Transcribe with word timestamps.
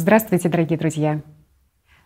Здравствуйте, 0.00 0.48
дорогие 0.48 0.78
друзья! 0.78 1.20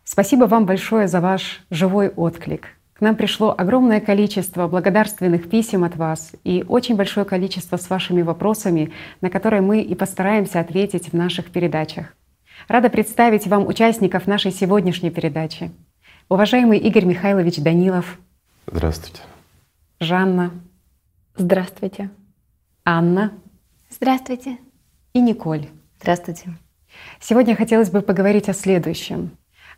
Спасибо 0.03 0.47
вам 0.47 0.67
большое 0.67 1.07
за 1.07 1.21
ваш 1.21 1.65
живой 1.71 2.09
отклик. 2.09 2.71
К 2.93 3.01
нам 3.03 3.15
пришло 3.15 3.55
огромное 3.57 4.01
количество 4.01 4.67
благодарственных 4.67 5.49
писем 5.49 5.85
от 5.85 5.95
вас 5.95 6.33
и 6.43 6.65
очень 6.67 6.97
большое 6.97 7.25
количество 7.25 7.77
с 7.77 7.89
вашими 7.89 8.23
вопросами, 8.23 8.91
на 9.21 9.31
которые 9.31 9.63
мы 9.63 9.81
и 9.81 9.95
постараемся 9.95 10.59
ответить 10.59 11.11
в 11.11 11.13
наших 11.13 11.53
передачах. 11.53 12.17
Рада 12.67 12.91
представить 12.91 13.47
вам 13.47 13.65
участников 13.65 14.27
нашей 14.27 14.51
сегодняшней 14.51 15.11
передачи. 15.11 15.71
Уважаемый 16.29 16.79
Игорь 16.79 17.05
Михайлович 17.05 17.59
Данилов. 17.59 18.19
Здравствуйте. 18.67 19.21
Жанна. 20.01 20.51
Здравствуйте. 21.37 22.11
Анна. 22.85 23.35
Здравствуйте. 23.89 24.59
И 25.13 25.21
Николь. 25.21 25.69
Здравствуйте. 26.01 26.57
Сегодня 27.21 27.57
хотелось 27.57 27.91
бы 27.91 28.03
поговорить 28.03 28.49
о 28.49 28.55
следующем. 28.55 29.31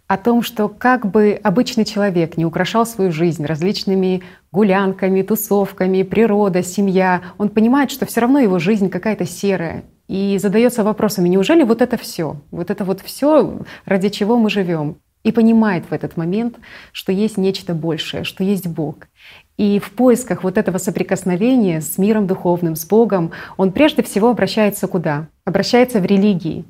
О 0.06 0.16
том, 0.16 0.42
что 0.42 0.68
как 0.68 1.10
бы 1.10 1.38
обычный 1.42 1.84
человек 1.84 2.36
не 2.36 2.44
украшал 2.44 2.86
свою 2.86 3.10
жизнь 3.10 3.44
различными 3.44 4.22
гулянками, 4.52 5.22
тусовками, 5.22 6.04
природа, 6.04 6.62
семья, 6.62 7.22
он 7.38 7.48
понимает, 7.48 7.90
что 7.90 8.06
все 8.06 8.20
равно 8.20 8.38
его 8.38 8.58
жизнь 8.60 8.88
какая-то 8.88 9.26
серая. 9.26 9.84
И 10.06 10.38
задается 10.38 10.84
вопросами, 10.84 11.28
неужели 11.28 11.64
вот 11.64 11.82
это 11.82 11.96
все, 11.96 12.36
вот 12.52 12.70
это 12.70 12.84
вот 12.84 13.00
все, 13.00 13.62
ради 13.84 14.08
чего 14.08 14.38
мы 14.38 14.50
живем? 14.50 14.98
И 15.24 15.32
понимает 15.32 15.86
в 15.90 15.92
этот 15.92 16.16
момент, 16.16 16.56
что 16.92 17.10
есть 17.10 17.36
нечто 17.36 17.74
большее, 17.74 18.22
что 18.22 18.44
есть 18.44 18.68
Бог. 18.68 19.08
И 19.56 19.80
в 19.80 19.90
поисках 19.90 20.44
вот 20.44 20.56
этого 20.56 20.78
соприкосновения 20.78 21.80
с 21.80 21.98
миром 21.98 22.28
духовным, 22.28 22.76
с 22.76 22.84
Богом, 22.84 23.32
он 23.56 23.72
прежде 23.72 24.04
всего 24.04 24.30
обращается 24.30 24.86
куда? 24.86 25.26
Обращается 25.44 25.98
в 25.98 26.06
религии. 26.06 26.64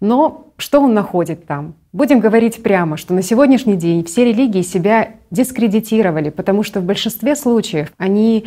Но 0.00 0.52
что 0.56 0.80
он 0.80 0.94
находит 0.94 1.46
там? 1.46 1.74
Будем 1.92 2.20
говорить 2.20 2.62
прямо, 2.62 2.96
что 2.96 3.14
на 3.14 3.22
сегодняшний 3.22 3.76
день 3.76 4.04
все 4.04 4.24
религии 4.24 4.62
себя 4.62 5.16
дискредитировали, 5.30 6.30
потому 6.30 6.62
что 6.62 6.80
в 6.80 6.84
большинстве 6.84 7.36
случаев 7.36 7.92
они 7.98 8.46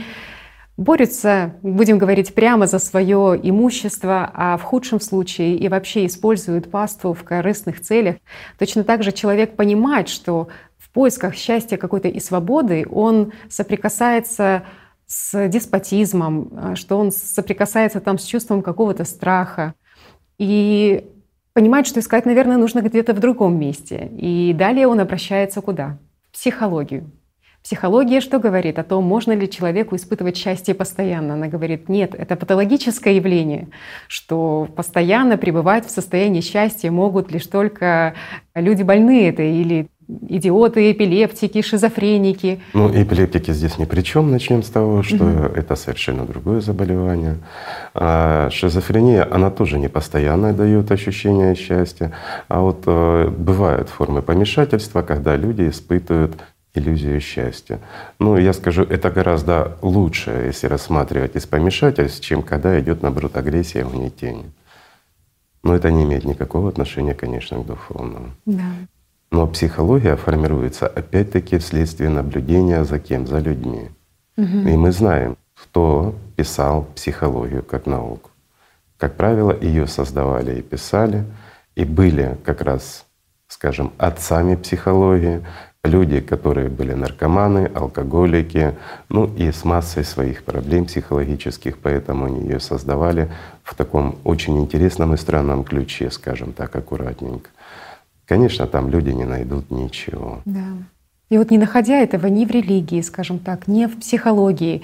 борются, 0.78 1.54
будем 1.62 2.00
говорить 2.00 2.34
прямо, 2.34 2.66
за 2.66 2.80
свое 2.80 3.40
имущество, 3.42 4.32
а 4.34 4.58
в 4.58 4.64
худшем 4.64 5.00
случае 5.00 5.56
и 5.58 5.68
вообще 5.68 6.08
используют 6.08 6.72
паству 6.72 7.14
в 7.14 7.24
корыстных 7.24 7.82
целях. 7.82 8.16
Точно 8.58 8.84
так 8.84 9.04
же 9.04 9.12
человек 9.12 9.56
понимает, 9.56 10.10
что 10.10 10.48
в 10.78 10.90
поисках 10.90 11.36
счастья 11.36 11.78
какой-то 11.78 12.08
и 12.08 12.20
свободы 12.20 12.88
он 12.90 13.34
соприкасается 13.50 14.64
с 15.06 15.48
деспотизмом, 15.48 16.76
что 16.76 16.98
он 16.98 17.12
соприкасается 17.12 18.00
там 18.00 18.18
с 18.18 18.24
чувством 18.24 18.64
какого-то 18.64 19.04
страха. 19.04 19.76
И 20.40 21.06
понимает, 21.54 21.88
что 21.88 22.00
искать, 22.00 22.26
наверное, 22.26 22.58
нужно 22.58 22.82
где-то 22.82 23.14
в 23.14 23.20
другом 23.20 23.58
месте. 23.60 24.12
И 24.18 24.54
далее 24.54 24.88
он 24.88 25.00
обращается 25.00 25.62
куда? 25.62 25.98
В 26.30 26.34
психологию. 26.34 27.12
Психология 27.64 28.20
что 28.20 28.40
говорит 28.40 28.78
о 28.78 28.84
том, 28.84 29.06
можно 29.06 29.32
ли 29.32 29.50
человеку 29.50 29.96
испытывать 29.96 30.36
счастье 30.36 30.76
постоянно? 30.76 31.36
Она 31.36 31.48
говорит, 31.48 31.88
нет, 31.88 32.14
это 32.14 32.36
патологическое 32.36 33.14
явление, 33.14 33.70
что 34.10 34.68
постоянно 34.76 35.38
пребывать 35.38 35.86
в 35.86 35.90
состоянии 35.90 36.42
счастья 36.42 36.92
могут 36.92 37.32
лишь 37.32 37.48
только 37.48 38.16
люди 38.54 38.84
больные 38.84 39.30
это 39.30 39.44
или 39.44 39.88
идиоты, 40.08 40.92
эпилептики, 40.92 41.62
шизофреники. 41.62 42.62
Ну, 42.74 42.90
эпилептики 42.90 43.52
здесь 43.52 43.78
ни 43.78 43.86
при 43.86 44.02
чем. 44.02 44.32
Начнем 44.32 44.64
с 44.64 44.70
того, 44.70 45.04
что 45.04 45.24
угу. 45.24 45.54
это 45.56 45.76
совершенно 45.76 46.26
другое 46.26 46.62
заболевание. 46.62 47.38
А 47.94 48.50
шизофрения, 48.50 49.28
она 49.30 49.50
тоже 49.50 49.80
не 49.80 49.88
постоянно 49.88 50.54
дает 50.54 50.92
ощущение 50.92 51.56
счастья. 51.56 52.12
А 52.48 52.62
вот 52.62 52.84
э, 52.86 53.30
бывают 53.30 53.90
формы 53.90 54.22
помешательства, 54.22 55.02
когда 55.02 55.36
люди 55.36 55.70
испытывают 55.70 56.36
иллюзию 56.74 57.20
счастья. 57.22 57.80
Ну, 58.20 58.38
я 58.38 58.54
скажу, 58.54 58.84
это 58.84 59.12
гораздо 59.12 59.78
лучше, 59.82 60.32
если 60.48 60.68
рассматривать 60.68 61.36
из 61.36 61.46
помешательств, 61.46 62.22
чем 62.22 62.42
когда 62.42 62.80
идет 62.80 63.04
наоборот 63.04 63.38
агрессия 63.38 63.82
и 63.82 63.84
угнетение. 63.84 64.52
Но 65.64 65.76
это 65.76 65.92
не 65.92 66.04
имеет 66.04 66.26
никакого 66.26 66.70
отношения, 66.70 67.14
конечно, 67.14 67.60
к 67.60 67.66
духовному. 67.66 68.32
Да. 68.46 68.72
Но 69.34 69.48
психология 69.48 70.16
формируется 70.16 70.86
опять-таки 70.86 71.58
вследствие 71.58 72.12
наблюдения 72.12 72.84
за 72.84 73.00
кем? 73.00 73.26
За 73.26 73.40
людьми. 73.40 73.90
Угу. 74.38 74.70
И 74.70 74.78
мы 74.78 74.92
знаем, 74.92 75.38
кто 75.56 76.14
писал 76.36 76.86
психологию 76.96 77.64
как 77.64 77.88
науку. 77.88 78.30
Как 78.98 79.16
правило, 79.16 79.52
ее 79.60 79.88
создавали 79.88 80.60
и 80.60 80.62
писали, 80.62 81.26
и 81.74 81.84
были 81.84 82.38
как 82.46 82.62
раз, 82.62 83.06
скажем, 83.48 83.92
отцами 83.98 84.56
психологии, 84.56 85.44
люди, 85.84 86.22
которые 86.22 86.70
были 86.70 86.94
наркоманы, 86.94 87.72
алкоголики, 87.74 88.76
ну 89.10 89.26
и 89.36 89.52
с 89.52 89.66
массой 89.66 90.04
своих 90.04 90.44
проблем 90.44 90.86
психологических, 90.86 91.80
поэтому 91.80 92.26
они 92.26 92.42
ее 92.42 92.60
создавали 92.60 93.32
в 93.64 93.74
таком 93.74 94.20
очень 94.24 94.62
интересном 94.62 95.16
и 95.16 95.18
странном 95.18 95.64
ключе, 95.64 96.12
скажем 96.12 96.54
так, 96.54 96.76
аккуратненько. 96.76 97.50
Конечно, 98.34 98.66
там 98.66 98.90
люди 98.90 99.12
не 99.12 99.26
найдут 99.26 99.70
ничего. 99.70 100.42
Да. 100.46 100.66
И 101.30 101.38
вот 101.38 101.52
не 101.52 101.60
находя 101.60 102.00
этого 102.00 102.26
ни 102.26 102.46
в 102.46 102.50
религии, 102.50 103.00
скажем 103.02 103.38
так, 103.38 103.68
ни 103.68 103.86
в 103.86 104.00
психологии, 104.00 104.82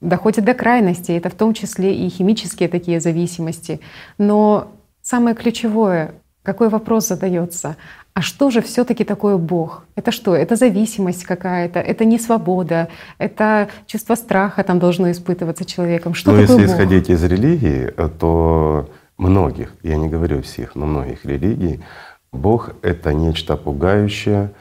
доходит 0.00 0.44
до 0.44 0.52
крайности, 0.52 1.12
это 1.12 1.30
в 1.30 1.34
том 1.34 1.54
числе 1.54 1.94
и 1.94 2.08
химические 2.08 2.68
такие 2.68 2.98
зависимости. 2.98 3.78
Но 4.18 4.72
самое 5.00 5.36
ключевое, 5.36 6.14
какой 6.42 6.68
вопрос 6.68 7.06
задается? 7.06 7.76
А 8.14 8.20
что 8.20 8.50
же 8.50 8.60
все-таки 8.62 9.04
такое 9.04 9.36
Бог? 9.36 9.84
Это 9.94 10.10
что? 10.10 10.34
Это 10.34 10.56
зависимость 10.56 11.22
какая-то, 11.22 11.78
это 11.78 12.04
не 12.04 12.18
свобода, 12.18 12.88
это 13.18 13.68
чувство 13.86 14.16
страха 14.16 14.64
там 14.64 14.80
должно 14.80 15.08
испытываться 15.12 15.64
человеком. 15.64 16.14
Что 16.14 16.32
ну, 16.32 16.40
такое 16.40 16.56
если 16.56 16.66
Бог? 16.66 16.74
исходить 16.74 17.10
из 17.10 17.22
религии, 17.22 17.92
то 18.18 18.90
многих, 19.18 19.72
я 19.84 19.96
не 19.96 20.08
говорю 20.08 20.42
всех, 20.42 20.74
но 20.74 20.86
многих 20.86 21.24
религий, 21.24 21.80
Бог— 22.36 22.74
это 22.82 23.12
нечто 23.12 23.56
пугающее, 23.56 24.52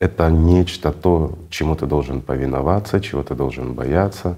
это 0.00 0.30
нечто 0.30 0.92
то, 0.92 1.38
чему 1.50 1.76
ты 1.76 1.86
должен 1.86 2.22
повиноваться, 2.22 3.00
чего 3.00 3.22
ты 3.22 3.34
должен 3.34 3.74
бояться. 3.74 4.36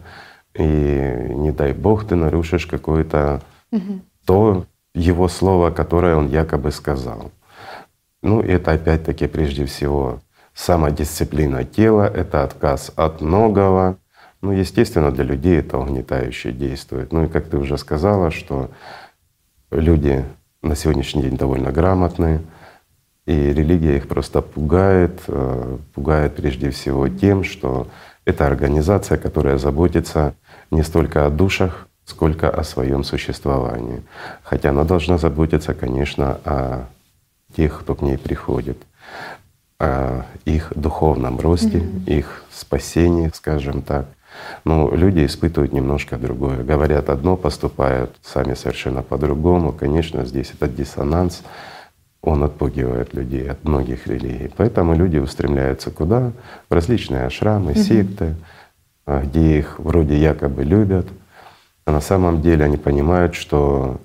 И 0.54 0.62
не 0.62 1.52
дай 1.52 1.72
Бог 1.72 2.04
ты 2.06 2.16
нарушишь 2.16 2.66
какое-то 2.66 3.40
угу. 3.70 4.00
то 4.26 4.66
Его 4.94 5.28
слово, 5.28 5.70
которое 5.70 6.16
Он 6.16 6.28
якобы 6.28 6.72
сказал. 6.72 7.30
Ну, 8.22 8.40
это 8.40 8.72
опять-таки 8.72 9.26
прежде 9.26 9.64
всего 9.64 10.20
самодисциплина 10.54 11.64
тела, 11.64 12.06
это 12.06 12.44
отказ 12.44 12.92
от 12.96 13.20
многого. 13.20 13.96
Ну, 14.42 14.52
естественно, 14.52 15.10
для 15.10 15.24
людей 15.24 15.60
это 15.60 15.78
угнетающе 15.78 16.52
действует. 16.52 17.12
Ну 17.12 17.24
и 17.24 17.28
как 17.28 17.46
ты 17.46 17.56
уже 17.56 17.78
сказала, 17.78 18.30
что 18.30 18.70
люди 19.70 20.24
на 20.62 20.76
сегодняшний 20.76 21.22
день 21.22 21.36
довольно 21.36 21.70
грамотные, 21.72 22.40
и 23.26 23.52
религия 23.52 23.96
их 23.96 24.08
просто 24.08 24.42
пугает, 24.42 25.20
э, 25.28 25.78
пугает 25.94 26.34
прежде 26.34 26.70
всего 26.70 27.08
тем, 27.08 27.44
что 27.44 27.86
это 28.24 28.46
организация, 28.46 29.18
которая 29.18 29.58
заботится 29.58 30.34
не 30.70 30.82
столько 30.82 31.26
о 31.26 31.30
душах, 31.30 31.88
сколько 32.04 32.50
о 32.50 32.64
своем 32.64 33.04
существовании. 33.04 34.02
Хотя 34.42 34.70
она 34.70 34.84
должна 34.84 35.18
заботиться, 35.18 35.74
конечно, 35.74 36.40
о 36.44 36.86
тех, 37.56 37.80
кто 37.80 37.94
к 37.94 38.02
ней 38.02 38.18
приходит, 38.18 38.78
о 39.78 40.24
их 40.44 40.72
духовном 40.74 41.38
росте, 41.38 41.78
mm-hmm. 41.78 42.06
их 42.06 42.44
спасении, 42.50 43.30
скажем 43.34 43.82
так. 43.82 44.06
Но 44.64 44.90
люди 44.94 45.24
испытывают 45.24 45.72
немножко 45.72 46.16
другое. 46.16 46.64
Говорят 46.64 47.10
одно, 47.10 47.36
поступают 47.36 48.16
сами 48.22 48.54
совершенно 48.54 49.02
по-другому. 49.02 49.72
Конечно, 49.72 50.24
здесь 50.24 50.52
этот 50.52 50.74
диссонанс 50.74 51.42
он 52.22 52.44
отпугивает 52.44 53.14
людей 53.14 53.50
от 53.50 53.64
многих 53.64 54.06
религий. 54.06 54.50
Поэтому 54.56 54.94
люди 54.94 55.18
устремляются 55.18 55.90
куда? 55.90 56.32
В 56.68 56.74
различные 56.74 57.24
ашрамы, 57.24 57.74
секты, 57.74 58.36
а, 59.04 59.22
где 59.22 59.58
их 59.58 59.78
вроде 59.80 60.16
якобы 60.16 60.62
любят, 60.62 61.06
а 61.84 61.90
на 61.90 62.00
самом 62.00 62.40
деле 62.40 62.64
они 62.64 62.76
понимают, 62.76 63.34
что 63.34 64.00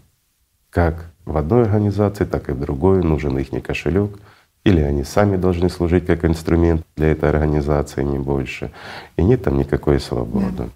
как 0.72 1.12
в 1.26 1.38
одной 1.38 1.64
организации, 1.64 2.26
так 2.26 2.50
и 2.50 2.54
в 2.54 2.60
другой 2.60 3.04
нужен 3.04 3.38
их 3.38 3.50
кошелек, 3.64 4.18
или 4.64 4.82
они 4.82 5.04
сами 5.04 5.38
должны 5.38 5.70
служить 5.70 6.06
как 6.06 6.26
инструмент 6.26 6.84
для 6.96 7.12
этой 7.12 7.30
организации, 7.30 8.04
не 8.04 8.18
больше. 8.18 8.72
И 9.16 9.24
нет 9.24 9.44
там 9.44 9.58
никакой 9.58 10.00
свободы. 10.00 10.70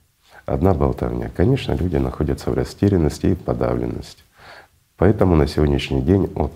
Одна 0.46 0.74
болтовня. 0.74 1.30
Конечно, 1.36 1.74
люди 1.74 1.98
находятся 1.98 2.52
в 2.52 2.54
растерянности 2.54 3.28
и 3.28 3.36
подавленности. 3.36 4.24
Поэтому 4.98 5.36
на 5.36 5.48
сегодняшний 5.48 6.02
день 6.02 6.32
от 6.36 6.54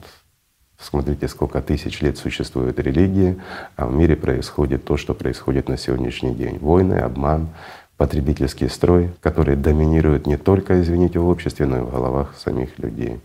Смотрите, 0.85 1.27
сколько 1.27 1.63
тысяч 1.63 2.01
лет 2.01 2.19
существует 2.19 2.79
религия, 2.79 3.37
а 3.75 3.87
в 3.87 3.95
мире 3.95 4.15
происходит 4.15 4.85
то, 4.85 4.97
что 4.97 5.15
происходит 5.15 5.67
на 5.67 5.77
сегодняшний 5.77 6.35
день. 6.35 6.59
Войны, 6.59 6.99
обман, 6.99 7.49
потребительский 7.97 8.69
строй, 8.69 9.09
который 9.19 9.55
доминирует 9.55 10.27
не 10.27 10.37
только, 10.37 10.79
извините, 10.79 11.17
в 11.17 11.27
обществе, 11.27 11.65
но 11.65 11.79
и 11.79 11.81
в 11.81 11.89
головах 11.89 12.35
самих 12.37 12.77
людей. 12.77 13.19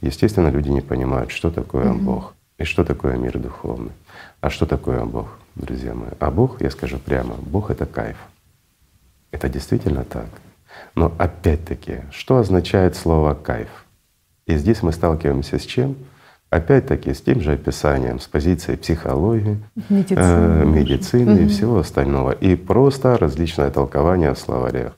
Естественно, 0.00 0.48
люди 0.48 0.70
не 0.70 0.80
понимают, 0.80 1.30
что 1.30 1.52
такое 1.52 1.84
mm-hmm. 1.84 2.02
Бог 2.02 2.34
и 2.58 2.64
что 2.64 2.84
такое 2.84 3.16
мир 3.16 3.38
духовный. 3.38 3.92
А 4.40 4.50
что 4.50 4.66
такое 4.66 5.04
Бог, 5.04 5.28
друзья 5.54 5.94
мои? 5.94 6.10
А 6.18 6.32
Бог, 6.32 6.60
я 6.62 6.70
скажу 6.72 6.98
прямо, 6.98 7.36
Бог— 7.36 7.70
это 7.70 7.86
кайф. 7.86 8.16
Это 9.30 9.48
действительно 9.48 10.02
так. 10.02 10.26
Но 10.96 11.14
опять-таки, 11.16 12.00
что 12.10 12.38
означает 12.38 12.96
слово 12.96 13.34
«кайф»? 13.34 13.68
И 14.46 14.56
здесь 14.56 14.82
мы 14.82 14.90
сталкиваемся 14.90 15.60
с 15.60 15.62
чем? 15.62 15.94
Опять-таки 16.54 17.12
с 17.14 17.20
тем 17.20 17.40
же 17.40 17.54
описанием, 17.54 18.20
с 18.20 18.28
позиции 18.28 18.76
психологии, 18.76 19.58
медицины, 19.88 20.22
э, 20.22 20.64
медицины 20.64 21.32
угу. 21.32 21.42
и 21.42 21.48
всего 21.48 21.78
остального. 21.78 22.30
И 22.30 22.54
просто 22.54 23.18
различное 23.18 23.72
толкование 23.72 24.32
в 24.34 24.38
словарях. 24.38 24.92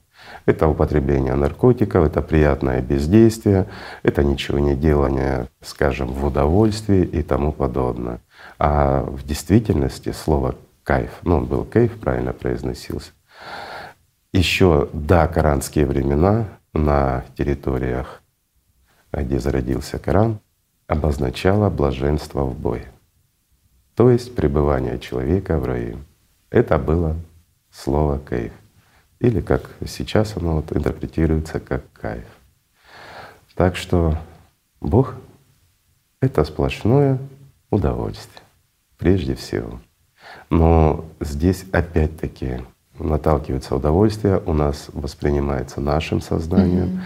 Это 0.44 0.68
употребление 0.68 1.34
наркотиков, 1.34 2.04
это 2.04 2.20
приятное 2.20 2.82
бездействие, 2.82 3.68
это 4.02 4.22
ничего 4.22 4.58
не 4.58 4.76
делание, 4.76 5.48
скажем, 5.62 6.08
в 6.08 6.26
удовольствии 6.26 7.02
и 7.02 7.22
тому 7.22 7.52
подобное. 7.52 8.20
А 8.58 9.00
в 9.04 9.26
действительности 9.26 10.12
слово 10.12 10.56
кайф, 10.82 11.20
ну 11.22 11.38
он 11.38 11.46
был 11.46 11.64
кайф, 11.64 11.92
правильно 11.92 12.34
произносился, 12.34 13.12
еще 14.30 14.90
до 14.92 15.26
коранские 15.26 15.86
времена 15.86 16.48
на 16.74 17.24
территориях, 17.34 18.20
где 19.10 19.38
зародился 19.38 19.98
Коран, 19.98 20.38
обозначало 20.86 21.70
блаженство 21.70 22.44
в 22.44 22.58
бое, 22.58 22.86
то 23.94 24.10
есть 24.10 24.34
пребывание 24.34 24.98
человека 24.98 25.58
в 25.58 25.64
раю. 25.64 25.98
Это 26.50 26.78
было 26.78 27.16
слово 27.70 28.18
«кайф», 28.18 28.52
или 29.18 29.40
как 29.40 29.70
сейчас 29.86 30.36
оно 30.36 30.56
вот 30.56 30.74
интерпретируется 30.76 31.60
как 31.60 31.82
«кайф». 31.92 32.26
Так 33.54 33.76
что 33.76 34.18
Бог— 34.80 35.14
это 36.20 36.44
сплошное 36.44 37.18
удовольствие, 37.70 38.42
прежде 38.98 39.34
всего. 39.34 39.80
Но 40.50 41.04
здесь 41.20 41.64
опять-таки 41.72 42.60
наталкивается 42.98 43.76
удовольствие, 43.76 44.42
у 44.46 44.52
нас 44.52 44.88
воспринимается 44.92 45.80
нашим 45.80 46.20
сознанием, 46.20 47.02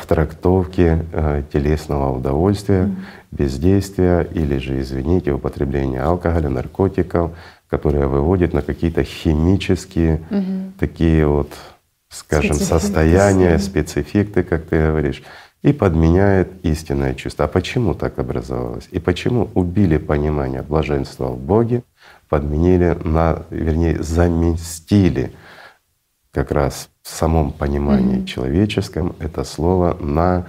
в 0.00 0.06
трактовке 0.06 1.04
э, 1.12 1.42
телесного 1.52 2.16
удовольствия, 2.16 2.84
mm-hmm. 2.84 2.96
бездействия 3.30 4.22
или 4.22 4.58
же, 4.58 4.80
извините, 4.80 5.32
употребления 5.32 6.02
алкоголя, 6.02 6.48
наркотиков, 6.48 7.32
которые 7.68 8.06
выводят 8.08 8.52
на 8.52 8.62
какие-то 8.62 9.04
химические 9.04 10.20
mm-hmm. 10.30 10.72
такие 10.78 11.26
вот, 11.26 11.52
скажем, 12.08 12.56
состояния, 12.56 13.58
спецэффекты, 13.58 14.42
как 14.42 14.64
ты 14.64 14.88
говоришь, 14.88 15.22
и 15.62 15.72
подменяет 15.72 16.48
истинное 16.64 17.14
чувство. 17.14 17.44
А 17.44 17.48
почему 17.48 17.94
так 17.94 18.18
образовалось? 18.18 18.88
И 18.90 18.98
почему 18.98 19.50
убили 19.54 19.98
понимание 19.98 20.62
блаженства 20.62 21.28
в 21.28 21.38
Боге, 21.38 21.84
подменили 22.28 22.96
на, 23.04 23.42
вернее, 23.50 24.02
заместили 24.02 25.32
как 26.32 26.50
раз 26.50 26.89
в 27.02 27.08
самом 27.08 27.52
понимании 27.52 28.18
mm-hmm. 28.18 28.26
человеческом 28.26 29.14
это 29.18 29.44
слово 29.44 29.96
на 30.00 30.46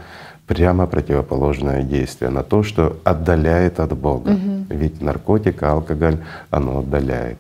прямо 0.48 0.86
противоположное 0.86 1.84
действие, 1.84 2.30
на 2.30 2.44
то, 2.44 2.64
что 2.64 3.00
отдаляет 3.04 3.80
от 3.80 3.98
Бога. 3.98 4.32
Mm-hmm. 4.32 4.66
Ведь 4.70 5.02
наркотик, 5.02 5.64
алкоголь, 5.64 6.18
оно 6.50 6.80
отдаляет. 6.80 7.40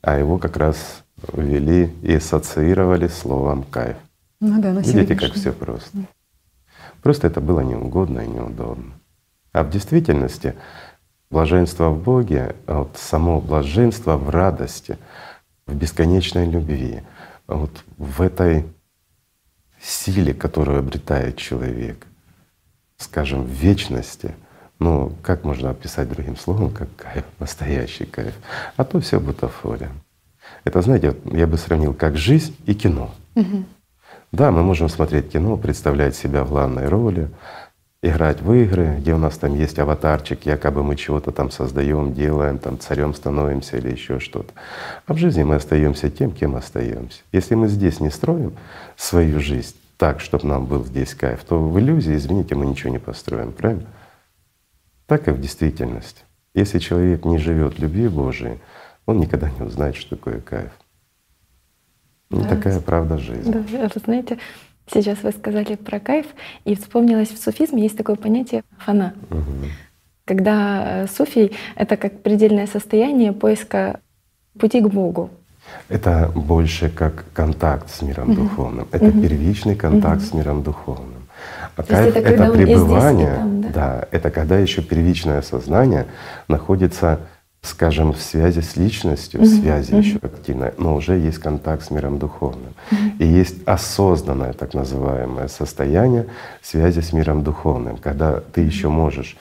А 0.00 0.18
его 0.18 0.38
как 0.38 0.56
раз 0.56 1.04
ввели 1.32 1.92
и 2.02 2.14
ассоциировали 2.14 3.06
словом 3.06 3.62
кайф. 3.62 3.96
Ну 4.40 4.60
да, 4.60 4.72
Видите, 4.72 5.14
как 5.14 5.32
все 5.34 5.52
просто. 5.52 5.96
Просто 7.02 7.28
это 7.28 7.40
было 7.40 7.60
неугодно 7.60 8.20
и 8.20 8.28
неудобно. 8.28 8.94
А 9.52 9.62
в 9.62 9.70
действительности 9.70 10.54
блаженство 11.30 11.90
в 11.90 12.02
Боге, 12.02 12.56
вот 12.66 12.96
само 12.96 13.40
блаженство 13.40 14.16
в 14.16 14.30
радости, 14.30 14.98
в 15.66 15.74
бесконечной 15.74 16.48
любви, 16.48 17.02
вот 17.46 17.84
в 17.98 18.22
этой 18.22 18.64
силе, 19.80 20.34
которую 20.34 20.78
обретает 20.78 21.36
человек, 21.36 22.06
скажем, 22.96 23.44
в 23.44 23.50
вечности, 23.50 24.34
ну, 24.78 25.12
как 25.22 25.44
можно 25.44 25.70
описать 25.70 26.08
другим 26.08 26.36
словом, 26.36 26.70
как 26.70 26.88
кайф, 26.96 27.24
настоящий 27.38 28.04
кайф, 28.04 28.34
а 28.76 28.84
то 28.84 29.00
все 29.00 29.20
бутафория. 29.20 29.90
Это, 30.64 30.82
знаете, 30.82 31.16
я 31.32 31.46
бы 31.46 31.56
сравнил 31.56 31.94
как 31.94 32.16
жизнь 32.16 32.56
и 32.66 32.74
кино. 32.74 33.14
Угу. 33.34 33.64
Да, 34.32 34.50
мы 34.50 34.62
можем 34.62 34.88
смотреть 34.88 35.30
кино, 35.30 35.56
представлять 35.56 36.16
себя 36.16 36.44
в 36.44 36.48
главной 36.48 36.88
роли, 36.88 37.30
играть 38.02 38.42
в 38.42 38.52
игры, 38.52 38.96
где 38.98 39.14
у 39.14 39.18
нас 39.18 39.38
там 39.38 39.54
есть 39.54 39.78
аватарчик, 39.78 40.44
якобы 40.44 40.82
мы 40.82 40.96
чего-то 40.96 41.30
там 41.30 41.50
создаем, 41.50 42.12
делаем, 42.12 42.58
там 42.58 42.78
царем 42.78 43.14
становимся 43.14 43.76
или 43.76 43.90
еще 43.90 44.18
что-то. 44.18 44.52
А 45.06 45.14
в 45.14 45.18
жизни 45.18 45.44
мы 45.44 45.54
остаемся 45.54 46.10
тем, 46.10 46.32
кем 46.32 46.56
остаемся. 46.56 47.20
Если 47.30 47.54
мы 47.54 47.68
здесь 47.68 48.00
не 48.00 48.10
строим 48.10 48.54
свою 48.96 49.40
жизнь 49.40 49.76
так, 49.98 50.20
чтобы 50.20 50.48
нам 50.48 50.66
был 50.66 50.84
здесь 50.84 51.14
кайф, 51.14 51.44
то 51.44 51.62
в 51.62 51.78
иллюзии, 51.78 52.16
извините, 52.16 52.56
мы 52.56 52.66
ничего 52.66 52.90
не 52.90 52.98
построим, 52.98 53.52
правильно? 53.52 53.86
Так 55.06 55.28
и 55.28 55.30
в 55.30 55.40
действительности. 55.40 56.22
Если 56.54 56.80
человек 56.80 57.24
не 57.24 57.38
живет 57.38 57.78
любви 57.78 58.08
Божией, 58.08 58.58
он 59.06 59.20
никогда 59.20 59.48
не 59.50 59.62
узнает, 59.64 59.94
что 59.94 60.16
такое 60.16 60.40
кайф. 60.40 60.72
Ну, 62.30 62.42
да. 62.42 62.48
такая 62.48 62.80
правда 62.80 63.18
жизни. 63.18 63.52
Да, 63.52 63.88
вы 63.94 64.00
знаете, 64.04 64.38
Сейчас 64.90 65.22
вы 65.22 65.32
сказали 65.32 65.76
про 65.76 66.00
кайф, 66.00 66.26
и 66.64 66.74
вспомнилось 66.74 67.30
в 67.30 67.42
суфизме 67.42 67.82
есть 67.82 67.96
такое 67.96 68.16
понятие 68.16 68.64
фана. 68.78 69.14
Угу. 69.30 69.68
Когда 70.24 71.02
э, 71.02 71.06
суфий— 71.06 71.52
это 71.76 71.96
как 71.96 72.22
предельное 72.22 72.66
состояние 72.66 73.32
поиска 73.32 74.00
пути 74.58 74.80
к 74.80 74.88
Богу. 74.88 75.30
Это 75.88 76.30
больше 76.34 76.88
как 76.90 77.24
контакт 77.32 77.90
с 77.90 78.02
миром 78.02 78.30
угу. 78.30 78.42
духовным. 78.42 78.88
Это 78.92 79.06
угу. 79.06 79.22
первичный 79.22 79.76
контакт 79.76 80.22
угу. 80.22 80.28
с 80.28 80.32
миром 80.34 80.62
духовным. 80.62 81.22
А 81.76 81.82
То 81.82 81.88
кайф— 81.88 82.16
это, 82.16 82.28
это 82.28 82.52
пребывание, 82.52 83.26
здесь, 83.26 83.38
там, 83.38 83.62
да? 83.62 83.68
да, 83.72 84.08
это 84.10 84.30
когда 84.30 84.58
еще 84.58 84.82
первичное 84.82 85.42
сознание 85.42 86.06
находится 86.48 87.20
скажем, 87.62 88.12
в 88.12 88.20
связи 88.20 88.60
с 88.60 88.76
личностью, 88.76 89.40
в 89.40 89.46
связи 89.46 89.92
mm-hmm. 89.92 89.98
еще 89.98 90.18
активной, 90.20 90.72
но 90.78 90.96
уже 90.96 91.16
есть 91.16 91.38
контакт 91.38 91.84
с 91.84 91.90
миром 91.90 92.18
духовным. 92.18 92.74
Mm-hmm. 92.90 93.18
И 93.20 93.26
есть 93.26 93.56
осознанное 93.66 94.52
так 94.52 94.74
называемое 94.74 95.48
состояние 95.48 96.26
связи 96.60 97.00
с 97.00 97.12
миром 97.12 97.42
духовным, 97.44 97.96
когда 97.96 98.40
ты 98.40 98.62
еще 98.62 98.88
можешь 98.88 99.36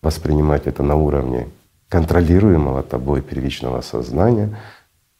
воспринимать 0.00 0.66
это 0.66 0.82
на 0.82 0.94
уровне 0.94 1.48
контролируемого 1.88 2.82
тобой 2.82 3.20
первичного 3.20 3.80
сознания, 3.80 4.56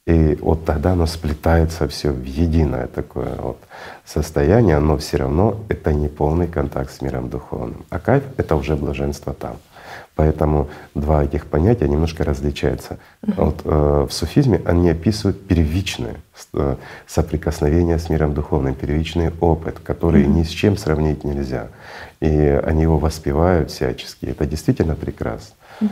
и 0.06 0.38
вот 0.40 0.64
тогда 0.64 0.92
оно 0.92 1.06
сплетается 1.06 1.88
все 1.88 2.12
в 2.12 2.24
единое 2.24 2.86
такое 2.86 3.34
вот 3.36 3.58
состояние, 4.04 4.78
но 4.78 4.96
все 4.98 5.16
равно 5.16 5.58
это 5.68 5.92
не 5.92 6.06
полный 6.06 6.46
контакт 6.46 6.92
с 6.92 7.00
миром 7.00 7.28
духовным. 7.28 7.84
А 7.90 7.98
кайф— 7.98 8.22
это 8.36 8.54
уже 8.54 8.76
блаженство 8.76 9.34
там. 9.34 9.56
Поэтому 10.16 10.68
два 10.94 11.24
этих 11.24 11.46
понятия 11.46 11.86
немножко 11.88 12.24
различаются. 12.24 12.98
Uh-huh. 13.22 13.44
Вот, 13.44 13.60
э, 13.64 14.06
в 14.08 14.12
суфизме 14.12 14.62
они 14.64 14.88
описывают 14.88 15.46
первичное 15.46 16.16
э, 16.54 16.76
соприкосновение 17.06 17.98
с 17.98 18.08
миром 18.08 18.32
духовным, 18.32 18.74
первичный 18.74 19.30
опыт, 19.40 19.78
который 19.78 20.22
uh-huh. 20.24 20.38
ни 20.38 20.42
с 20.42 20.48
чем 20.48 20.78
сравнить 20.78 21.22
нельзя. 21.22 21.68
И 22.20 22.28
они 22.28 22.82
его 22.82 22.96
воспевают 22.96 23.70
всячески. 23.70 24.24
Это 24.24 24.46
действительно 24.46 24.96
прекрасно. 24.96 25.54
Да, 25.80 25.88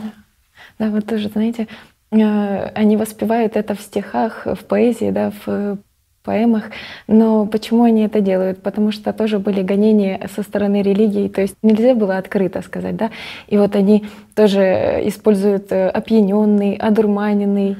да 0.79 0.89
вот 0.89 1.05
тоже, 1.05 1.29
знаете, 1.29 1.67
э, 2.09 2.67
они 2.73 2.97
воспевают 2.97 3.55
это 3.55 3.75
в 3.75 3.81
стихах, 3.81 4.47
в 4.47 4.65
поэзии, 4.65 5.11
да, 5.11 5.31
в 5.45 5.77
поэмах. 6.25 6.65
Но 7.07 7.45
почему 7.45 7.83
они 7.83 8.01
это 8.01 8.19
делают? 8.19 8.61
Потому 8.61 8.91
что 8.91 9.13
тоже 9.13 9.39
были 9.39 9.61
гонения 9.61 10.29
со 10.35 10.43
стороны 10.43 10.81
религии, 10.81 11.29
то 11.29 11.41
есть 11.41 11.55
нельзя 11.63 11.95
было 11.95 12.17
открыто 12.17 12.61
сказать, 12.61 12.97
да. 12.97 13.11
И 13.47 13.57
вот 13.57 13.75
они 13.75 14.05
тоже 14.35 15.01
используют 15.05 15.71
э, 15.71 15.87
опьяненный, 15.87 16.75
одурманенный. 16.75 17.77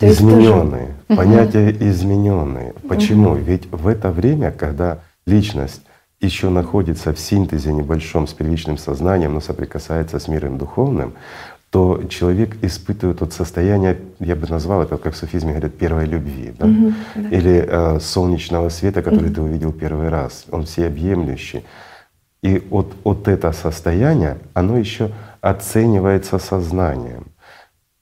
Измененные, 0.00 0.94
тоже... 1.08 1.20
понятия 1.20 1.68
угу. 1.70 1.88
измененные. 1.88 2.74
Почему? 2.88 3.34
Ведь 3.34 3.66
в 3.70 3.86
это 3.86 4.10
время, 4.10 4.50
когда 4.50 4.98
личность 5.26 5.82
еще 6.20 6.48
находится 6.48 7.12
в 7.12 7.18
синтезе 7.18 7.72
небольшом 7.72 8.26
с 8.26 8.32
первичным 8.32 8.78
сознанием, 8.78 9.34
но 9.34 9.40
соприкасается 9.40 10.18
с 10.18 10.28
миром 10.28 10.58
духовным, 10.58 11.14
то 11.76 12.02
человек 12.08 12.56
испытывает 12.62 13.20
вот 13.20 13.34
состояние, 13.34 13.98
я 14.18 14.34
бы 14.34 14.46
назвал 14.48 14.80
это, 14.80 14.96
как 14.96 15.12
в 15.12 15.16
суфизме 15.18 15.50
говорят, 15.50 15.74
первой 15.74 16.06
любви, 16.06 16.54
да? 16.58 16.66
Угу, 16.66 16.92
да. 17.16 17.28
или 17.28 17.66
э, 17.68 18.00
солнечного 18.00 18.70
света, 18.70 19.02
который 19.02 19.26
угу. 19.26 19.34
ты 19.34 19.40
увидел 19.42 19.72
первый 19.72 20.08
раз. 20.08 20.46
Он 20.50 20.64
всеобъемлющий. 20.64 21.64
И 22.42 22.66
вот, 22.70 22.94
вот 23.04 23.28
это 23.28 23.52
состояние, 23.52 24.38
оно 24.54 24.78
еще 24.78 25.10
оценивается 25.42 26.38
сознанием. 26.38 27.26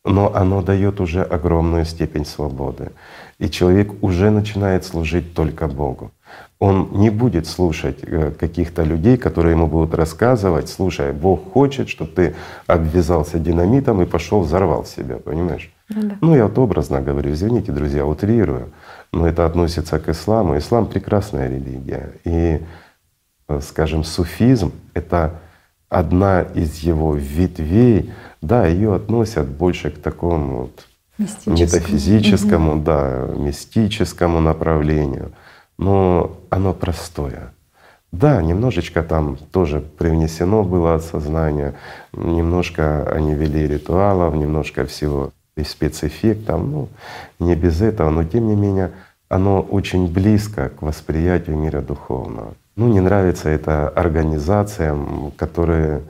но 0.05 0.33
оно 0.37 0.63
дает 0.63 1.01
уже 1.01 1.23
огромную 1.23 1.85
степень 1.85 2.27
свободы. 2.27 2.93
И 3.39 3.49
человек 3.49 3.93
уже 4.03 4.31
начинает 4.31 4.85
служить 4.85 5.35
только 5.35 5.67
Богу. 5.67 6.13
Он 6.59 6.89
не 6.93 7.11
будет 7.11 7.47
слушать 7.47 7.99
э, 8.03 8.31
каких-то 8.31 8.85
людей, 8.85 9.17
которые 9.17 9.53
ему 9.53 9.67
будут 9.67 9.95
рассказывать, 9.95 10.69
слушай, 10.69 11.13
Бог 11.13 11.53
хочет, 11.53 11.89
чтобы 11.89 12.11
ты 12.11 12.35
обвязался 12.67 13.39
динамитом 13.39 14.01
и 14.03 14.07
пошел 14.07 14.41
взорвал 14.41 14.85
себя, 14.85 15.17
понимаешь? 15.17 15.71
Ну, 15.89 16.03
да. 16.03 16.17
ну 16.21 16.37
я 16.37 16.45
вот 16.45 16.59
образно 16.59 17.03
говорю, 17.03 17.33
извините, 17.33 17.73
друзья, 17.73 18.07
утрирую, 18.07 18.71
но 19.13 19.27
это 19.27 19.45
относится 19.45 19.99
к 19.99 20.09
исламу. 20.09 20.57
Ислам— 20.57 20.87
прекрасная 20.89 21.49
религия. 21.49 22.13
И, 22.25 22.61
э, 23.49 23.61
скажем, 23.61 24.05
суфизм— 24.05 24.73
это 24.95 25.41
одна 25.89 26.43
из 26.43 26.79
его 26.79 27.15
ветвей, 27.15 28.13
да, 28.41 28.67
ее 28.67 28.95
относят 28.95 29.49
больше 29.49 29.91
к 29.91 29.99
такому 30.01 30.63
вот 30.63 30.87
метафизическому, 31.19 32.73
угу. 32.73 32.83
да, 32.83 33.29
мистическому 33.37 34.41
направлению, 34.41 35.33
но 35.79 36.37
оно 36.51 36.75
простое. 36.75 37.53
Да, 38.13 38.41
немножечко 38.43 39.03
там 39.03 39.37
тоже 39.37 39.81
привнесено 39.81 40.63
было 40.63 40.95
от 40.95 41.05
сознания, 41.05 41.75
немножко 42.13 43.11
они 43.13 43.35
вели 43.35 43.67
ритуалов, 43.67 44.37
немножко 44.37 44.87
всего 44.87 45.33
и 45.57 45.65
спецэффектов, 45.65 46.63
ну, 46.63 46.89
не 47.41 47.55
без 47.57 47.81
этого, 47.81 48.11
но 48.11 48.25
тем 48.25 48.47
не 48.47 48.55
менее 48.55 48.93
оно 49.29 49.61
очень 49.61 50.07
близко 50.07 50.69
к 50.69 50.83
восприятию 50.83 51.57
мира 51.57 51.81
духовного. 51.81 52.55
Ну, 52.77 52.89
не 52.89 53.01
нравится 53.01 53.49
это 53.49 53.89
организациям, 53.89 55.33
которые 55.37 56.03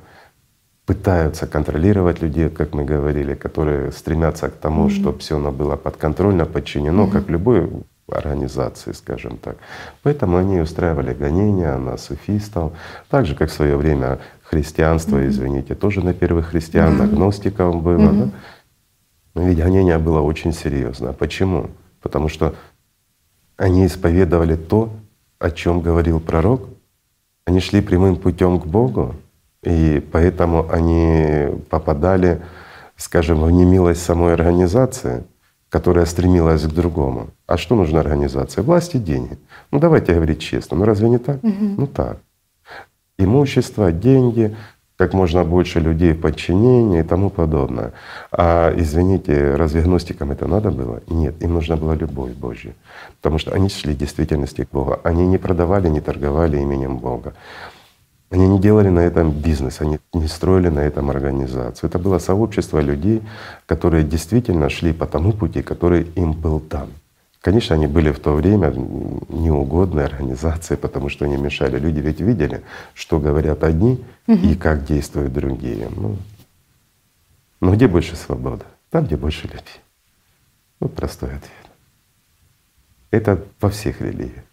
пытаются 0.86 1.46
контролировать 1.46 2.20
людей, 2.20 2.50
как 2.50 2.74
мы 2.74 2.84
говорили, 2.84 3.34
которые 3.34 3.90
стремятся 3.92 4.48
к 4.48 4.54
тому, 4.54 4.86
mm-hmm. 4.86 5.00
чтобы 5.00 5.18
все 5.18 5.36
оно 5.36 5.50
было 5.50 5.76
подконтрольно, 5.76 6.44
подчинено, 6.44 7.04
mm-hmm. 7.04 7.12
как 7.12 7.30
любой 7.30 7.70
организации, 8.08 8.92
скажем 8.92 9.38
так. 9.38 9.56
Поэтому 10.02 10.36
они 10.36 10.60
устраивали 10.60 11.14
гонения 11.14 11.76
на 11.78 11.96
суфистов, 11.96 12.72
так 13.08 13.24
же, 13.24 13.34
как 13.34 13.48
в 13.48 13.52
свое 13.52 13.76
время 13.76 14.18
христианство, 14.42 15.16
mm-hmm. 15.16 15.28
извините, 15.28 15.74
тоже 15.74 16.04
на 16.04 16.12
первых 16.12 16.48
христиан, 16.48 17.00
mm-hmm. 17.00 17.14
гностиков 17.14 17.82
было. 17.82 17.98
Mm-hmm. 17.98 18.24
Да? 18.24 18.30
Но 19.34 19.42
ведь 19.42 19.58
гонение 19.58 19.98
было 19.98 20.20
очень 20.20 20.52
серьезно. 20.52 21.12
Почему? 21.12 21.70
Потому 22.02 22.28
что 22.28 22.54
они 23.56 23.86
исповедовали 23.86 24.56
то, 24.56 24.90
о 25.38 25.50
чем 25.50 25.80
говорил 25.80 26.20
пророк. 26.20 26.68
Они 27.46 27.60
шли 27.60 27.80
прямым 27.80 28.16
путем 28.16 28.60
к 28.60 28.66
Богу, 28.66 29.14
и 29.64 30.00
поэтому 30.12 30.70
они 30.70 31.48
попадали, 31.70 32.40
скажем, 32.96 33.42
в 33.42 33.50
немилость 33.50 34.02
самой 34.02 34.34
организации, 34.34 35.24
которая 35.68 36.06
стремилась 36.06 36.62
к 36.62 36.72
другому. 36.72 37.28
А 37.46 37.56
что 37.56 37.74
нужна 37.74 38.00
организации? 38.00 38.60
Власть 38.60 38.94
и 38.94 38.98
деньги. 38.98 39.38
Ну 39.70 39.78
давайте 39.78 40.14
говорить 40.14 40.40
честно. 40.40 40.76
Ну 40.76 40.84
разве 40.84 41.08
не 41.08 41.18
так? 41.18 41.42
Угу. 41.42 41.74
Ну 41.78 41.86
так. 41.86 42.18
Имущество, 43.18 43.90
деньги, 43.92 44.56
как 44.96 45.12
можно 45.12 45.44
больше 45.44 45.80
людей 45.80 46.12
в 46.12 46.20
подчинении 46.20 47.00
и 47.00 47.02
тому 47.02 47.30
подобное. 47.30 47.92
А 48.30 48.72
извините, 48.76 49.56
разве 49.56 49.82
гностикам 49.82 50.30
это 50.30 50.46
надо 50.46 50.70
было? 50.70 51.02
Нет, 51.08 51.42
им 51.42 51.54
нужна 51.54 51.76
была 51.76 51.96
любовь 51.96 52.32
Божья. 52.32 52.74
Потому 53.20 53.38
что 53.38 53.52
они 53.52 53.68
шли 53.68 53.94
в 53.94 53.98
действительности 53.98 54.64
к 54.64 54.70
Богу. 54.70 54.98
Они 55.02 55.26
не 55.26 55.38
продавали, 55.38 55.88
не 55.88 56.00
торговали 56.00 56.58
именем 56.58 56.98
Бога. 56.98 57.34
Они 58.30 58.48
не 58.48 58.58
делали 58.58 58.88
на 58.88 59.00
этом 59.00 59.30
бизнес, 59.30 59.80
они 59.80 59.98
не 60.12 60.28
строили 60.28 60.68
на 60.68 60.80
этом 60.80 61.10
организацию. 61.10 61.88
Это 61.88 61.98
было 61.98 62.18
сообщество 62.18 62.80
людей, 62.80 63.22
которые 63.66 64.04
действительно 64.04 64.70
шли 64.70 64.92
по 64.92 65.06
тому 65.06 65.32
пути, 65.32 65.62
который 65.62 66.02
им 66.16 66.32
был 66.32 66.60
дан. 66.60 66.88
Конечно, 67.40 67.76
они 67.76 67.86
были 67.86 68.10
в 68.10 68.18
то 68.20 68.32
время 68.32 68.72
неугодной 69.28 70.06
организацией, 70.06 70.78
потому 70.78 71.10
что 71.10 71.26
они 71.26 71.36
мешали. 71.36 71.78
Люди 71.78 72.00
ведь 72.00 72.20
видели, 72.20 72.62
что 72.94 73.20
говорят 73.20 73.62
одни 73.62 74.02
угу. 74.26 74.38
и 74.38 74.54
как 74.54 74.84
действуют 74.84 75.34
другие. 75.34 75.88
Ну, 75.94 76.16
но 77.60 77.74
где 77.74 77.86
больше 77.86 78.16
свободы? 78.16 78.64
Там, 78.90 79.04
где 79.04 79.16
больше 79.16 79.46
любви. 79.46 79.60
Вот 80.80 80.94
простой 80.94 81.28
ответ. 81.28 81.50
Это 83.10 83.44
во 83.60 83.68
всех 83.68 84.00
религиях. 84.00 84.44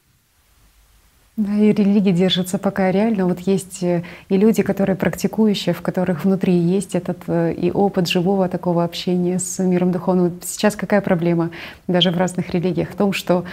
Да, 1.42 1.56
и 1.56 1.74
религия 1.74 2.12
держится 2.12 2.60
пока 2.60 2.92
реально. 2.92 3.26
Вот 3.26 3.40
есть 3.40 3.82
э, 3.82 4.04
и 4.30 4.38
люди, 4.38 4.62
которые 4.62 4.96
практикующие, 4.96 5.74
в 5.74 5.82
которых 5.82 6.24
внутри 6.24 6.54
есть 6.54 6.94
этот 6.94 7.18
э, 7.26 7.54
и 7.54 7.72
опыт 7.72 8.08
живого 8.08 8.48
такого 8.48 8.84
общения 8.84 9.40
с 9.40 9.58
миром 9.58 9.92
духовным. 9.92 10.40
Сейчас 10.44 10.76
какая 10.76 11.02
проблема 11.02 11.50
даже 11.88 12.12
в 12.12 12.18
разных 12.18 12.52
религиях? 12.52 12.92
В 12.92 12.96
том, 12.96 13.12
что 13.12 13.44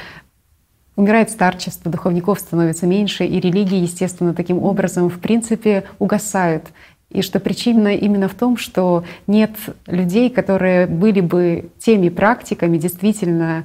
умирает 0.96 1.30
старчество, 1.30 1.90
духовников 1.90 2.40
становится 2.40 2.86
меньше, 2.86 3.24
и 3.24 3.40
религии, 3.40 3.78
естественно, 3.78 4.34
таким 4.34 4.62
образом, 4.62 5.08
в 5.08 5.18
принципе, 5.18 5.84
угасают. 5.98 6.64
И 7.10 7.22
что 7.22 7.40
причина 7.40 7.94
именно 7.94 8.28
в 8.28 8.34
том, 8.34 8.58
что 8.58 9.04
нет 9.26 9.52
людей, 9.86 10.28
которые 10.28 10.86
были 10.86 11.22
бы 11.22 11.70
теми 11.78 12.10
практиками 12.10 12.76
действительно 12.76 13.64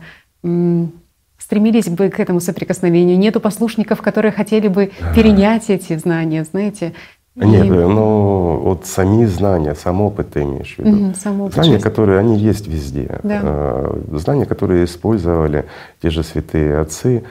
стремились 1.53 1.88
бы 1.88 2.10
к 2.10 2.19
этому 2.19 2.39
соприкосновению. 2.39 3.19
Нету 3.19 3.39
послушников, 3.39 4.01
которые 4.01 4.31
хотели 4.31 4.67
бы 4.67 4.91
перенять 5.15 5.69
эти 5.69 5.95
знания, 5.98 6.43
знаете. 6.45 6.93
Нет, 7.36 7.65
и... 7.65 7.69
ну 7.69 8.60
вот 8.63 8.88
сами 8.88 9.25
знания, 9.25 9.75
сам 9.75 10.01
опыт 10.01 10.31
ты 10.33 10.41
имеешь 10.41 10.75
в 10.75 10.79
виду. 10.79 11.10
Угу, 11.10 11.13
сам 11.15 11.41
опыт 11.41 11.53
знания, 11.53 11.79
которые 11.79 12.17
они 12.17 12.39
есть 12.39 12.67
везде. 12.67 13.19
Да. 13.22 13.39
А, 13.43 14.17
знания, 14.17 14.45
которые 14.45 14.86
использовали 14.86 15.65
те 16.01 16.10
же 16.10 16.24
святые 16.24 16.79
отцы, 16.79 17.24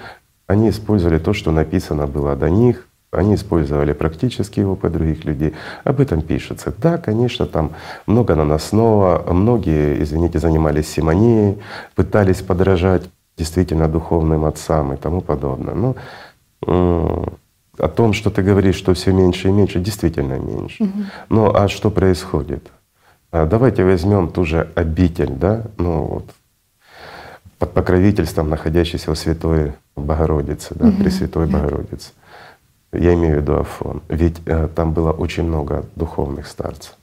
они 0.47 0.71
использовали 0.71 1.19
то, 1.19 1.33
что 1.33 1.51
написано 1.51 2.07
было 2.07 2.37
до 2.37 2.49
них, 2.49 2.87
они 3.11 3.35
использовали 3.35 3.93
практический 3.93 4.65
опыт 4.65 4.93
других 4.93 5.25
людей. 5.25 5.53
Об 5.83 6.01
этом 6.01 6.23
пишется. 6.23 6.73
Да, 6.79 6.97
конечно, 6.97 7.47
там 7.47 7.73
много 8.07 8.37
наносного, 8.37 9.33
многие, 9.33 10.01
извините, 10.01 10.39
занимались 10.39 10.89
симонией, 10.89 11.59
пытались 11.97 12.41
подражать 12.41 13.03
действительно 13.37 13.89
духовным 13.89 14.45
отцам 14.45 14.93
и 14.93 14.97
тому 14.97 15.21
подобное. 15.21 15.75
Но 15.75 15.97
ну, 16.67 17.27
о 17.79 17.89
том, 17.89 18.13
что 18.13 18.31
ты 18.31 18.43
говоришь, 18.43 18.77
что 18.77 18.95
все 18.95 19.13
меньше 19.13 19.49
и 19.49 19.53
меньше, 19.53 19.81
действительно 19.81 20.39
меньше. 20.39 20.85
Угу. 20.85 20.93
Ну 21.31 21.55
а 21.55 21.69
что 21.69 21.91
происходит? 21.91 22.71
А 23.31 23.47
давайте 23.47 23.85
возьмем 23.85 24.29
ту 24.29 24.45
же 24.45 24.71
обитель, 24.75 25.31
да, 25.31 25.63
ну 25.79 26.05
вот 26.05 26.31
под 27.59 27.73
покровительством 27.73 28.51
находящейся 28.51 29.11
у 29.11 29.15
Святой 29.15 29.73
Богородицы, 29.97 30.75
да, 30.75 30.89
угу. 30.89 31.03
Пресвятой 31.03 31.47
Богородицы. 31.47 32.11
Я 32.93 33.15
имею 33.15 33.39
в 33.39 33.41
виду 33.41 33.55
Афон. 33.55 34.03
Ведь 34.09 34.37
э, 34.45 34.69
там 34.75 34.93
было 34.93 35.13
очень 35.13 35.45
много 35.45 35.87
духовных 35.97 36.47
старцев. 36.47 36.97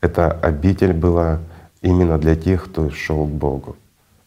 Эта 0.00 0.30
обитель 0.30 0.92
была 0.92 1.40
именно 1.82 2.16
для 2.16 2.34
тех, 2.34 2.64
кто 2.64 2.90
шел 2.90 3.26
к 3.26 3.30
Богу. 3.30 3.76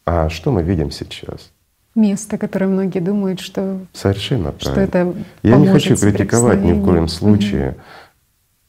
А 0.08 0.30
что 0.30 0.52
мы 0.52 0.64
видим 0.64 0.90
сейчас? 0.90 1.52
Место, 1.94 2.38
которое 2.38 2.68
многие 2.68 3.00
думают, 3.00 3.42
что 3.42 3.82
совершенно 3.92 4.54
что 4.58 4.72
правильно. 4.72 4.88
это 4.88 5.16
Я 5.44 5.58
не 5.58 5.68
хочу 5.68 5.98
критиковать 5.98 6.62
ни 6.62 6.72
в 6.72 6.86
коем 6.86 7.10
случае. 7.10 7.72
Угу. 7.72 7.78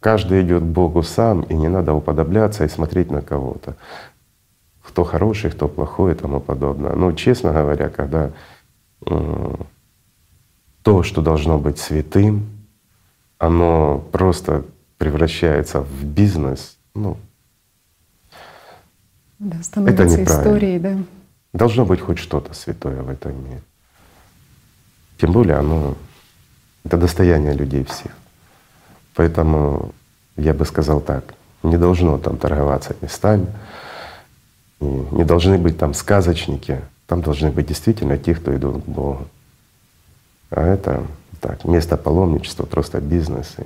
Каждый 0.00 0.42
идет 0.42 0.64
к 0.64 0.66
Богу 0.66 1.04
сам, 1.04 1.42
и 1.42 1.54
не 1.54 1.68
надо 1.68 1.94
уподобляться 1.94 2.64
и 2.64 2.68
смотреть 2.68 3.12
на 3.12 3.22
кого-то. 3.22 3.76
Кто 4.82 5.04
хороший, 5.04 5.52
кто 5.52 5.68
плохой 5.68 6.10
и 6.10 6.14
тому 6.16 6.40
подобное. 6.40 6.96
Но 6.96 7.12
честно 7.12 7.52
говоря, 7.52 7.88
когда 7.88 8.32
то, 10.82 11.02
что 11.04 11.22
должно 11.22 11.56
быть 11.58 11.78
святым, 11.78 12.46
оно 13.38 14.04
просто 14.10 14.64
превращается 14.96 15.82
в 15.82 16.04
бизнес, 16.04 16.78
ну, 16.96 17.16
да, 19.38 19.62
становится 19.62 20.20
это 20.20 20.24
историей, 20.24 20.80
да. 20.80 20.96
Должно 21.52 21.84
быть 21.84 22.00
хоть 22.00 22.18
что-то 22.18 22.54
святое 22.54 23.02
в 23.02 23.08
этом 23.08 23.32
мире. 23.44 23.62
Тем 25.18 25.32
более 25.32 25.56
оно— 25.56 25.96
это 26.84 26.96
достояние 26.96 27.54
людей 27.54 27.84
всех. 27.84 28.12
Поэтому 29.14 29.92
я 30.36 30.54
бы 30.54 30.64
сказал 30.64 31.00
так, 31.00 31.34
не 31.62 31.76
должно 31.76 32.18
там 32.18 32.36
торговаться 32.36 32.94
местами, 33.00 33.46
не 34.80 35.24
должны 35.24 35.58
быть 35.58 35.78
там 35.78 35.94
сказочники, 35.94 36.80
там 37.06 37.22
должны 37.22 37.50
быть 37.50 37.66
действительно 37.66 38.16
те, 38.18 38.34
кто 38.34 38.54
идут 38.54 38.84
к 38.84 38.86
Богу. 38.86 39.26
А 40.50 40.62
это 40.62 41.04
так, 41.40 41.64
место 41.64 41.96
паломничества, 41.96 42.64
просто 42.66 43.00
бизнес. 43.00 43.56
И 43.58 43.62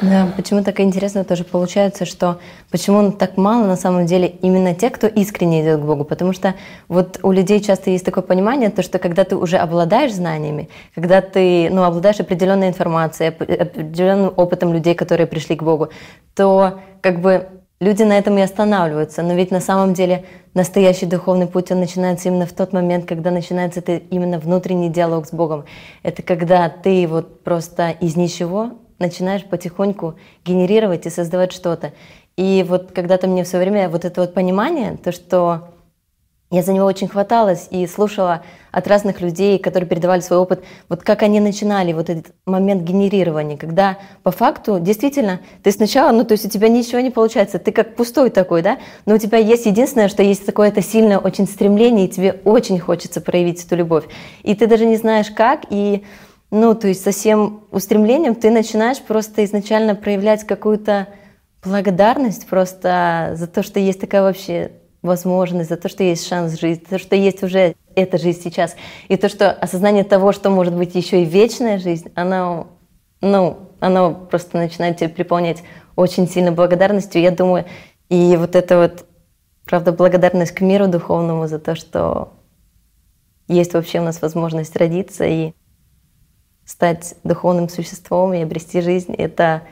да, 0.00 0.28
почему 0.36 0.62
так 0.62 0.78
интересно 0.78 1.24
тоже 1.24 1.42
получается, 1.42 2.04
что 2.04 2.38
почему 2.70 3.10
так 3.10 3.36
мало 3.36 3.66
на 3.66 3.76
самом 3.76 4.06
деле 4.06 4.28
именно 4.28 4.74
те, 4.74 4.90
кто 4.90 5.08
искренне 5.08 5.62
идет 5.62 5.80
к 5.80 5.84
Богу, 5.84 6.04
потому 6.04 6.32
что 6.32 6.54
вот 6.86 7.18
у 7.24 7.32
людей 7.32 7.60
часто 7.60 7.90
есть 7.90 8.04
такое 8.04 8.22
понимание, 8.22 8.70
то 8.70 8.82
что 8.82 9.00
когда 9.00 9.24
ты 9.24 9.36
уже 9.36 9.56
обладаешь 9.56 10.14
знаниями, 10.14 10.68
когда 10.94 11.20
ты 11.20 11.68
ну, 11.70 11.82
обладаешь 11.82 12.20
определенной 12.20 12.68
информацией, 12.68 13.30
определенным 13.30 14.32
опытом 14.36 14.72
людей, 14.72 14.94
которые 14.94 15.26
пришли 15.26 15.56
к 15.56 15.64
Богу, 15.64 15.88
то 16.36 16.78
как 17.00 17.20
бы 17.20 17.48
люди 17.80 18.04
на 18.04 18.16
этом 18.16 18.38
и 18.38 18.42
останавливаются. 18.42 19.22
Но 19.22 19.34
ведь 19.34 19.50
на 19.50 19.60
самом 19.60 19.94
деле 19.94 20.24
настоящий 20.54 21.06
духовный 21.06 21.48
путь, 21.48 21.72
он 21.72 21.80
начинается 21.80 22.28
именно 22.28 22.46
в 22.46 22.52
тот 22.52 22.72
момент, 22.72 23.04
когда 23.04 23.32
начинается 23.32 23.80
это 23.80 23.96
именно 23.96 24.38
внутренний 24.38 24.90
диалог 24.90 25.26
с 25.26 25.32
Богом. 25.32 25.64
Это 26.04 26.22
когда 26.22 26.68
ты 26.68 27.08
вот 27.08 27.42
просто 27.42 27.90
из 27.90 28.14
ничего 28.14 28.74
начинаешь 28.98 29.44
потихоньку 29.44 30.16
генерировать 30.44 31.06
и 31.06 31.10
создавать 31.10 31.52
что-то. 31.52 31.92
И 32.36 32.64
вот 32.68 32.92
когда-то 32.92 33.26
мне 33.26 33.44
в 33.44 33.48
свое 33.48 33.64
время 33.64 33.88
вот 33.88 34.04
это 34.04 34.20
вот 34.20 34.34
понимание, 34.34 34.96
то, 34.96 35.12
что 35.12 35.70
я 36.50 36.62
за 36.62 36.72
него 36.72 36.86
очень 36.86 37.08
хваталась 37.08 37.68
и 37.70 37.86
слушала 37.86 38.42
от 38.70 38.88
разных 38.88 39.20
людей, 39.20 39.58
которые 39.58 39.86
передавали 39.86 40.20
свой 40.20 40.38
опыт, 40.38 40.64
вот 40.88 41.02
как 41.02 41.22
они 41.22 41.40
начинали 41.40 41.92
вот 41.92 42.08
этот 42.08 42.32
момент 42.46 42.84
генерирования, 42.84 43.58
когда 43.58 43.98
по 44.22 44.30
факту 44.30 44.80
действительно 44.80 45.40
ты 45.62 45.72
сначала, 45.72 46.10
ну 46.10 46.24
то 46.24 46.32
есть 46.32 46.46
у 46.46 46.48
тебя 46.48 46.68
ничего 46.68 47.00
не 47.00 47.10
получается, 47.10 47.58
ты 47.58 47.70
как 47.70 47.96
пустой 47.96 48.30
такой, 48.30 48.62
да, 48.62 48.78
но 49.04 49.16
у 49.16 49.18
тебя 49.18 49.36
есть 49.36 49.66
единственное, 49.66 50.08
что 50.08 50.22
есть 50.22 50.46
такое 50.46 50.68
это 50.68 50.80
сильное 50.80 51.18
очень 51.18 51.46
стремление, 51.46 52.06
и 52.06 52.10
тебе 52.10 52.40
очень 52.44 52.78
хочется 52.78 53.20
проявить 53.20 53.64
эту 53.64 53.76
любовь. 53.76 54.04
И 54.42 54.54
ты 54.54 54.66
даже 54.66 54.86
не 54.86 54.96
знаешь 54.96 55.30
как, 55.30 55.64
и 55.68 56.04
ну 56.50 56.74
то 56.74 56.88
есть 56.88 57.02
со 57.02 57.10
всем 57.10 57.64
устремлением 57.70 58.34
ты 58.34 58.50
начинаешь 58.50 59.00
просто 59.00 59.44
изначально 59.44 59.94
проявлять 59.94 60.44
какую-то 60.44 61.08
благодарность 61.62 62.46
просто 62.46 63.32
за 63.34 63.46
то, 63.46 63.62
что 63.62 63.80
есть 63.80 64.00
такая 64.00 64.22
вообще 64.22 64.72
возможность, 65.02 65.68
за 65.68 65.76
то, 65.76 65.88
что 65.88 66.02
есть 66.02 66.26
шанс 66.26 66.58
жить, 66.58 66.84
за 66.84 66.96
то, 66.96 66.98
что 66.98 67.16
есть 67.16 67.42
уже 67.42 67.74
эта 67.94 68.18
жизнь 68.18 68.40
сейчас. 68.42 68.76
И 69.08 69.16
то, 69.16 69.28
что 69.28 69.50
осознание 69.50 70.04
того, 70.04 70.32
что 70.32 70.50
может 70.50 70.74
быть 70.74 70.94
еще 70.94 71.22
и 71.22 71.24
вечная 71.24 71.78
жизнь, 71.78 72.10
оно, 72.14 72.68
ну, 73.20 73.58
оно 73.80 74.14
просто 74.14 74.56
начинает 74.56 74.98
тебя 74.98 75.08
приполнять 75.08 75.62
очень 75.96 76.28
сильно 76.28 76.52
благодарностью. 76.52 77.22
Я 77.22 77.30
думаю, 77.30 77.64
и 78.08 78.36
вот 78.36 78.56
это 78.56 78.78
вот, 78.78 79.06
правда, 79.64 79.92
благодарность 79.92 80.52
к 80.52 80.60
миру 80.60 80.88
духовному 80.88 81.46
за 81.46 81.58
то, 81.58 81.74
что 81.74 82.32
есть 83.46 83.74
вообще 83.74 84.00
у 84.00 84.04
нас 84.04 84.20
возможность 84.20 84.76
родиться 84.76 85.24
и 85.24 85.52
стать 86.68 87.14
духовным 87.24 87.68
существом 87.68 88.34
и 88.34 88.42
обрести 88.42 88.82
жизнь, 88.82 89.14
это 89.14 89.62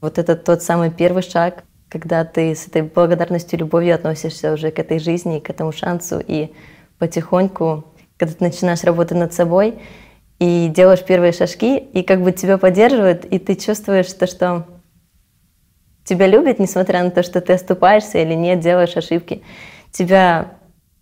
вот 0.00 0.18
это 0.18 0.36
тот 0.36 0.62
самый 0.62 0.90
первый 0.90 1.22
шаг 1.22 1.64
когда 1.88 2.24
ты 2.24 2.54
с 2.54 2.66
этой 2.66 2.82
благодарностью, 2.82 3.58
любовью 3.58 3.94
относишься 3.94 4.52
уже 4.52 4.70
к 4.70 4.78
этой 4.78 4.98
жизни, 4.98 5.38
к 5.38 5.50
этому 5.50 5.72
шансу, 5.72 6.20
и 6.24 6.52
потихоньку, 6.98 7.84
когда 8.16 8.34
ты 8.34 8.44
начинаешь 8.44 8.82
работать 8.82 9.18
над 9.18 9.32
собой 9.32 9.78
и 10.38 10.68
делаешь 10.68 11.04
первые 11.04 11.32
шажки, 11.32 11.78
и 11.78 12.02
как 12.02 12.22
бы 12.22 12.32
тебя 12.32 12.58
поддерживают, 12.58 13.24
и 13.24 13.38
ты 13.38 13.54
чувствуешь 13.54 14.12
то, 14.12 14.26
что 14.26 14.66
тебя 16.04 16.26
любят, 16.26 16.58
несмотря 16.58 17.02
на 17.02 17.10
то, 17.10 17.22
что 17.22 17.40
ты 17.40 17.54
оступаешься 17.54 18.18
или 18.18 18.34
нет, 18.34 18.60
делаешь 18.60 18.96
ошибки. 18.96 19.42
Тебя 19.92 20.52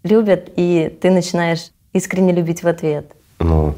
любят, 0.02 0.50
и 0.54 0.96
ты 1.00 1.10
начинаешь 1.10 1.70
искренне 1.92 2.32
любить 2.32 2.62
в 2.62 2.68
ответ. 2.68 3.12
Ну, 3.40 3.74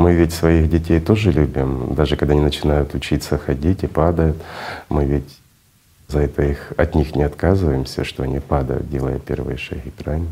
мы 0.00 0.14
ведь 0.14 0.32
своих 0.32 0.70
детей 0.70 0.98
тоже 0.98 1.30
любим, 1.30 1.94
даже 1.94 2.16
когда 2.16 2.32
они 2.32 2.40
начинают 2.40 2.94
учиться 2.94 3.36
ходить 3.36 3.84
и 3.84 3.86
падают. 3.86 4.36
Мы 4.88 5.04
ведь 5.04 5.38
за 6.08 6.20
это 6.20 6.42
их, 6.42 6.72
от 6.78 6.94
них 6.94 7.14
не 7.14 7.22
отказываемся, 7.22 8.02
что 8.04 8.22
они 8.22 8.40
падают, 8.40 8.88
делая 8.88 9.18
первые 9.18 9.58
шаги, 9.58 9.90
правильно? 9.90 10.30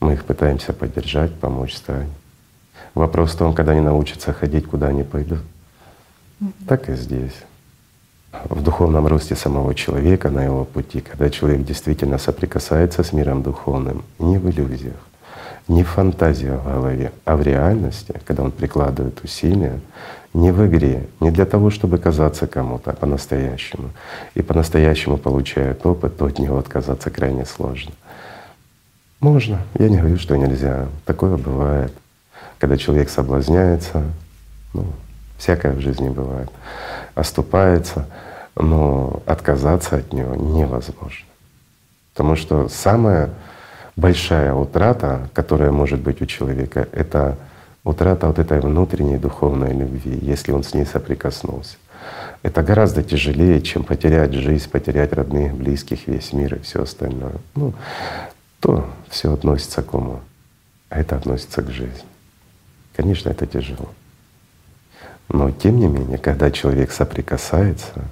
Мы 0.00 0.12
их 0.12 0.24
пытаемся 0.26 0.74
поддержать, 0.74 1.34
помочь 1.34 1.72
встать. 1.72 2.08
Вопрос 2.94 3.32
в 3.32 3.38
том, 3.38 3.54
когда 3.54 3.72
они 3.72 3.80
научатся 3.80 4.34
ходить, 4.34 4.66
куда 4.66 4.88
они 4.88 5.02
пойдут. 5.02 5.40
Так 6.68 6.90
и 6.90 6.94
здесь. 6.94 7.36
В 8.44 8.62
духовном 8.62 9.06
росте 9.06 9.34
самого 9.34 9.74
человека, 9.74 10.28
на 10.28 10.44
его 10.44 10.66
пути, 10.66 11.00
когда 11.00 11.30
человек 11.30 11.64
действительно 11.64 12.18
соприкасается 12.18 13.02
с 13.02 13.14
миром 13.14 13.42
духовным, 13.42 14.04
не 14.18 14.36
в 14.36 14.50
иллюзиях, 14.50 15.07
не 15.68 15.84
в 15.84 15.88
фантазиях 15.88 16.60
в 16.60 16.64
голове, 16.64 17.12
а 17.24 17.36
в 17.36 17.42
реальности, 17.42 18.14
когда 18.26 18.42
он 18.42 18.50
прикладывает 18.50 19.22
усилия, 19.22 19.80
не 20.34 20.50
в 20.50 20.66
игре, 20.66 21.06
не 21.20 21.30
для 21.30 21.44
того, 21.44 21.70
чтобы 21.70 21.98
казаться 21.98 22.46
кому-то, 22.46 22.90
а 22.90 22.94
по-настоящему. 22.94 23.90
И 24.34 24.42
по-настоящему 24.42 25.16
получает 25.16 25.84
опыт, 25.84 26.16
то 26.16 26.26
от 26.26 26.38
него 26.38 26.58
отказаться 26.58 27.10
крайне 27.10 27.44
сложно. 27.44 27.92
Можно, 29.20 29.60
я 29.78 29.88
не 29.88 29.98
говорю, 29.98 30.18
что 30.18 30.36
нельзя. 30.36 30.86
Такое 31.04 31.36
бывает, 31.36 31.92
когда 32.58 32.76
человек 32.76 33.10
соблазняется, 33.10 34.04
ну, 34.74 34.86
всякое 35.38 35.72
в 35.72 35.80
жизни 35.80 36.08
бывает, 36.08 36.50
оступается, 37.14 38.06
но 38.54 39.22
отказаться 39.26 39.96
от 39.96 40.12
него 40.12 40.34
невозможно. 40.34 41.26
Потому 42.12 42.36
что 42.36 42.68
самая 42.68 43.30
большая 43.98 44.54
утрата, 44.54 45.28
которая 45.34 45.72
может 45.72 46.00
быть 46.00 46.22
у 46.22 46.26
человека, 46.26 46.88
это 46.92 47.36
утрата 47.82 48.28
вот 48.28 48.38
этой 48.38 48.60
внутренней 48.60 49.18
духовной 49.18 49.72
любви, 49.72 50.16
если 50.22 50.52
он 50.52 50.62
с 50.62 50.72
ней 50.72 50.86
соприкоснулся. 50.86 51.76
Это 52.42 52.62
гораздо 52.62 53.02
тяжелее, 53.02 53.60
чем 53.60 53.82
потерять 53.82 54.32
жизнь, 54.32 54.70
потерять 54.70 55.12
родных, 55.12 55.52
близких, 55.54 56.06
весь 56.06 56.32
мир 56.32 56.54
и 56.54 56.60
все 56.60 56.82
остальное. 56.82 57.34
Ну, 57.56 57.74
то 58.60 58.88
все 59.08 59.32
относится 59.32 59.82
к 59.82 59.92
уму, 59.92 60.20
а 60.90 61.00
это 61.00 61.16
относится 61.16 61.60
к 61.62 61.70
жизни. 61.70 62.08
Конечно, 62.94 63.30
это 63.30 63.46
тяжело. 63.46 63.88
Но 65.28 65.50
тем 65.50 65.78
не 65.78 65.88
менее, 65.88 66.18
когда 66.18 66.52
человек 66.52 66.92
соприкасается, 66.92 68.04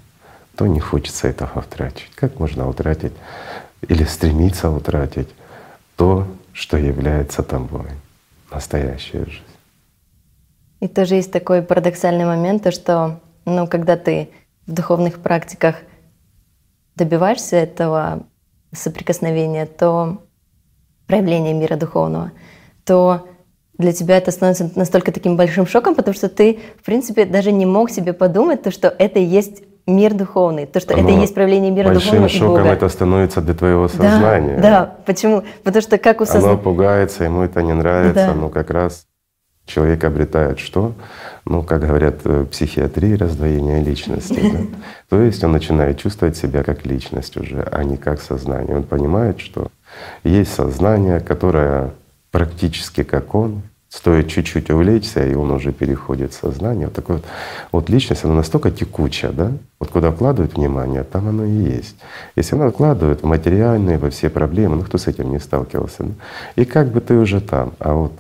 то 0.56 0.66
не 0.66 0.80
хочется 0.80 1.28
этого 1.28 1.60
утрачивать. 1.60 2.14
Как 2.16 2.40
можно 2.40 2.68
утратить 2.68 3.12
или 3.88 4.02
стремиться 4.04 4.68
утратить 4.70 5.28
то, 5.96 6.26
что 6.52 6.76
является 6.76 7.42
тобой, 7.42 7.86
настоящая 8.50 9.24
жизнь? 9.24 9.42
И 10.80 10.88
тоже 10.88 11.16
есть 11.16 11.32
такой 11.32 11.62
парадоксальный 11.62 12.26
момент, 12.26 12.62
то 12.62 12.70
что 12.70 13.20
ну, 13.44 13.66
когда 13.66 13.96
ты 13.96 14.30
в 14.66 14.72
духовных 14.72 15.20
практиках 15.20 15.76
добиваешься 16.96 17.56
этого 17.56 18.26
соприкосновения, 18.72 19.66
то 19.66 20.22
проявления 21.06 21.54
мира 21.54 21.76
духовного, 21.76 22.32
то 22.84 23.28
для 23.78 23.92
тебя 23.92 24.16
это 24.16 24.30
становится 24.30 24.70
настолько 24.74 25.12
таким 25.12 25.36
большим 25.36 25.66
шоком, 25.66 25.94
потому 25.94 26.14
что 26.14 26.28
ты, 26.28 26.58
в 26.80 26.84
принципе, 26.84 27.24
даже 27.24 27.52
не 27.52 27.66
мог 27.66 27.90
себе 27.90 28.12
подумать, 28.12 28.62
то, 28.62 28.70
что 28.70 28.88
это 28.88 29.18
и 29.18 29.24
есть 29.24 29.62
мир 29.86 30.14
духовный, 30.14 30.66
то, 30.66 30.80
что 30.80 30.94
Оно 30.94 31.08
это 31.08 31.18
и 31.18 31.20
есть 31.20 31.34
проявление 31.34 31.70
мира 31.70 31.88
большим 31.88 32.02
духовного 32.02 32.28
шоком 32.28 32.54
и 32.56 32.58
Бога. 32.58 32.68
это 32.70 32.88
становится 32.88 33.40
для 33.40 33.54
твоего 33.54 33.88
сознания. 33.88 34.56
Да, 34.56 34.62
да. 34.62 34.96
Почему? 35.06 35.44
Потому 35.62 35.82
что 35.82 35.98
как 35.98 36.20
у 36.20 36.24
Оно 36.24 36.32
сознания... 36.32 36.58
пугается, 36.58 37.24
ему 37.24 37.42
это 37.42 37.62
не 37.62 37.72
нравится, 37.72 38.26
Да. 38.26 38.34
но 38.34 38.48
как 38.48 38.70
раз 38.70 39.06
человек 39.64 40.02
обретает 40.04 40.58
что? 40.58 40.92
Ну, 41.44 41.62
как 41.62 41.82
говорят 41.86 42.24
в 42.24 42.46
психиатрии, 42.46 43.14
раздвоение 43.14 43.80
личности. 43.82 44.40
да. 44.52 44.58
То 45.08 45.20
есть 45.22 45.42
он 45.44 45.52
начинает 45.52 45.98
чувствовать 45.98 46.36
себя 46.36 46.64
как 46.64 46.84
личность 46.84 47.36
уже, 47.36 47.62
а 47.70 47.84
не 47.84 47.96
как 47.96 48.20
сознание. 48.20 48.76
Он 48.76 48.82
понимает, 48.82 49.40
что 49.40 49.68
есть 50.24 50.52
сознание, 50.52 51.20
которое 51.20 51.90
практически 52.32 53.02
как 53.04 53.34
он, 53.34 53.62
стоит 53.96 54.28
чуть-чуть 54.28 54.70
увлечься, 54.70 55.26
и 55.26 55.34
он 55.34 55.50
уже 55.50 55.72
переходит 55.72 56.32
в 56.32 56.38
сознание. 56.38 56.86
Вот 56.86 56.94
такой 56.94 57.16
вот, 57.16 57.24
вот 57.72 57.88
личность, 57.88 58.24
она 58.24 58.34
настолько 58.34 58.70
текучая, 58.70 59.32
да? 59.32 59.52
Вот 59.80 59.90
куда 59.90 60.10
вкладывают 60.10 60.54
внимание, 60.54 61.02
там 61.02 61.28
оно 61.28 61.44
и 61.44 61.50
есть. 61.50 61.96
Если 62.36 62.56
она 62.56 62.70
вкладывает 62.70 63.22
в 63.22 63.26
материальные, 63.26 63.98
во 63.98 64.10
все 64.10 64.28
проблемы, 64.28 64.76
ну 64.76 64.82
кто 64.82 64.98
с 64.98 65.06
этим 65.06 65.30
не 65.30 65.38
сталкивался? 65.38 66.04
да? 66.04 66.12
И 66.56 66.64
как 66.64 66.88
бы 66.88 67.00
ты 67.00 67.14
уже 67.14 67.40
там, 67.40 67.72
а 67.78 67.94
вот 67.94 68.12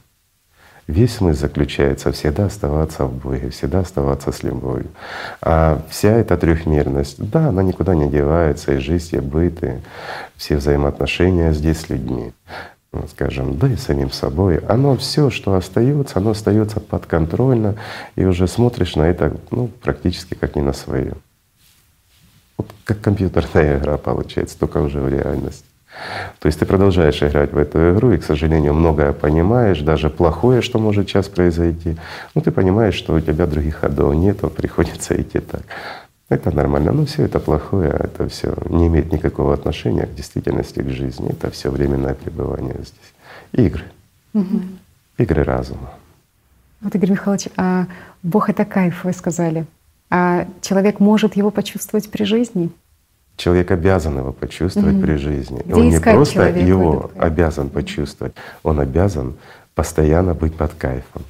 Весь 0.86 1.16
смысл 1.16 1.40
заключается 1.40 2.12
всегда 2.12 2.46
оставаться 2.46 3.06
в 3.06 3.12
Боге, 3.12 3.50
всегда 3.50 3.80
оставаться 3.80 4.30
с 4.30 4.44
любовью. 4.44 4.86
А 5.42 5.82
вся 5.90 6.10
эта 6.10 6.36
трехмерность, 6.36 7.16
да, 7.18 7.48
она 7.48 7.64
никуда 7.64 7.96
не 7.96 8.08
девается, 8.08 8.72
и 8.72 8.78
жизнь, 8.78 9.16
и 9.16 9.18
быт, 9.18 9.58
все 10.36 10.56
взаимоотношения 10.56 11.52
здесь 11.52 11.80
с 11.80 11.88
людьми, 11.88 12.32
скажем, 13.08 13.58
да 13.58 13.68
и 13.68 13.76
самим 13.76 14.10
собой, 14.10 14.58
оно 14.58 14.96
все, 14.96 15.30
что 15.30 15.54
остается, 15.54 16.18
оно 16.18 16.30
остается 16.30 16.80
подконтрольно, 16.80 17.76
и 18.16 18.24
уже 18.24 18.48
смотришь 18.48 18.96
на 18.96 19.02
это 19.02 19.36
ну, 19.50 19.68
практически 19.68 20.34
как 20.34 20.56
не 20.56 20.62
на 20.62 20.72
свое. 20.72 21.14
Вот 22.56 22.68
как 22.84 23.00
компьютерная 23.00 23.78
игра 23.78 23.96
получается, 23.98 24.58
только 24.58 24.78
уже 24.78 25.00
в 25.00 25.08
реальности. 25.08 25.64
То 26.40 26.46
есть 26.46 26.58
ты 26.58 26.66
продолжаешь 26.66 27.22
играть 27.22 27.52
в 27.52 27.58
эту 27.58 27.92
игру, 27.92 28.12
и, 28.12 28.18
к 28.18 28.24
сожалению, 28.24 28.74
многое 28.74 29.12
понимаешь, 29.12 29.80
даже 29.80 30.10
плохое, 30.10 30.60
что 30.60 30.78
может 30.78 31.08
сейчас 31.08 31.28
произойти. 31.28 31.96
Ну, 32.34 32.42
ты 32.42 32.50
понимаешь, 32.50 32.94
что 32.94 33.14
у 33.14 33.20
тебя 33.20 33.46
других 33.46 33.76
ходов 33.76 34.14
нет, 34.14 34.40
приходится 34.56 35.20
идти 35.20 35.40
так. 35.40 35.62
Это 36.28 36.50
нормально. 36.50 36.92
Но 36.92 37.04
все 37.04 37.24
это 37.24 37.38
плохое, 37.38 37.90
это 37.90 38.28
все 38.28 38.54
не 38.68 38.88
имеет 38.88 39.12
никакого 39.12 39.54
отношения 39.54 40.06
к 40.06 40.14
действительности, 40.14 40.80
к 40.80 40.88
жизни. 40.90 41.30
Это 41.30 41.50
все 41.50 41.70
временное 41.70 42.14
пребывание 42.14 42.74
здесь. 42.74 43.12
Игры. 43.52 43.84
Игры 45.18 45.44
разума. 45.44 45.90
Вот, 46.80 46.94
Игорь 46.94 47.10
Михайлович, 47.12 47.48
а 47.56 47.86
Бог— 48.22 48.50
это 48.50 48.64
кайф, 48.64 49.04
вы 49.04 49.12
сказали. 49.12 49.66
А 50.10 50.46
человек 50.60 51.00
может 51.00 51.36
его 51.36 51.50
почувствовать 51.50 52.10
при 52.10 52.24
жизни? 52.24 52.70
Человек 53.36 53.70
обязан 53.70 54.18
его 54.18 54.32
почувствовать 54.32 54.94
Мгм. 54.94 55.02
при 55.02 55.16
жизни. 55.16 55.62
Где 55.64 55.74
он 55.74 55.88
не 55.88 56.00
просто 56.00 56.48
его 56.50 57.10
обязан 57.18 57.68
почувствовать, 57.70 58.34
он 58.62 58.80
обязан 58.80 59.34
постоянно 59.74 60.34
быть 60.34 60.54
под 60.54 60.72
кайфом, 60.74 61.22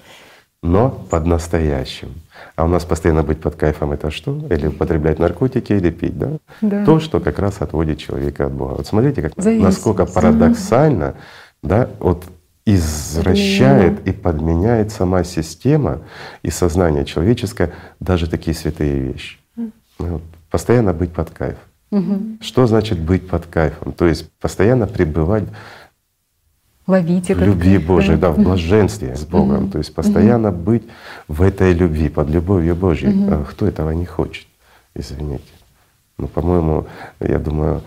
но 0.67 0.91
под 0.91 1.27
настоящим. 1.27 2.09
А 2.57 2.65
у 2.65 2.69
нас 2.69 2.85
постоянно 2.85 3.23
быть 3.23 3.41
под 3.41 3.57
кайфом 3.57 3.93
это 3.93 4.11
что? 4.11 4.39
Или 4.51 4.67
употреблять 4.69 5.19
наркотики, 5.19 5.73
или 5.73 5.91
пить, 5.91 6.19
да? 6.19 6.33
Да. 6.61 6.85
То, 6.85 7.01
что 7.01 7.21
как 7.21 7.39
раз 7.39 7.61
отводит 7.61 7.99
человека 7.99 8.47
от 8.47 8.53
Бога. 8.53 8.75
Вот 8.75 8.87
смотрите, 8.87 9.23
как, 9.23 9.37
насколько 9.37 10.07
парадоксально, 10.07 11.15
да, 11.63 11.89
вот 12.01 12.25
извращает 12.65 14.07
и 14.09 14.13
подменяет 14.13 14.91
сама 14.91 15.23
система 15.23 16.01
и 16.43 16.51
сознание 16.51 17.05
человеческое 17.05 17.73
даже 18.01 18.29
такие 18.29 18.57
святые 18.57 18.99
вещи. 18.99 19.39
Вот. 19.99 20.23
Постоянно 20.51 20.93
быть 20.93 21.13
под 21.13 21.31
кайфом. 21.31 21.63
Мгм. 21.93 22.39
Что 22.43 22.67
значит 22.67 22.99
быть 22.99 23.29
под 23.29 23.47
кайфом? 23.47 23.93
То 23.93 24.07
есть 24.07 24.29
постоянно 24.41 24.87
пребывать 24.87 25.45
Ловить 26.87 27.31
этот 27.31 27.45
любви 27.45 27.79
Божией, 27.79 28.17
да, 28.17 28.31
в 28.31 28.39
блаженстве 28.39 29.17
с 29.17 29.25
Богом. 29.25 29.71
То 29.71 29.79
есть 29.79 29.93
постоянно 29.95 30.53
быть 30.53 30.85
в 31.27 31.43
этой 31.43 31.73
любви, 31.73 32.09
под 32.09 32.31
любовью 32.31 32.77
Божьей. 32.77 33.13
А 33.29 33.45
Кто 33.45 33.67
этого 33.67 33.91
не 33.91 34.07
хочет? 34.07 34.47
Извините. 34.95 35.45
Ну, 36.19 36.29
по-моему, 36.29 36.87
я 37.21 37.39
думаю, 37.39 37.83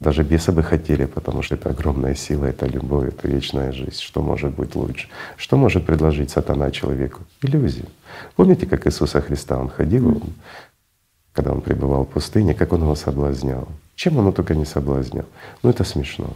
даже 0.00 0.22
бесы 0.22 0.52
бы 0.52 0.62
хотели, 0.62 1.06
потому 1.06 1.42
что 1.42 1.54
это 1.54 1.70
огромная 1.70 2.14
сила, 2.14 2.46
это 2.46 2.66
любовь, 2.66 3.08
это 3.08 3.28
вечная 3.28 3.72
жизнь. 3.72 4.00
Что 4.00 4.22
может 4.22 4.54
быть 4.54 4.74
лучше? 4.74 5.08
Что 5.36 5.56
может 5.56 5.86
предложить 5.86 6.30
сатана 6.30 6.70
человеку? 6.70 7.20
Иллюзию. 7.42 7.86
Помните, 8.36 8.66
как 8.66 8.86
Иисуса 8.86 9.20
Христа 9.20 9.58
Он 9.58 9.68
ходил, 9.68 10.08
он, 10.08 10.22
когда 11.32 11.52
Он 11.52 11.60
пребывал 11.60 12.04
в 12.04 12.08
пустыне, 12.08 12.54
как 12.54 12.72
Он 12.72 12.82
его 12.82 12.94
соблазнял? 12.94 13.68
Чем 13.94 14.16
Он 14.16 14.24
его 14.24 14.32
только 14.32 14.54
не 14.54 14.64
соблазнял? 14.64 15.26
Ну 15.62 15.70
это 15.70 15.84
смешно. 15.84 16.34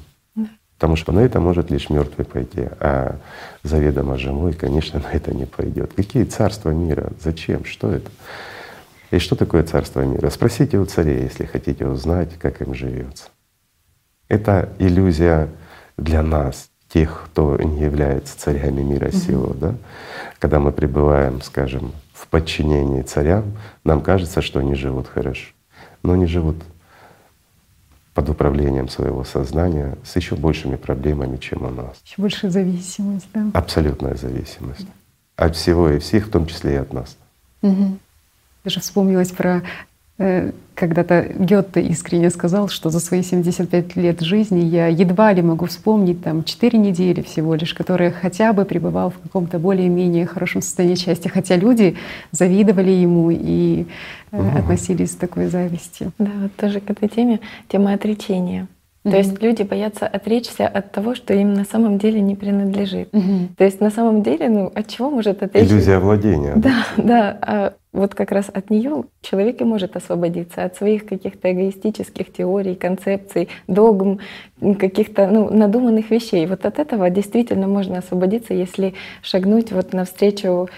Потому 0.79 0.95
что 0.95 1.11
на 1.11 1.19
это 1.19 1.41
может 1.41 1.73
лишь 1.73 1.91
мертвый 1.91 2.25
пойти, 2.25 2.69
а 2.79 3.17
заведомо 3.65 4.17
живой, 4.17 4.53
конечно, 4.53 5.01
на 5.05 5.09
это 5.09 5.35
не 5.35 5.45
пойдет. 5.45 5.93
Какие 5.93 6.23
царства 6.23 6.71
мира? 6.71 7.13
Зачем? 7.21 7.65
Что 7.65 7.91
это? 7.91 8.09
И 9.11 9.19
что 9.19 9.35
такое 9.35 9.65
царство 9.65 10.03
мира? 10.03 10.31
Спросите 10.31 10.79
у 10.79 10.85
царей, 10.85 11.23
если 11.23 11.47
хотите 11.47 11.85
узнать, 11.85 12.39
как 12.39 12.63
им 12.63 12.75
живется. 12.75 13.25
Это 14.29 14.69
иллюзия 14.79 15.49
для 15.97 16.23
нас, 16.23 16.69
тех, 16.89 17.25
кто 17.27 17.57
не 17.57 17.83
является 17.83 18.39
царями 18.39 18.83
мира 18.83 19.11
сего, 19.11 19.55
да? 19.55 19.75
Когда 20.39 20.61
мы 20.61 20.71
пребываем, 20.71 21.43
скажем, 21.43 21.93
в 22.13 22.29
подчинении 22.29 23.03
царям, 23.03 23.57
нам 23.83 24.01
кажется, 24.01 24.43
что 24.43 24.61
они 24.61 24.75
живут 24.75 25.09
хорошо, 25.09 25.49
но 26.03 26.13
они 26.13 26.27
живут 26.27 26.57
под 28.19 28.31
управлением 28.31 28.89
своего 28.89 29.23
сознания 29.23 29.97
с 30.05 30.17
еще 30.17 30.35
большими 30.35 30.75
проблемами, 30.75 31.37
чем 31.37 31.65
у 31.65 31.71
нас. 31.71 32.01
Еще 32.05 32.17
больше 32.17 32.51
зависимость, 32.51 33.29
да. 33.33 33.47
Абсолютная 33.55 34.17
зависимость 34.17 34.89
от 35.37 35.55
всего 35.55 35.89
и 35.91 36.01
всех, 36.01 36.27
в 36.27 36.31
том 36.33 36.49
числе 36.49 36.73
и 36.73 36.77
от 36.79 36.93
нас. 36.93 37.17
Мгм. 37.63 38.01
Даже 38.65 38.81
вспомнилось 38.81 39.31
про 39.31 39.59
э, 39.59 39.63
когда-то 40.75 41.27
Гетте 41.39 41.81
искренне 41.83 42.31
сказал, 42.31 42.69
что 42.69 42.91
за 42.91 43.01
свои 43.01 43.23
75 43.23 43.97
лет 43.97 44.21
жизни 44.21 44.61
я 44.65 44.89
едва 44.89 45.33
ли 45.33 45.43
могу 45.43 45.67
вспомнить 45.67 46.23
там 46.23 46.45
4 46.45 46.79
недели 46.79 47.23
всего 47.23 47.55
лишь, 47.55 47.75
которые 47.75 48.11
хотя 48.11 48.53
бы 48.53 48.65
пребывал 48.65 49.11
в 49.11 49.19
каком-то 49.19 49.59
более-менее 49.59 50.27
хорошем 50.27 50.61
состоянии 50.63 50.97
счастья, 50.97 51.29
хотя 51.31 51.57
люди 51.57 51.97
завидовали 52.33 52.91
ему 52.91 53.31
и 53.31 53.87
э, 54.33 54.41
Мгм. 54.43 54.57
относились 54.57 55.13
с 55.13 55.17
такой 55.17 55.47
завистью. 55.47 56.13
Да, 56.19 56.31
вот 56.43 56.55
тоже 56.57 56.81
к 56.81 56.91
этой 56.91 57.09
теме 57.09 57.41
тема 57.69 57.93
отречения. 57.95 58.67
То 59.05 59.11
Мгм. 59.11 59.19
есть 59.19 59.41
люди 59.43 59.63
боятся 59.63 60.07
отречься 60.07 60.67
от 60.67 60.91
того, 60.93 61.15
что 61.15 61.33
им 61.33 61.55
на 61.55 61.65
самом 61.65 61.99
деле 61.99 62.21
не 62.21 62.35
принадлежит. 62.35 63.09
Мгм. 63.13 63.51
То 63.57 63.65
есть 63.65 63.81
на 63.81 63.91
самом 63.91 64.23
деле, 64.23 64.49
ну 64.49 64.71
от 64.75 64.87
чего 64.89 65.11
может 65.11 65.43
отречься? 65.43 65.73
Иллюзия 65.75 65.99
владения. 65.99 66.55
Да, 66.57 66.75
да. 66.97 67.39
А 67.41 67.73
вот 67.99 68.15
как 68.15 68.33
раз 68.33 68.49
от 68.53 68.71
нее 68.71 69.05
человек 69.21 69.61
и 69.61 69.65
может 69.65 69.97
освободиться 69.97 70.65
от 70.65 70.77
своих 70.77 71.07
каких-то 71.07 71.53
эгоистических 71.53 72.33
теорий, 72.33 72.75
концепций, 72.75 73.49
догм, 73.67 74.21
каких-то 74.79 75.27
ну, 75.27 75.51
надуманных 75.51 76.11
вещей. 76.11 76.47
Вот 76.47 76.65
от 76.65 76.79
этого 76.79 77.11
действительно 77.11 77.67
можно 77.67 77.99
освободиться, 77.99 78.55
если 78.55 78.95
шагнуть 79.23 79.73
вот 79.73 79.93
навстречу 79.93 80.69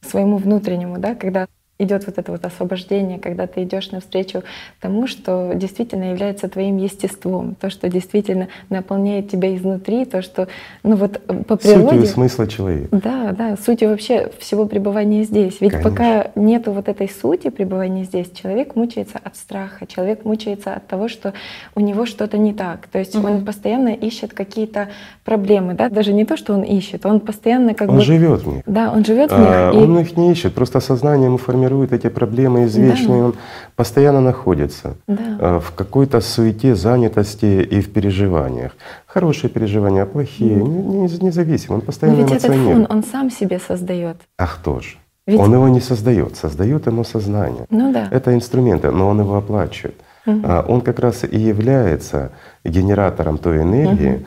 своему 0.00 0.36
внутреннему, 0.36 0.98
да, 0.98 1.14
когда 1.14 1.46
идет 1.78 2.06
вот 2.06 2.16
это 2.18 2.32
вот 2.32 2.44
освобождение, 2.44 3.18
когда 3.18 3.46
ты 3.46 3.62
идешь 3.62 3.90
навстречу 3.90 4.42
тому, 4.80 5.06
что 5.06 5.52
действительно 5.54 6.10
является 6.10 6.48
твоим 6.48 6.78
естеством, 6.78 7.54
то, 7.60 7.68
что 7.68 7.88
действительно 7.90 8.48
наполняет 8.70 9.30
тебя 9.30 9.54
изнутри, 9.54 10.06
то, 10.06 10.22
что, 10.22 10.48
ну 10.82 10.96
вот 10.96 11.20
э, 11.28 11.34
по 11.44 11.56
Сутью 11.56 11.74
природе... 11.86 12.04
и 12.04 12.06
смысла 12.06 12.46
человека. 12.46 12.88
Да, 12.96 13.32
да, 13.36 13.56
сутью 13.56 13.90
вообще 13.90 14.30
всего 14.38 14.64
пребывания 14.66 15.22
здесь. 15.24 15.60
Ведь 15.60 15.72
Конечно. 15.72 15.90
пока 15.90 16.30
нету 16.34 16.72
вот 16.72 16.88
этой 16.88 17.10
сути 17.10 17.50
пребывания 17.50 18.04
здесь, 18.04 18.30
человек 18.30 18.74
мучается 18.74 19.18
от 19.22 19.36
страха, 19.36 19.86
человек 19.86 20.24
мучается 20.24 20.72
от 20.72 20.86
того, 20.86 21.08
что 21.08 21.34
у 21.74 21.80
него 21.80 22.06
что-то 22.06 22.38
не 22.38 22.54
так. 22.54 22.86
То 22.86 22.98
есть 22.98 23.14
он 23.14 23.22
Мгм. 23.36 23.44
постоянно 23.44 23.88
ищет 23.90 24.32
какие-то 24.32 24.88
проблемы, 25.24 25.74
да, 25.74 25.90
даже 25.90 26.14
не 26.14 26.24
то, 26.24 26.38
что 26.38 26.54
он 26.54 26.62
ищет, 26.62 27.04
он 27.04 27.20
постоянно 27.20 27.74
как 27.74 27.90
Он 27.90 27.96
бы... 27.96 28.02
живет 28.02 28.42
в 28.42 28.46
них. 28.48 28.62
Да, 28.64 28.92
он 28.92 29.04
живет 29.04 29.30
в 29.30 29.38
них. 29.38 29.48
А, 29.50 29.72
и- 29.72 29.76
Он 29.76 29.98
их 29.98 30.16
не 30.16 30.32
ищет, 30.32 30.54
просто 30.54 30.80
сознание 30.80 31.26
ему 31.26 31.36
формирует 31.36 31.65
эти 31.92 32.08
проблемы 32.08 32.64
извечные, 32.64 33.22
он 33.24 33.34
постоянно 33.76 34.20
находится 34.20 34.94
Да. 35.06 35.16
а, 35.40 35.60
в 35.60 35.72
какой-то 35.74 36.20
суете, 36.20 36.74
занятости 36.74 37.46
и 37.74 37.80
в 37.80 37.92
переживаниях. 37.92 38.72
Хорошие 39.06 39.50
переживания, 39.50 40.04
плохие, 40.06 40.54
не- 40.54 41.08
не- 41.08 41.18
независимо, 41.26 41.74
он 41.74 41.80
Но 41.80 41.86
постоянно 41.86 42.16
ведь 42.22 42.32
этот 42.32 42.54
фон 42.54 42.86
он 42.88 43.02
сам 43.04 43.30
себе 43.30 43.58
создает. 43.58 44.16
А 44.38 44.46
кто 44.46 44.80
же? 44.80 44.96
Ведь- 45.26 45.40
Он 45.40 45.52
его 45.54 45.68
не 45.68 45.80
создает, 45.80 46.36
создает 46.36 46.86
ему 46.86 47.02
сознание. 47.04 47.66
Ну 47.70 47.92
да. 47.92 48.08
Это 48.12 48.32
инструменты, 48.34 48.90
но 48.92 49.08
он 49.08 49.20
его 49.20 49.36
оплачивает. 49.36 49.96
А, 50.26 50.64
Он 50.68 50.80
как 50.80 50.98
раз 51.00 51.24
и 51.24 51.38
является 51.38 52.30
генератором 52.64 53.38
той 53.38 53.62
энергии, 53.62 54.24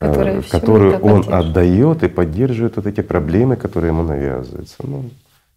а, 0.00 0.40
всё 0.42 0.60
которую 0.60 0.98
он 1.00 1.24
отдает 1.32 2.02
и 2.02 2.08
поддерживает 2.08 2.76
вот 2.76 2.86
эти 2.86 3.00
проблемы, 3.02 3.56
которые 3.56 3.90
ему 3.92 4.02
навязываются. 4.02 4.76
Ну, 4.82 5.04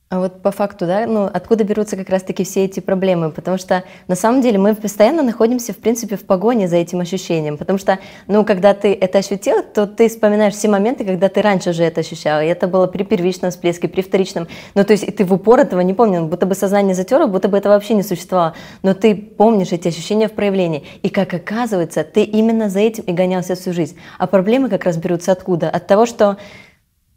А 0.10 0.20
вот 0.20 0.42
по 0.42 0.52
факту, 0.52 0.86
да, 0.86 1.06
ну 1.06 1.26
откуда 1.26 1.66
берутся 1.66 1.98
как 1.98 2.10
раз-таки 2.10 2.46
все 2.46 2.64
эти 2.64 2.80
проблемы? 2.80 3.30
Потому 3.30 3.58
что 3.58 3.84
на 4.08 4.16
самом 4.16 4.42
деле 4.42 4.58
мы 4.58 4.74
постоянно 4.74 5.22
находимся, 5.22 5.74
в 5.74 5.78
принципе, 5.78 6.16
в 6.16 6.26
погоне 6.26 6.70
за 6.70 6.78
этим 6.78 7.02
ощущением. 7.02 7.58
Потому 7.58 7.78
что, 7.78 8.00
ну, 8.26 8.46
когда 8.46 8.74
ты 8.74 8.94
это 8.94 9.18
ощутил, 9.18 9.64
то 9.64 9.86
ты 9.86 10.08
вспоминаешь 10.08 10.54
все 10.54 10.70
моменты, 10.70 11.04
когда 11.04 11.28
ты 11.28 11.42
раньше 11.42 11.72
уже 11.72 11.84
это 11.84 12.00
ощущал. 12.00 12.40
И 12.40 12.46
это 12.46 12.70
было 12.70 12.88
при 12.88 13.04
первичном 13.04 13.52
всплеске, 13.52 13.90
при 13.90 14.02
вторичном. 14.02 14.48
Ну, 14.76 14.86
то 14.86 14.94
есть 14.94 15.04
и 15.04 15.12
ты 15.12 15.26
в 15.26 15.34
упор 15.34 15.60
этого 15.60 15.82
не 15.82 15.94
помнил, 15.94 16.26
будто 16.26 16.46
бы 16.46 16.56
сознание 16.56 16.96
затерло, 16.96 17.28
будто 17.28 17.50
бы 17.50 17.58
это 17.58 17.68
вообще 17.68 17.94
не 17.94 18.04
существовало. 18.04 18.54
Но 18.84 18.94
ты 18.94 19.14
помнишь 19.14 19.74
эти 19.74 19.90
ощущения 19.90 20.30
в 20.30 20.34
проявлении. 20.34 20.86
И 21.04 21.10
как 21.10 21.34
оказывается, 21.34 22.06
ты 22.06 22.24
именно 22.24 22.70
за 22.70 22.80
этим 22.80 23.04
и 23.04 23.12
гонялся 23.12 23.56
всю 23.56 23.74
жизнь. 23.74 23.98
А 24.20 24.28
проблемы 24.28 24.70
как 24.70 24.86
раз 24.86 24.96
берутся 24.96 25.34
откуда? 25.34 25.70
От 25.70 25.86
того, 25.86 26.06
что 26.06 26.38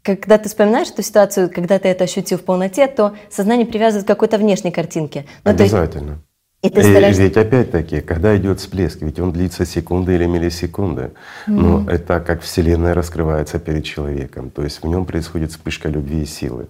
когда 0.03 0.37
ты 0.37 0.49
вспоминаешь 0.49 0.89
эту 0.89 1.03
ситуацию, 1.03 1.49
когда 1.53 1.77
ты 1.79 1.87
это 1.89 2.03
ощутил 2.05 2.37
в 2.37 2.43
полноте, 2.43 2.87
то 2.87 3.15
сознание 3.29 3.65
привязывает 3.65 4.05
к 4.05 4.07
какой-то 4.07 4.37
внешней 4.37 4.71
картинке. 4.71 5.25
Ну, 5.43 5.55
то 5.55 5.63
есть- 5.63 5.73
обязательно. 5.73 6.19
и 6.63 6.69
ты 6.69 6.81
И 6.81 6.83
стараешься- 6.83 7.23
ведь 7.23 7.37
опять-таки, 7.37 8.01
когда 8.01 8.37
идет 8.37 8.59
всплеск, 8.59 9.01
ведь 9.01 9.19
он 9.19 9.31
длится 9.31 9.65
секунды 9.65 10.13
или 10.13 10.25
миллисекунды, 10.25 11.11
но 11.47 11.89
это 11.89 12.19
как 12.19 12.41
Вселенная 12.41 12.93
раскрывается 12.93 13.57
перед 13.59 13.83
человеком, 13.83 14.49
то 14.51 14.63
есть 14.63 14.83
в 14.83 14.87
нем 14.87 15.05
происходит 15.05 15.51
вспышка 15.51 15.89
любви 15.89 16.21
и 16.21 16.25
силы. 16.25 16.67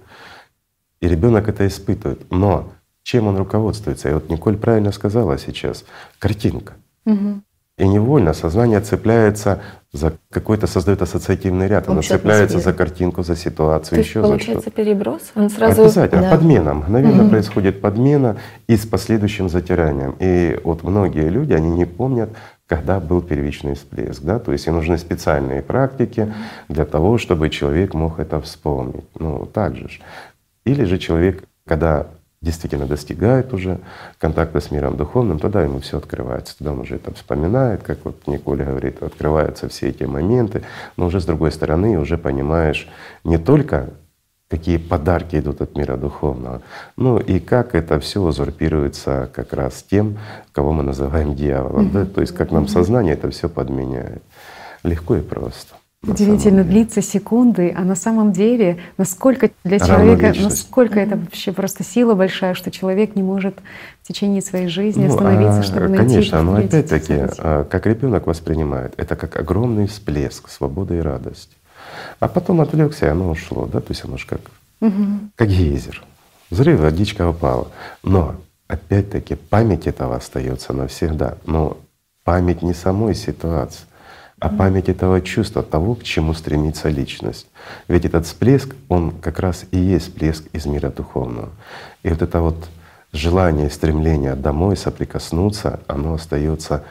И 1.02 1.08
ребенок 1.08 1.50
это 1.50 1.68
испытывает. 1.68 2.22
Но 2.32 2.72
чем 3.04 3.28
он 3.28 3.36
руководствуется? 3.38 4.10
И 4.10 4.14
вот 4.14 4.30
Николь 4.30 4.56
правильно 4.56 4.92
сказала 4.92 5.38
сейчас, 5.38 5.84
картинка. 6.20 6.74
Мгм. 7.06 7.44
И 7.78 7.88
невольно 7.88 8.34
сознание 8.34 8.80
цепляется 8.82 9.62
за 9.94 10.14
какой-то, 10.30 10.68
создает 10.68 11.02
ассоциативный 11.02 11.68
ряд, 11.68 11.90
Общую 11.90 12.04
цепляется 12.04 12.60
за 12.60 12.72
картинку, 12.72 13.24
за 13.24 13.36
ситуацию, 13.36 13.90
То 13.90 13.96
есть 13.98 14.10
еще 14.10 14.22
за 14.22 14.28
получается 14.28 14.72
переброс, 14.72 15.32
он 15.36 15.50
сразу... 15.50 15.82
Обязательно, 15.82 16.22
Да. 16.24 16.32
подмена. 16.32 16.74
Мгновенно 16.76 17.24
Мгм. 17.24 17.30
происходит 17.30 17.82
подмена 17.82 18.38
и 18.68 18.78
с 18.78 18.86
последующим 18.86 19.50
затиранием. 19.50 20.16
И 20.20 20.58
вот 20.64 20.84
многие 20.84 21.28
люди, 21.28 21.52
они 21.52 21.72
не 21.72 21.86
помнят, 21.86 22.30
когда 22.68 23.02
был 23.02 23.22
первичный 23.22 23.76
всплеск. 23.76 24.22
Да? 24.24 24.40
То 24.40 24.54
есть 24.54 24.66
им 24.66 24.76
нужны 24.76 24.98
специальные 24.98 25.62
практики 25.62 26.34
для 26.70 26.86
того, 26.86 27.18
чтобы 27.18 27.50
человек 27.50 27.94
мог 27.94 28.18
это 28.20 28.40
вспомнить. 28.40 29.04
Ну, 29.20 29.46
так 29.46 29.76
же. 29.76 29.90
Или 30.64 30.86
же 30.86 31.00
человек, 31.00 31.44
когда 31.68 32.08
действительно 32.42 32.88
достигает 32.88 33.54
уже 33.54 33.80
контакта 34.18 34.60
с 34.60 34.72
миром 34.72 34.98
духовным, 34.98 35.38
тогда 35.40 35.64
ему 35.64 35.80
все 35.80 35.98
открывается. 35.98 36.58
Тогда 36.58 36.74
он 36.74 36.80
уже 36.80 36.96
это 36.96 37.14
вспоминает, 37.14 37.84
как 37.84 38.00
вот 38.04 38.28
Николя 38.28 38.66
говорит, 38.66 39.04
открываются 39.04 39.70
все 39.70 39.90
эти 39.90 40.04
моменты, 40.04 40.64
но 40.98 41.06
уже 41.06 41.22
с 41.22 41.26
другой 41.26 41.52
стороны 41.52 42.00
уже 42.00 42.18
понимаешь 42.18 42.88
не 43.24 43.38
только 43.38 43.90
какие 44.50 44.78
подарки 44.78 45.38
идут 45.38 45.62
от 45.62 45.78
мира 45.78 45.96
духовного. 45.96 46.62
Ну 46.98 47.20
и 47.20 47.40
как 47.40 47.74
это 47.74 48.00
все 48.02 48.22
узурпируется 48.22 49.30
как 49.34 49.54
раз 49.54 49.82
тем, 49.84 50.18
кого 50.52 50.74
мы 50.74 50.84
называем 50.84 51.36
дьяволом. 51.36 51.88
Mm-hmm. 51.88 51.92
Да? 51.94 52.06
То 52.06 52.22
есть 52.22 52.36
как 52.36 52.52
нам 52.52 52.68
сознание 52.68 53.14
это 53.14 53.30
все 53.30 53.48
подменяет. 53.48 54.22
Легко 54.84 55.16
и 55.16 55.22
просто. 55.22 55.76
Удивительно 56.08 56.64
длится 56.64 57.00
секунды, 57.04 57.72
а 57.78 57.82
на 57.82 57.94
самом 57.94 58.32
деле, 58.32 58.80
насколько 58.98 59.52
для 59.64 59.78
человека, 59.78 60.34
насколько 60.42 61.00
это 61.00 61.16
вообще 61.16 61.52
просто 61.52 61.84
сила 61.84 62.16
большая, 62.16 62.56
что 62.56 62.72
человек 62.72 63.16
не 63.16 63.22
может 63.22 63.60
в 64.02 64.08
течение 64.08 64.42
своей 64.42 64.68
жизни 64.68 65.06
ну, 65.06 65.14
остановиться, 65.14 65.60
а, 65.60 65.64
чтобы 65.64 65.90
найти. 65.90 66.08
Конечно, 66.08 66.42
но 66.42 66.56
опять-таки, 66.56 67.14
а, 67.38 67.66
как 67.66 67.86
ребенок 67.86 68.26
воспринимает, 68.26 68.96
это 68.98 69.16
как 69.16 69.36
огромный 69.36 69.86
всплеск 69.86 70.50
свободы 70.50 70.98
и 70.98 71.02
радости. 71.02 71.56
А 72.20 72.28
потом 72.28 72.62
отвлекся, 72.62 73.06
и 73.06 73.10
оно 73.10 73.30
ушло, 73.30 73.68
да, 73.72 73.80
то 73.80 73.92
есть 73.92 74.04
оно 74.04 74.18
же 74.18 74.26
как, 74.26 74.42
угу. 74.80 75.20
как 75.36 75.50
гейзер. 75.50 76.04
Взрыв, 76.50 76.80
водичка 76.80 77.30
упала. 77.30 77.68
Но 78.02 78.38
опять-таки 78.68 79.36
память 79.36 79.86
этого 79.86 80.16
остается 80.16 80.74
навсегда. 80.74 81.38
Но 81.46 81.78
память 82.24 82.64
не 82.64 82.74
самой 82.74 83.14
ситуации, 83.14 83.86
а 84.42 84.50
память 84.50 84.90
этого 84.90 85.22
чувства, 85.22 85.62
того, 85.62 85.94
к 85.94 86.04
чему 86.04 86.34
стремится 86.34 86.90
личность. 86.90 87.48
Ведь 87.88 88.06
этот 88.06 88.26
всплеск, 88.26 88.76
он 88.90 89.12
как 89.12 89.40
раз 89.40 89.66
и 89.70 89.78
есть 89.78 90.08
всплеск 90.08 90.44
из 90.52 90.66
мира 90.66 90.90
духовного. 90.90 91.50
И 92.02 92.10
вот 92.10 92.24
это 92.24 92.42
вот 92.42 92.56
желание, 93.14 93.70
стремление 93.70 94.34
домой 94.34 94.78
соприкоснуться, 94.78 95.82
оно 95.86 96.16
остается 96.16 96.84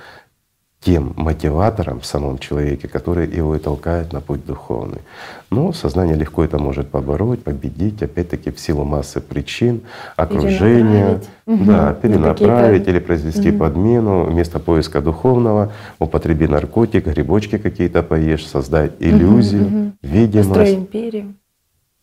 тем 0.80 1.12
мотиватором 1.16 2.00
в 2.00 2.06
самом 2.06 2.38
человеке, 2.38 2.88
который 2.88 3.28
его 3.28 3.54
и 3.54 3.58
толкает 3.58 4.12
на 4.12 4.20
путь 4.20 4.46
духовный. 4.46 5.00
Но 5.50 5.72
сознание 5.72 6.16
легко 6.16 6.42
это 6.42 6.58
может 6.58 6.88
побороть, 6.88 7.42
победить, 7.42 8.02
опять-таки 8.02 8.50
в 8.50 8.58
силу 8.58 8.84
массы 8.84 9.20
причин, 9.20 9.82
окружения, 10.16 11.20
перенаправить. 11.44 11.66
да, 11.66 11.92
перенаправить 11.92 12.88
или 12.88 12.98
произвести 12.98 13.50
угу. 13.50 13.58
подмену 13.58 14.24
вместо 14.24 14.58
поиска 14.58 15.02
духовного, 15.02 15.72
употреби 15.98 16.46
наркотик, 16.46 17.06
грибочки 17.06 17.58
какие-то 17.58 18.02
поешь, 18.02 18.46
создать 18.46 18.92
иллюзию, 19.00 19.66
угу, 19.66 19.92
видимость. 20.02 20.48
Построй 20.48 20.74
империю. 20.74 21.34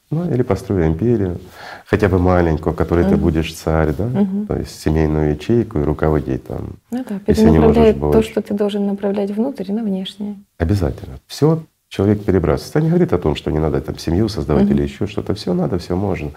Ну, 0.10 0.32
или 0.32 0.42
построй 0.42 0.88
империю, 0.88 1.38
хотя 1.86 2.08
бы 2.08 2.18
маленькую, 2.18 2.74
в 2.74 2.78
которой 2.78 3.04
угу. 3.04 3.10
ты 3.10 3.18
будешь 3.18 3.54
царь, 3.54 3.94
да, 3.94 4.06
угу. 4.06 4.46
то 4.46 4.56
есть 4.56 4.80
семейную 4.80 5.32
ячейку 5.32 5.80
и 5.80 5.84
руководить 5.84 6.48
там. 6.48 6.78
Ну 6.92 7.06
да, 7.08 7.20
если 7.28 7.50
не 7.50 7.60
можешь 7.60 7.96
то, 7.96 8.22
что 8.22 8.42
ты 8.42 8.54
должен 8.54 8.88
направлять 8.88 9.32
внутрь 9.32 9.72
на 9.74 9.84
внешнее. 9.84 10.38
Обязательно. 10.58 11.20
Все 11.28 11.62
человек 11.90 12.24
перебрасывается. 12.24 12.80
Это 12.80 12.86
не 12.86 12.90
говорит 12.90 13.12
о 13.12 13.18
том, 13.18 13.36
что 13.36 13.52
не 13.52 13.60
надо 13.60 13.82
там 13.82 13.98
семью 13.98 14.30
создавать 14.30 14.66
угу. 14.66 14.74
или 14.74 14.84
еще 14.84 15.08
что-то. 15.08 15.34
Все 15.34 15.54
надо, 15.54 15.78
все 15.78 15.96
можно. 15.96 16.32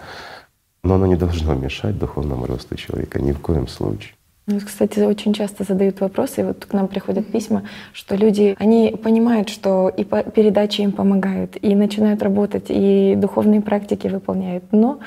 Но 0.83 0.95
оно 0.95 1.05
не 1.05 1.15
должно 1.15 1.53
мешать 1.53 1.97
духовному 1.97 2.47
росту 2.47 2.75
человека 2.75 3.21
ни 3.21 3.31
в 3.31 3.39
коем 3.39 3.67
случае. 3.67 4.15
Ну, 4.47 4.59
кстати, 4.59 4.99
очень 4.99 5.33
часто 5.33 5.63
задают 5.63 6.01
вопросы, 6.01 6.41
и 6.41 6.43
вот 6.43 6.65
к 6.65 6.73
нам 6.73 6.87
приходят 6.87 7.31
письма, 7.31 7.63
что 7.93 8.15
люди, 8.15 8.55
они 8.59 8.97
понимают, 9.01 9.49
что 9.49 9.87
и 9.89 10.03
передачи 10.03 10.81
им 10.81 10.91
помогают, 10.91 11.57
и 11.61 11.75
начинают 11.75 12.23
работать, 12.23 12.65
и 12.69 13.13
духовные 13.15 13.61
практики 13.61 14.07
выполняют, 14.07 14.63
но 14.71 14.99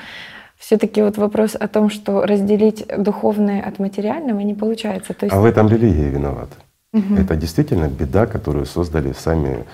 все-таки 0.57 1.01
вот 1.01 1.17
вопрос 1.17 1.55
о 1.59 1.67
том, 1.67 1.89
что 1.89 2.25
разделить 2.25 2.85
духовное 2.97 3.61
от 3.61 3.77
материального 3.77 4.39
не 4.39 4.53
получается. 4.53 5.13
То 5.13 5.25
есть... 5.25 5.35
А 5.35 5.39
в 5.39 5.45
этом 5.45 5.67
религия 5.67 6.09
виновата. 6.09 6.55
Угу. 6.93 7.15
Это 7.15 7.35
действительно 7.35 7.89
беда, 7.89 8.25
которую 8.25 8.65
создали 8.65 9.11
сами 9.11 9.65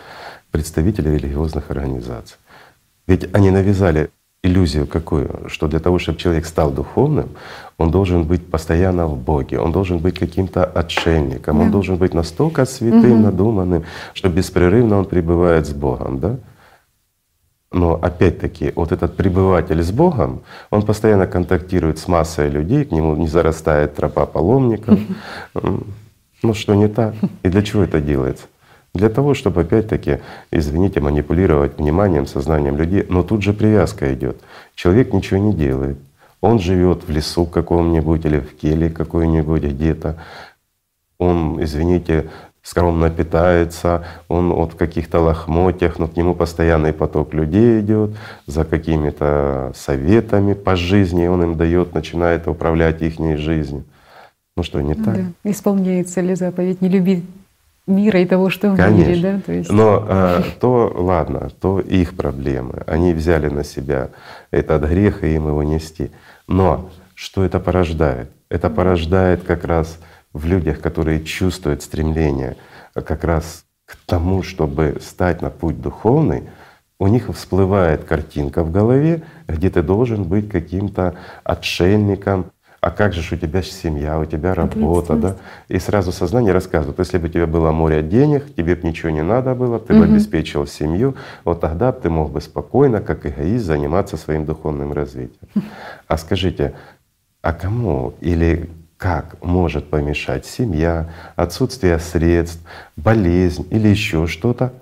представители 0.50 1.10
религиозных 1.10 1.70
организаций. 1.70 2.38
Ведь 3.08 3.34
они 3.34 3.52
навязали 3.52 4.10
иллюзию 4.44 4.88
какую? 4.88 5.48
Что 5.48 5.68
для 5.68 5.80
того, 5.80 6.00
чтобы 6.00 6.18
человек 6.18 6.46
стал 6.46 6.72
духовным, 6.72 7.30
он 7.82 7.92
должен 7.92 8.24
быть 8.24 8.46
постоянно 8.46 9.08
в 9.08 9.18
Боге, 9.18 9.60
он 9.60 9.72
должен 9.72 9.98
быть 9.98 10.20
каким-то 10.20 10.64
отшельником, 10.64 11.58
да. 11.58 11.64
он 11.64 11.72
должен 11.72 11.98
быть 11.98 12.14
настолько 12.14 12.66
святым, 12.66 13.14
угу. 13.14 13.24
надуманным, 13.24 13.84
что 14.14 14.30
беспрерывно 14.30 14.98
он 14.98 15.06
пребывает 15.06 15.66
с 15.66 15.74
Богом, 15.74 16.20
да? 16.20 16.36
Но 17.74 17.94
опять-таки, 17.94 18.74
вот 18.76 18.92
этот 18.92 19.16
пребыватель 19.16 19.82
с 19.82 19.92
Богом, 19.92 20.42
он 20.72 20.82
постоянно 20.82 21.26
контактирует 21.26 22.00
с 22.00 22.08
массой 22.08 22.50
людей, 22.50 22.84
к 22.84 22.92
нему 22.92 23.16
не 23.16 23.28
зарастает 23.28 23.96
тропа 23.96 24.26
паломников. 24.26 25.00
Ну 26.44 26.54
что 26.54 26.76
не 26.76 26.88
так? 26.88 27.14
И 27.44 27.50
для 27.50 27.62
чего 27.62 27.84
это 27.84 28.02
делается? 28.02 28.46
Для 28.94 29.10
того, 29.10 29.34
чтобы 29.34 29.62
опять-таки, 29.62 30.20
извините, 30.52 31.00
манипулировать 31.00 31.78
вниманием, 31.78 32.28
сознанием 32.28 32.78
людей, 32.78 33.06
но 33.10 33.24
тут 33.24 33.42
же 33.42 33.54
привязка 33.54 34.14
идет. 34.14 34.42
Человек 34.76 35.14
ничего 35.14 35.40
не 35.40 35.54
делает. 35.54 35.98
Он 36.42 36.60
живет 36.60 37.08
в 37.08 37.12
лесу 37.12 37.46
каком-нибудь 37.46 38.26
или 38.26 38.40
в 38.40 38.56
келье 38.56 38.90
какой-нибудь 38.90 39.64
где-то. 39.64 40.18
Он, 41.20 41.64
извините, 41.64 42.30
скромно 42.64 43.10
питается, 43.10 44.06
он 44.28 44.52
вот 44.52 44.74
в 44.74 44.76
каких-то 44.76 45.20
лохмотьях, 45.20 46.00
но 46.00 46.08
к 46.08 46.16
нему 46.16 46.36
постоянный 46.36 46.94
поток 46.94 47.34
людей 47.34 47.80
идет 47.82 48.16
за 48.48 48.66
какими-то 48.66 49.72
советами 49.76 50.54
по 50.54 50.76
жизни, 50.76 51.28
он 51.28 51.44
им 51.44 51.58
дает, 51.58 51.94
начинает 51.94 52.48
управлять 52.48 53.02
их 53.02 53.20
жизнью. 53.38 53.86
Ну 54.58 54.64
что, 54.64 54.82
не 54.82 54.96
так? 54.96 55.16
Да. 55.16 55.50
Исполняется 55.52 56.22
ли 56.22 56.36
заповедь 56.36 56.82
«Не 56.82 56.90
люби 56.90 57.24
мира 57.88 58.22
и 58.22 58.26
того, 58.26 58.50
что 58.50 58.72
в 58.72 58.78
Конечно. 58.78 59.10
мире, 59.10 59.22
да? 59.22 59.42
То 59.46 59.52
есть... 59.52 59.72
Но 59.72 60.06
а, 60.08 60.44
то 60.60 60.92
ладно, 60.96 61.50
то 61.60 61.80
их 61.80 62.16
проблемы. 62.16 62.84
Они 62.88 63.14
взяли 63.14 63.50
на 63.50 63.64
себя 63.64 64.10
этот 64.52 64.84
грех 64.90 65.24
и 65.24 65.36
им 65.36 65.48
его 65.48 65.64
нести. 65.64 66.12
Но 66.48 66.90
что 67.16 67.44
это 67.44 67.60
порождает? 67.60 68.30
Это 68.50 68.70
порождает 68.70 69.44
как 69.44 69.66
раз 69.66 70.00
в 70.34 70.46
людях, 70.46 70.80
которые 70.80 71.24
чувствуют 71.24 71.82
стремление 71.82 72.58
как 72.94 73.24
раз 73.24 73.66
к 73.86 73.96
тому, 74.06 74.44
чтобы 74.44 74.98
стать 75.02 75.42
на 75.42 75.50
путь 75.50 75.82
духовный, 75.82 76.44
у 77.00 77.08
них 77.08 77.30
всплывает 77.34 78.04
картинка 78.04 78.64
в 78.64 78.72
голове, 78.72 79.24
где 79.48 79.70
ты 79.70 79.82
должен 79.82 80.24
быть 80.24 80.50
каким-то 80.50 81.16
отшельником, 81.44 82.52
а 82.82 82.90
как 82.90 83.14
же 83.14 83.36
у 83.36 83.38
тебя 83.38 83.62
семья, 83.62 84.20
у 84.20 84.26
тебя 84.26 84.56
работа, 84.56 85.16
да? 85.16 85.38
И 85.68 85.78
сразу 85.78 86.12
сознание 86.12 86.52
рассказывает, 86.52 86.98
если 86.98 87.20
бы 87.20 87.28
у 87.28 87.32
тебя 87.32 87.46
было 87.46 87.72
море 87.72 88.02
денег, 88.02 88.56
тебе 88.56 88.76
бы 88.76 88.88
ничего 88.88 89.12
не 89.12 89.22
надо 89.22 89.54
было, 89.54 89.80
ты 89.80 89.94
угу. 89.94 90.02
бы 90.02 90.12
обеспечил 90.12 90.66
семью, 90.66 91.16
вот 91.46 91.62
тогда 91.62 91.92
ты 91.92 92.10
мог 92.10 92.32
бы 92.32 92.42
спокойно, 92.42 93.00
как 93.00 93.28
эгоист, 93.28 93.66
заниматься 93.66 94.18
своим 94.18 94.46
духовным 94.46 94.94
развитием. 94.94 95.48
А 96.08 96.18
скажите, 96.18 96.74
а 97.44 97.54
кому 97.54 98.16
или 98.20 98.68
как 98.98 99.44
может 99.44 99.90
помешать 99.90 100.48
семья, 100.48 101.12
отсутствие 101.36 102.00
средств, 102.00 102.62
болезнь 102.96 103.68
или 103.70 103.90
еще 103.90 104.26
что-то? 104.26 104.74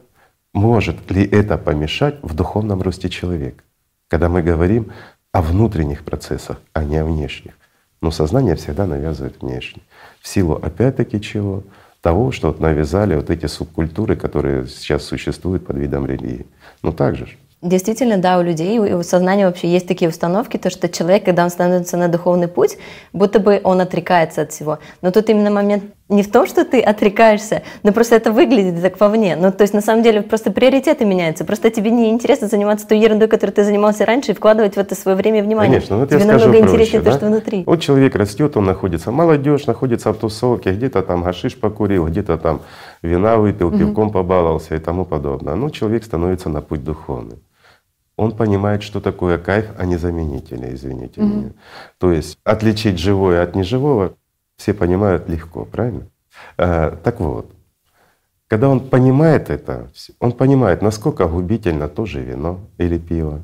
Может 0.53 1.11
ли 1.11 1.25
это 1.25 1.57
помешать 1.57 2.15
в 2.21 2.33
духовном 2.33 2.81
росте 2.81 3.09
человека? 3.09 3.61
Когда 4.07 4.29
мы 4.29 4.41
говорим 4.41 4.91
о 5.33 5.41
внутренних 5.41 6.03
процессах, 6.05 6.57
а 6.73 6.83
не 6.83 6.97
о 6.97 7.05
внешних. 7.05 7.58
Но 8.01 8.11
сознание 8.11 8.55
всегда 8.55 8.85
навязывает 8.85 9.41
внешне. 9.41 9.81
В 10.21 10.27
силу 10.27 10.55
опять-таки 10.55 11.19
чего? 11.21 11.63
Того, 12.01 12.31
что 12.31 12.47
вот 12.47 12.59
навязали 12.59 13.15
вот 13.15 13.29
эти 13.29 13.45
субкультуры, 13.45 14.15
которые 14.15 14.67
сейчас 14.67 15.03
существуют 15.03 15.65
под 15.65 15.77
видом 15.77 16.05
религии. 16.05 16.45
Ну 16.81 16.93
так 16.93 17.17
же. 17.17 17.27
Действительно, 17.61 18.17
да, 18.17 18.39
у 18.39 18.41
людей, 18.41 18.79
у 18.79 19.03
сознания 19.03 19.45
вообще 19.45 19.67
есть 19.67 19.85
такие 19.85 20.07
установки, 20.07 20.55
то, 20.55 20.69
что 20.69 20.87
человек, 20.87 21.25
когда 21.25 21.43
он 21.43 21.49
становится 21.49 21.97
на 21.97 22.07
духовный 22.07 22.47
путь, 22.47 22.77
будто 23.11 23.41
бы 23.41 23.59
он 23.65 23.81
отрекается 23.81 24.43
от 24.43 24.53
всего. 24.53 24.79
Но 25.01 25.11
тут 25.11 25.29
именно 25.29 25.51
момент 25.51 25.83
не 26.07 26.23
в 26.23 26.31
том, 26.31 26.47
что 26.47 26.63
ты 26.63 26.79
отрекаешься, 26.79 27.63
но 27.83 27.91
просто 27.91 28.15
это 28.15 28.31
выглядит 28.31 28.81
так 28.81 28.97
вовне. 29.01 29.35
Ну, 29.35 29.51
то 29.51 29.63
есть 29.63 29.73
на 29.73 29.81
самом 29.81 30.03
деле 30.03 30.21
просто 30.21 30.51
приоритеты 30.51 31.03
меняются. 31.03 31.43
Просто 31.43 31.69
тебе 31.69 31.91
не 31.91 32.11
интересно 32.11 32.47
заниматься 32.47 32.87
той 32.87 32.97
ерундой, 32.97 33.27
которой 33.27 33.51
ты 33.51 33.65
занимался 33.65 34.05
раньше, 34.05 34.31
и 34.31 34.35
вкладывать 34.35 34.75
в 34.75 34.79
это 34.79 34.95
свое 34.95 35.17
время 35.17 35.39
и 35.39 35.41
внимание. 35.41 35.73
Конечно, 35.73 35.97
вот 35.97 36.09
тебе 36.09 36.19
я 36.19 36.25
намного 36.27 36.49
скажу 36.49 36.63
интереснее 36.63 37.01
проще, 37.01 37.11
то, 37.11 37.17
что 37.17 37.27
внутри. 37.27 37.63
Вот 37.65 37.81
человек 37.81 38.15
растет, 38.15 38.55
он 38.55 38.67
находится, 38.67 39.11
молодежь 39.11 39.67
находится 39.67 40.13
в 40.13 40.17
тусовке, 40.17 40.71
где-то 40.71 41.01
там 41.01 41.23
гашиш 41.23 41.59
покурил, 41.59 42.07
где-то 42.07 42.37
там 42.37 42.61
вина 43.01 43.35
выпил, 43.35 43.69
пивком 43.69 44.11
побаловался 44.11 44.75
и 44.75 44.79
тому 44.79 45.03
подобное. 45.03 45.55
Но 45.55 45.69
человек 45.69 46.05
становится 46.05 46.47
на 46.47 46.61
путь 46.61 46.85
духовный 46.85 47.35
он 48.19 48.33
понимает, 48.33 48.83
что 48.83 48.99
такое 48.99 49.37
кайф, 49.37 49.67
а 49.77 49.85
не 49.85 49.95
заменители, 49.95 50.73
извините 50.75 51.21
mm-hmm. 51.21 51.35
меня. 51.37 51.51
То 51.99 52.11
есть 52.11 52.37
отличить 52.43 52.99
живое 52.99 53.41
от 53.41 53.55
неживого 53.55 54.15
все 54.57 54.73
понимают 54.73 55.29
легко, 55.29 55.63
правильно? 55.63 56.07
А, 56.57 56.97
так 57.01 57.21
вот, 57.21 57.49
когда 58.47 58.67
он 58.67 58.81
понимает 58.81 59.49
это, 59.49 59.89
он 60.19 60.33
понимает, 60.33 60.81
насколько 60.81 61.27
губительно 61.27 61.87
тоже 61.87 62.21
вино 62.21 62.59
или 62.77 62.97
пиво 62.97 63.43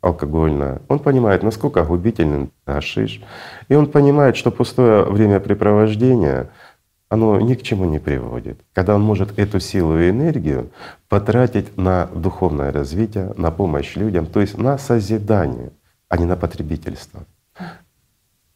алкогольное. 0.00 0.80
Он 0.88 0.98
понимает, 0.98 1.42
насколько 1.42 1.84
губителен 1.84 2.50
гашиш. 2.66 3.22
И 3.68 3.74
он 3.74 3.86
понимает, 3.86 4.36
что 4.36 4.50
пустое 4.50 5.04
времяпрепровождение 5.04 6.48
оно 7.12 7.38
ни 7.38 7.54
к 7.54 7.62
чему 7.62 7.84
не 7.84 7.98
приводит. 7.98 8.58
Когда 8.72 8.94
он 8.94 9.02
может 9.02 9.38
эту 9.38 9.60
силу 9.60 9.98
и 9.98 10.08
энергию 10.08 10.70
потратить 11.10 11.76
на 11.76 12.06
духовное 12.06 12.72
развитие, 12.72 13.34
на 13.36 13.50
помощь 13.50 13.96
людям, 13.96 14.24
то 14.24 14.40
есть 14.40 14.56
на 14.56 14.78
созидание, 14.78 15.72
а 16.08 16.16
не 16.16 16.24
на 16.24 16.36
потребительство. 16.36 17.26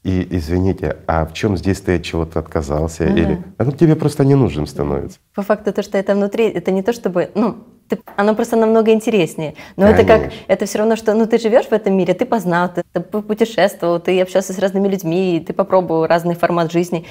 И 0.04 0.26
извините, 0.30 0.96
а 1.06 1.26
в 1.26 1.34
чем 1.34 1.58
здесь 1.58 1.82
ты 1.82 1.96
от 1.96 2.02
чего-то 2.02 2.38
отказался? 2.38 3.04
Ага. 3.04 3.12
Или 3.12 3.38
оно 3.58 3.72
тебе 3.72 3.94
просто 3.94 4.24
не 4.24 4.34
нужным 4.34 4.66
становится? 4.66 5.18
По 5.34 5.42
факту 5.42 5.74
то, 5.74 5.82
что 5.82 5.98
это 5.98 6.14
внутри, 6.14 6.44
это 6.44 6.70
не 6.70 6.82
то 6.82 6.94
чтобы, 6.94 7.30
ну, 7.34 7.56
ты, 7.88 7.98
оно 8.16 8.34
просто 8.34 8.56
намного 8.56 8.90
интереснее. 8.92 9.54
Но 9.76 9.86
Конечно. 9.86 10.02
это 10.02 10.06
как, 10.06 10.32
это 10.48 10.66
все 10.66 10.78
равно, 10.78 10.96
что, 10.96 11.12
ну, 11.14 11.26
ты 11.26 11.38
живешь 11.38 11.66
в 11.66 11.72
этом 11.72 11.94
мире, 11.94 12.14
ты 12.14 12.24
познал, 12.24 12.70
ты, 12.72 12.82
ты 12.90 13.00
путешествовал, 13.00 14.00
ты 14.00 14.20
общался 14.20 14.52
с 14.52 14.58
разными 14.58 14.88
людьми, 14.88 15.44
ты 15.46 15.52
попробовал 15.52 16.06
разный 16.06 16.34
формат 16.34 16.72
жизни. 16.72 17.04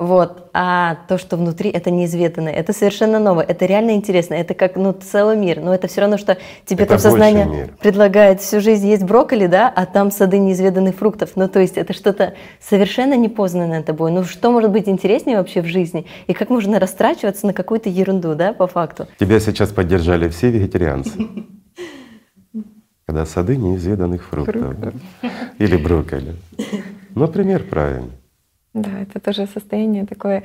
Вот. 0.00 0.48
А 0.54 0.96
то, 1.08 1.18
что 1.18 1.36
внутри, 1.36 1.68
это 1.68 1.90
неизведанное, 1.90 2.54
это 2.54 2.72
совершенно 2.72 3.18
новое, 3.18 3.44
это 3.44 3.66
реально 3.66 3.90
интересно, 3.90 4.32
это 4.32 4.54
как 4.54 4.76
ну, 4.76 4.94
целый 4.94 5.36
мир. 5.36 5.60
Но 5.60 5.74
это 5.74 5.88
все 5.88 6.00
равно, 6.00 6.16
что 6.16 6.38
тебе 6.64 6.84
это 6.84 6.94
там 6.94 6.98
сознание 6.98 7.44
мир. 7.44 7.74
предлагает 7.78 8.40
всю 8.40 8.62
жизнь 8.62 8.88
есть 8.88 9.02
брокколи, 9.02 9.46
да, 9.46 9.68
а 9.68 9.84
там 9.84 10.10
сады 10.10 10.38
неизведанных 10.38 10.96
фруктов. 10.96 11.32
Ну, 11.34 11.48
то 11.48 11.60
есть 11.60 11.76
это 11.76 11.92
что-то 11.92 12.32
совершенно 12.66 13.14
непознанное 13.14 13.82
тобой. 13.82 14.10
Ну, 14.10 14.24
что 14.24 14.50
может 14.50 14.70
быть 14.70 14.88
интереснее 14.88 15.36
вообще 15.36 15.60
в 15.60 15.66
жизни? 15.66 16.06
И 16.28 16.32
как 16.32 16.48
можно 16.48 16.80
растрачиваться 16.80 17.46
на 17.46 17.52
какую-то 17.52 17.90
ерунду, 17.90 18.34
да, 18.34 18.54
по 18.54 18.66
факту? 18.66 19.06
Тебя 19.18 19.38
сейчас 19.38 19.68
поддержали 19.68 20.30
все 20.30 20.50
вегетарианцы. 20.50 21.12
Когда 23.04 23.26
сады 23.26 23.58
неизведанных 23.58 24.24
фруктов. 24.24 24.94
Или 25.58 25.76
брокколи. 25.76 26.36
Ну, 27.14 27.28
пример 27.28 27.64
правильный. 27.64 28.19
Да, 28.74 28.90
это 29.00 29.20
тоже 29.20 29.46
состояние 29.46 30.06
такое, 30.06 30.44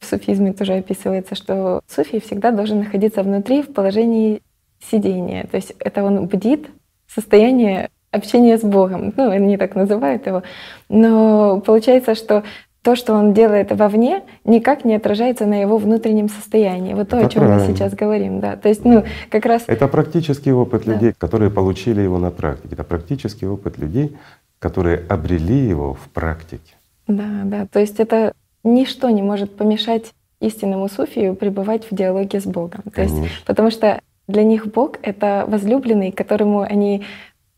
в 0.00 0.06
суфизме 0.06 0.52
тоже 0.52 0.74
описывается, 0.74 1.34
что 1.34 1.80
суфий 1.86 2.20
всегда 2.20 2.50
должен 2.50 2.78
находиться 2.78 3.22
внутри 3.22 3.62
в 3.62 3.72
положении 3.72 4.42
сидения. 4.90 5.46
То 5.50 5.56
есть 5.56 5.74
это 5.78 6.02
он 6.02 6.26
бдит, 6.26 6.68
состояние 7.06 7.90
общения 8.10 8.58
с 8.58 8.62
Богом. 8.62 9.12
Ну, 9.16 9.30
они 9.30 9.56
так 9.56 9.74
называют 9.74 10.26
его. 10.26 10.42
Но 10.88 11.60
получается, 11.60 12.14
что 12.14 12.44
то, 12.82 12.96
что 12.96 13.12
он 13.14 13.34
делает 13.34 13.72
вовне, 13.72 14.22
никак 14.44 14.84
не 14.84 14.94
отражается 14.94 15.46
на 15.46 15.60
его 15.60 15.76
внутреннем 15.76 16.28
состоянии. 16.28 16.94
Вот 16.94 17.08
то, 17.10 17.16
Это 17.16 17.26
о 17.26 17.28
чем 17.28 17.42
правильно. 17.42 17.68
мы 17.68 17.74
сейчас 17.74 17.92
говорим, 17.92 18.40
да. 18.40 18.56
То 18.56 18.68
есть, 18.68 18.84
ну, 18.84 19.04
как 19.30 19.44
раз. 19.44 19.64
Это 19.66 19.88
практический 19.88 20.52
опыт 20.52 20.84
да. 20.86 20.92
людей, 20.94 21.12
которые 21.12 21.50
получили 21.50 22.00
его 22.00 22.18
на 22.18 22.30
практике. 22.30 22.74
Это 22.74 22.84
практический 22.84 23.46
опыт 23.46 23.78
людей, 23.78 24.16
которые 24.58 25.04
обрели 25.08 25.68
его 25.68 25.94
в 25.94 26.08
практике. 26.14 26.77
Да, 27.08 27.42
да. 27.44 27.66
То 27.66 27.80
есть 27.80 27.98
это 27.98 28.34
ничто 28.62 29.10
не 29.10 29.22
может 29.22 29.56
помешать 29.56 30.12
истинному 30.40 30.88
суфию 30.88 31.34
пребывать 31.34 31.90
в 31.90 31.94
диалоге 31.94 32.40
с 32.40 32.44
Богом. 32.44 32.82
То 32.94 33.02
есть, 33.02 33.16
потому 33.44 33.70
что 33.70 34.00
для 34.28 34.44
них 34.44 34.66
Бог— 34.66 34.98
это 35.02 35.44
возлюбленный, 35.48 36.12
которому 36.12 36.60
они 36.60 37.04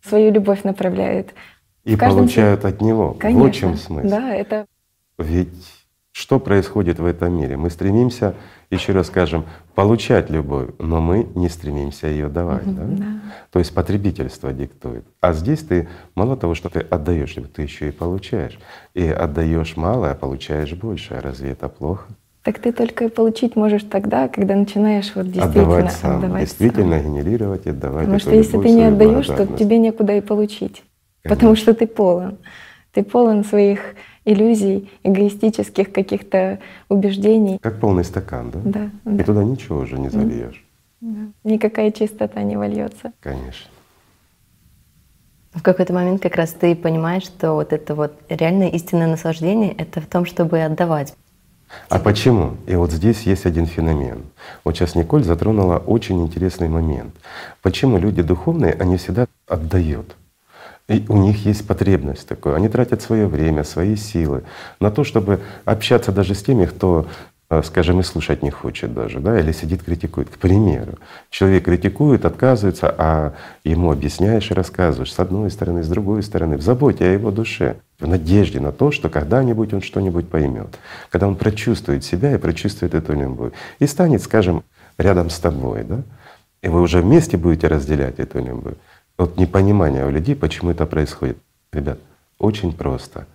свою 0.03 0.31
любовь 0.31 0.63
направляют. 0.63 1.35
И 1.85 1.97
получают 1.97 2.65
от 2.65 2.81
Него. 2.81 3.15
Конечно. 3.15 3.49
В 3.49 3.53
чем 3.53 3.77
смысл. 3.77 4.09
Да, 4.09 4.35
это... 4.35 4.67
Ведь 5.19 5.49
что 6.21 6.39
происходит 6.39 6.99
в 6.99 7.07
этом 7.07 7.33
мире? 7.33 7.57
Мы 7.57 7.71
стремимся 7.71 8.35
еще 8.71 8.93
раз 8.93 9.07
скажем, 9.07 9.47
получать 9.75 10.31
любовь, 10.31 10.69
но 10.79 11.01
мы 11.01 11.27
не 11.35 11.49
стремимся 11.49 12.07
ее 12.07 12.29
давать. 12.29 12.67
Угу, 12.67 12.75
да? 12.75 12.85
Да. 12.85 13.07
То 13.51 13.59
есть 13.59 13.75
потребительство 13.75 14.53
диктует. 14.53 15.05
А 15.21 15.33
здесь 15.33 15.61
ты 15.61 15.89
мало 16.15 16.37
того, 16.37 16.55
что 16.55 16.69
ты 16.69 16.81
отдаешь, 16.81 17.35
ты 17.55 17.63
еще 17.63 17.89
и 17.89 17.91
получаешь. 17.91 18.59
И 18.95 19.09
отдаешь 19.09 19.77
мало, 19.77 20.11
а 20.11 20.15
получаешь 20.15 20.73
больше. 20.75 21.15
А 21.15 21.23
разве 21.23 21.51
это 21.51 21.69
плохо? 21.69 22.07
Так 22.43 22.59
ты 22.59 22.73
только 22.73 23.09
получить 23.09 23.57
можешь 23.57 23.83
тогда, 23.83 24.29
когда 24.29 24.55
начинаешь 24.55 25.13
вот 25.15 25.27
действительно 25.27 25.63
отдавать, 25.63 25.93
сам, 25.93 26.19
отдавать 26.19 26.41
действительно 26.43 26.99
сам. 26.99 27.07
генерировать 27.07 27.67
и 27.67 27.71
отдавать. 27.71 28.05
Потому 28.05 28.19
что 28.21 28.35
если 28.35 28.59
ты 28.61 28.71
не 28.71 28.85
отдаешь, 28.85 29.27
то 29.27 29.47
тебе 29.47 29.79
некуда 29.79 30.15
и 30.15 30.21
получить, 30.21 30.83
Конечно. 31.23 31.37
потому 31.37 31.57
что 31.57 31.75
ты 31.75 31.87
полон. 31.87 32.39
Ты 32.93 33.05
полон 33.05 33.45
своих 33.45 33.81
иллюзий, 34.31 34.91
эгоистических 35.03 35.93
каких-то 35.93 36.61
убеждений. 36.89 37.59
Как 37.61 37.81
полный 37.81 38.05
стакан, 38.05 38.51
да? 38.51 38.61
Да. 38.65 39.13
И 39.13 39.17
да. 39.17 39.25
туда 39.25 39.45
ничего 39.45 39.81
уже 39.81 39.99
не 39.99 40.09
зальешь. 40.09 40.65
Да. 41.01 41.21
Никакая 41.45 41.91
чистота 41.91 42.43
не 42.43 42.57
вольется. 42.57 43.13
Конечно. 43.21 43.71
В 45.53 45.63
какой-то 45.63 45.93
момент 45.93 46.23
как 46.23 46.37
раз 46.37 46.51
ты 46.53 46.77
понимаешь, 46.77 47.25
что 47.25 47.55
вот 47.55 47.73
это 47.73 47.97
вот 47.97 48.13
реальное 48.29 48.69
истинное 48.69 49.09
наслаждение— 49.09 49.73
это 49.79 50.01
в 50.01 50.07
том, 50.07 50.25
чтобы 50.25 50.61
отдавать. 50.61 51.15
А 51.89 51.99
почему? 51.99 52.57
И 52.67 52.75
вот 52.77 52.93
здесь 52.93 53.23
есть 53.23 53.47
один 53.47 53.67
феномен. 53.67 54.23
Вот 54.65 54.77
сейчас 54.77 54.95
Николь 54.95 55.25
затронула 55.25 55.79
очень 55.79 56.21
интересный 56.25 56.69
момент. 56.69 57.15
Почему 57.63 57.99
люди 57.99 58.23
духовные, 58.23 58.75
они 58.75 58.97
всегда 58.97 59.27
отдают? 59.49 60.17
И 60.91 61.05
у 61.09 61.17
них 61.17 61.47
есть 61.47 61.67
потребность 61.69 62.27
такой. 62.27 62.57
Они 62.57 62.69
тратят 62.69 63.01
свое 63.01 63.29
время, 63.29 63.63
свои 63.63 63.95
силы 63.95 64.43
на 64.81 64.91
то, 64.91 65.05
чтобы 65.05 65.39
общаться 65.65 66.11
даже 66.11 66.35
с 66.35 66.43
теми, 66.43 66.67
кто 66.67 67.07
э, 67.49 67.63
скажем, 67.63 68.01
и 68.01 68.03
слушать 68.03 68.43
не 68.43 68.51
хочет 68.51 68.93
даже, 68.93 69.21
да, 69.21 69.39
или 69.39 69.53
сидит, 69.53 69.85
критикует. 69.85 70.31
К 70.31 70.39
примеру, 70.39 70.95
человек 71.31 71.67
критикует, 71.67 72.25
отказывается, 72.25 72.93
а 72.99 73.35
ему 73.63 73.93
объясняешь 73.93 74.51
и 74.51 74.55
рассказываешь 74.55 75.13
с 75.13 75.21
одной 75.21 75.53
стороны, 75.53 75.85
с 75.85 75.89
другой 75.89 76.25
стороны, 76.25 76.57
в 76.57 76.63
заботе 76.63 77.05
о 77.05 77.13
его 77.13 77.31
душе, 77.31 77.77
в 78.01 78.09
надежде 78.09 78.59
на 78.59 78.73
то, 78.73 78.91
что 78.91 79.09
когда-нибудь 79.09 79.73
он 79.73 79.83
что-нибудь 79.83 80.29
поймет, 80.29 80.77
когда 81.09 81.29
он 81.29 81.37
прочувствует 81.37 82.03
себя 82.03 82.35
и 82.35 82.39
прочувствует 82.39 82.95
эту 82.95 83.15
любовь, 83.15 83.53
и 83.79 83.87
станет, 83.87 84.23
скажем, 84.23 84.65
рядом 84.99 85.31
с 85.31 85.39
тобой, 85.39 85.85
да, 85.85 86.03
и 86.63 86.69
вы 86.69 86.83
уже 86.83 87.01
вместе 87.01 87.37
будете 87.37 87.69
разделять 87.69 88.19
эту 88.19 88.43
любовь. 88.43 88.75
Вот 89.21 89.37
непонимание 89.37 90.07
у 90.07 90.11
людей, 90.11 90.35
почему 90.35 90.71
это 90.71 90.87
происходит. 90.87 91.37
Ребят, 91.75 91.99
очень 92.39 92.73
просто. 92.73 93.27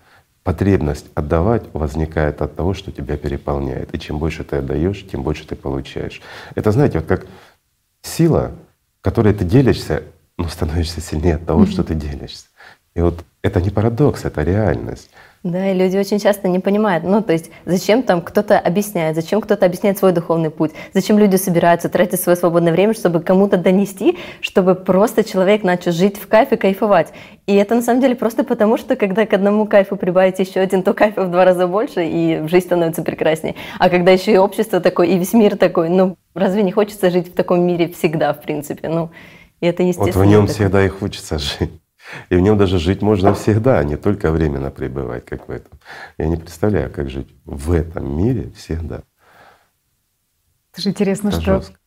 Потребность 0.41 1.05
отдавать 1.13 1.61
возникает 1.73 2.41
от 2.41 2.55
того, 2.55 2.73
что 2.73 2.91
тебя 2.91 3.17
переполняет. 3.17 3.93
И 3.93 3.99
чем 3.99 4.17
больше 4.17 4.43
ты 4.43 4.55
отдаешь, 4.55 5.05
тем 5.05 5.21
больше 5.21 5.45
ты 5.45 5.55
получаешь. 5.55 6.23
Это, 6.55 6.71
знаете, 6.71 6.97
вот 6.97 7.07
как 7.07 7.27
сила, 8.01 8.53
которой 9.01 9.35
ты 9.35 9.45
делишься, 9.45 10.01
ну, 10.39 10.47
становишься 10.47 11.01
сильнее 11.01 11.35
от 11.35 11.45
того, 11.45 11.65
mm-hmm. 11.65 11.71
что 11.71 11.83
ты 11.83 11.93
делишься. 11.93 12.47
И 12.95 13.01
вот 13.01 13.23
это 13.43 13.61
не 13.61 13.69
парадокс, 13.69 14.25
это 14.25 14.41
реальность. 14.41 15.11
Да, 15.45 15.69
и 15.69 15.75
люди 15.75 15.95
очень 15.95 16.19
часто 16.19 16.47
не 16.47 16.57
понимают, 16.57 17.03
ну, 17.03 17.21
то 17.21 17.31
есть 17.31 17.51
зачем 17.65 18.01
там 18.01 18.23
кто-то 18.23 18.57
объясняет, 18.57 19.15
зачем 19.15 19.41
кто-то 19.41 19.67
объясняет 19.67 19.95
свой 19.99 20.11
духовный 20.11 20.49
путь, 20.49 20.71
зачем 20.91 21.19
люди 21.19 21.35
собираются 21.35 21.87
тратить 21.87 22.19
свое 22.19 22.35
свободное 22.35 22.73
время, 22.73 22.95
чтобы 22.95 23.19
кому-то 23.19 23.57
донести, 23.57 24.17
чтобы 24.41 24.73
просто 24.73 25.23
человек 25.23 25.61
начал 25.61 25.91
жить 25.91 26.17
в 26.17 26.27
кайфе, 26.27 26.57
кайфовать. 26.57 27.13
И 27.45 27.53
это 27.53 27.75
на 27.75 27.83
самом 27.83 28.01
деле 28.01 28.15
просто 28.15 28.43
потому, 28.43 28.79
что 28.79 28.95
когда 28.95 29.27
к 29.27 29.33
одному 29.33 29.67
кайфу 29.67 29.97
прибавить 29.97 30.39
еще 30.39 30.61
один, 30.61 30.81
то 30.81 30.95
кайфа 30.95 31.25
в 31.25 31.29
два 31.29 31.45
раза 31.45 31.67
больше, 31.67 32.03
и 32.03 32.47
жизнь 32.47 32.65
становится 32.65 33.03
прекраснее. 33.03 33.53
А 33.77 33.91
когда 33.91 34.09
еще 34.09 34.33
и 34.33 34.37
общество 34.37 34.79
такое, 34.79 35.09
и 35.09 35.19
весь 35.19 35.33
мир 35.33 35.57
такой, 35.57 35.89
ну, 35.89 36.17
разве 36.33 36.63
не 36.63 36.71
хочется 36.71 37.11
жить 37.11 37.31
в 37.31 37.35
таком 37.35 37.61
мире 37.61 37.87
всегда, 37.89 38.33
в 38.33 38.41
принципе? 38.41 38.89
Ну, 38.89 39.11
и 39.61 39.67
это 39.67 39.83
естественно. 39.83 40.17
Вот 40.17 40.25
в 40.25 40.27
нем 40.27 40.47
всегда 40.47 40.83
и 40.83 40.87
хочется 40.87 41.37
жить. 41.37 41.69
И 42.29 42.35
в 42.35 42.39
нем 42.39 42.57
даже 42.57 42.79
жить 42.79 43.01
можно 43.01 43.33
всегда, 43.33 43.79
а 43.79 43.83
не 43.83 43.97
только 43.97 44.31
временно 44.31 44.71
пребывать, 44.71 45.25
как 45.25 45.47
в 45.47 45.51
этом. 45.51 45.79
Я 46.17 46.27
не 46.27 46.37
представляю, 46.37 46.91
как 46.91 47.09
жить 47.09 47.35
в 47.45 47.71
этом 47.71 48.17
мире 48.17 48.51
всегда. 48.51 49.03
Это 50.71 50.81
же 50.81 50.89
интересно, 50.89 51.29
Это 51.29 51.41
что 51.41 51.55
жестко. 51.55 51.79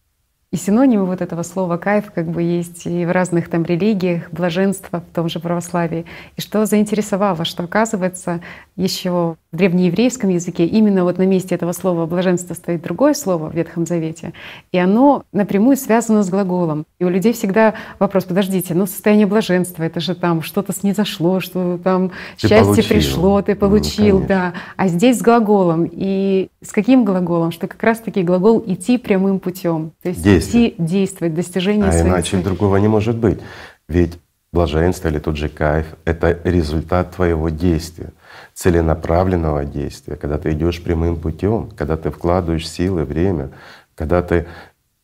И 0.50 0.56
синонимы 0.56 1.04
вот 1.04 1.20
этого 1.20 1.42
слова 1.42 1.76
«кайф» 1.76 2.10
как 2.14 2.26
бы 2.26 2.42
есть 2.42 2.86
и 2.86 3.04
в 3.04 3.12
разных 3.12 3.50
там 3.50 3.64
религиях, 3.64 4.30
блаженство 4.32 5.00
в 5.02 5.14
том 5.14 5.28
же 5.28 5.40
православии. 5.40 6.06
И 6.36 6.40
что 6.40 6.64
заинтересовало, 6.64 7.44
что 7.44 7.64
оказывается 7.64 8.40
еще 8.74 9.36
в 9.52 9.56
древнееврейском 9.56 10.30
языке 10.30 10.64
именно 10.64 11.04
вот 11.04 11.18
на 11.18 11.26
месте 11.26 11.54
этого 11.54 11.72
слова 11.72 12.06
«блаженство» 12.06 12.54
стоит 12.54 12.80
другое 12.80 13.12
слово 13.12 13.50
в 13.50 13.54
Ветхом 13.54 13.84
Завете, 13.84 14.32
и 14.72 14.78
оно 14.78 15.24
напрямую 15.32 15.76
связано 15.76 16.22
с 16.22 16.30
глаголом. 16.30 16.86
И 16.98 17.04
у 17.04 17.10
людей 17.10 17.34
всегда 17.34 17.74
вопрос, 17.98 18.24
подождите, 18.24 18.74
ну 18.74 18.86
состояние 18.86 19.26
блаженства, 19.26 19.82
это 19.82 20.00
же 20.00 20.14
там 20.14 20.40
что-то 20.42 20.72
снизошло, 20.72 21.40
что 21.40 21.78
там 21.82 22.10
ты 22.40 22.48
счастье 22.48 22.64
получил. 22.64 22.88
пришло, 22.88 23.42
ты 23.42 23.54
получил, 23.54 24.20
ну, 24.20 24.26
да. 24.26 24.52
А 24.76 24.88
здесь 24.88 25.18
с 25.18 25.22
глаголом. 25.22 25.88
И 25.90 26.48
с 26.62 26.72
каким 26.72 27.04
глаголом? 27.04 27.52
Что 27.52 27.66
как 27.66 27.82
раз-таки 27.82 28.22
глагол 28.22 28.62
«идти 28.66 28.96
прямым 28.96 29.40
путем». 29.40 29.92
То 30.02 30.08
есть 30.08 30.22
действие. 30.38 30.68
идти, 30.70 30.82
действовать, 30.82 31.34
достижение 31.34 31.88
а 31.88 31.92
своих 31.92 32.06
иначе 32.06 32.30
целей. 32.30 32.42
другого 32.42 32.76
не 32.76 32.88
может 32.88 33.16
быть. 33.16 33.40
Ведь 33.88 34.18
блаженство 34.52 35.08
или 35.08 35.18
тот 35.18 35.36
же 35.36 35.48
кайф— 35.48 35.94
это 36.04 36.38
результат 36.44 37.14
твоего 37.14 37.48
действия, 37.48 38.12
целенаправленного 38.54 39.64
действия, 39.64 40.16
когда 40.16 40.38
ты 40.38 40.52
идешь 40.52 40.82
прямым 40.82 41.16
путем, 41.16 41.70
когда 41.76 41.96
ты 41.96 42.10
вкладываешь 42.10 42.68
силы, 42.68 43.04
время, 43.04 43.50
когда 43.94 44.22
ты 44.22 44.46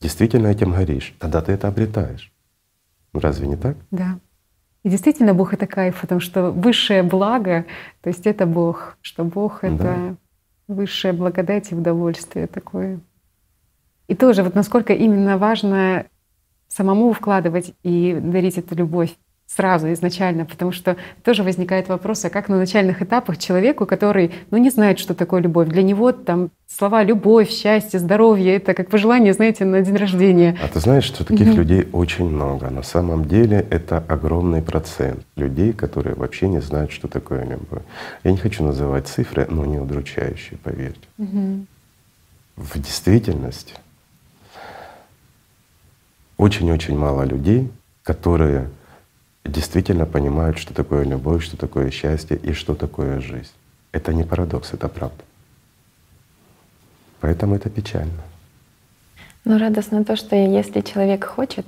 действительно 0.00 0.48
этим 0.48 0.72
горишь, 0.72 1.14
тогда 1.18 1.40
ты 1.40 1.52
это 1.52 1.68
обретаешь. 1.68 2.32
Разве 3.12 3.46
не 3.46 3.56
так? 3.56 3.76
Да. 3.90 4.18
И 4.82 4.88
действительно 4.88 5.34
Бог— 5.34 5.52
это 5.54 5.66
кайф, 5.66 6.00
потому 6.00 6.20
что 6.20 6.50
высшее 6.50 7.02
благо, 7.02 7.64
то 8.02 8.08
есть 8.08 8.26
это 8.26 8.44
Бог, 8.44 8.98
что 9.02 9.24
Бог— 9.24 9.60
это 9.64 10.16
Высшая 10.66 11.12
благодать 11.12 11.72
и 11.72 11.74
удовольствие 11.74 12.46
такое. 12.46 13.00
И 14.08 14.14
тоже 14.14 14.42
вот 14.42 14.54
насколько 14.54 14.92
именно 14.92 15.38
важно 15.38 16.06
самому 16.68 17.12
вкладывать 17.12 17.72
и 17.82 18.18
дарить 18.20 18.58
эту 18.58 18.74
любовь 18.74 19.14
сразу, 19.46 19.92
изначально, 19.92 20.46
потому 20.46 20.72
что 20.72 20.96
тоже 21.22 21.42
возникает 21.42 21.88
вопрос, 21.88 22.24
а 22.24 22.30
как 22.30 22.48
на 22.48 22.56
начальных 22.56 23.02
этапах 23.02 23.38
человеку, 23.38 23.86
который 23.86 24.32
ну, 24.50 24.58
не 24.58 24.70
знает, 24.70 24.98
что 24.98 25.14
такое 25.14 25.42
любовь, 25.42 25.68
для 25.68 25.82
него 25.82 26.12
там 26.12 26.50
слова 26.66 27.04
«любовь», 27.04 27.50
«счастье», 27.50 28.00
«здоровье»— 28.00 28.54
это 28.56 28.74
как 28.74 28.88
пожелание, 28.88 29.32
знаете, 29.32 29.64
на 29.64 29.80
день 29.82 29.96
рождения. 29.96 30.58
А 30.62 30.68
ты 30.68 30.80
знаешь, 30.80 31.04
что 31.04 31.24
таких 31.24 31.48
угу. 31.48 31.58
людей 31.58 31.88
очень 31.92 32.28
много. 32.28 32.70
На 32.70 32.82
самом 32.82 33.26
деле 33.26 33.64
это 33.70 34.02
огромный 34.08 34.62
процент 34.62 35.20
людей, 35.36 35.72
которые 35.72 36.16
вообще 36.16 36.48
не 36.48 36.60
знают, 36.60 36.90
что 36.90 37.06
такое 37.06 37.44
любовь. 37.44 37.82
Я 38.24 38.32
не 38.32 38.38
хочу 38.38 38.64
называть 38.64 39.06
цифры, 39.06 39.46
но 39.48 39.64
не 39.66 39.78
удручающие, 39.78 40.58
поверьте. 40.58 41.06
Угу. 41.18 41.66
В 42.56 42.78
действительности 42.80 43.74
очень-очень 46.36 46.96
мало 46.96 47.22
людей, 47.22 47.70
которые 48.02 48.68
действительно 49.44 50.06
понимают, 50.06 50.58
что 50.58 50.74
такое 50.74 51.04
любовь, 51.04 51.44
что 51.44 51.56
такое 51.56 51.90
счастье 51.90 52.36
и 52.36 52.52
что 52.52 52.74
такое 52.74 53.20
жизнь. 53.20 53.52
Это 53.92 54.12
не 54.12 54.24
парадокс, 54.24 54.72
это 54.72 54.88
правда. 54.88 55.22
Поэтому 57.20 57.54
это 57.54 57.70
печально. 57.70 58.22
Но 59.44 59.58
радостно 59.58 60.04
то, 60.04 60.16
что 60.16 60.34
если 60.34 60.80
человек 60.80 61.24
хочет, 61.24 61.66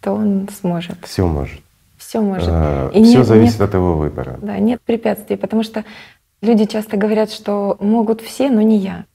то 0.00 0.12
он 0.12 0.48
сможет. 0.60 0.98
Все 1.04 1.26
может. 1.26 1.60
Все 1.96 2.20
может. 2.20 2.48
А, 2.50 2.90
и 2.90 3.02
все 3.02 3.18
нет, 3.18 3.26
зависит 3.26 3.60
нет, 3.60 3.68
от 3.68 3.74
его 3.74 3.96
выбора. 3.96 4.38
Да, 4.42 4.58
нет 4.58 4.80
препятствий, 4.82 5.36
потому 5.36 5.62
что 5.62 5.84
люди 6.42 6.66
часто 6.66 6.96
говорят, 6.96 7.30
что 7.30 7.76
могут 7.80 8.20
все, 8.20 8.50
но 8.50 8.60
не 8.60 8.78
я. 8.78 9.06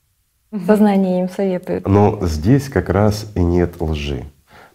Сознание 0.66 1.20
им 1.20 1.30
советует. 1.30 1.88
Но 1.88 2.18
здесь 2.26 2.70
как 2.70 2.90
раз 2.90 3.32
и 3.36 3.42
нет 3.42 3.80
лжи. 3.80 4.26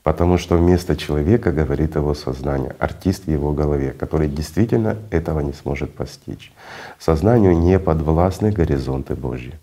Потому 0.05 0.37
что 0.37 0.59
вместо 0.59 0.97
человека 0.97 1.51
говорит 1.51 1.97
его 1.97 2.13
сознание, 2.13 2.77
артист 2.79 3.25
в 3.25 3.31
его 3.31 3.53
голове, 3.53 3.93
который 3.93 4.29
действительно 4.29 4.99
этого 5.11 5.41
не 5.41 5.55
сможет 5.55 5.95
постичь. 5.95 6.53
Сознанию 6.99 7.57
не 7.59 7.79
подвластны 7.79 8.53
горизонты 8.53 9.15
Божьи. 9.15 9.55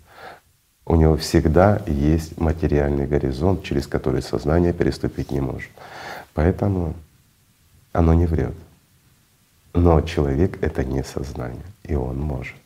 У 0.84 0.96
него 0.96 1.16
всегда 1.16 1.80
есть 1.86 2.40
материальный 2.40 3.06
горизонт, 3.06 3.62
через 3.62 3.86
который 3.86 4.20
сознание 4.20 4.72
переступить 4.72 5.30
не 5.30 5.40
может. 5.40 5.70
Поэтому 6.34 6.94
оно 7.92 8.12
не 8.12 8.26
врет. 8.26 8.54
Но 9.74 10.00
человек— 10.00 10.58
это 10.60 10.84
не 10.84 11.04
сознание, 11.04 11.62
и 11.84 11.94
он 11.94 12.18
может. 12.18 12.61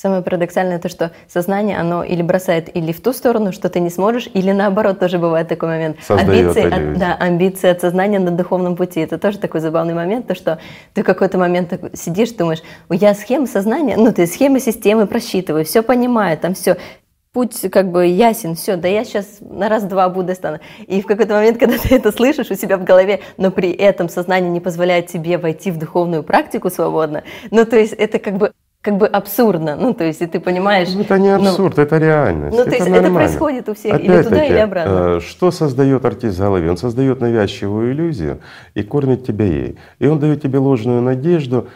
Самое 0.00 0.22
парадоксальное 0.22 0.78
то, 0.78 0.88
что 0.88 1.10
сознание, 1.28 1.78
оно 1.78 2.02
или 2.02 2.22
бросает 2.22 2.74
или 2.74 2.90
в 2.90 3.02
ту 3.02 3.12
сторону, 3.12 3.52
что 3.52 3.68
ты 3.68 3.80
не 3.80 3.90
сможешь, 3.90 4.30
или 4.32 4.50
наоборот 4.50 4.98
тоже 4.98 5.18
бывает 5.18 5.48
такой 5.48 5.68
момент. 5.68 5.98
амбиции, 6.08 6.92
от, 6.92 6.98
да, 6.98 7.16
амбиции 7.20 7.68
от 7.68 7.82
сознания 7.82 8.18
на 8.18 8.30
духовном 8.30 8.76
пути. 8.76 9.00
Это 9.00 9.18
тоже 9.18 9.36
такой 9.36 9.60
забавный 9.60 9.92
момент, 9.92 10.26
то 10.26 10.34
что 10.34 10.58
ты 10.94 11.02
в 11.02 11.04
какой-то 11.04 11.36
момент 11.36 11.78
сидишь, 11.92 12.30
думаешь, 12.30 12.62
я 12.88 13.12
схема 13.12 13.46
сознания, 13.46 13.98
ну 13.98 14.10
ты 14.10 14.26
схемы 14.26 14.58
системы 14.58 15.06
просчитываю, 15.06 15.66
все 15.66 15.82
понимаю, 15.82 16.38
там 16.38 16.54
все, 16.54 16.78
путь 17.34 17.60
как 17.70 17.90
бы 17.90 18.06
ясен, 18.06 18.54
все, 18.54 18.76
да 18.76 18.88
я 18.88 19.04
сейчас 19.04 19.26
на 19.42 19.68
раз-два 19.68 20.08
буду 20.08 20.34
стану. 20.34 20.60
И 20.86 21.02
в 21.02 21.06
какой-то 21.06 21.34
момент, 21.34 21.58
когда 21.58 21.76
ты 21.76 21.94
это 21.94 22.10
слышишь 22.10 22.50
у 22.50 22.54
себя 22.54 22.78
в 22.78 22.84
голове, 22.84 23.20
но 23.36 23.50
при 23.50 23.70
этом 23.70 24.08
сознание 24.08 24.50
не 24.50 24.60
позволяет 24.60 25.08
тебе 25.08 25.36
войти 25.36 25.70
в 25.70 25.76
духовную 25.76 26.22
практику 26.22 26.70
свободно, 26.70 27.22
ну 27.50 27.66
то 27.66 27.76
есть 27.76 27.92
это 27.92 28.18
как 28.18 28.38
бы 28.38 28.52
как 28.82 28.96
бы 28.96 29.06
абсурдно. 29.06 29.76
Ну, 29.76 29.92
то 29.92 30.04
есть, 30.04 30.22
и 30.22 30.26
ты 30.26 30.40
понимаешь... 30.40 30.88
Ну, 30.94 31.02
это 31.02 31.18
не 31.18 31.36
ну, 31.36 31.50
абсурд, 31.50 31.76
ну, 31.76 31.82
это 31.82 31.98
реальность. 31.98 32.56
Ну, 32.56 32.64
то 32.64 32.70
есть 32.70 32.86
это 32.86 33.10
происходит 33.12 33.68
у 33.68 33.74
всех, 33.74 33.94
Опять 33.94 34.08
или 34.08 34.22
туда, 34.22 34.44
или 34.44 34.56
обратно. 34.56 35.16
Э, 35.16 35.20
что 35.20 35.50
создает 35.50 36.04
артист 36.04 36.38
в 36.38 36.40
голове? 36.40 36.70
Он 36.70 36.76
создает 36.78 37.20
навязчивую 37.20 37.92
иллюзию 37.92 38.40
и 38.74 38.82
кормит 38.82 39.26
тебя 39.26 39.44
ей. 39.44 39.78
И 39.98 40.06
он 40.06 40.18
дает 40.18 40.42
тебе 40.42 40.58
ложную 40.58 41.02
надежду, 41.02 41.68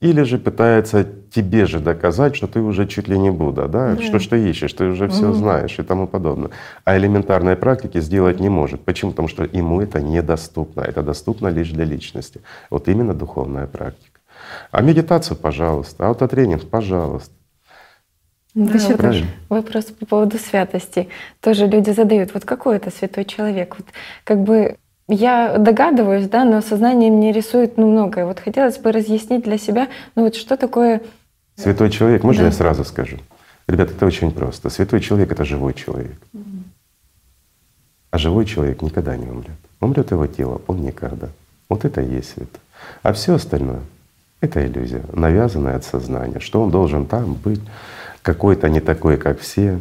или 0.00 0.22
же 0.22 0.38
пытается 0.38 1.06
тебе 1.30 1.66
же 1.66 1.80
доказать, 1.80 2.36
что 2.36 2.46
ты 2.46 2.60
уже 2.60 2.86
чуть 2.86 3.08
ли 3.08 3.18
не 3.18 3.30
Будда, 3.30 3.66
да? 3.66 3.94
да. 3.94 4.02
Что, 4.02 4.18
что 4.18 4.36
ищешь, 4.36 4.72
ты 4.72 4.84
уже 4.84 5.08
все 5.08 5.32
знаешь 5.32 5.78
и 5.78 5.82
тому 5.82 6.06
подобное. 6.06 6.50
А 6.84 6.96
элементарной 6.96 7.56
практики 7.56 8.00
сделать 8.00 8.40
не 8.40 8.50
может. 8.50 8.82
Почему? 8.82 9.10
Потому 9.10 9.28
что 9.28 9.44
ему 9.44 9.80
это 9.80 10.00
недоступно. 10.00 10.82
Это 10.82 11.02
доступно 11.02 11.48
лишь 11.48 11.70
для 11.70 11.84
личности. 11.84 12.40
Вот 12.70 12.88
именно 12.88 13.14
духовная 13.14 13.66
практика. 13.66 14.15
А 14.70 14.80
медитацию, 14.80 15.36
пожалуйста, 15.36 16.08
аутотренинг, 16.08 16.68
пожалуйста. 16.68 17.32
Да, 18.56 18.72
Еще 18.72 19.26
вопрос 19.50 19.84
по 19.84 20.06
поводу 20.06 20.38
святости. 20.38 21.08
Тоже 21.42 21.66
люди 21.66 21.90
задают, 21.90 22.32
вот 22.32 22.46
какой 22.46 22.76
это 22.76 22.90
святой 22.90 23.26
человек? 23.26 23.76
Вот 23.78 23.86
как 24.24 24.42
бы 24.44 24.78
я 25.08 25.58
догадываюсь, 25.58 26.26
да, 26.26 26.44
но 26.46 26.62
сознание 26.62 27.10
мне 27.10 27.32
рисует 27.32 27.76
ну, 27.76 27.86
многое. 27.86 28.24
Вот 28.24 28.40
хотелось 28.40 28.78
бы 28.78 28.92
разъяснить 28.92 29.44
для 29.44 29.58
себя, 29.58 29.88
ну 30.14 30.24
вот 30.24 30.34
что 30.34 30.56
такое… 30.56 31.02
Святой 31.56 31.90
человек, 31.90 32.22
можно 32.22 32.44
да. 32.44 32.46
я 32.48 32.52
сразу 32.52 32.84
скажу? 32.84 33.18
Ребята, 33.68 33.92
это 33.92 34.06
очень 34.06 34.30
просто. 34.30 34.70
Святой 34.70 35.00
человек— 35.00 35.30
это 35.32 35.44
живой 35.44 35.74
человек. 35.74 36.16
А 38.10 38.18
живой 38.18 38.46
человек 38.46 38.80
никогда 38.80 39.16
не 39.16 39.26
умрет. 39.26 39.58
Умрет 39.80 40.12
его 40.12 40.26
тело, 40.26 40.62
он 40.66 40.80
никогда. 40.80 41.28
Вот 41.68 41.84
это 41.84 42.00
и 42.00 42.10
есть 42.10 42.30
святой. 42.30 42.60
А 43.02 43.12
все 43.12 43.34
остальное— 43.34 43.80
это 44.40 44.66
иллюзия, 44.66 45.02
навязанная 45.12 45.76
от 45.76 45.84
сознания, 45.84 46.40
что 46.40 46.62
он 46.62 46.70
должен 46.70 47.06
там 47.06 47.34
быть 47.34 47.60
какой-то 48.22 48.68
не 48.68 48.80
такой, 48.80 49.16
как 49.16 49.40
все. 49.40 49.80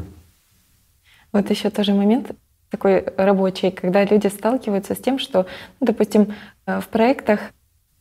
Вот 1.31 1.49
еще 1.49 1.69
тоже 1.69 1.93
момент 1.93 2.31
такой 2.69 3.05
рабочий, 3.17 3.71
когда 3.71 4.03
люди 4.03 4.27
сталкиваются 4.27 4.95
с 4.95 4.97
тем, 4.97 5.19
что, 5.19 5.45
ну, 5.79 5.87
допустим, 5.87 6.33
э, 6.65 6.79
в 6.81 6.87
проектах 6.87 7.39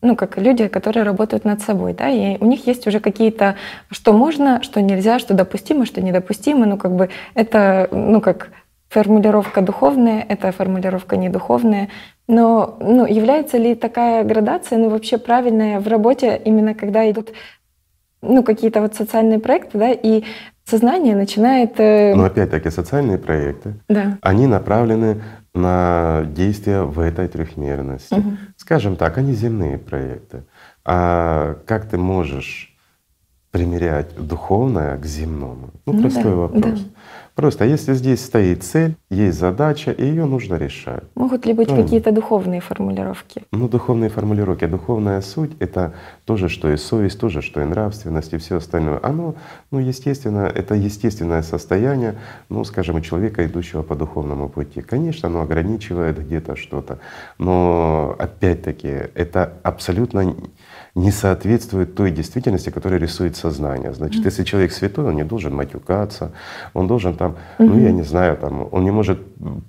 ну, 0.05 0.17
как 0.17 0.37
люди, 0.37 0.69
которые 0.69 1.03
работают 1.03 1.47
над 1.47 1.63
собой, 1.63 1.95
да, 1.95 2.11
и 2.11 2.37
у 2.39 2.45
них 2.45 2.67
есть 2.67 2.87
уже 2.87 3.01
какие-то, 3.01 3.57
что 3.91 4.13
можно, 4.13 4.63
что 4.63 4.83
нельзя, 4.83 5.19
что 5.19 5.33
допустимо, 5.33 5.87
что 5.87 6.03
недопустимо, 6.03 6.67
ну, 6.67 6.77
как 6.77 6.95
бы 6.95 7.09
это, 7.35 7.89
ну, 7.91 8.21
как 8.21 8.51
формулировка 8.95 9.61
духовная, 9.61 10.25
это 10.29 10.53
формулировка 10.53 11.17
недуховная. 11.17 11.89
Но 12.29 12.77
ну, 12.81 13.05
является 13.07 13.59
ли 13.59 13.75
такая 13.75 14.23
градация 14.25 14.79
ну, 14.79 14.89
вообще 14.89 15.19
правильная 15.19 15.81
в 15.81 15.89
работе, 15.89 16.41
именно 16.45 16.75
когда 16.75 17.11
идут 17.11 17.33
ну, 18.23 18.45
какие-то 18.45 18.81
вот 18.81 18.95
социальные 18.95 19.41
проекты, 19.41 19.79
да, 19.79 19.91
и 19.91 20.23
сознание 20.65 21.17
начинает… 21.17 21.81
Э... 21.81 22.15
Но 22.15 22.25
опять-таки 22.25 22.71
социальные 22.71 23.19
проекты, 23.19 23.75
да. 23.89 24.17
они 24.23 24.47
направлены 24.47 25.23
на 25.55 26.25
действия 26.29 26.83
в 26.83 27.01
этой 27.01 27.27
трехмерности. 27.29 28.15
Угу. 28.15 28.37
Скажем 28.57 28.97
так, 28.97 29.19
они 29.19 29.33
земные 29.33 29.79
проекты. 29.79 30.45
А 30.85 31.57
как 31.67 31.89
ты 31.89 31.99
можешь 31.99 32.77
примерять 33.51 34.15
духовное 34.17 34.97
к 34.99 35.05
земному? 35.05 35.71
Ну, 35.85 35.93
ну 35.93 36.01
простой 36.01 36.23
да, 36.23 36.37
вопрос. 36.37 36.81
Да. 36.81 36.91
Просто 37.35 37.65
если 37.65 37.95
здесь 37.95 38.25
стоит 38.25 38.63
цель, 38.63 38.97
есть 39.11 39.39
задача, 39.39 39.91
и 39.91 40.05
ее 40.05 40.25
нужно 40.25 40.55
решать. 40.55 41.03
Могут 41.17 41.47
ли 41.47 41.53
быть 41.53 41.69
ну, 41.69 41.83
какие-то 41.83 42.13
духовные 42.13 42.61
формулировки? 42.61 43.43
Ну, 43.51 43.69
духовные 43.69 44.09
формулировки. 44.09 44.67
Духовная 44.67 45.21
суть— 45.21 45.51
это 45.59 45.95
то 46.27 46.37
же, 46.37 46.49
что 46.49 46.73
и 46.73 46.77
совесть, 46.77 47.19
то 47.19 47.29
же, 47.29 47.43
что 47.43 47.61
и 47.61 47.65
нравственность, 47.65 48.33
и 48.35 48.39
все 48.39 48.59
остальное. 48.59 49.01
Оно, 49.03 49.35
ну, 49.73 49.81
естественно, 49.81 50.47
это 50.47 50.77
естественное 50.77 51.43
состояние, 51.43 52.15
ну, 52.49 52.63
скажем, 52.65 53.03
человека, 53.03 53.45
идущего 53.45 53.83
по 53.83 53.97
духовному 53.97 54.49
пути. 54.49 54.81
Конечно, 54.81 55.29
оно 55.29 55.41
ограничивает 55.41 56.25
где-то 56.25 56.55
что-то, 56.55 57.01
но 57.39 58.15
опять-таки 58.17 59.11
это 59.15 59.55
абсолютно 59.65 60.35
не 60.95 61.11
соответствует 61.11 61.95
той 61.95 62.11
действительности, 62.11 62.71
которая 62.71 63.01
рисует 63.01 63.37
сознание. 63.37 63.93
Значит, 63.93 64.23
mm-hmm. 64.23 64.27
если 64.27 64.45
человек 64.45 64.73
святой, 64.73 65.07
он 65.07 65.17
не 65.17 65.25
должен 65.25 65.55
матюкаться, 65.55 66.33
он 66.73 66.87
должен 66.87 67.17
там, 67.17 67.33
mm-hmm. 67.33 67.65
ну 67.65 67.79
я 67.81 67.91
не 67.91 68.03
знаю, 68.03 68.37
там, 68.37 68.69
он 68.71 68.85
не 68.85 68.93
может 68.93 69.19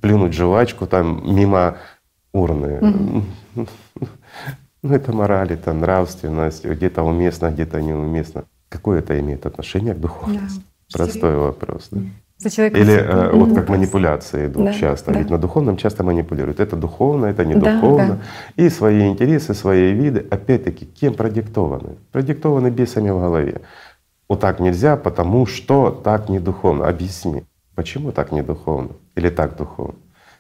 плюнуть 0.01 0.33
жвачку 0.33 0.85
там 0.85 1.35
мимо 1.35 1.77
урны. 2.31 2.79
Mm-hmm. 3.55 3.69
Ну 4.83 4.93
это 4.93 5.13
мораль, 5.13 5.51
это 5.53 5.73
нравственность, 5.73 6.63
где-то 6.63 7.01
уместно, 7.01 7.49
где-то 7.49 7.81
неуместно. 7.81 8.43
Какое 8.69 8.99
это 8.99 9.19
имеет 9.19 9.47
отношение 9.47 9.95
к 9.95 9.99
духовности? 9.99 10.59
Yeah. 10.59 10.93
Простой 10.93 11.35
вопрос. 11.35 11.87
Да? 11.89 12.01
За 12.37 12.49
Или 12.49 12.93
э, 12.93 13.31
вот 13.31 13.55
как 13.55 13.69
манипуляции 13.69 14.47
идут 14.47 14.65
да, 14.65 14.73
часто. 14.73 15.11
Да. 15.11 15.19
Ведь 15.19 15.29
на 15.29 15.37
духовном 15.37 15.77
часто 15.77 16.03
манипулируют. 16.03 16.59
Это 16.59 16.75
духовно, 16.75 17.27
это 17.27 17.45
не 17.45 17.53
духовно. 17.53 18.07
Да, 18.07 18.19
да. 18.57 18.63
И 18.63 18.69
свои 18.69 19.07
интересы, 19.07 19.53
свои 19.53 19.93
виды, 19.93 20.25
опять-таки, 20.29 20.85
кем 20.85 21.13
продиктованы? 21.13 21.95
Продиктованы 22.11 22.69
бесами 22.69 23.09
в 23.09 23.19
голове. 23.19 23.61
Вот 24.27 24.41
так 24.41 24.59
нельзя, 24.59 24.97
потому 24.97 25.45
что 25.45 25.91
так 25.91 26.27
не 26.27 26.39
духовно. 26.39 26.87
Объясни, 26.87 27.43
почему 27.73 28.11
так 28.11 28.33
не 28.33 28.41
духовно 28.41 28.91
или 29.15 29.29
так 29.29 29.55
духовно? 29.55 29.95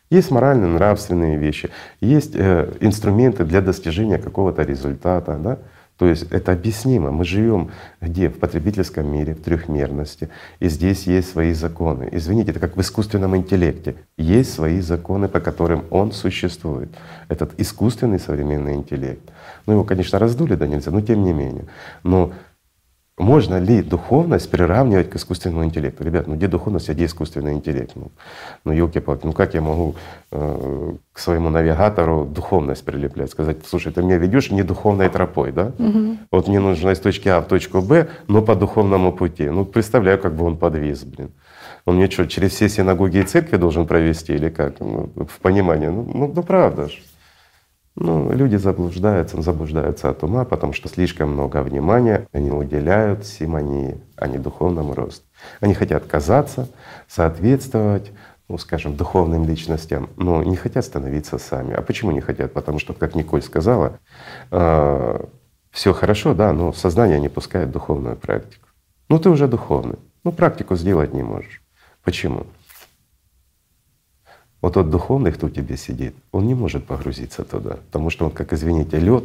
Есть 0.09 0.31
моральные, 0.31 0.67
нравственные 0.67 1.37
вещи, 1.37 1.71
есть 2.01 2.35
э, 2.35 2.73
инструменты 2.79 3.43
для 3.45 3.61
достижения 3.61 4.17
какого-то 4.17 4.63
результата. 4.63 5.35
Да? 5.35 5.59
То 5.97 6.07
есть 6.07 6.27
это 6.31 6.51
объяснимо. 6.51 7.11
Мы 7.11 7.23
живем 7.23 7.71
где? 8.01 8.29
В 8.29 8.37
потребительском 8.37 9.09
мире, 9.09 9.33
в 9.33 9.41
трехмерности. 9.41 10.29
И 10.59 10.67
здесь 10.67 11.07
есть 11.07 11.29
свои 11.29 11.53
законы. 11.53 12.09
Извините, 12.11 12.51
это 12.51 12.59
как 12.59 12.75
в 12.75 12.81
искусственном 12.81 13.35
интеллекте. 13.37 13.95
Есть 14.17 14.53
свои 14.53 14.81
законы, 14.81 15.29
по 15.29 15.39
которым 15.39 15.85
он 15.91 16.11
существует. 16.11 16.89
Этот 17.29 17.53
искусственный 17.57 18.19
современный 18.19 18.75
интеллект. 18.75 19.21
Ну 19.65 19.73
его, 19.73 19.83
конечно, 19.85 20.19
раздули, 20.19 20.55
да 20.55 20.67
нельзя, 20.67 20.91
но 20.91 21.01
тем 21.01 21.23
не 21.23 21.31
менее. 21.31 21.65
Но 22.03 22.33
можно 23.17 23.59
ли 23.59 23.81
духовность 23.81 24.51
приравнивать 24.51 25.09
к 25.09 25.15
искусственному 25.15 25.63
интеллекту? 25.63 26.03
Ребят, 26.03 26.27
ну 26.27 26.35
где 26.35 26.47
духовность, 26.47 26.89
а 26.89 26.93
где 26.93 27.05
искусственный 27.05 27.53
интеллект? 27.53 27.91
Ну, 27.95 28.11
ну 28.65 28.73
елки-палки, 28.73 29.25
ну 29.25 29.31
как 29.31 29.53
я 29.53 29.61
могу 29.61 29.95
э, 30.31 30.93
к 31.13 31.19
своему 31.19 31.49
навигатору 31.49 32.25
духовность 32.25 32.83
прилеплять? 32.83 33.31
Сказать, 33.31 33.57
слушай, 33.65 33.93
ты 33.93 34.03
меня 34.03 34.17
ведешь 34.17 34.51
не 34.51 34.63
духовной 34.63 35.07
тропой, 35.07 35.53
да? 35.53 35.71
Угу. 35.79 36.17
Вот 36.31 36.47
мне 36.49 36.59
нужно 36.59 36.89
из 36.89 36.99
точки 36.99 37.29
А 37.29 37.39
в 37.39 37.47
точку 37.47 37.81
Б, 37.81 38.09
но 38.27 38.41
по 38.41 38.53
духовному 38.53 39.13
пути. 39.13 39.49
Ну 39.49 39.63
представляю, 39.63 40.19
как 40.19 40.35
бы 40.35 40.43
он 40.43 40.57
подвис, 40.57 41.05
блин. 41.05 41.31
Он 41.85 41.95
мне 41.95 42.09
что, 42.09 42.27
через 42.27 42.51
все 42.51 42.67
синагоги 42.67 43.19
и 43.19 43.23
церкви 43.23 43.55
должен 43.55 43.87
провести 43.87 44.33
или 44.33 44.49
как? 44.49 44.81
Ну, 44.81 45.09
в 45.15 45.39
понимании. 45.39 45.87
Ну, 45.87 46.03
ну, 46.13 46.31
ну 46.35 46.43
правда 46.43 46.89
же. 46.89 46.97
Ну, 47.95 48.29
люди 48.33 48.57
заблуждаются, 48.57 49.41
заблуждаются 49.41 50.09
от 50.09 50.21
ума, 50.23 50.43
потому 50.43 50.73
что 50.73 50.89
слишком 50.89 51.31
много 51.31 51.61
внимания 51.61 52.27
они 52.33 52.51
уделяют 52.51 53.25
симонии, 53.25 53.97
а 54.17 54.27
не 54.27 54.37
духовному 54.37 54.93
росту. 54.93 55.23
Они 55.61 55.73
хотят 55.73 56.05
казаться, 56.05 56.67
соответствовать, 57.07 58.11
ну, 58.49 58.57
скажем, 58.57 58.97
духовным 58.97 59.47
личностям, 59.47 60.09
но 60.17 60.43
не 60.43 60.57
хотят 60.57 60.83
становиться 60.83 61.37
сами. 61.37 61.73
А 61.73 61.81
почему 61.81 62.11
не 62.11 62.19
хотят? 62.19 62.51
Потому 62.51 62.79
что, 62.79 62.93
как 62.93 63.15
Николь 63.15 63.41
сказала, 63.41 63.97
э, 64.51 65.25
все 65.71 65.93
хорошо, 65.93 66.33
да, 66.33 66.51
но 66.51 66.73
сознание 66.73 67.19
не 67.19 67.29
пускает 67.29 67.71
духовную 67.71 68.17
практику. 68.17 68.67
Ну 69.07 69.19
ты 69.19 69.29
уже 69.29 69.47
духовный, 69.47 69.99
ну 70.25 70.33
практику 70.33 70.75
сделать 70.75 71.13
не 71.13 71.23
можешь. 71.23 71.61
Почему? 72.03 72.45
Вот 74.65 74.73
тот 74.73 74.89
духовный, 74.89 75.31
кто 75.31 75.45
у 75.45 75.49
тебя 75.51 75.77
сидит, 75.77 76.15
он 76.31 76.47
не 76.47 76.55
может 76.55 76.87
погрузиться 76.87 77.43
туда, 77.43 77.77
потому 77.85 78.09
что 78.09 78.25
он, 78.25 78.31
как, 78.31 78.51
извините, 78.51 78.97
лед, 78.97 79.23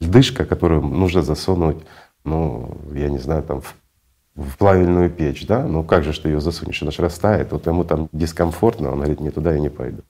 льдышка, 0.00 0.44
которую 0.44 0.82
нужно 0.82 1.22
засунуть, 1.22 1.78
ну, 2.24 2.76
я 2.92 3.08
не 3.08 3.16
знаю, 3.16 3.42
там 3.42 3.62
в 3.62 3.74
в 4.36 4.56
плавильную 4.58 5.10
печь, 5.10 5.46
да, 5.46 5.66
ну 5.66 5.82
как 5.82 6.04
же, 6.04 6.12
что 6.12 6.28
ее 6.28 6.40
засунешь, 6.40 6.82
она 6.82 6.90
же 6.90 7.02
растает, 7.02 7.52
вот 7.52 7.66
ему 7.66 7.84
там 7.84 8.08
дискомфортно, 8.12 8.90
он 8.90 8.98
говорит, 8.98 9.20
не 9.20 9.30
туда 9.30 9.52
я 9.52 9.60
не 9.60 9.70
пойду. 9.70 10.02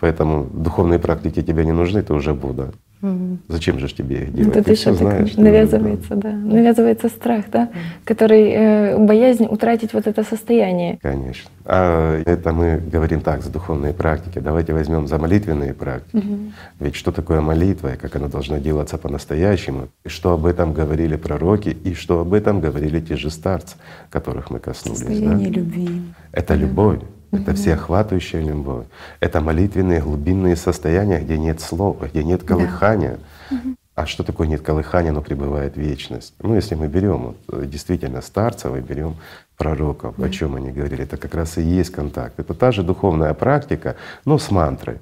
Поэтому 0.00 0.44
духовные 0.44 0.98
практики 0.98 1.42
тебе 1.42 1.64
не 1.64 1.72
нужны, 1.72 2.02
ты 2.02 2.12
уже 2.14 2.34
Будда. 2.34 2.72
Угу. 3.02 3.38
Зачем 3.48 3.78
же 3.78 3.92
тебе 3.94 4.24
их 4.24 4.32
делать? 4.32 4.54
Тут 4.54 4.68
еще 4.68 4.94
знаешь, 4.94 5.36
навязывается, 5.36 6.16
да. 6.16 6.30
да, 6.30 6.36
навязывается 6.36 7.08
страх, 7.08 7.44
да, 7.52 7.68
который 8.04 8.50
э, 8.50 8.98
боязнь 8.98 9.46
утратить 9.48 9.92
вот 9.92 10.06
это 10.06 10.24
состояние. 10.24 10.98
Конечно. 11.02 11.50
А 11.66 12.22
это 12.24 12.52
мы 12.52 12.78
говорим 12.78 13.20
так, 13.20 13.42
за 13.42 13.50
духовные 13.50 13.92
практики. 13.92 14.38
Давайте 14.38 14.72
возьмем 14.72 15.06
за 15.06 15.18
молитвенные 15.18 15.74
практики. 15.74 16.16
Угу. 16.16 16.38
Ведь 16.80 16.94
что 16.94 17.12
такое 17.12 17.40
молитва 17.40 17.94
и 17.94 17.96
как 17.96 18.16
она 18.16 18.28
должна 18.28 18.58
делаться 18.58 18.96
по-настоящему, 18.96 19.88
и 20.04 20.08
что 20.08 20.32
об 20.32 20.46
этом 20.46 20.72
говорили 20.72 21.16
пророки, 21.16 21.68
и 21.68 21.94
что 21.94 22.20
об 22.20 22.32
этом 22.32 22.60
говорили 22.60 23.00
те 23.00 23.16
же 23.16 23.30
старцы, 23.30 23.76
которых 24.10 24.50
мы 24.50 24.60
коснулись. 24.60 24.98
Состояние 24.98 25.50
да? 25.50 25.60
любви. 25.60 26.02
Это 26.32 26.54
любовь. 26.54 27.00
Это 27.36 27.54
всеохватывающая 27.54 28.42
любовь. 28.42 28.86
Это 29.20 29.40
молитвенные 29.40 30.00
глубинные 30.00 30.56
состояния, 30.56 31.20
где 31.20 31.38
нет 31.38 31.60
слова, 31.60 32.06
где 32.06 32.24
нет 32.24 32.42
колыхания. 32.42 33.18
Да. 33.50 33.56
А 33.94 34.06
что 34.06 34.24
такое 34.24 34.48
нет 34.48 34.60
колыхания, 34.60 35.12
но 35.12 35.22
пребывает 35.22 35.76
вечность? 35.76 36.34
Ну, 36.40 36.56
если 36.56 36.74
мы 36.74 36.88
берем 36.88 37.36
вот, 37.46 37.70
действительно 37.70 38.22
старцев 38.22 38.74
и 38.76 38.80
берем 38.80 39.16
пророков, 39.56 40.16
да. 40.18 40.26
о 40.26 40.30
чем 40.30 40.56
они 40.56 40.72
говорили, 40.72 41.04
это 41.04 41.16
как 41.16 41.34
раз 41.34 41.58
и 41.58 41.62
есть 41.62 41.90
контакт. 41.90 42.40
Это 42.40 42.54
та 42.54 42.72
же 42.72 42.82
духовная 42.82 43.34
практика, 43.34 43.96
но 44.24 44.38
с 44.38 44.50
мантрой. 44.50 44.98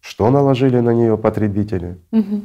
Что 0.00 0.30
наложили 0.30 0.80
на 0.80 0.90
нее 0.90 1.16
потребители? 1.16 1.98
Угу. 2.12 2.42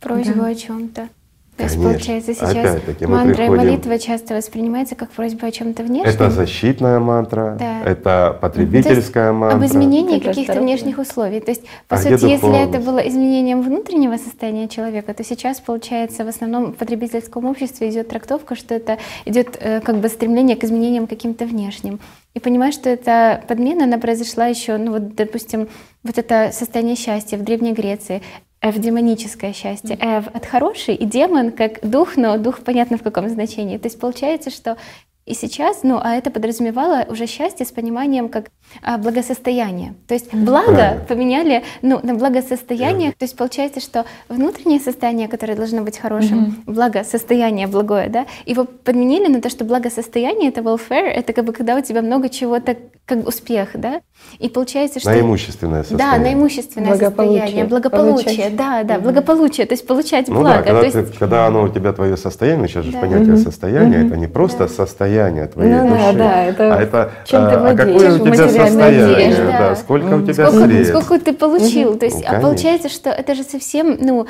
Просьбу 0.00 0.42
да. 0.42 0.46
о 0.48 0.54
чем-то. 0.54 1.08
То 1.56 1.62
есть, 1.62 1.76
получается, 1.76 2.34
сейчас 2.34 2.80
мантра 3.00 3.34
приходим... 3.34 3.44
и 3.44 3.56
молитва 3.56 3.98
часто 3.98 4.34
воспринимается 4.34 4.96
как 4.96 5.10
просьба 5.10 5.46
о 5.46 5.50
чем-то 5.52 5.84
внешнем. 5.84 6.10
Это 6.10 6.28
защитная 6.28 6.98
мантра, 6.98 7.56
да. 7.58 7.82
это 7.84 8.36
потребительская 8.40 9.30
ну, 9.30 9.38
мантра. 9.38 9.58
Об 9.58 9.64
изменении 9.64 10.18
каких-то 10.18 10.60
внешних 10.60 10.98
условий. 10.98 11.38
То 11.38 11.52
есть, 11.52 11.62
по 11.86 11.94
а 11.94 11.98
сути, 11.98 12.24
если 12.24 12.68
это 12.68 12.80
было 12.80 12.98
изменением 12.98 13.62
внутреннего 13.62 14.16
состояния 14.16 14.68
человека, 14.68 15.14
то 15.14 15.22
сейчас, 15.22 15.60
получается, 15.60 16.24
в 16.24 16.28
основном 16.28 16.72
в 16.72 16.74
потребительском 16.74 17.44
обществе 17.44 17.88
идет 17.88 18.08
трактовка, 18.08 18.56
что 18.56 18.74
это 18.74 18.98
идет 19.24 19.56
э, 19.60 19.80
как 19.80 19.98
бы 19.98 20.08
стремление 20.08 20.56
к 20.56 20.64
изменениям 20.64 21.06
каким-то 21.06 21.44
внешним. 21.44 22.00
И 22.34 22.40
понимаешь, 22.40 22.74
что 22.74 22.90
эта 22.90 23.44
подмена, 23.46 23.84
она 23.84 23.98
произошла 23.98 24.46
еще, 24.46 24.76
ну 24.76 24.90
вот, 24.90 25.14
допустим, 25.14 25.68
вот 26.02 26.18
это 26.18 26.50
состояние 26.52 26.96
счастья 26.96 27.38
в 27.38 27.44
Древней 27.44 27.72
Греции, 27.72 28.22
Эв— 28.64 28.78
демоническое 28.78 29.52
счастье. 29.52 29.98
Эв— 30.00 30.26
от 30.34 30.46
хороший, 30.46 30.94
и 30.94 31.04
демон 31.04 31.52
как 31.52 31.86
дух, 31.86 32.16
но 32.16 32.38
дух 32.38 32.60
понятно 32.60 32.96
в 32.96 33.02
каком 33.02 33.28
значении. 33.28 33.76
То 33.76 33.88
есть 33.88 34.00
получается, 34.00 34.50
что 34.50 34.78
и 35.26 35.32
сейчас, 35.32 35.82
ну, 35.82 35.98
а 36.02 36.16
это 36.16 36.30
подразумевало 36.30 37.06
уже 37.08 37.26
счастье 37.26 37.64
с 37.64 37.72
пониманием 37.72 38.28
как 38.28 38.50
а, 38.82 38.98
благосостояние. 38.98 39.94
То 40.06 40.12
есть 40.12 40.32
благо 40.34 41.02
поменяли 41.08 41.64
ну, 41.80 41.98
на 42.02 42.14
благосостояние. 42.14 43.12
То 43.12 43.24
есть 43.24 43.34
получается, 43.34 43.80
что 43.80 44.04
внутреннее 44.28 44.80
состояние, 44.80 45.28
которое 45.28 45.56
должно 45.56 45.82
быть 45.82 45.98
хорошим, 45.98 46.62
mm-hmm. 46.66 46.74
благосостояние 46.74 47.66
благое, 47.66 48.10
да, 48.10 48.26
его 48.44 48.64
подменили 48.64 49.28
на 49.28 49.40
то, 49.40 49.48
что 49.48 49.64
благосостояние— 49.64 50.48
это 50.50 50.60
welfare, 50.60 51.06
это 51.06 51.32
как 51.32 51.46
бы 51.46 51.54
когда 51.54 51.76
у 51.76 51.80
тебя 51.80 52.02
много 52.02 52.28
чего-то, 52.28 52.76
как 53.06 53.26
успех, 53.26 53.70
да. 53.74 54.02
И 54.38 54.48
получается, 54.48 55.00
что... 55.00 55.10
На 55.10 55.20
имущественное 55.20 55.82
состояние. 55.82 56.18
Да, 56.18 56.24
на 56.24 56.34
имущественное 56.34 56.88
благополучие. 56.88 57.40
состояние, 57.40 57.64
благополучие, 57.64 58.24
получать. 58.24 58.56
да, 58.56 58.82
да, 58.82 58.98
благополучие, 58.98 59.66
то 59.66 59.74
есть 59.74 59.86
получать 59.86 60.28
ну, 60.28 60.40
благо. 60.40 60.56
Да, 60.58 60.62
когда, 60.62 60.80
то 60.80 60.86
есть... 60.86 61.12
ты, 61.12 61.18
когда 61.18 61.46
оно 61.46 61.62
у 61.62 61.68
тебя 61.68 61.92
твое 61.92 62.16
состояние, 62.16 62.68
сейчас 62.68 62.84
да. 62.86 62.90
же 62.90 62.98
понятие 62.98 63.34
mm-hmm. 63.34 63.44
состояния, 63.44 63.96
mm-hmm. 63.98 64.06
это 64.06 64.16
не 64.16 64.26
просто 64.26 64.58
да. 64.58 64.68
состояние, 64.68 65.46
твоей 65.46 65.72
ну, 65.72 65.88
души. 65.88 66.00
Да, 66.00 66.12
да, 66.12 66.44
это 66.44 66.74
а 66.74 66.80
это 66.80 67.12
чем 67.26 67.42
а, 67.42 67.50
ты 67.50 67.56
а 67.56 67.76
какое 67.76 68.14
у 68.14 68.24
тебя 68.24 68.48
состояние, 68.48 69.36
да. 69.36 69.58
да, 69.58 69.76
сколько 69.76 70.14
у 70.14 70.22
тебя 70.22 70.46
сколько, 70.48 70.66
средств. 70.66 70.96
Сколько 70.96 71.24
ты 71.24 71.32
получил. 71.32 71.92
Mm-hmm. 71.92 71.98
То 71.98 72.04
есть, 72.06 72.24
ну, 72.28 72.36
а 72.36 72.40
получается, 72.40 72.88
что 72.88 73.10
это 73.10 73.34
же 73.34 73.42
совсем, 73.44 73.96
ну, 74.00 74.26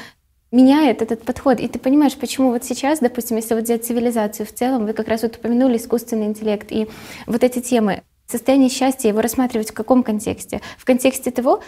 меняет 0.53 1.03
этот 1.03 1.22
подход. 1.22 1.61
И 1.61 1.68
ты 1.68 1.78
понимаешь, 1.78 2.14
почему 2.14 2.51
вот 2.51 2.64
сейчас, 2.64 3.01
допустим, 3.01 3.37
если 3.37 3.55
вот 3.55 3.64
взять 3.64 3.85
цивилизацию 3.85 4.47
в 4.47 4.53
целом, 4.53 4.87
вы 4.87 4.93
как 4.93 5.09
раз 5.09 5.22
вот 5.22 5.37
упомянули 5.37 5.76
искусственный 5.76 6.26
интеллект 6.26 6.70
и 6.70 6.89
вот 7.26 7.43
эти 7.43 7.61
темы, 7.61 8.03
состояние 8.27 8.70
счастья, 8.70 9.09
его 9.09 9.20
рассматривать 9.20 9.70
в 9.70 9.75
каком 9.75 10.03
контексте? 10.03 10.61
В 10.79 10.85
контексте 10.85 11.31
того, 11.31 11.62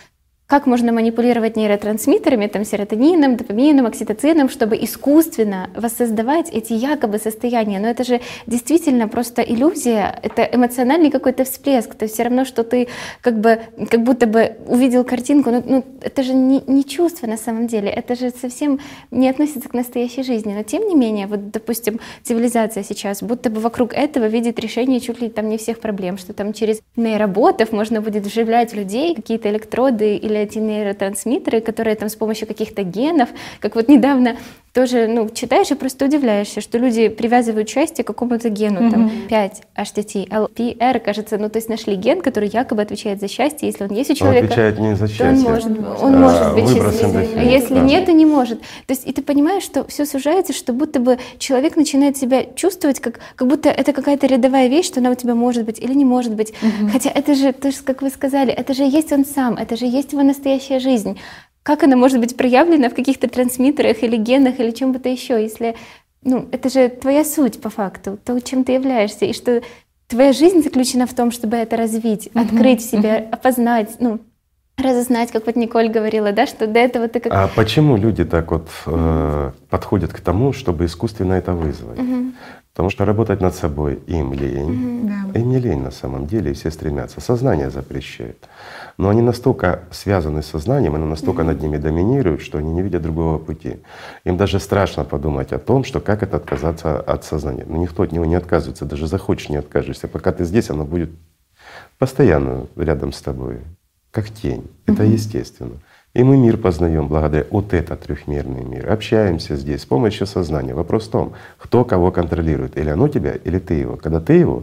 как 0.47 0.67
можно 0.67 0.93
манипулировать 0.93 1.57
нейротрансмиттерами, 1.57 2.47
там, 2.47 2.65
серотонином, 2.65 3.37
допамином, 3.37 3.87
окситоцином, 3.87 4.49
чтобы 4.49 4.77
искусственно 4.77 5.71
воссоздавать 5.75 6.51
эти 6.51 6.73
якобы 6.73 7.19
состояния. 7.19 7.81
Но 7.81 7.89
это 7.89 8.05
же 8.05 8.21
действительно 8.47 9.09
просто 9.09 9.43
иллюзия, 9.43 10.21
это 10.23 10.43
эмоциональный 10.43 11.11
какой-то 11.11 11.43
всплеск. 11.43 11.95
То 11.97 12.05
есть 12.05 12.15
все 12.15 12.23
равно, 12.23 12.45
что 12.45 12.63
ты 12.63 12.87
как 13.23 13.41
бы, 13.41 13.59
как 13.91 14.03
будто 14.05 14.29
бы 14.29 14.57
увидел 14.69 15.03
картинку, 15.03 15.51
ну, 15.51 15.65
ну 15.67 15.85
это 16.01 16.23
же 16.23 16.33
не, 16.33 16.63
не 16.69 16.85
чувство 16.85 17.27
на 17.27 17.39
самом 17.39 17.67
деле, 17.67 17.91
это 17.91 18.15
же 18.15 18.31
совсем 18.31 18.79
не 19.11 19.29
относится 19.29 19.69
к 19.69 19.75
настоящей 19.75 20.23
жизни. 20.23 20.55
Но 20.55 20.63
тем 20.63 20.87
не 20.87 20.95
менее, 20.95 21.27
вот, 21.27 21.51
допустим, 21.51 21.99
цивилизация 22.23 22.85
сейчас 22.85 23.21
будто 23.21 23.51
бы 23.51 23.61
вокруг 23.61 23.95
этого 23.95 24.27
видит 24.27 24.61
решение 24.61 25.01
чуть 25.01 25.21
ли 25.21 25.29
там 25.29 25.49
не 25.49 25.59
всех 25.59 25.81
проблем, 25.81 26.19
что 26.19 26.33
там 26.33 26.53
через 26.53 26.81
нейроботов 26.95 27.73
можно 27.73 28.01
будет 28.01 28.25
вживлять 28.25 28.71
в 28.71 28.77
людей 28.77 29.17
какие-то 29.17 29.51
электроды 29.51 30.15
или 30.15 30.36
эти 30.43 30.59
нейротрансмиттеры, 30.59 31.61
которые 31.61 31.97
там 31.97 32.09
с 32.09 32.17
помощью 32.17 32.47
каких-то 32.47 32.83
генов, 32.83 33.29
как 33.61 33.75
вот 33.75 33.89
недавно 33.89 34.37
тоже, 34.77 35.07
ну, 35.09 35.31
читаешь 35.31 35.71
и 35.71 35.75
просто 35.75 36.05
удивляешься, 36.05 36.61
что 36.61 36.77
люди 36.77 37.09
привязывают 37.09 37.67
счастье 37.67 38.05
к 38.05 38.09
какому-то 38.09 38.51
гену, 38.51 38.81
mm-hmm. 38.81 38.91
там 38.91 39.11
5 39.27 39.63
HTT, 39.75 40.29
LPR, 40.29 41.01
кажется, 41.01 41.39
ну, 41.39 41.49
то 41.49 41.57
есть 41.57 41.71
нашли 41.71 41.97
ген, 41.97 42.21
который 42.21 42.51
якобы 42.51 42.83
отвечает 42.83 43.19
за 43.19 43.27
счастье, 43.27 43.69
если 43.69 43.85
он 43.85 43.91
есть 43.93 44.11
у 44.11 44.15
человека, 44.15 44.45
он 44.45 44.51
отвечает 44.53 44.79
не 44.79 44.95
за 44.95 45.09
счастье, 45.09 45.29
он 45.29 45.39
может, 45.41 46.03
он 46.03 46.15
а, 46.15 46.19
может 46.19 46.55
быть 46.55 46.69
счастливым, 46.69 47.27
а 47.37 47.43
если 47.43 47.73
да. 47.73 47.81
нет, 47.81 48.05
то 48.05 48.13
не 48.13 48.27
может. 48.27 48.61
То 48.61 48.93
есть 48.93 49.07
и 49.07 49.13
ты 49.15 49.23
понимаешь, 49.23 49.63
что 49.63 49.87
все 49.87 50.05
сужается, 50.05 50.53
что 50.53 50.75
будто 50.75 51.01
бы 51.01 51.19
человек 51.39 51.77
начинает 51.77 52.19
себя 52.19 52.45
чувствовать, 52.55 53.01
как, 53.01 53.21
как 53.35 53.49
будто 53.49 53.71
это 53.71 53.95
какая-то 53.95 54.27
рядовая 54.27 54.69
вещь, 54.69 54.89
что 54.89 55.01
она 55.01 55.11
у 55.11 55.15
тебя 55.15 55.35
может 55.35 55.65
быть 55.65 55.79
или 55.79 55.95
не 55.95 56.05
может 56.05 56.35
быть. 56.35 56.51
Mm-hmm. 56.51 56.91
Хотя 56.91 57.09
это 57.09 57.35
же, 57.35 57.55
то 57.55 57.69
есть, 57.69 57.81
как 57.81 58.03
вы 58.03 58.11
сказали, 58.11 58.53
это 58.53 58.75
же 58.75 58.83
есть 58.83 59.11
он 59.11 59.25
сам, 59.25 59.55
это 59.55 59.75
же 59.75 59.87
есть 59.87 60.13
его 60.13 60.23
настоящая 60.23 60.81
жизнь 60.81 61.19
как 61.67 61.83
она 61.83 61.97
может 61.97 62.21
быть 62.21 62.37
проявлена 62.37 62.89
в 62.89 62.95
каких-то 62.95 63.29
трансмиттерах 63.29 64.05
или 64.05 64.17
генах 64.17 64.61
или 64.61 64.71
чем 64.71 64.93
бы 64.93 65.01
то 65.01 65.09
еще, 65.09 65.43
если 65.43 65.75
ну, 66.23 66.47
это 66.53 66.69
же 66.69 66.89
твоя 66.89 67.25
суть 67.25 67.61
по 67.61 67.71
факту, 67.71 68.21
то, 68.25 68.39
чем 68.41 68.63
ты 68.63 68.73
являешься, 68.73 69.25
и 69.25 69.33
что 69.33 69.63
твоя 70.07 70.33
жизнь 70.33 70.63
заключена 70.63 71.09
в 71.09 71.15
том, 71.15 71.33
чтобы 71.33 71.57
это 71.57 71.77
развить, 71.77 72.29
mm-hmm. 72.29 72.41
открыть 72.41 72.83
в 72.83 72.89
себе, 72.89 73.11
mm-hmm. 73.11 73.31
опознать, 73.31 73.97
ну, 73.99 74.21
разузнать, 74.77 75.33
как 75.33 75.47
вот 75.47 75.57
Николь 75.57 75.89
говорила, 75.89 76.31
да, 76.31 76.47
что 76.47 76.69
до 76.69 76.79
этого 76.79 77.09
ты 77.09 77.19
как... 77.19 77.33
А 77.33 77.49
почему 77.49 77.97
люди 77.97 78.25
так 78.25 78.53
вот 78.53 78.69
э, 78.87 79.51
подходят 79.69 80.13
к 80.13 80.21
тому, 80.21 80.53
чтобы 80.53 80.85
искусственно 80.85 81.33
это 81.33 81.53
вызвать? 81.53 81.99
Мгм. 81.99 82.26
Потому 82.77 82.91
что 82.91 83.07
работать 83.07 83.41
над 83.41 83.55
собой 83.55 84.01
им 84.07 84.35
лень. 84.35 84.71
Мгм. 84.71 85.33
Да. 85.33 85.41
Им 85.41 85.49
не 85.49 85.59
лень 85.59 85.81
на 85.81 85.91
самом 85.91 86.27
деле, 86.27 86.51
и 86.51 86.55
все 86.55 86.71
стремятся. 86.71 87.23
Сознание 87.23 87.71
запрещает. 87.71 88.37
Но 88.99 89.09
они 89.09 89.23
настолько 89.23 89.85
связаны 89.91 90.43
с 90.43 90.47
сознанием, 90.49 90.95
они 90.95 91.07
настолько 91.07 91.43
над 91.43 91.63
ними 91.63 91.79
доминируют, 91.79 92.43
что 92.43 92.59
они 92.59 92.71
не 92.75 92.83
видят 92.83 93.01
другого 93.01 93.39
пути. 93.39 93.79
Им 94.25 94.37
даже 94.37 94.61
страшно 94.61 95.05
подумать 95.05 95.55
о 95.55 95.59
том, 95.59 95.85
что 95.85 96.01
как 96.01 96.23
это 96.23 96.37
отказаться 96.37 97.01
от 97.01 97.25
сознания. 97.25 97.65
Но 97.67 97.79
никто 97.79 98.03
от 98.03 98.13
него 98.13 98.27
не 98.27 98.35
отказывается, 98.35 98.85
даже 98.85 99.07
захочешь, 99.07 99.49
не 99.49 99.57
откажешься. 99.57 100.07
Пока 100.07 100.33
ты 100.33 100.45
здесь, 100.45 100.69
оно 100.69 100.85
будет 100.85 101.09
постоянно 101.99 102.67
рядом 102.77 103.15
с 103.15 103.23
тобой, 103.23 103.61
как 104.11 104.29
тень. 104.29 104.71
Это 104.85 105.03
естественно. 105.03 105.81
И 106.17 106.25
мы 106.25 106.39
мир 106.39 106.57
познаем 106.57 107.09
благодаря 107.09 107.45
вот 107.51 107.75
этот 107.75 108.01
трехмерный 108.01 108.65
мир. 108.65 108.91
Общаемся 108.91 109.55
здесь 109.55 109.83
с 109.83 109.85
помощью 109.85 110.27
сознания. 110.27 110.73
Вопрос 110.73 111.09
в 111.09 111.11
том, 111.11 111.35
кто 111.59 111.85
кого 111.85 112.11
контролирует. 112.11 112.79
Или 112.79 112.89
оно 112.89 113.09
тебя, 113.09 113.33
или 113.33 113.59
ты 113.59 113.75
его. 113.75 113.97
Когда 113.97 114.19
ты 114.19 114.33
его, 114.33 114.63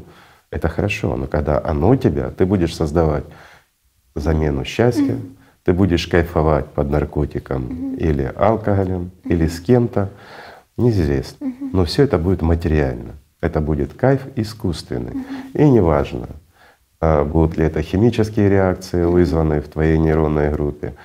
это 0.50 0.68
хорошо. 0.68 1.16
Но 1.16 1.28
когда 1.28 1.64
оно 1.64 1.96
тебя, 1.96 2.32
ты 2.32 2.48
будешь 2.48 2.76
создавать 2.76 3.26
замену 4.16 4.66
счастья, 4.66 5.16
ты 5.64 5.74
будешь 5.74 6.08
кайфовать 6.08 6.66
под 6.70 6.90
наркотиком 6.90 7.98
или 7.98 8.34
алкоголем, 8.36 9.12
или 9.24 9.46
с 9.46 9.60
кем-то, 9.60 10.10
неизвестно. 10.76 11.54
Но 11.72 11.86
все 11.86 12.02
это 12.06 12.18
будет 12.18 12.42
материально. 12.42 13.12
Это 13.42 13.62
будет 13.62 13.94
кайф 13.94 14.22
искусственный. 14.36 15.24
И 15.54 15.70
неважно, 15.70 16.30
а 17.00 17.24
будут 17.24 17.58
ли 17.58 17.66
это 17.66 17.84
химические 17.84 18.50
реакции, 18.50 19.04
вызванные 19.04 19.62
в 19.62 19.68
твоей 19.68 20.00
нейронной 20.00 20.50
группе, 20.52 20.96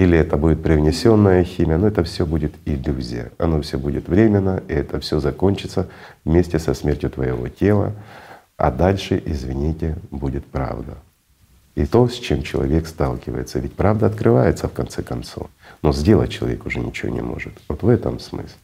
или 0.00 0.16
это 0.16 0.38
будет 0.38 0.62
привнесенная 0.62 1.44
химия, 1.44 1.76
но 1.76 1.86
это 1.86 2.02
все 2.04 2.24
будет 2.24 2.54
иллюзия. 2.64 3.32
Оно 3.36 3.60
все 3.60 3.76
будет 3.76 4.08
временно, 4.08 4.62
и 4.66 4.72
это 4.72 4.98
все 4.98 5.20
закончится 5.20 5.88
вместе 6.24 6.58
со 6.58 6.72
смертью 6.72 7.10
твоего 7.10 7.48
тела. 7.48 7.92
А 8.56 8.70
дальше, 8.70 9.22
извините, 9.26 9.96
будет 10.10 10.46
правда. 10.46 10.96
И 11.74 11.84
то, 11.84 12.08
с 12.08 12.14
чем 12.14 12.42
человек 12.42 12.86
сталкивается. 12.86 13.58
Ведь 13.58 13.74
правда 13.74 14.06
открывается 14.06 14.68
в 14.68 14.72
конце 14.72 15.02
концов. 15.02 15.50
Но 15.82 15.92
сделать 15.92 16.30
человек 16.30 16.64
уже 16.64 16.80
ничего 16.80 17.12
не 17.12 17.20
может. 17.20 17.52
Вот 17.68 17.82
в 17.82 17.88
этом 17.90 18.20
смысл. 18.20 18.56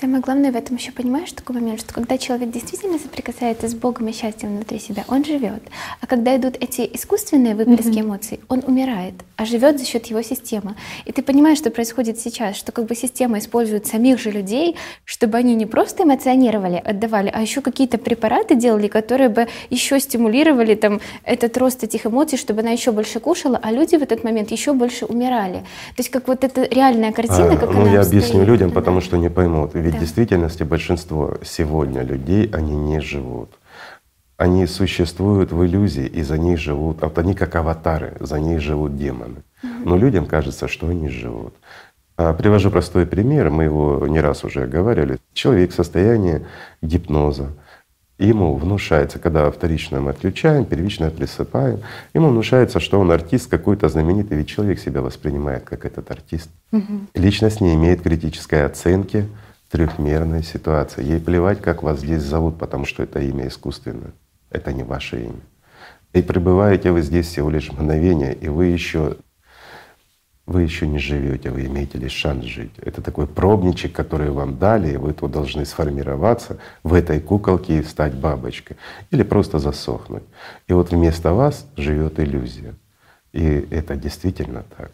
Самое 0.00 0.22
главное 0.22 0.50
в 0.50 0.56
этом 0.56 0.76
еще 0.76 0.92
понимаешь 0.92 1.30
такой 1.30 1.56
момент, 1.56 1.78
что 1.80 1.92
когда 1.92 2.16
человек 2.16 2.50
действительно 2.50 2.98
соприкасается 2.98 3.68
с 3.68 3.74
Богом 3.74 4.08
и 4.08 4.12
счастьем 4.12 4.56
внутри 4.56 4.78
себя, 4.78 5.04
он 5.08 5.26
живет. 5.26 5.62
А 6.00 6.06
когда 6.06 6.34
идут 6.38 6.56
эти 6.58 6.88
искусственные 6.94 7.54
выплески 7.54 8.00
эмоций, 8.00 8.40
он 8.48 8.62
умирает, 8.66 9.12
а 9.36 9.44
живет 9.44 9.78
за 9.78 9.84
счет 9.84 10.06
его 10.06 10.22
системы. 10.22 10.74
И 11.04 11.12
ты 11.12 11.20
понимаешь, 11.22 11.58
что 11.58 11.68
происходит 11.70 12.18
сейчас, 12.18 12.56
что 12.56 12.72
как 12.72 12.86
бы 12.86 12.94
система 12.94 13.40
использует 13.40 13.86
самих 13.86 14.18
же 14.18 14.30
людей, 14.30 14.76
чтобы 15.04 15.36
они 15.36 15.54
не 15.54 15.66
просто 15.66 16.04
эмоционировали, 16.04 16.82
отдавали, 16.82 17.30
а 17.34 17.42
еще 17.42 17.60
какие-то 17.60 17.98
препараты 17.98 18.54
делали, 18.54 18.88
которые 18.88 19.28
бы 19.28 19.48
еще 19.68 20.00
стимулировали 20.00 20.76
там 20.76 21.02
этот 21.24 21.58
рост 21.58 21.84
этих 21.84 22.06
эмоций, 22.06 22.38
чтобы 22.38 22.60
она 22.60 22.70
еще 22.70 22.92
больше 22.92 23.20
кушала, 23.20 23.60
а 23.62 23.70
люди 23.70 23.96
в 23.96 24.02
этот 24.02 24.24
момент 24.24 24.50
еще 24.50 24.72
больше 24.72 25.04
умирали. 25.04 25.58
То 25.94 25.98
есть 25.98 26.08
как 26.08 26.26
вот 26.26 26.42
эта 26.42 26.62
реальная 26.62 27.12
картина, 27.12 27.52
А, 27.52 27.56
как 27.58 27.74
ну, 27.74 27.82
она 27.82 27.90
я 27.92 28.00
обстоит. 28.00 28.22
объясню 28.22 28.46
людям, 28.46 28.70
потому 28.70 29.02
что 29.02 29.18
не 29.18 29.28
поймут. 29.28 29.74
Ведь 29.90 29.94
Да. 29.94 29.98
в 29.98 30.00
действительности 30.02 30.62
большинство 30.62 31.36
сегодня 31.42 32.02
людей, 32.02 32.48
они 32.52 32.76
не 32.76 33.00
живут. 33.00 33.50
Они 34.36 34.66
существуют 34.66 35.50
в 35.50 35.64
иллюзии, 35.66 36.06
и 36.06 36.22
за 36.22 36.38
них 36.38 36.58
живут, 36.60 37.02
вот 37.02 37.18
они 37.18 37.34
как 37.34 37.56
аватары, 37.56 38.16
за 38.20 38.38
них 38.38 38.60
живут 38.60 38.96
демоны. 38.96 39.42
Но 39.84 39.96
людям 39.96 40.26
кажется, 40.26 40.68
что 40.68 40.86
они 40.88 41.08
живут. 41.08 41.54
А, 42.16 42.32
Привожу 42.34 42.70
простой 42.70 43.04
пример, 43.04 43.50
мы 43.50 43.64
его 43.64 44.06
не 44.06 44.20
раз 44.20 44.44
уже 44.44 44.66
говорили. 44.68 45.18
Человек 45.32 45.72
в 45.72 45.74
состоянии 45.74 46.46
гипноза, 46.82 47.48
ему 48.18 48.54
внушается, 48.54 49.18
когда 49.18 49.50
вторично 49.50 50.00
мы 50.00 50.10
отключаем, 50.10 50.64
первично 50.66 51.10
присыпаем, 51.10 51.80
ему 52.14 52.28
внушается, 52.28 52.78
что 52.78 53.00
он 53.00 53.10
артист 53.10 53.50
какой-то 53.50 53.88
знаменитый, 53.88 54.38
ведь 54.38 54.48
человек 54.48 54.78
себя 54.78 55.02
воспринимает 55.02 55.64
как 55.64 55.84
этот 55.84 56.10
артист. 56.12 56.48
Личность 57.14 57.60
не 57.60 57.74
имеет 57.74 58.02
критической 58.02 58.64
оценки 58.64 59.26
трехмерной 59.70 60.42
ситуации. 60.42 61.04
Ей 61.04 61.20
плевать, 61.20 61.62
как 61.62 61.82
вас 61.82 62.00
здесь 62.00 62.22
зовут, 62.22 62.58
потому 62.58 62.84
что 62.84 63.02
это 63.02 63.20
имя 63.20 63.48
искусственное. 63.48 64.12
Это 64.50 64.72
не 64.72 64.82
ваше 64.82 65.24
имя. 65.24 65.40
И 66.12 66.22
пребываете 66.22 66.90
вы 66.90 67.02
здесь 67.02 67.28
всего 67.28 67.50
лишь 67.50 67.70
мгновение, 67.70 68.34
и 68.34 68.48
вы 68.48 68.66
еще 68.66 69.16
вы 70.50 70.62
еще 70.62 70.88
не 70.88 70.98
живете, 70.98 71.50
вы 71.50 71.66
имеете 71.66 71.96
лишь 71.96 72.10
шанс 72.10 72.44
жить. 72.44 72.72
Это 72.78 73.02
такой 73.02 73.28
пробничек, 73.28 73.92
который 73.92 74.30
вам 74.30 74.58
дали, 74.58 74.94
и 74.94 74.96
вы 74.96 75.12
тут 75.12 75.30
должны 75.30 75.64
сформироваться 75.64 76.58
в 76.82 76.92
этой 76.92 77.20
куколке 77.20 77.78
и 77.78 77.84
стать 77.84 78.14
бабочкой. 78.14 78.76
Или 79.12 79.22
просто 79.22 79.60
засохнуть. 79.60 80.24
И 80.66 80.72
вот 80.72 80.90
вместо 80.90 81.34
вас 81.34 81.68
живет 81.76 82.18
иллюзия. 82.18 82.74
И 83.30 83.44
это 83.70 83.94
действительно 83.94 84.64
так. 84.76 84.90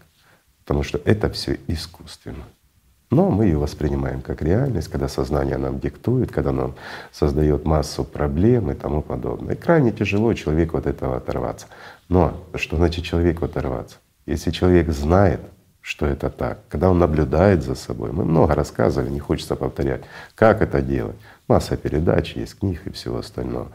Потому 0.63 0.83
что 0.83 1.01
это 1.07 1.31
все 1.31 1.59
искусственно. 1.69 2.45
Но 3.11 3.31
мы 3.31 3.45
ее 3.45 3.59
воспринимаем 3.59 4.21
как 4.21 4.43
реальность, 4.43 4.89
когда 4.89 5.09
сознание 5.09 5.59
нам 5.59 5.79
диктует, 5.79 6.33
когда 6.33 6.51
нам 6.51 6.75
создает 7.13 7.65
массу 7.65 8.05
проблем 8.05 8.71
и 8.71 8.75
тому 8.75 9.01
подобное. 9.01 9.55
И 9.55 9.59
крайне 9.59 9.93
тяжело 9.93 10.35
человеку 10.35 10.77
от 10.77 10.87
этого 10.87 11.17
оторваться. 11.17 11.67
Но 12.09 12.45
что 12.57 12.77
значит 12.77 13.05
человеку 13.05 13.45
оторваться? 13.45 13.99
Если 14.27 14.51
человек 14.51 14.91
знает, 14.91 15.41
что 15.81 16.05
это 16.05 16.31
так, 16.31 16.59
когда 16.69 16.91
он 16.91 16.99
наблюдает 16.99 17.63
за 17.63 17.77
собой, 17.77 18.11
мы 18.11 18.25
много 18.25 18.57
рассказывали, 18.57 19.09
не 19.09 19.21
хочется 19.21 19.55
повторять, 19.55 20.03
как 20.35 20.61
это 20.61 20.83
делать. 20.83 21.15
Масса 21.47 21.77
передач, 21.77 22.35
есть 22.35 22.59
книг 22.59 22.81
и 22.87 22.91
всего 22.91 23.19
остального. 23.19 23.69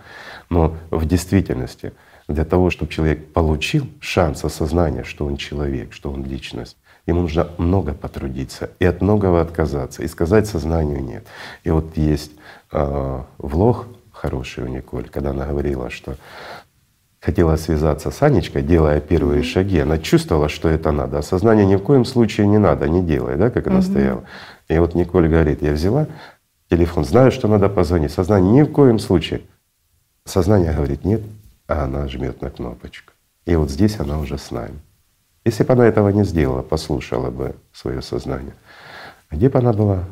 Но 0.50 0.76
в 0.90 1.06
действительности 1.06 1.94
для 2.28 2.44
того, 2.44 2.70
чтобы 2.70 2.92
человек 2.92 3.32
получил 3.32 3.88
шанс 4.02 4.44
осознания, 4.44 5.06
что 5.06 5.26
он 5.26 5.38
человек, 5.38 5.94
что 5.94 6.12
он 6.12 6.26
личность, 6.26 6.76
ему 7.06 7.22
нужно 7.22 7.48
много 7.58 7.94
потрудиться 7.94 8.72
и 8.80 8.86
от 8.86 9.02
многого 9.02 9.42
отказаться, 9.42 10.04
и 10.04 10.08
сказать 10.08 10.48
сознанию 10.48 11.04
нет. 11.04 11.26
И 11.64 11.70
вот 11.70 11.98
есть 11.98 12.32
э, 12.72 13.22
влог 13.38 13.88
хороший 14.12 14.64
у 14.64 14.68
Николь, 14.68 15.10
когда 15.10 15.32
она 15.32 15.46
говорила, 15.46 15.90
что 15.90 16.16
хотела 17.20 17.56
связаться 17.56 18.12
с 18.12 18.22
Анечкой, 18.22 18.64
делая 18.64 19.00
первые 19.00 19.44
шаги, 19.44 19.80
она 19.80 20.00
чувствовала, 20.00 20.50
что 20.50 20.70
это 20.70 20.92
надо, 20.92 21.20
а 21.20 21.22
сознание 21.22 21.66
ни 21.66 21.76
в 21.76 21.84
коем 21.84 22.04
случае 22.04 22.48
не 22.48 22.58
надо, 22.58 22.90
не 22.90 23.04
делай, 23.04 23.36
да, 23.36 23.50
как 23.50 23.68
она 23.68 23.82
стояла. 23.82 24.24
И 24.68 24.78
вот 24.78 24.96
Николь 24.96 25.28
говорит, 25.28 25.62
я 25.62 25.74
взяла 25.74 26.08
телефон, 26.70 27.06
знаю, 27.06 27.32
что 27.32 27.48
надо 27.48 27.70
позвонить, 27.70 28.12
сознание 28.12 28.52
ни 28.52 28.64
в 28.64 28.72
коем 28.72 28.98
случае. 28.98 29.42
Сознание 30.26 30.74
говорит 30.74 31.06
нет, 31.06 31.22
а 31.68 31.84
она 31.84 32.08
жмет 32.08 32.42
на 32.42 32.50
кнопочку. 32.50 33.14
И 33.46 33.56
вот 33.56 33.70
здесь 33.70 34.00
она 34.00 34.20
уже 34.20 34.38
с 34.38 34.52
нами. 34.52 34.80
Если 35.44 35.64
бы 35.64 35.74
она 35.74 35.88
этого 35.88 36.10
не 36.10 36.24
сделала, 36.24 36.62
послушала 36.62 37.30
бы 37.32 37.56
свое 37.74 38.02
сознание, 38.02 38.54
где 39.30 39.50
бы 39.50 39.60
она 39.60 39.74
была? 39.74 40.06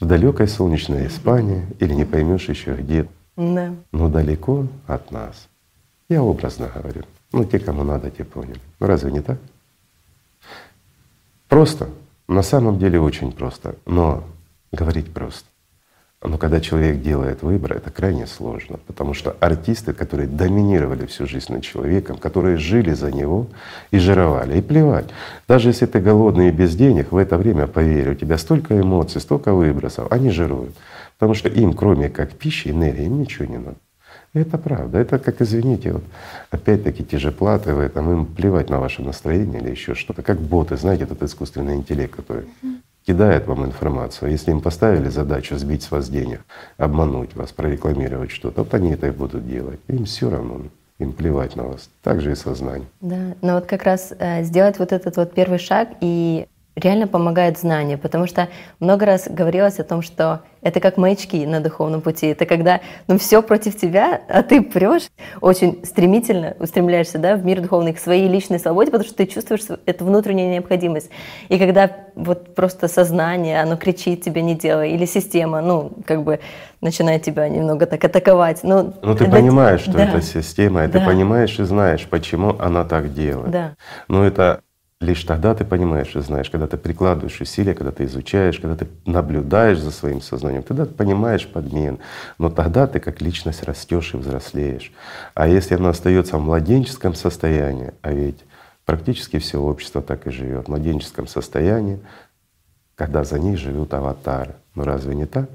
В 0.00 0.04
далекой 0.04 0.48
солнечной 0.48 1.06
Испании 1.06 1.64
или 1.78 1.94
не 1.94 2.04
поймешь 2.04 2.48
еще 2.48 2.74
где, 2.74 3.08
Да. 3.36 3.72
но 3.92 4.08
далеко 4.08 4.66
от 4.86 5.10
нас. 5.12 5.48
Я 6.08 6.22
образно 6.24 6.68
говорю. 6.74 7.04
Ну, 7.32 7.44
те, 7.44 7.60
кому 7.60 7.84
надо, 7.84 8.10
те 8.10 8.24
поняли. 8.24 8.60
Ну, 8.80 8.86
разве 8.88 9.12
не 9.12 9.20
так? 9.20 9.38
Просто. 11.48 11.88
На 12.26 12.42
самом 12.42 12.78
деле 12.78 13.00
очень 13.00 13.30
просто. 13.32 13.76
Но 13.86 14.24
говорить 14.72 15.12
просто. 15.14 15.44
Но 16.22 16.36
когда 16.36 16.60
человек 16.60 17.00
делает 17.00 17.42
выбор, 17.42 17.72
это 17.72 17.90
крайне 17.90 18.26
сложно, 18.26 18.78
потому 18.86 19.14
что 19.14 19.36
артисты, 19.40 19.94
которые 19.94 20.28
доминировали 20.28 21.06
всю 21.06 21.26
жизнь 21.26 21.50
над 21.50 21.62
человеком, 21.62 22.18
которые 22.18 22.58
жили 22.58 22.92
за 22.92 23.10
него 23.10 23.46
и 23.90 23.98
жировали, 23.98 24.58
и 24.58 24.60
плевать. 24.60 25.06
Даже 25.48 25.70
если 25.70 25.86
ты 25.86 25.98
голодный 25.98 26.48
и 26.48 26.52
без 26.52 26.76
денег, 26.76 27.10
в 27.10 27.16
это 27.16 27.38
время, 27.38 27.66
поверь, 27.66 28.10
у 28.10 28.14
тебя 28.14 28.36
столько 28.36 28.78
эмоций, 28.78 29.22
столько 29.22 29.54
выбросов, 29.54 30.12
они 30.12 30.30
жируют. 30.30 30.76
Потому 31.18 31.34
что 31.34 31.48
им, 31.48 31.72
кроме 31.72 32.10
как 32.10 32.32
пищи, 32.32 32.68
энергии, 32.68 33.06
им 33.06 33.20
ничего 33.20 33.46
не 33.46 33.56
надо. 33.56 33.76
И 34.34 34.40
это 34.40 34.58
правда. 34.58 34.98
Это 34.98 35.18
как, 35.18 35.40
извините, 35.40 35.92
вот 35.92 36.04
опять-таки 36.50 37.02
те 37.02 37.18
же 37.18 37.32
платы 37.32 37.74
в 37.74 37.80
этом, 37.80 38.12
им 38.12 38.26
плевать 38.26 38.68
на 38.68 38.78
ваше 38.78 39.00
настроение 39.02 39.62
или 39.62 39.70
еще 39.70 39.94
что-то. 39.94 40.22
Как 40.22 40.38
боты, 40.38 40.76
знаете, 40.76 41.04
этот 41.04 41.22
искусственный 41.22 41.76
интеллект, 41.76 42.14
который 42.14 42.44
кидает 43.10 43.48
вам 43.48 43.64
информацию. 43.64 44.30
Если 44.30 44.52
им 44.52 44.60
поставили 44.60 45.08
задачу 45.08 45.56
сбить 45.56 45.82
с 45.82 45.90
вас 45.90 46.08
денег, 46.08 46.42
обмануть 46.78 47.34
вас, 47.34 47.50
прорекламировать 47.50 48.30
что-то, 48.30 48.62
вот 48.62 48.72
они 48.74 48.92
это 48.92 49.08
и 49.08 49.10
будут 49.10 49.48
делать. 49.48 49.80
Им 49.88 50.04
все 50.04 50.30
равно, 50.30 50.60
им 50.98 51.12
плевать 51.12 51.56
на 51.56 51.64
вас. 51.64 51.90
Так 52.02 52.20
же 52.20 52.30
и 52.30 52.34
сознание. 52.36 52.86
Да, 53.00 53.34
но 53.42 53.54
вот 53.54 53.66
как 53.66 53.82
раз 53.82 54.12
э, 54.16 54.44
сделать 54.44 54.78
вот 54.78 54.92
этот 54.92 55.16
вот 55.16 55.34
первый 55.34 55.58
шаг 55.58 55.88
и 56.00 56.46
реально 56.80 57.06
помогает 57.06 57.58
знание, 57.58 57.96
потому 57.96 58.26
что 58.26 58.48
много 58.78 59.06
раз 59.06 59.28
говорилось 59.28 59.78
о 59.78 59.84
том, 59.84 60.02
что 60.02 60.42
это 60.62 60.80
как 60.80 60.96
маячки 60.96 61.46
на 61.46 61.60
духовном 61.60 62.00
пути. 62.00 62.26
Это 62.26 62.46
когда 62.46 62.80
ну, 63.08 63.18
все 63.18 63.42
против 63.42 63.76
тебя, 63.76 64.20
а 64.28 64.42
ты 64.42 64.62
прешь 64.62 65.08
очень 65.40 65.84
стремительно, 65.84 66.54
устремляешься 66.58 67.18
да, 67.18 67.36
в 67.36 67.44
мир 67.44 67.60
духовный, 67.60 67.94
к 67.94 67.98
своей 67.98 68.28
личной 68.28 68.58
свободе, 68.58 68.90
потому 68.90 69.06
что 69.06 69.16
ты 69.16 69.26
чувствуешь 69.26 69.62
эту 69.86 70.04
внутреннюю 70.04 70.50
необходимость. 70.50 71.10
И 71.48 71.58
когда 71.58 71.90
вот 72.14 72.54
просто 72.54 72.88
сознание, 72.88 73.62
оно 73.62 73.76
кричит 73.76 74.22
тебе 74.22 74.42
не 74.42 74.54
делай, 74.54 74.92
или 74.92 75.06
система, 75.06 75.60
ну, 75.60 75.92
как 76.06 76.22
бы 76.22 76.40
начинает 76.80 77.22
тебя 77.22 77.48
немного 77.48 77.86
так 77.86 78.04
атаковать. 78.04 78.60
Ну, 78.62 78.94
Но 79.02 79.14
ты 79.14 79.30
понимаешь, 79.30 79.80
что 79.80 79.92
да. 79.92 80.04
это 80.04 80.22
система, 80.22 80.84
и 80.84 80.88
да. 80.88 80.98
ты 80.98 81.06
понимаешь 81.06 81.58
и 81.58 81.64
знаешь, 81.64 82.06
почему 82.08 82.56
она 82.58 82.84
так 82.84 83.12
делает. 83.14 83.50
Да. 83.50 83.74
Но 84.08 84.24
это 84.24 84.60
Лишь 85.00 85.24
тогда 85.24 85.54
ты 85.54 85.64
понимаешь 85.64 86.14
и 86.14 86.20
знаешь, 86.20 86.50
когда 86.50 86.66
ты 86.66 86.76
прикладываешь 86.76 87.40
усилия, 87.40 87.72
когда 87.72 87.90
ты 87.90 88.04
изучаешь, 88.04 88.60
когда 88.60 88.76
ты 88.76 88.86
наблюдаешь 89.06 89.78
за 89.78 89.90
своим 89.92 90.20
сознанием, 90.20 90.62
тогда 90.62 90.84
ты 90.84 90.92
понимаешь 90.92 91.48
подмен. 91.48 92.00
Но 92.36 92.50
тогда 92.50 92.86
ты 92.86 93.00
как 93.00 93.22
личность 93.22 93.62
растешь 93.62 94.12
и 94.12 94.18
взрослеешь. 94.18 94.92
А 95.32 95.48
если 95.48 95.74
оно 95.74 95.88
остается 95.88 96.36
в 96.36 96.42
младенческом 96.42 97.14
состоянии, 97.14 97.94
а 98.02 98.12
ведь 98.12 98.44
практически 98.84 99.38
все 99.38 99.58
общество 99.58 100.02
так 100.02 100.26
и 100.26 100.30
живет, 100.30 100.66
в 100.66 100.68
младенческом 100.68 101.26
состоянии, 101.26 101.98
когда 102.94 103.24
за 103.24 103.38
них 103.38 103.56
живут 103.56 103.94
аватары. 103.94 104.56
Ну 104.74 104.84
разве 104.84 105.14
не 105.14 105.24
так? 105.24 105.48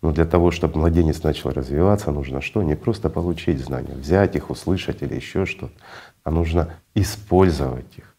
Но 0.00 0.12
для 0.12 0.24
того, 0.24 0.52
чтобы 0.52 0.78
младенец 0.78 1.24
начал 1.24 1.50
развиваться, 1.50 2.12
нужно 2.12 2.40
что? 2.40 2.62
Не 2.62 2.76
просто 2.76 3.10
получить 3.10 3.58
знания, 3.58 3.94
взять 3.94 4.36
их, 4.36 4.48
услышать 4.48 5.02
или 5.02 5.16
еще 5.16 5.44
что-то, 5.44 5.74
а 6.22 6.30
нужно 6.30 6.74
использовать 6.94 7.98
их 7.98 8.09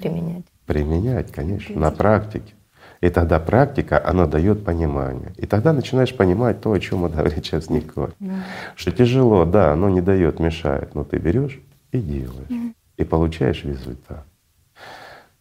применять. 0.00 0.44
Применять, 0.66 1.32
конечно, 1.32 1.78
на 1.78 1.90
практике. 1.90 2.54
И 3.00 3.10
тогда 3.10 3.38
практика, 3.38 4.02
она 4.04 4.26
дает 4.26 4.64
понимание. 4.64 5.32
И 5.36 5.46
тогда 5.46 5.72
начинаешь 5.72 6.14
понимать 6.16 6.60
то, 6.60 6.72
о 6.72 6.80
чем 6.80 7.00
мы 7.00 7.08
говорили 7.08 7.36
сейчас 7.36 7.68
Николай. 7.68 8.10
Да. 8.18 8.34
Что 8.74 8.90
тяжело, 8.90 9.44
да, 9.44 9.72
оно 9.72 9.88
не 9.88 10.00
дает, 10.00 10.40
мешает, 10.40 10.94
но 10.94 11.04
ты 11.04 11.18
берешь 11.18 11.60
и 11.92 11.98
делаешь, 11.98 12.48
mm. 12.48 12.74
и 12.96 13.04
получаешь 13.04 13.64
результат. 13.64 14.24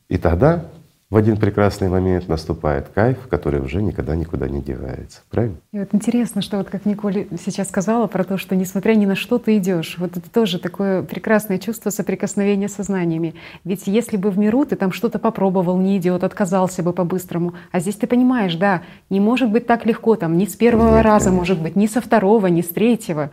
И 0.10 0.18
тогда 0.18 0.66
в 1.12 1.18
один 1.18 1.38
прекрасный 1.38 1.88
момент 1.88 2.28
наступает 2.28 2.90
кайф, 2.90 3.28
который 3.30 3.62
уже 3.62 3.82
никогда 3.84 4.16
никуда 4.16 4.48
не 4.50 4.60
девается. 4.60 5.22
Правильно? 5.30 5.58
И 5.72 5.78
вот 5.78 5.90
интересно, 5.92 6.42
что 6.42 6.58
вот 6.58 6.70
как 6.70 6.86
Николь 6.86 7.28
сейчас 7.46 7.70
сказала 7.70 8.08
про 8.08 8.24
то, 8.24 8.38
что 8.38 8.56
несмотря 8.56 8.96
ни 8.96 9.06
на 9.06 9.16
что 9.16 9.38
ты 9.38 9.58
идешь, 9.58 9.98
вот 10.00 10.18
это 10.18 10.28
тоже 10.32 10.58
такое 10.58 11.04
прекрасное 11.04 11.60
чувство 11.60 11.92
соприкосновения 11.92 12.68
со 12.68 12.82
знаниями. 12.82 13.36
Ведь 13.64 13.86
если 13.86 14.18
бы 14.18 14.32
в 14.32 14.40
миру 14.40 14.66
ты 14.66 14.76
там 14.76 14.92
что-то 14.92 15.20
попробовал, 15.20 15.78
не 15.78 15.98
идет, 15.98 16.24
отказался 16.24 16.82
бы 16.82 16.92
по-быстрому, 16.92 17.54
а 17.72 17.80
здесь 17.80 17.96
ты 17.96 18.08
понимаешь, 18.08 18.56
да, 18.56 18.82
не 19.12 19.20
может 19.20 19.52
быть 19.52 19.68
так 19.68 19.86
легко, 19.86 20.16
там, 20.16 20.38
ни 20.38 20.46
с 20.46 20.56
первого 20.56 20.98
Нет, 20.98 21.06
раза, 21.06 21.26
конечно. 21.26 21.38
может 21.38 21.62
быть, 21.62 21.76
ни 21.76 21.86
со 21.86 22.02
второго, 22.02 22.48
ни 22.48 22.62
с 22.62 22.70
третьего. 22.70 23.30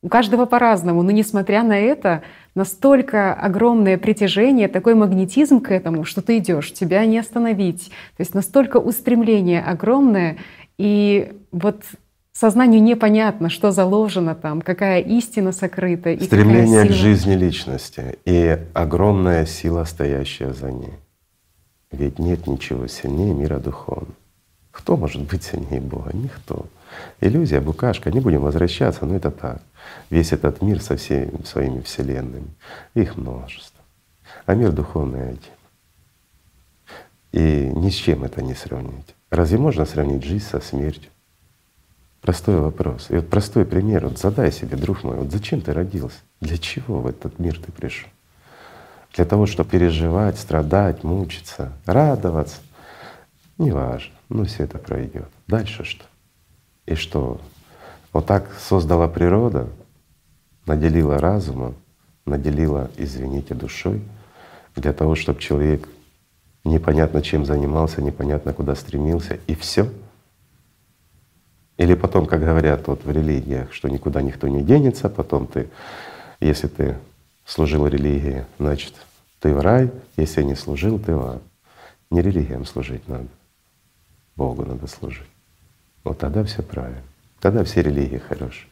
У 0.00 0.08
каждого 0.08 0.46
по-разному, 0.46 1.02
но 1.02 1.10
несмотря 1.10 1.64
на 1.64 1.76
это, 1.76 2.22
настолько 2.54 3.34
огромное 3.34 3.98
притяжение, 3.98 4.68
такой 4.68 4.94
магнетизм 4.94 5.60
к 5.60 5.72
этому, 5.72 6.04
что 6.04 6.22
ты 6.22 6.38
идешь, 6.38 6.72
тебя 6.72 7.04
не 7.04 7.18
остановить. 7.18 7.88
То 8.16 8.20
есть 8.20 8.32
настолько 8.32 8.76
устремление 8.76 9.60
огромное, 9.60 10.38
и 10.76 11.32
вот 11.50 11.82
сознанию 12.32 12.80
непонятно, 12.80 13.50
что 13.50 13.72
заложено 13.72 14.36
там, 14.36 14.62
какая 14.62 15.00
истина 15.00 15.50
сокрыта. 15.50 16.10
И 16.10 16.22
Стремление 16.22 16.86
к 16.86 16.92
жизни 16.92 17.34
личности 17.34 18.18
и 18.24 18.56
огромная 18.74 19.46
сила, 19.46 19.82
стоящая 19.82 20.52
за 20.52 20.70
ней. 20.70 20.94
Ведь 21.90 22.20
нет 22.20 22.46
ничего 22.46 22.86
сильнее 22.86 23.34
мира 23.34 23.58
духовного. 23.58 24.14
Кто 24.70 24.96
может 24.96 25.22
быть 25.22 25.42
сильнее 25.42 25.80
Бога? 25.80 26.10
Никто. 26.14 26.66
Иллюзия, 27.20 27.60
букашка, 27.60 28.10
не 28.10 28.20
будем 28.20 28.40
возвращаться, 28.40 29.04
но 29.06 29.16
это 29.16 29.30
так 29.30 29.62
весь 30.10 30.32
этот 30.32 30.62
мир 30.62 30.80
со 30.80 30.96
всеми 30.96 31.42
своими 31.44 31.80
вселенными. 31.80 32.48
Их 32.94 33.16
множество. 33.16 33.82
А 34.46 34.54
мир 34.54 34.72
духовный 34.72 35.30
один. 35.30 35.52
И 37.32 37.70
ни 37.74 37.90
с 37.90 37.94
чем 37.94 38.24
это 38.24 38.42
не 38.42 38.54
сравнить. 38.54 39.14
Разве 39.30 39.58
можно 39.58 39.84
сравнить 39.84 40.24
жизнь 40.24 40.46
со 40.46 40.60
смертью? 40.60 41.10
Простой 42.22 42.56
вопрос. 42.56 43.10
И 43.10 43.16
вот 43.16 43.28
простой 43.28 43.64
пример. 43.64 44.06
Вот 44.08 44.18
задай 44.18 44.50
себе, 44.50 44.76
друг 44.76 45.04
мой, 45.04 45.16
вот 45.16 45.30
зачем 45.30 45.60
ты 45.60 45.72
родился? 45.72 46.18
Для 46.40 46.58
чего 46.58 47.00
в 47.00 47.06
этот 47.06 47.38
мир 47.38 47.58
ты 47.58 47.70
пришел? 47.70 48.08
Для 49.14 49.24
того, 49.24 49.46
чтобы 49.46 49.70
переживать, 49.70 50.38
страдать, 50.38 51.04
мучиться, 51.04 51.72
радоваться. 51.86 52.56
Неважно. 53.58 54.14
Ну 54.28 54.44
все 54.44 54.64
это 54.64 54.78
пройдет. 54.78 55.28
Дальше 55.46 55.84
что? 55.84 56.04
И 56.88 56.94
что? 56.94 57.38
Вот 58.14 58.24
так 58.24 58.50
создала 58.58 59.08
природа, 59.08 59.68
наделила 60.64 61.18
разумом, 61.18 61.74
наделила, 62.24 62.90
извините, 62.96 63.54
душой, 63.54 64.00
для 64.74 64.94
того, 64.94 65.14
чтобы 65.14 65.38
человек 65.38 65.86
непонятно 66.64 67.20
чем 67.20 67.44
занимался, 67.44 68.00
непонятно 68.00 68.54
куда 68.54 68.74
стремился, 68.74 69.38
и 69.46 69.54
все. 69.54 69.90
Или 71.76 71.92
потом, 71.94 72.24
как 72.24 72.40
говорят 72.40 72.88
вот 72.88 73.04
в 73.04 73.10
религиях, 73.10 73.74
что 73.74 73.90
никуда 73.90 74.22
никто 74.22 74.48
не 74.48 74.62
денется, 74.62 75.10
потом 75.10 75.46
ты, 75.46 75.68
если 76.40 76.68
ты 76.68 76.96
служил 77.44 77.86
религии, 77.86 78.46
значит, 78.58 78.94
ты 79.40 79.54
в 79.54 79.60
рай, 79.60 79.90
если 80.16 80.42
не 80.42 80.54
служил, 80.54 80.98
ты 80.98 81.14
в 81.14 81.22
ад. 81.22 81.42
Не 82.10 82.22
религиям 82.22 82.64
служить 82.64 83.06
надо, 83.08 83.28
Богу 84.36 84.64
надо 84.64 84.86
служить. 84.86 85.28
Вот 86.08 86.16
тогда 86.16 86.42
все 86.42 86.62
правильно. 86.62 87.02
Тогда 87.38 87.62
все 87.64 87.82
религии 87.82 88.16
хорошие. 88.16 88.66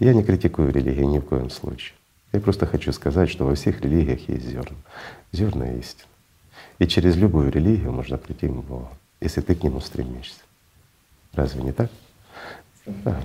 Я 0.00 0.12
не 0.12 0.24
критикую 0.24 0.72
религии 0.72 1.04
ни 1.04 1.20
в 1.20 1.24
коем 1.24 1.48
случае. 1.48 1.94
Я 2.32 2.40
просто 2.40 2.66
хочу 2.66 2.92
сказать, 2.92 3.30
что 3.30 3.44
во 3.44 3.54
всех 3.54 3.80
религиях 3.82 4.28
есть 4.28 4.46
зерна, 4.46 4.76
зерна 5.30 5.72
истины. 5.74 6.08
И 6.80 6.88
через 6.88 7.14
любую 7.14 7.52
религию 7.52 7.92
можно 7.92 8.18
прийти 8.18 8.48
к 8.48 8.50
Богу, 8.50 8.90
если 9.20 9.42
ты 9.42 9.54
к 9.54 9.62
Нему 9.62 9.78
стремишься. 9.78 10.40
Разве 11.34 11.62
не 11.62 11.70
так? 11.70 11.88
Да. 12.84 13.22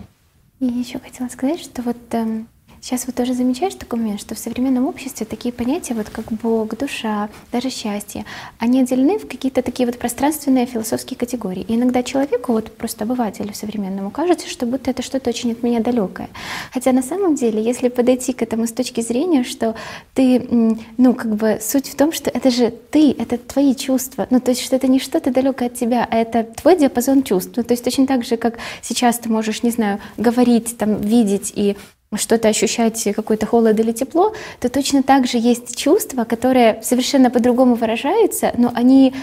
И 0.59 0.65
еще 0.65 0.99
хотела 0.99 1.27
сказать, 1.27 1.61
что 1.61 1.81
вот 1.81 1.97
эм, 2.11 2.47
Сейчас 2.81 3.05
вот 3.05 3.15
тоже 3.15 3.35
замечаешь 3.35 3.75
такой 3.75 3.99
момент, 3.99 4.19
что 4.19 4.33
в 4.33 4.39
современном 4.39 4.87
обществе 4.87 5.23
такие 5.27 5.53
понятия, 5.53 5.93
вот 5.93 6.09
как 6.09 6.31
Бог, 6.31 6.75
душа, 6.75 7.29
даже 7.51 7.69
счастье, 7.69 8.25
они 8.57 8.81
отделены 8.81 9.19
в 9.19 9.27
какие-то 9.27 9.61
такие 9.61 9.85
вот 9.85 9.99
пространственные 9.99 10.65
философские 10.65 11.15
категории. 11.15 11.63
И 11.67 11.75
иногда 11.75 12.01
человеку, 12.01 12.53
вот 12.53 12.75
просто 12.75 13.03
обывателю 13.03 13.53
современному, 13.53 14.09
кажется, 14.09 14.49
что 14.49 14.65
будто 14.65 14.89
это 14.89 15.03
что-то 15.03 15.29
очень 15.29 15.51
от 15.51 15.61
меня 15.61 15.79
далекое. 15.79 16.27
Хотя 16.73 16.91
на 16.91 17.03
самом 17.03 17.35
деле, 17.35 17.63
если 17.63 17.87
подойти 17.87 18.33
к 18.33 18.41
этому 18.41 18.65
с 18.65 18.71
точки 18.71 19.01
зрения, 19.01 19.43
что 19.43 19.75
ты, 20.15 20.75
ну 20.97 21.13
как 21.13 21.35
бы 21.35 21.59
суть 21.61 21.87
в 21.87 21.95
том, 21.95 22.11
что 22.11 22.31
это 22.31 22.49
же 22.49 22.73
ты, 22.89 23.11
это 23.11 23.37
твои 23.37 23.75
чувства, 23.75 24.25
ну 24.31 24.39
то 24.39 24.49
есть 24.49 24.63
что 24.63 24.75
это 24.75 24.87
не 24.87 24.97
что-то 24.97 25.31
далекое 25.31 25.67
от 25.67 25.75
тебя, 25.75 26.07
а 26.09 26.17
это 26.17 26.43
твой 26.43 26.79
диапазон 26.79 27.21
чувств. 27.21 27.53
Ну, 27.55 27.63
то 27.63 27.73
есть 27.73 27.83
точно 27.83 28.07
так 28.07 28.25
же, 28.25 28.37
как 28.37 28.57
сейчас 28.81 29.19
ты 29.19 29.29
можешь, 29.29 29.61
не 29.61 29.69
знаю, 29.69 29.99
говорить, 30.17 30.77
там, 30.79 30.99
видеть 30.99 31.53
и 31.55 31.77
что-то 32.17 32.49
ощущать, 32.49 33.07
какой-то 33.15 33.45
холод 33.45 33.79
или 33.79 33.91
тепло, 33.91 34.33
то 34.59 34.69
точно 34.69 35.03
так 35.03 35.27
же 35.27 35.37
есть 35.37 35.75
чувства, 35.77 36.25
которые 36.25 36.81
совершенно 36.83 37.29
по-другому 37.29 37.75
выражаются, 37.75 38.51
но 38.57 38.71
они 38.75 39.13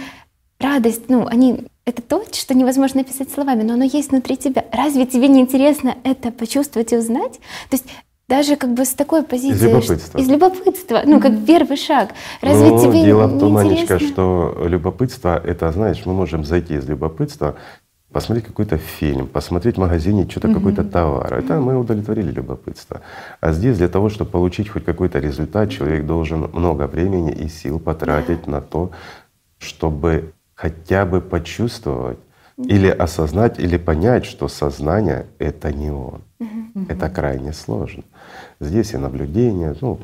радость, 0.58 1.08
ну, 1.08 1.26
они 1.26 1.66
это 1.84 2.02
то, 2.02 2.22
что 2.32 2.54
невозможно 2.54 3.00
описать 3.00 3.30
словами, 3.30 3.62
но 3.62 3.74
оно 3.74 3.84
есть 3.84 4.10
внутри 4.10 4.36
тебя. 4.36 4.64
Разве 4.72 5.06
тебе 5.06 5.28
не 5.28 5.40
интересно 5.40 5.96
это 6.04 6.30
почувствовать 6.30 6.92
и 6.92 6.96
узнать? 6.96 7.38
То 7.70 7.76
есть 7.76 7.86
даже 8.28 8.56
как 8.56 8.74
бы 8.74 8.84
с 8.84 8.90
такой 8.90 9.22
позиции. 9.22 9.54
Из 9.54 9.62
любопытства. 9.62 10.18
Из 10.18 10.28
любопытства, 10.28 11.02
ну, 11.06 11.18
как 11.18 11.32
первый 11.46 11.78
шаг. 11.78 12.10
Разве 12.42 12.68
ну, 12.68 12.82
тебе 12.82 13.04
дело 13.04 13.26
в 13.26 13.40
том, 13.40 13.56
Анечка, 13.56 13.98
что 13.98 14.54
любопытство— 14.66 15.40
это, 15.44 15.72
знаешь, 15.72 16.02
мы 16.04 16.12
можем 16.12 16.44
зайти 16.44 16.74
из 16.74 16.86
любопытства 16.86 17.56
посмотреть 18.12 18.46
какой-то 18.46 18.78
фильм, 18.78 19.26
посмотреть 19.26 19.76
в 19.76 19.80
магазине 19.80 20.26
что-то, 20.28 20.48
mm-hmm. 20.48 20.54
какой-то 20.54 20.84
товар. 20.84 21.34
Это 21.34 21.60
мы 21.60 21.78
удовлетворили 21.78 22.30
любопытство. 22.30 23.00
А 23.40 23.52
здесь 23.52 23.78
для 23.78 23.88
того, 23.88 24.08
чтобы 24.08 24.30
получить 24.30 24.68
хоть 24.68 24.84
какой-то 24.84 25.18
результат, 25.18 25.70
человек 25.70 26.06
должен 26.06 26.50
много 26.52 26.86
времени 26.86 27.32
и 27.32 27.48
сил 27.48 27.78
потратить 27.78 28.46
на 28.46 28.60
то, 28.60 28.90
чтобы 29.58 30.32
хотя 30.54 31.04
бы 31.04 31.20
почувствовать 31.20 32.18
mm-hmm. 32.56 32.66
или 32.66 32.88
осознать, 32.88 33.58
или 33.58 33.76
понять, 33.76 34.24
что 34.24 34.48
сознание— 34.48 35.26
это 35.38 35.72
не 35.72 35.90
он. 35.90 36.22
Mm-hmm. 36.40 36.86
Это 36.88 37.10
крайне 37.10 37.52
сложно. 37.52 38.04
Здесь 38.60 38.94
и 38.94 38.96
наблюдение, 38.96 39.74
ну, 39.80 39.98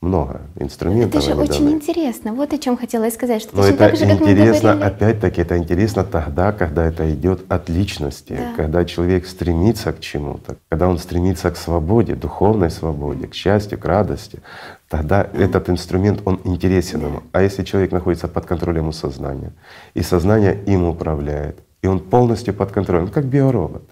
много 0.00 0.42
инструментов. 0.56 1.22
Это 1.22 1.34
же 1.34 1.40
очень 1.40 1.64
даны. 1.64 1.74
интересно. 1.74 2.32
Вот 2.34 2.52
о 2.52 2.58
чем 2.58 2.76
хотела 2.76 3.08
сказать. 3.10 3.42
Что 3.42 3.56
Но 3.56 3.64
это 3.64 3.78
так 3.78 3.96
же, 3.96 4.04
интересно, 4.04 4.72
опять-таки, 4.72 5.40
это 5.40 5.56
интересно 5.56 6.04
тогда, 6.04 6.52
когда 6.52 6.84
это 6.86 7.10
идет 7.12 7.44
от 7.48 7.68
личности, 7.68 8.34
да. 8.34 8.52
когда 8.56 8.84
человек 8.84 9.26
стремится 9.26 9.92
к 9.92 10.00
чему-то, 10.00 10.56
когда 10.68 10.88
он 10.88 10.98
стремится 10.98 11.50
к 11.50 11.56
свободе, 11.56 12.14
духовной 12.14 12.70
свободе, 12.70 13.26
к 13.26 13.34
счастью, 13.34 13.78
к 13.78 13.84
радости. 13.84 14.40
Тогда 14.88 15.24
да. 15.24 15.44
этот 15.44 15.70
инструмент, 15.70 16.20
он 16.24 16.40
интересен 16.44 17.00
да. 17.00 17.06
ему. 17.06 17.22
А 17.32 17.42
если 17.42 17.64
человек 17.64 17.90
находится 17.90 18.28
под 18.28 18.44
контролем 18.46 18.88
у 18.88 18.92
сознания, 18.92 19.52
и 19.94 20.02
сознание 20.02 20.56
им 20.66 20.84
управляет, 20.84 21.58
и 21.82 21.86
он 21.86 22.00
полностью 22.00 22.54
под 22.54 22.70
контролем, 22.70 23.08
как 23.08 23.24
биоробот. 23.24 23.82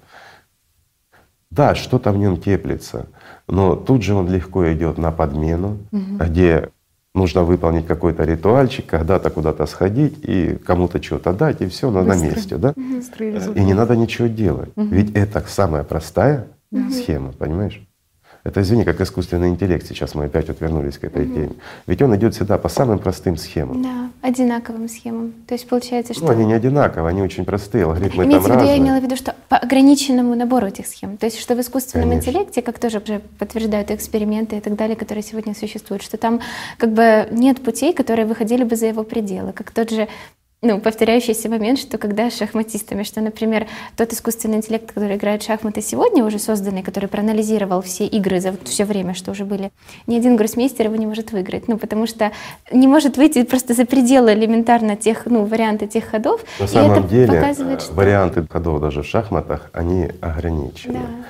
Да, 1.51 1.75
что-то 1.75 2.11
в 2.13 2.19
нем 2.19 2.41
теплится, 2.41 3.07
но 3.49 3.77
тут 3.77 4.03
же 4.03 4.15
он 4.15 4.29
легко 4.29 4.73
идет 4.73 4.99
на 4.99 5.11
подмену, 5.11 5.79
угу. 5.93 6.17
где 6.19 6.71
нужно 7.15 7.45
выполнить 7.45 7.87
какой-то 7.87 8.25
ритуальчик, 8.25 8.87
когда-то 8.87 9.31
куда-то 9.31 9.67
сходить 9.67 10.19
и 10.23 10.59
кому-то 10.65 11.03
что-то 11.03 11.33
дать, 11.33 11.61
и 11.61 11.69
все, 11.69 11.91
на, 11.91 12.03
месте, 12.15 12.57
да? 12.57 12.75
Угу. 12.77 13.53
И 13.55 13.61
не 13.61 13.75
надо 13.75 13.97
ничего 13.97 14.29
делать. 14.29 14.71
Угу. 14.77 14.87
Ведь 14.87 15.15
это 15.15 15.45
самая 15.47 15.85
простая 15.85 16.47
угу. 16.71 16.91
схема, 16.91 17.33
понимаешь? 17.33 17.87
Это, 18.45 18.61
извини, 18.61 18.85
как 18.85 19.01
искусственный 19.01 19.49
интеллект. 19.49 19.87
Сейчас 19.87 20.15
мы 20.15 20.25
опять 20.25 20.49
вот 20.49 20.61
вернулись 20.61 20.99
к 20.99 21.05
этой 21.05 21.25
угу. 21.25 21.35
теме. 21.35 21.53
Ведь 21.87 22.03
он 22.03 22.15
идет 22.15 22.35
всегда 22.35 22.59
по 22.59 22.69
самым 22.69 22.99
простым 22.99 23.39
схемам. 23.39 23.83
Да, 23.83 24.11
одинаковым 24.21 24.87
схемам. 24.87 25.33
То 25.47 25.55
есть 25.55 25.67
получается, 25.67 26.13
что… 26.13 26.27
Ну, 26.27 26.33
они 26.33 26.45
не 26.45 26.53
одинаковые, 26.53 27.09
они 27.09 27.23
очень 27.23 27.47
простые, 27.47 27.85
алгоритмы 27.85 28.25
Имеется 28.25 28.49
там 28.49 28.59
в 28.59 28.61
виду, 28.61 28.69
разные. 28.69 28.77
я 28.77 28.83
имела 28.83 29.01
в 29.01 29.03
виду, 29.03 29.17
что 29.17 29.35
по 29.49 29.57
ограниченному 29.57 30.35
набору 30.35 30.67
этих 30.67 30.87
схем. 30.87 31.17
То 31.17 31.25
есть 31.25 31.39
что 31.41 31.55
в 31.55 31.61
искусственном 31.61 32.11
Конечно. 32.11 32.31
интеллекте, 32.31 32.61
как 32.61 32.79
тоже 32.79 32.99
уже 32.99 33.23
подтверждают 33.39 33.91
эксперименты 33.91 34.59
и 34.59 34.61
так 34.61 34.77
далее, 34.77 34.97
которые 34.97 35.23
сегодня 35.23 35.55
существуют, 35.55 36.03
что 36.03 36.19
там 36.19 36.41
как 36.77 36.93
бы 36.93 37.27
нет 37.31 37.63
путей, 37.63 37.95
которые 37.95 38.27
выходили 38.27 38.65
бы 38.65 38.77
за 38.77 38.87
его 38.87 39.05
пределы. 39.05 39.53
Как 39.53 39.71
тот 39.71 39.89
же 39.89 40.07
ну, 40.65 40.81
повторяющийся 40.81 41.49
момент, 41.49 41.79
что 41.79 41.99
когда 41.99 42.31
с 42.31 42.39
шахматистами, 42.39 43.03
что, 43.03 43.21
например, 43.21 43.67
тот 43.97 44.13
искусственный 44.13 44.57
интеллект, 44.57 44.91
который 44.93 45.17
играет 45.17 45.43
в 45.43 45.47
шахматы 45.47 45.83
сегодня, 45.83 46.25
уже 46.25 46.39
созданный, 46.39 46.83
который 46.83 47.09
проанализировал 47.09 47.83
все 47.83 48.07
игры 48.07 48.41
за 48.41 48.55
все 48.65 48.85
время, 48.85 49.15
что 49.15 49.31
уже 49.31 49.45
были, 49.45 49.71
ни 50.07 50.17
один 50.17 50.37
гроссмейстер 50.37 50.87
его 50.87 50.97
не 50.97 51.07
может 51.07 51.33
выиграть, 51.33 51.69
ну, 51.69 51.77
потому 51.77 52.07
что 52.07 52.33
не 52.73 52.89
может 52.89 53.17
выйти 53.17 53.45
просто 53.45 53.75
за 53.75 53.85
пределы 53.85 54.33
элементарно 54.33 54.97
тех, 54.97 55.27
ну, 55.27 55.45
варианты 55.45 55.87
тех 55.87 56.07
ходов. 56.07 56.43
На 56.59 56.67
самом 56.67 57.07
деле 57.09 57.27
показывает, 57.27 57.83
что... 57.83 57.95
варианты 57.95 58.47
ходов 58.51 58.81
даже 58.81 59.03
в 59.03 59.07
шахматах, 59.07 59.71
они 59.73 60.11
ограничены. 60.21 60.95
Да. 60.95 61.25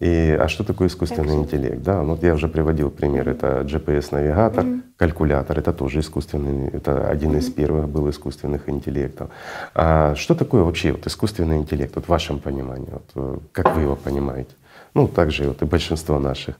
И, 0.00 0.36
а 0.40 0.46
что 0.46 0.62
такое 0.62 0.88
искусственный 0.88 1.36
так 1.36 1.44
интеллект? 1.44 1.82
Да, 1.82 2.02
ну, 2.02 2.10
вот 2.14 2.22
я 2.22 2.34
уже 2.34 2.46
приводил 2.48 2.90
пример. 2.90 3.28
Это 3.28 3.62
GPS-навигатор, 3.62 4.64
mm-hmm. 4.64 4.82
калькулятор. 4.96 5.58
Это 5.58 5.72
тоже 5.72 6.00
искусственный, 6.00 6.68
это 6.68 7.08
один 7.08 7.32
mm-hmm. 7.32 7.38
из 7.38 7.50
первых 7.50 7.88
был 7.88 8.08
искусственных 8.08 8.68
интеллектов. 8.68 9.30
А 9.74 10.14
что 10.14 10.36
такое 10.36 10.62
вообще 10.62 10.92
вот 10.92 11.06
искусственный 11.06 11.56
интеллект 11.56 11.96
вот 11.96 12.04
в 12.04 12.08
вашем 12.08 12.38
понимании? 12.38 12.90
Вот, 12.92 13.10
э, 13.16 13.38
как 13.50 13.74
вы 13.74 13.82
его 13.82 13.96
понимаете? 13.96 14.50
Ну, 14.94 15.08
также 15.08 15.48
вот 15.48 15.62
и 15.62 15.64
большинство 15.64 16.20
наших 16.20 16.54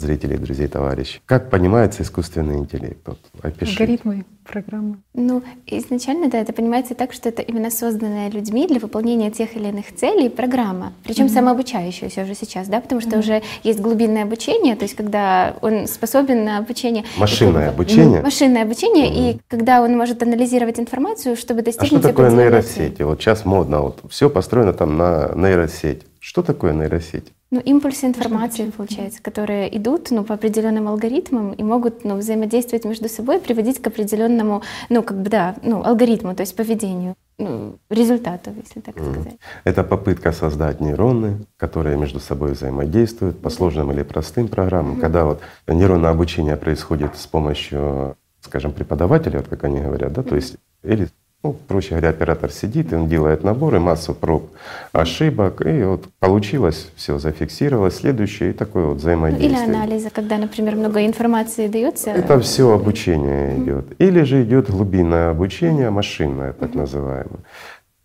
зрителей, 0.00 0.36
друзей, 0.36 0.68
товарищей. 0.68 1.20
Как 1.26 1.50
понимается 1.50 2.02
искусственный 2.02 2.58
интеллект? 2.58 3.00
Вот, 3.06 3.18
опиши. 3.42 3.72
Алгоритмы, 3.72 4.24
программы. 4.50 4.96
Ну, 5.14 5.42
изначально, 5.66 6.28
да, 6.28 6.38
это 6.38 6.52
понимается 6.52 6.94
так, 6.94 7.12
что 7.12 7.28
это 7.28 7.42
именно 7.42 7.70
созданная 7.70 8.30
людьми 8.30 8.66
для 8.66 8.80
выполнения 8.80 9.30
тех 9.30 9.56
или 9.56 9.68
иных 9.68 9.94
целей 9.94 10.28
программа, 10.28 10.92
причем 11.04 11.26
mm-hmm. 11.26 11.34
самообучающаяся 11.34 12.22
уже 12.22 12.34
сейчас, 12.34 12.68
да, 12.68 12.80
потому 12.80 13.00
что 13.00 13.10
mm-hmm. 13.10 13.18
уже 13.18 13.42
есть 13.62 13.80
глубинное 13.80 14.24
обучение, 14.24 14.76
то 14.76 14.84
есть 14.84 14.96
когда 14.96 15.56
он 15.62 15.86
способен 15.86 16.44
на 16.44 16.58
обучение. 16.58 17.04
Машинное 17.16 17.64
это, 17.64 17.72
обучение. 17.72 18.22
Машинное 18.22 18.62
обучение, 18.62 19.06
mm-hmm. 19.06 19.36
и 19.36 19.40
когда 19.48 19.82
он 19.82 19.96
может 19.96 20.22
анализировать 20.22 20.80
информацию, 20.80 21.36
чтобы 21.36 21.62
достигнуть. 21.62 21.92
А 21.92 21.98
что 21.98 22.08
такое 22.08 22.30
нейросети? 22.30 23.02
Вот 23.02 23.20
сейчас 23.20 23.44
модно, 23.44 23.82
вот 23.82 24.00
все 24.08 24.28
построено 24.28 24.72
там 24.72 24.96
на 24.96 25.32
нейросети. 25.34 26.06
Что 26.20 26.42
такое 26.42 26.74
нейросеть? 26.74 27.32
Ну, 27.50 27.60
импульсы 27.60 28.06
информации, 28.06 28.70
получается, 28.70 29.20
которые 29.22 29.76
идут 29.76 30.10
ну, 30.10 30.22
по 30.22 30.34
определенным 30.34 30.86
алгоритмам 30.86 31.52
и 31.52 31.62
могут 31.64 32.04
ну, 32.04 32.16
взаимодействовать 32.16 32.84
между 32.84 33.08
собой, 33.08 33.40
приводить 33.40 33.82
к 33.82 33.86
определенному, 33.88 34.62
ну, 34.88 35.02
как 35.02 35.20
бы, 35.20 35.30
да, 35.30 35.56
ну, 35.62 35.82
алгоритму, 35.82 36.36
то 36.36 36.42
есть 36.42 36.54
поведению, 36.54 37.16
ну, 37.38 37.78
результату, 37.88 38.50
если 38.62 38.80
так 38.80 38.94
сказать. 38.96 39.38
Это 39.64 39.82
попытка 39.82 40.30
создать 40.30 40.80
нейроны, 40.80 41.46
которые 41.56 41.96
между 41.96 42.20
собой 42.20 42.52
взаимодействуют 42.52 43.40
по 43.40 43.50
сложным 43.50 43.90
или 43.90 44.02
простым 44.02 44.46
программам. 44.46 44.98
Mm-hmm. 44.98 45.00
Когда 45.00 45.24
вот 45.24 45.40
нейронное 45.66 46.10
обучение 46.10 46.56
происходит 46.56 47.16
с 47.16 47.26
помощью, 47.26 48.16
скажем, 48.42 48.72
преподавателя, 48.72 49.38
вот 49.38 49.48
как 49.48 49.64
они 49.64 49.80
говорят, 49.80 50.12
да, 50.12 50.20
mm-hmm. 50.20 50.28
то 50.28 50.36
есть 50.36 50.56
или 50.84 51.08
ну, 51.42 51.54
проще 51.54 51.90
говоря, 51.90 52.10
оператор 52.10 52.50
сидит, 52.50 52.92
он 52.92 53.08
делает 53.08 53.44
наборы, 53.44 53.80
массу 53.80 54.14
проб, 54.14 54.50
ошибок, 54.92 55.62
и 55.64 55.82
вот 55.84 56.04
получилось, 56.18 56.90
все 56.96 57.18
зафиксировалось, 57.18 57.96
следующее, 57.96 58.50
и 58.50 58.52
такое 58.52 58.84
вот 58.84 58.98
взаимодействие. 58.98 59.50
Или 59.50 59.58
анализа, 59.58 60.10
когда, 60.10 60.36
например, 60.36 60.76
много 60.76 61.06
информации 61.06 61.68
дается. 61.68 62.10
Это 62.10 62.38
все 62.40 62.70
обучение 62.70 63.58
идет. 63.58 63.86
Или 63.98 64.22
же 64.22 64.42
идет 64.42 64.70
глубинное 64.70 65.30
обучение, 65.30 65.88
машинное 65.88 66.52
так 66.52 66.74
называемое. 66.74 67.40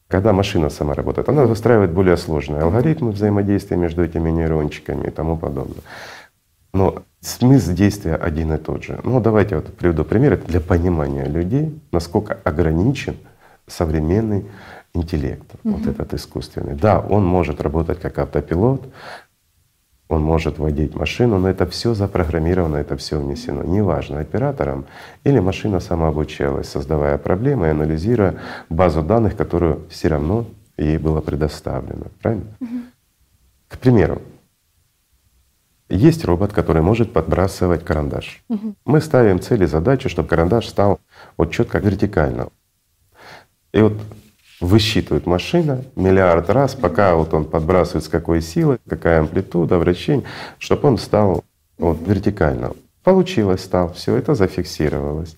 Когда 0.07 0.31
машина 0.31 0.69
сама 0.69 0.93
работает, 0.93 1.27
она 1.27 1.43
выстраивает 1.43 1.91
более 1.91 2.15
сложные 2.15 2.61
алгоритмы 2.61 3.11
взаимодействия 3.11 3.75
между 3.75 4.03
этими 4.03 4.29
нейрончиками 4.29 5.07
и 5.07 5.09
тому 5.09 5.35
подобное. 5.35 5.81
Но 6.75 7.03
смысл 7.21 7.71
действия 7.71 8.15
один 8.15 8.51
и 8.51 8.57
тот 8.57 8.83
же. 8.83 8.99
Ну 9.05 9.21
давайте 9.21 9.55
вот 9.55 9.73
приведу 9.77 10.03
пример 10.03 10.37
для 10.45 10.59
понимания 10.59 11.23
людей, 11.23 11.73
насколько 11.93 12.37
ограничен 12.43 13.15
современный 13.65 14.45
интеллект, 14.93 15.45
угу. 15.63 15.77
вот 15.77 15.87
этот 15.87 16.13
искусственный. 16.13 16.75
Да, 16.75 16.99
он 16.99 17.25
может 17.25 17.61
работать 17.61 18.01
как 18.01 18.19
автопилот, 18.19 18.89
он 20.09 20.21
может 20.21 20.59
водить 20.59 20.95
машину, 20.95 21.39
но 21.39 21.47
это 21.47 21.65
все 21.65 21.93
запрограммировано, 21.93 22.75
это 22.75 22.97
все 22.97 23.21
внесено. 23.21 23.63
Неважно, 23.63 24.19
оператором 24.19 24.85
или 25.23 25.39
машина 25.39 25.79
самообучалась, 25.79 26.67
создавая 26.67 27.17
проблемы 27.17 27.67
и 27.67 27.69
анализируя 27.69 28.35
базу 28.67 29.01
данных, 29.01 29.37
которую 29.37 29.87
все 29.89 30.09
равно 30.09 30.45
ей 30.77 30.97
было 30.97 31.21
предоставлено. 31.21 32.07
Правильно? 32.21 32.47
Угу. 32.59 32.69
К 33.69 33.77
примеру, 33.77 34.21
есть 35.89 36.25
робот, 36.25 36.51
который 36.51 36.81
может 36.81 37.13
подбрасывать 37.13 37.83
карандаш. 37.83 38.43
Угу. 38.49 38.75
Мы 38.85 39.01
ставим 39.01 39.39
цели, 39.39 39.65
задачу, 39.65 40.09
чтобы 40.09 40.27
карандаш 40.27 40.67
стал 40.67 40.99
вот 41.37 41.51
четко 41.51 41.77
вертикально. 41.77 42.49
И 43.71 43.81
вот 43.81 43.93
высчитывает 44.61 45.25
машина 45.25 45.83
миллиард 45.95 46.49
раз, 46.49 46.75
пока 46.75 47.15
вот 47.15 47.33
он 47.33 47.45
подбрасывает 47.45 48.05
с 48.05 48.09
какой 48.09 48.41
силой, 48.41 48.79
какая 48.87 49.19
амплитуда, 49.19 49.77
вращение, 49.77 50.25
чтобы 50.57 50.87
он 50.87 50.97
стал 50.97 51.43
вот 51.77 51.97
вертикально. 52.05 52.71
Получилось, 53.03 53.63
стал, 53.63 53.93
все 53.93 54.15
это 54.15 54.33
зафиксировалось. 54.33 55.35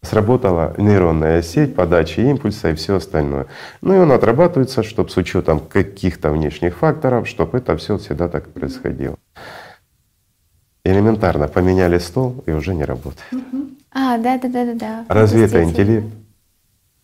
Сработала 0.00 0.74
нейронная 0.78 1.42
сеть, 1.42 1.74
подачи 1.74 2.20
импульса 2.20 2.70
и 2.70 2.74
все 2.74 2.96
остальное. 2.96 3.46
Ну 3.82 3.94
и 3.94 3.98
он 3.98 4.10
отрабатывается, 4.12 4.82
чтобы 4.82 5.10
с 5.10 5.16
учетом 5.16 5.60
каких-то 5.60 6.30
внешних 6.30 6.76
факторов, 6.76 7.28
чтобы 7.28 7.58
это 7.58 7.76
все 7.76 7.98
всегда 7.98 8.28
так 8.28 8.48
происходило 8.48 9.16
элементарно 10.90 11.48
поменяли 11.48 11.98
стол 11.98 12.42
и 12.46 12.52
уже 12.52 12.74
не 12.74 12.84
работает. 12.84 13.24
А, 13.90 14.18
да, 14.18 14.38
да, 14.38 14.48
да, 14.48 14.64
да, 14.64 14.74
да. 14.74 15.04
Разве 15.08 15.44
это 15.44 15.62
интеллект? 15.62 16.06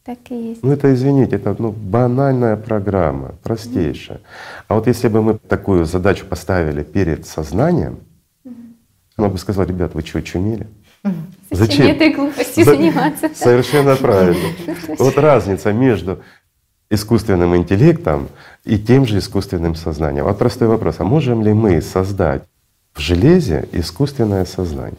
Так 0.05 0.18
и 0.28 0.51
есть. 0.51 0.62
Ну 0.62 0.70
это, 0.70 0.93
извините, 0.93 1.37
это 1.37 1.57
ну, 1.59 1.72
банальная 1.72 2.57
программа, 2.57 3.35
простейшая. 3.43 4.20
А 4.68 4.74
вот 4.74 4.87
если 4.87 5.09
бы 5.09 5.22
мы 5.22 5.39
такую 5.39 5.87
задачу 5.87 6.26
поставили 6.26 6.82
перед 6.82 7.26
сознанием, 7.26 8.01
она 9.16 9.28
бы 9.28 9.39
сказала, 9.39 9.64
ребят, 9.64 9.95
вы 9.95 10.03
что, 10.03 10.20
чумели? 10.22 10.66
Зачем, 11.03 11.16
Зачем 11.51 11.87
этой 11.87 12.12
глупостью 12.12 12.64
заниматься? 12.64 13.30
Совершенно 13.35 13.97
правильно. 13.97 14.49
Вот 14.99 15.16
разница 15.16 15.72
между 15.72 16.20
искусственным 16.91 17.57
интеллектом 17.57 18.28
и 18.64 18.78
тем 18.78 19.07
же 19.07 19.18
искусственным 19.18 19.74
сознанием. 19.74 20.24
Вот 20.24 20.39
простой 20.39 20.68
вопрос, 20.68 20.97
а 20.99 21.05
можем 21.05 21.43
ли 21.43 21.53
мы 21.53 21.80
создать 21.80 22.43
в 22.95 23.01
железе 23.01 23.68
искусственное 23.72 24.45
сознание. 24.45 24.99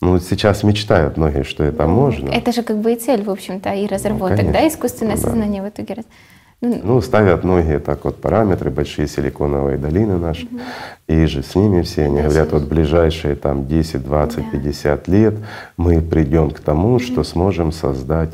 Ну 0.00 0.12
вот 0.12 0.22
сейчас 0.22 0.62
мечтают 0.62 1.16
многие, 1.16 1.44
что 1.44 1.64
это 1.64 1.86
можно. 1.86 2.28
Это 2.28 2.52
же 2.52 2.62
как 2.62 2.78
бы 2.78 2.92
и 2.92 2.96
цель, 2.96 3.22
в 3.22 3.30
общем-то, 3.30 3.72
и 3.72 3.86
разработок, 3.86 4.42
ну, 4.42 4.52
да, 4.52 4.68
искусственное 4.68 5.16
ну, 5.16 5.22
сознание 5.22 5.62
да. 5.62 5.68
в 5.68 5.70
итоге. 5.70 6.04
Ну, 6.60 6.80
ну, 6.82 7.00
ставят 7.00 7.44
многие 7.44 7.78
так 7.78 8.04
вот 8.04 8.20
параметры, 8.20 8.70
большие 8.70 9.08
силиконовые 9.08 9.78
долины 9.78 10.18
наши, 10.18 10.46
угу. 10.46 10.60
и 11.08 11.26
же 11.26 11.42
с 11.42 11.54
ними 11.54 11.82
все, 11.82 12.04
они 12.04 12.18
да, 12.18 12.24
говорят, 12.24 12.52
вот 12.52 12.62
ближайшие 12.64 13.34
там 13.34 13.66
10, 13.66 14.02
20, 14.02 14.36
да. 14.36 14.42
50 14.50 15.08
лет 15.08 15.34
мы 15.76 16.00
придем 16.00 16.50
к 16.50 16.60
тому, 16.60 16.98
что 16.98 17.22
сможем 17.22 17.72
создать 17.72 18.30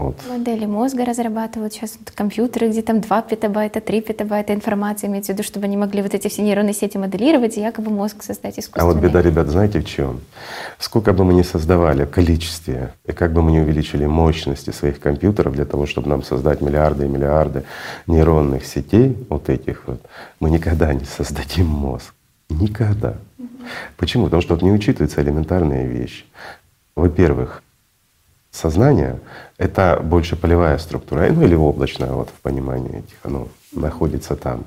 Вот. 0.00 0.16
Модели 0.28 0.64
мозга 0.64 1.04
разрабатывают 1.04 1.74
сейчас 1.74 1.98
компьютеры, 2.14 2.68
где 2.70 2.80
там 2.80 3.00
2 3.02 3.22
петабайта, 3.22 3.82
3 3.82 4.00
петабайта 4.00 4.54
информации, 4.54 5.08
имеется 5.08 5.32
в 5.32 5.34
виду, 5.34 5.42
чтобы 5.42 5.66
они 5.66 5.76
могли 5.76 6.00
вот 6.00 6.14
эти 6.14 6.28
все 6.28 6.42
нейронные 6.42 6.72
сети 6.72 6.96
моделировать 6.96 7.58
и 7.58 7.60
якобы 7.60 7.90
мозг 7.90 8.22
создать 8.22 8.58
искусственный. 8.58 8.90
А 8.90 8.94
вот 8.94 9.02
беда, 9.02 9.20
ребят, 9.20 9.48
знаете 9.48 9.80
в 9.80 9.84
чем? 9.84 10.20
Сколько 10.78 11.12
бы 11.12 11.24
мы 11.24 11.34
ни 11.34 11.42
создавали 11.42 12.04
в 12.04 12.10
количестве, 12.10 12.94
и 13.04 13.12
как 13.12 13.34
бы 13.34 13.42
мы 13.42 13.52
ни 13.52 13.60
увеличили 13.60 14.06
мощности 14.06 14.70
своих 14.70 15.00
компьютеров 15.00 15.52
для 15.52 15.66
того, 15.66 15.84
чтобы 15.84 16.08
нам 16.08 16.22
создать 16.22 16.62
миллиарды 16.62 17.04
и 17.04 17.08
миллиарды 17.08 17.64
нейронных 18.06 18.64
сетей, 18.64 19.16
вот 19.28 19.50
этих 19.50 19.86
вот, 19.86 20.00
мы 20.40 20.48
никогда 20.48 20.94
не 20.94 21.04
создадим 21.04 21.66
мозг. 21.66 22.14
Никогда. 22.48 23.16
Почему? 23.98 24.24
Потому 24.24 24.40
что 24.40 24.54
вот 24.54 24.62
не 24.62 24.72
учитываются 24.72 25.20
элементарные 25.20 25.86
вещи. 25.86 26.24
Во-первых, 26.96 27.62
Сознание— 28.50 29.20
это 29.58 30.00
больше 30.02 30.34
полевая 30.34 30.76
структура, 30.78 31.28
ну 31.30 31.42
или 31.42 31.54
облачная 31.54 32.10
вот 32.10 32.30
в 32.30 32.40
понимании 32.40 32.98
этих, 32.98 33.16
оно 33.22 33.48
находится 33.72 34.34
там. 34.34 34.64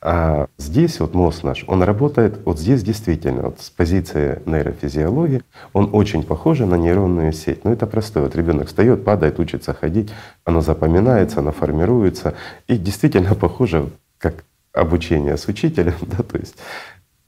А 0.00 0.46
здесь 0.56 0.98
вот 1.00 1.12
мозг 1.12 1.42
наш, 1.42 1.64
он 1.66 1.82
работает 1.82 2.40
вот 2.46 2.58
здесь 2.58 2.82
действительно, 2.82 3.42
вот 3.42 3.60
с 3.60 3.68
позиции 3.68 4.40
нейрофизиологии, 4.46 5.42
он 5.74 5.90
очень 5.92 6.22
похож 6.22 6.60
на 6.60 6.76
нейронную 6.76 7.34
сеть. 7.34 7.62
Ну 7.64 7.72
это 7.72 7.86
простое. 7.86 8.24
Вот 8.24 8.34
ребенок 8.34 8.68
встает, 8.68 9.04
падает, 9.04 9.38
учится 9.38 9.74
ходить, 9.74 10.10
оно 10.44 10.62
запоминается, 10.62 11.40
оно 11.40 11.52
формируется 11.52 12.34
и 12.66 12.78
действительно 12.78 13.34
похоже 13.34 13.90
как 14.16 14.44
обучение 14.72 15.36
с 15.36 15.46
учителем, 15.46 15.94
да, 16.00 16.22
то 16.22 16.38
есть 16.38 16.56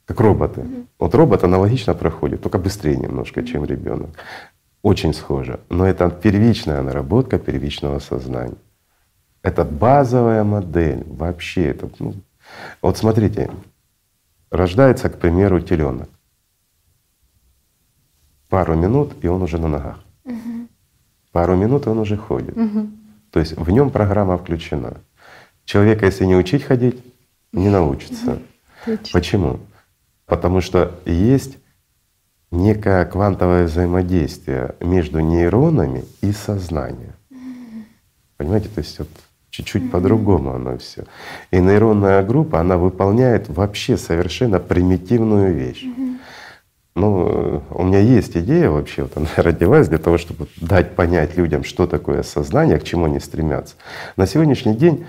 как 0.05 0.19
роботы. 0.19 0.65
Вот 0.97 1.13
робот 1.13 1.43
аналогично 1.43 1.93
проходит, 1.93 2.41
только 2.41 2.57
быстрее 2.57 2.97
немножко, 2.97 3.43
чем 3.43 3.65
ребенок 3.65 4.09
очень 4.83 5.13
схоже, 5.13 5.61
но 5.69 5.87
это 5.87 6.09
первичная 6.11 6.81
наработка 6.81 7.39
первичного 7.39 7.99
сознания. 7.99 8.57
Это 9.41 9.63
базовая 9.63 10.43
модель 10.43 11.03
вообще. 11.07 11.69
Это, 11.69 11.89
ну, 11.99 12.13
вот 12.81 12.97
смотрите, 12.97 13.49
рождается, 14.51 15.09
к 15.09 15.19
примеру, 15.19 15.61
теленок. 15.61 16.09
Пару 18.49 18.75
минут, 18.75 19.13
и 19.21 19.27
он 19.27 19.41
уже 19.41 19.57
на 19.57 19.67
ногах. 19.67 19.99
Угу. 20.25 20.67
Пару 21.31 21.55
минут, 21.55 21.87
и 21.87 21.89
он 21.89 21.99
уже 21.99 22.17
ходит. 22.17 22.55
Угу. 22.55 22.87
То 23.31 23.39
есть 23.39 23.57
в 23.57 23.69
нем 23.71 23.89
программа 23.89 24.37
включена. 24.37 24.97
Человека, 25.65 26.05
если 26.05 26.25
не 26.25 26.35
учить 26.35 26.63
ходить, 26.63 27.01
не 27.53 27.69
научится. 27.69 28.39
Угу. 28.85 28.97
Почему? 29.13 29.59
Потому 30.25 30.61
что 30.61 30.99
есть 31.05 31.57
некое 32.53 33.03
квантовое 33.05 33.65
взаимодействие 33.65 34.75
между 34.79 35.19
нейронами 35.19 36.05
и 36.21 36.31
сознанием. 36.31 37.13
Понимаете, 38.37 38.69
то 38.69 38.79
есть 38.79 38.99
вот 38.99 39.09
чуть-чуть 39.49 39.83
mm-hmm. 39.83 39.89
по-другому 39.89 40.53
оно 40.53 40.77
все. 40.77 41.05
И 41.51 41.59
нейронная 41.59 42.23
группа, 42.23 42.59
она 42.59 42.77
выполняет 42.77 43.49
вообще 43.49 43.97
совершенно 43.97 44.59
примитивную 44.59 45.53
вещь. 45.53 45.83
Mm-hmm. 45.83 46.17
Ну, 46.95 47.63
у 47.71 47.83
меня 47.83 47.99
есть 47.99 48.37
идея 48.37 48.69
вообще, 48.69 49.03
вот 49.03 49.17
она 49.17 49.27
родилась 49.37 49.87
для 49.87 49.97
того, 49.97 50.17
чтобы 50.19 50.47
дать 50.61 50.95
понять 50.95 51.35
людям, 51.35 51.63
что 51.63 51.87
такое 51.87 52.21
сознание, 52.21 52.79
к 52.79 52.83
чему 52.83 53.05
они 53.05 53.19
стремятся. 53.19 53.75
На 54.15 54.27
сегодняшний 54.27 54.75
день 54.75 55.05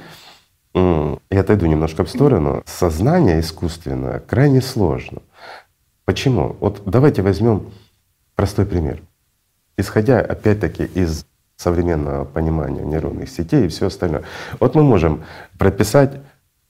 я 0.75 1.41
отойду 1.41 1.67
немножко 1.67 2.05
в 2.05 2.11
сторону. 2.11 2.63
Сознание 2.67 3.41
искусственное 3.41 4.21
крайне 4.21 4.61
сложно. 4.61 5.21
Почему? 6.05 6.57
Вот 6.61 6.83
давайте 6.85 7.23
возьмем 7.23 7.71
простой 8.35 8.67
пример. 8.67 9.01
Исходя 9.77 10.21
опять-таки 10.21 10.85
из 10.85 11.27
современного 11.57 12.25
понимания 12.25 12.83
нейронных 12.83 13.29
сетей 13.29 13.67
и 13.67 13.69
все 13.69 13.87
остальное. 13.87 14.25
Вот 14.61 14.75
мы 14.75 14.83
можем 14.83 15.25
прописать, 15.59 16.21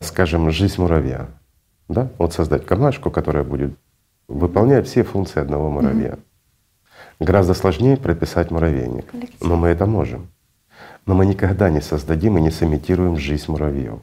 скажем, 0.01 0.51
жизнь 0.51 0.80
муравья, 0.80 1.28
да? 1.89 2.11
вот 2.18 2.32
создать 2.32 2.66
комашку, 2.66 3.11
которая 3.11 3.45
будет 3.45 3.76
выполнять 4.28 4.87
все 4.87 5.03
функции 5.03 5.41
одного 5.41 5.70
муравья. 5.70 6.11
Mm-hmm. 6.11 6.20
Гораздо 7.20 7.55
сложнее 7.55 7.97
прописать 7.97 8.51
муравейник, 8.51 9.12
но 9.41 9.57
мы 9.57 9.68
это 9.68 9.87
можем. 9.87 10.28
Но 11.07 11.14
мы 11.14 11.26
никогда 11.26 11.70
не 11.70 11.80
создадим 11.80 12.39
и 12.39 12.41
не 12.41 12.51
сымитируем 12.51 13.16
жизнь 13.16 13.51
муравьев. 13.51 14.01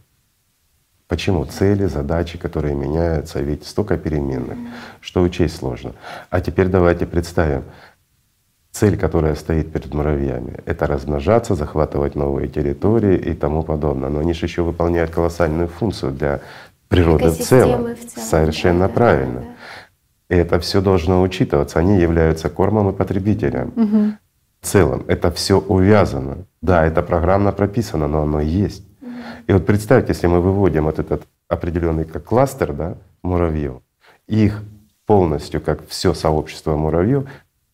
Почему? 1.11 1.43
Цели, 1.43 1.87
задачи, 1.87 2.37
которые 2.37 2.73
меняются, 2.73 3.41
ведь 3.41 3.67
столько 3.67 3.97
переменных, 3.97 4.57
что 5.01 5.21
учесть 5.21 5.57
сложно. 5.57 5.91
А 6.29 6.39
теперь 6.39 6.69
давайте 6.69 7.05
представим, 7.05 7.65
цель, 8.71 8.97
которая 8.97 9.35
стоит 9.35 9.73
перед 9.73 9.93
муравьями, 9.93 10.59
это 10.65 10.87
размножаться, 10.87 11.55
захватывать 11.55 12.15
новые 12.15 12.47
территории 12.47 13.17
и 13.17 13.33
тому 13.33 13.63
подобное. 13.63 14.07
Но 14.07 14.19
они 14.19 14.33
же 14.33 14.45
еще 14.45 14.61
выполняют 14.61 15.11
колоссальную 15.11 15.67
функцию 15.67 16.13
для 16.13 16.39
природы 16.87 17.31
в 17.31 17.39
целом. 17.39 17.93
в 17.93 17.97
целом. 17.97 18.27
Совершенно 18.29 18.87
да, 18.87 18.93
правильно. 18.93 19.41
Да, 19.41 19.45
да. 20.29 20.35
И 20.35 20.39
это 20.39 20.61
все 20.61 20.79
должно 20.79 21.21
учитываться. 21.21 21.79
Они 21.79 21.99
являются 21.99 22.49
кормом 22.49 22.89
и 22.89 22.93
потребителем. 22.93 23.73
Угу. 23.75 24.17
В 24.61 24.65
целом 24.65 25.03
это 25.09 25.29
все 25.29 25.59
увязано. 25.59 26.45
Да, 26.61 26.85
это 26.85 27.01
программно 27.01 27.51
прописано, 27.51 28.07
но 28.07 28.21
оно 28.21 28.39
есть. 28.39 28.85
И 29.47 29.53
вот 29.53 29.65
представьте, 29.65 30.13
если 30.13 30.27
мы 30.27 30.41
выводим 30.41 30.85
вот 30.85 30.99
этот 30.99 31.23
определенный 31.47 32.05
как 32.05 32.23
кластер 32.23 32.73
да, 32.73 32.97
муравьев, 33.23 33.81
их 34.27 34.61
полностью, 35.05 35.61
как 35.61 35.87
все 35.87 36.13
сообщество 36.13 36.75
муравьев, 36.75 37.27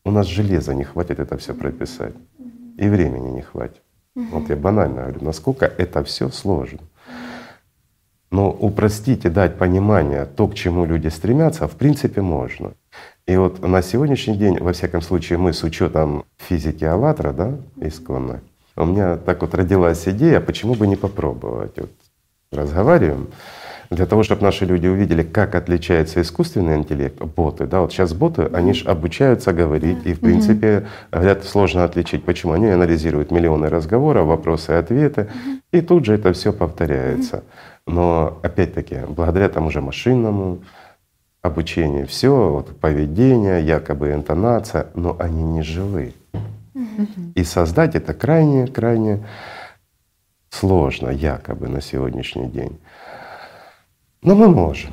у 0.04 0.12
нас 0.12 0.28
железа 0.28 0.74
не 0.74 0.84
хватит 0.84 1.20
это 1.20 1.38
все 1.38 1.54
прописать. 1.54 2.14
И 2.78 2.88
времени 2.88 3.30
не 3.30 3.42
хватит. 3.42 3.82
Вот 4.16 4.50
я 4.50 4.56
банально 4.56 5.04
говорю, 5.04 5.24
насколько 5.24 5.66
это 5.66 6.04
все 6.04 6.30
сложно. 6.30 6.80
Но 8.32 8.50
упростить 8.52 9.26
и 9.26 9.30
дать 9.30 9.58
понимание 9.58 10.26
то, 10.26 10.48
к 10.48 10.56
чему 10.56 10.86
люди 10.86 11.08
стремятся, 11.08 11.68
в 11.68 11.76
принципе 11.76 12.22
можно. 12.22 12.74
И 13.26 13.38
вот 13.38 13.62
на 13.62 13.82
сегодняшний 13.82 14.38
день, 14.38 14.60
во 14.60 14.74
всяком 14.74 15.02
случае, 15.02 15.38
мы 15.38 15.54
с 15.54 15.64
учетом 15.64 16.26
физики 16.38 16.84
АЛЛАТРА, 16.84 17.34
да, 17.34 17.58
исконно, 17.78 18.42
у 18.78 18.86
меня 18.86 19.18
так 19.18 19.42
вот 19.42 19.54
родилась 19.56 20.08
идея, 20.08 20.40
почему 20.40 20.76
бы 20.76 20.88
не 20.88 20.96
попробовать. 20.96 21.74
Вот 21.78 21.92
разговариваем 22.52 23.28
для 23.90 24.06
того, 24.06 24.24
чтобы 24.24 24.44
наши 24.44 24.66
люди 24.66 24.88
увидели, 24.88 25.24
как 25.24 25.56
отличается 25.56 26.22
искусственный 26.22 26.76
интеллект, 26.76 27.22
боты. 27.22 27.66
Да, 27.66 27.82
вот 27.82 27.94
сейчас 27.94 28.14
боты, 28.14 28.50
они 28.54 28.74
же 28.74 28.88
обучаются 28.88 29.54
говорить, 29.54 30.06
и 30.06 30.14
в 30.14 30.20
принципе 30.20 30.88
говорят, 31.12 31.46
сложно 31.46 31.84
отличить. 31.84 32.24
Почему? 32.24 32.54
Они 32.54 32.68
анализируют 32.68 33.32
миллионы 33.32 33.70
разговоров, 33.70 34.28
вопросы 34.28 34.74
и 34.74 34.76
ответы, 34.76 35.30
и 35.72 35.82
тут 35.82 36.06
же 36.06 36.16
это 36.16 36.34
все 36.34 36.52
повторяется. 36.52 37.44
Но 37.86 38.40
опять-таки, 38.44 38.98
благодаря 39.08 39.48
тому 39.48 39.72
же 39.72 39.82
машинному 39.82 40.60
обучению, 41.42 42.08
все, 42.08 42.52
вот, 42.52 42.78
поведение, 42.80 43.66
якобы 43.66 44.12
интонация, 44.12 44.88
но 44.96 45.16
они 45.18 45.44
не 45.44 45.62
И 47.36 47.44
создать 47.44 47.96
это 47.96 48.14
крайне-крайне 48.14 49.26
сложно, 50.50 51.10
якобы 51.10 51.68
на 51.68 51.82
сегодняшний 51.82 52.48
день. 52.48 52.80
Но 54.22 54.36
мы 54.36 54.48
можем. 54.48 54.92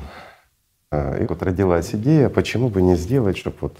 А, 0.91 1.17
и 1.17 1.25
вот 1.25 1.41
родилась 1.43 1.93
идея, 1.95 2.29
почему 2.29 2.69
бы 2.69 2.81
не 2.81 2.95
сделать, 2.95 3.37
чтобы 3.37 3.57
вот 3.61 3.77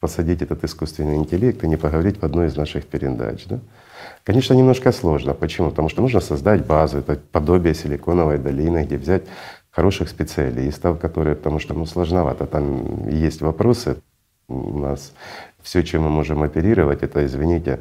посадить 0.00 0.42
этот 0.42 0.64
искусственный 0.64 1.16
интеллект 1.16 1.62
и 1.64 1.68
не 1.68 1.76
поговорить 1.76 2.20
в 2.20 2.24
одной 2.24 2.46
из 2.46 2.56
наших 2.56 2.86
передач. 2.86 3.46
Да? 3.46 3.58
Конечно, 4.24 4.54
немножко 4.54 4.92
сложно. 4.92 5.34
Почему? 5.34 5.70
Потому 5.70 5.88
что 5.88 6.02
нужно 6.02 6.20
создать 6.20 6.64
базу, 6.64 6.98
это 6.98 7.16
подобие 7.32 7.74
силиконовой 7.74 8.38
долины, 8.38 8.84
где 8.84 8.96
взять 8.96 9.24
хороших 9.70 10.08
специалистов, 10.08 11.00
которые, 11.00 11.34
потому 11.34 11.58
что 11.58 11.74
ну, 11.74 11.84
сложновато. 11.86 12.46
Там 12.46 13.08
есть 13.08 13.40
вопросы 13.40 13.96
у 14.48 14.78
нас 14.78 15.12
все, 15.68 15.82
чем 15.82 16.04
мы 16.04 16.08
можем 16.08 16.42
оперировать, 16.42 17.02
это, 17.02 17.26
извините, 17.26 17.80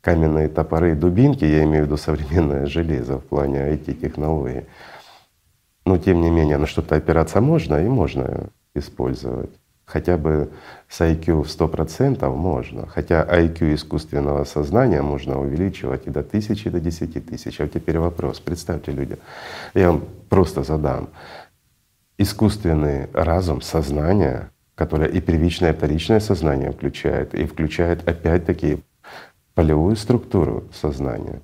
каменные 0.00 0.48
топоры 0.48 0.92
и 0.92 0.94
дубинки, 0.94 1.44
я 1.44 1.64
имею 1.64 1.82
в 1.82 1.86
виду 1.86 1.96
современное 1.96 2.66
железо 2.66 3.18
в 3.18 3.24
плане 3.24 3.58
IT-технологий. 3.72 4.66
Но 5.84 5.98
тем 5.98 6.20
не 6.20 6.30
менее 6.30 6.56
на 6.56 6.66
что-то 6.66 6.94
опираться 6.94 7.40
можно 7.40 7.84
и 7.84 7.88
можно 7.88 8.50
использовать. 8.76 9.50
Хотя 9.84 10.16
бы 10.16 10.50
с 10.88 11.00
IQ 11.00 11.42
в 11.42 11.48
100% 11.48 12.28
можно. 12.32 12.86
Хотя 12.86 13.24
IQ 13.24 13.74
искусственного 13.74 14.44
сознания 14.44 15.02
можно 15.02 15.40
увеличивать 15.40 16.06
и 16.06 16.10
до 16.10 16.22
тысячи, 16.22 16.68
и 16.68 16.70
до 16.70 16.78
десяти 16.78 17.18
тысяч. 17.18 17.60
А 17.60 17.64
вот 17.64 17.72
теперь 17.72 17.98
вопрос. 17.98 18.38
Представьте, 18.38 18.92
люди, 18.92 19.18
я 19.74 19.90
вам 19.90 20.04
просто 20.28 20.62
задам. 20.62 21.08
Искусственный 22.18 23.08
разум, 23.12 23.62
сознание 23.62 24.50
которая 24.76 25.08
и 25.08 25.20
первичное, 25.20 25.72
и 25.72 25.76
вторичное 25.76 26.20
сознание 26.20 26.70
включает, 26.70 27.34
и 27.34 27.44
включает 27.46 28.06
опять-таки 28.06 28.78
полевую 29.54 29.96
структуру 29.96 30.68
сознания. 30.72 31.40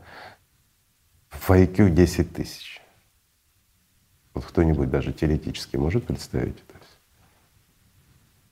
В 1.31 1.51
IQ 1.51 1.91
10 1.91 2.33
тысяч. 2.33 2.81
Вот 4.35 4.45
кто-нибудь 4.45 4.91
даже 4.91 5.13
теоретически 5.13 5.77
может 5.77 6.05
представить 6.05 6.55
это? 6.55 6.79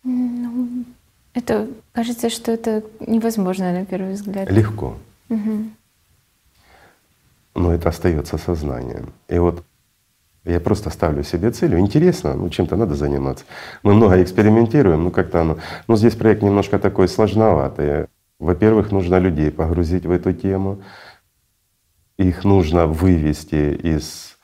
Ну, 0.02 0.84
это 1.34 1.68
кажется, 1.92 2.30
что 2.30 2.50
это 2.50 2.82
невозможно 3.00 3.72
на 3.72 3.84
первый 3.84 4.14
взгляд. 4.14 4.50
Легко. 4.50 4.96
Угу. 5.28 5.70
но 7.54 7.72
это 7.72 7.90
остается 7.90 8.36
сознанием. 8.36 9.12
И 9.28 9.38
вот 9.38 9.64
я 10.44 10.60
просто 10.60 10.90
ставлю 10.90 11.22
себе 11.22 11.50
целью. 11.50 11.78
Интересно, 11.78 12.34
ну 12.34 12.48
чем-то 12.48 12.76
надо 12.76 12.94
заниматься. 12.94 13.44
Мы 13.82 13.94
много 13.94 14.22
экспериментируем, 14.22 15.04
ну 15.04 15.10
как-то 15.10 15.42
оно. 15.42 15.58
Но 15.86 15.96
здесь 15.96 16.14
проект 16.14 16.42
немножко 16.42 16.78
такой 16.78 17.08
сложноватый. 17.08 18.06
Во-первых, 18.38 18.90
нужно 18.90 19.18
людей 19.18 19.50
погрузить 19.50 20.06
в 20.06 20.10
эту 20.10 20.32
тему. 20.32 20.82
Их 22.16 22.44
нужно 22.44 22.86
вывести 22.86 23.74
из, 23.74 24.38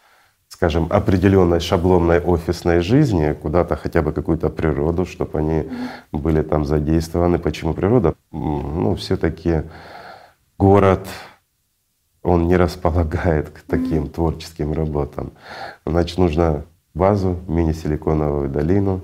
скажем, 0.48 0.86
определенной 0.90 1.60
шаблонной 1.60 2.20
офисной 2.20 2.80
жизни 2.80 3.32
куда-то 3.32 3.76
хотя 3.76 4.02
бы 4.02 4.12
какую-то 4.12 4.50
природу, 4.50 5.06
чтобы 5.06 5.38
они 5.38 5.70
были 6.12 6.42
там 6.42 6.66
задействованы. 6.66 7.38
Почему 7.38 7.72
природа? 7.72 8.14
Ну, 8.32 8.94
все-таки 8.96 9.62
город, 10.58 11.06
он 12.26 12.48
не 12.48 12.56
располагает 12.56 13.50
к 13.50 13.60
таким 13.60 14.08
творческим 14.08 14.72
работам. 14.72 15.32
Значит, 15.86 16.18
нужно 16.18 16.64
базу, 16.92 17.38
мини-силиконовую 17.46 18.48
долину, 18.48 19.02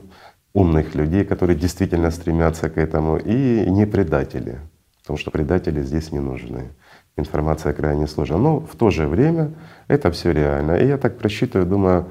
умных 0.53 0.97
людей, 0.97 1.25
которые 1.25 1.57
действительно 1.57 2.11
стремятся 2.11 2.69
к 2.69 2.77
этому, 2.77 3.19
и 3.19 3.71
не 3.71 3.87
предатели, 3.87 4.59
потому 5.03 5.19
что 5.19 5.31
предатели 5.31 5.83
здесь 5.83 6.11
не 6.11 6.19
нужны. 6.19 6.71
Информация 7.17 7.73
крайне 7.73 8.09
сложная. 8.09 8.39
Но 8.39 8.59
в 8.59 8.75
то 8.75 8.91
же 8.91 9.07
время 9.07 9.53
это 9.87 10.11
все 10.11 10.33
реально. 10.33 10.73
И 10.73 10.89
я 10.89 10.99
так 10.99 11.17
просчитываю, 11.17 11.69
думаю, 11.69 12.07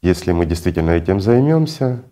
если 0.00 0.30
мы 0.30 0.46
действительно 0.46 0.90
этим 0.90 1.20
займемся, 1.20 2.02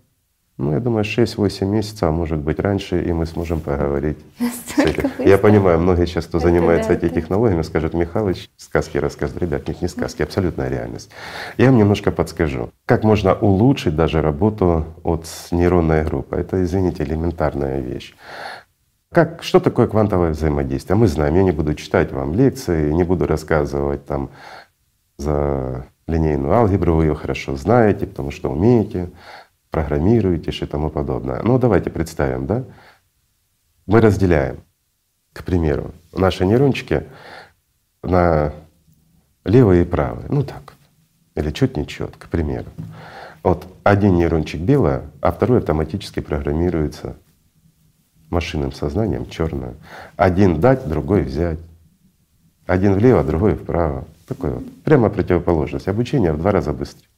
ну, 0.57 0.73
я 0.73 0.79
думаю, 0.79 1.05
6-8 1.05 1.67
месяцев, 1.67 2.05
а 2.05 2.13
может 2.13 2.39
быть 2.39 2.61
раньше, 2.61 3.03
и 3.03 3.13
мы 3.13 3.27
сможем 3.27 3.61
поговорить. 3.61 4.19
С 4.39 4.79
этим. 4.79 5.11
Я 5.19 5.37
понимаю, 5.37 5.81
многие 5.81 6.07
сейчас, 6.07 6.27
кто 6.27 6.39
занимается 6.39 6.91
да, 6.91 6.95
этими 6.95 7.09
технологиями, 7.09 7.63
скажут, 7.63 7.93
Михалыч, 7.95 8.49
сказки 8.57 8.99
рассказывает. 8.99 9.43
Ребят, 9.43 9.67
нет, 9.67 9.83
не 9.83 9.89
сказки, 9.89 10.23
абсолютная 10.23 10.69
реальность. 10.69 11.11
Я 11.59 11.67
вам 11.67 11.79
немножко 11.79 12.13
подскажу, 12.13 12.71
как 12.87 13.03
можно 13.03 13.35
улучшить 13.35 13.97
даже 13.97 14.23
работу 14.23 14.87
от 15.03 15.27
нейронной 15.51 16.05
группы. 16.05 16.37
Это, 16.37 16.63
извините, 16.63 17.03
элементарная 17.03 17.81
вещь. 17.81 18.15
Как, 19.13 19.43
что 19.43 19.59
такое 19.59 19.89
квантовое 19.89 20.31
взаимодействие? 20.31 20.97
Мы 20.97 21.09
знаем, 21.09 21.35
я 21.35 21.43
не 21.43 21.53
буду 21.53 21.75
читать 21.75 22.13
вам 22.13 22.33
лекции, 22.33 22.93
не 22.93 23.03
буду 23.03 23.27
рассказывать 23.27 24.07
там 24.07 24.31
за 25.19 25.87
линейную 26.07 26.53
алгебру, 26.53 26.95
вы 26.95 27.07
ее 27.07 27.15
хорошо 27.15 27.57
знаете, 27.57 28.07
потому 28.07 28.31
что 28.31 28.51
умеете 28.51 29.11
программируетесь 29.75 30.63
и 30.63 30.67
тому 30.67 30.89
подобное. 30.89 31.43
Ну 31.43 31.59
давайте 31.59 31.91
представим, 31.91 32.47
да? 32.47 32.63
Мы 33.87 34.01
разделяем, 34.01 34.59
к 35.33 35.43
примеру, 35.43 35.91
наши 36.13 36.47
нейрончики 36.47 37.03
на 38.05 38.53
левые 39.45 39.83
и 39.83 39.85
правые. 39.85 40.27
Ну 40.29 40.45
так, 40.45 40.75
или 41.35 41.51
чуть 41.51 41.77
не 41.77 41.89
чет, 41.89 42.17
к 42.17 42.29
примеру. 42.29 42.71
Вот 43.43 43.67
один 43.83 44.15
нейрончик 44.15 44.61
белый, 44.61 45.01
а 45.21 45.33
второй 45.33 45.59
автоматически 45.59 46.21
программируется 46.21 47.17
машинным 48.31 48.71
сознанием 48.71 49.29
черное. 49.29 49.75
Один 50.17 50.61
дать, 50.61 50.89
другой 50.89 51.23
взять. 51.23 51.59
Один 52.65 52.95
влево, 52.95 53.25
другой 53.25 53.57
вправо. 53.57 54.05
Такой 54.29 54.51
вот. 54.51 54.83
Прямо 54.85 55.11
противоположность. 55.11 55.89
Обучение 55.89 56.33
в 56.33 56.39
два 56.39 56.53
раза 56.53 56.73
быстрее. 56.73 57.09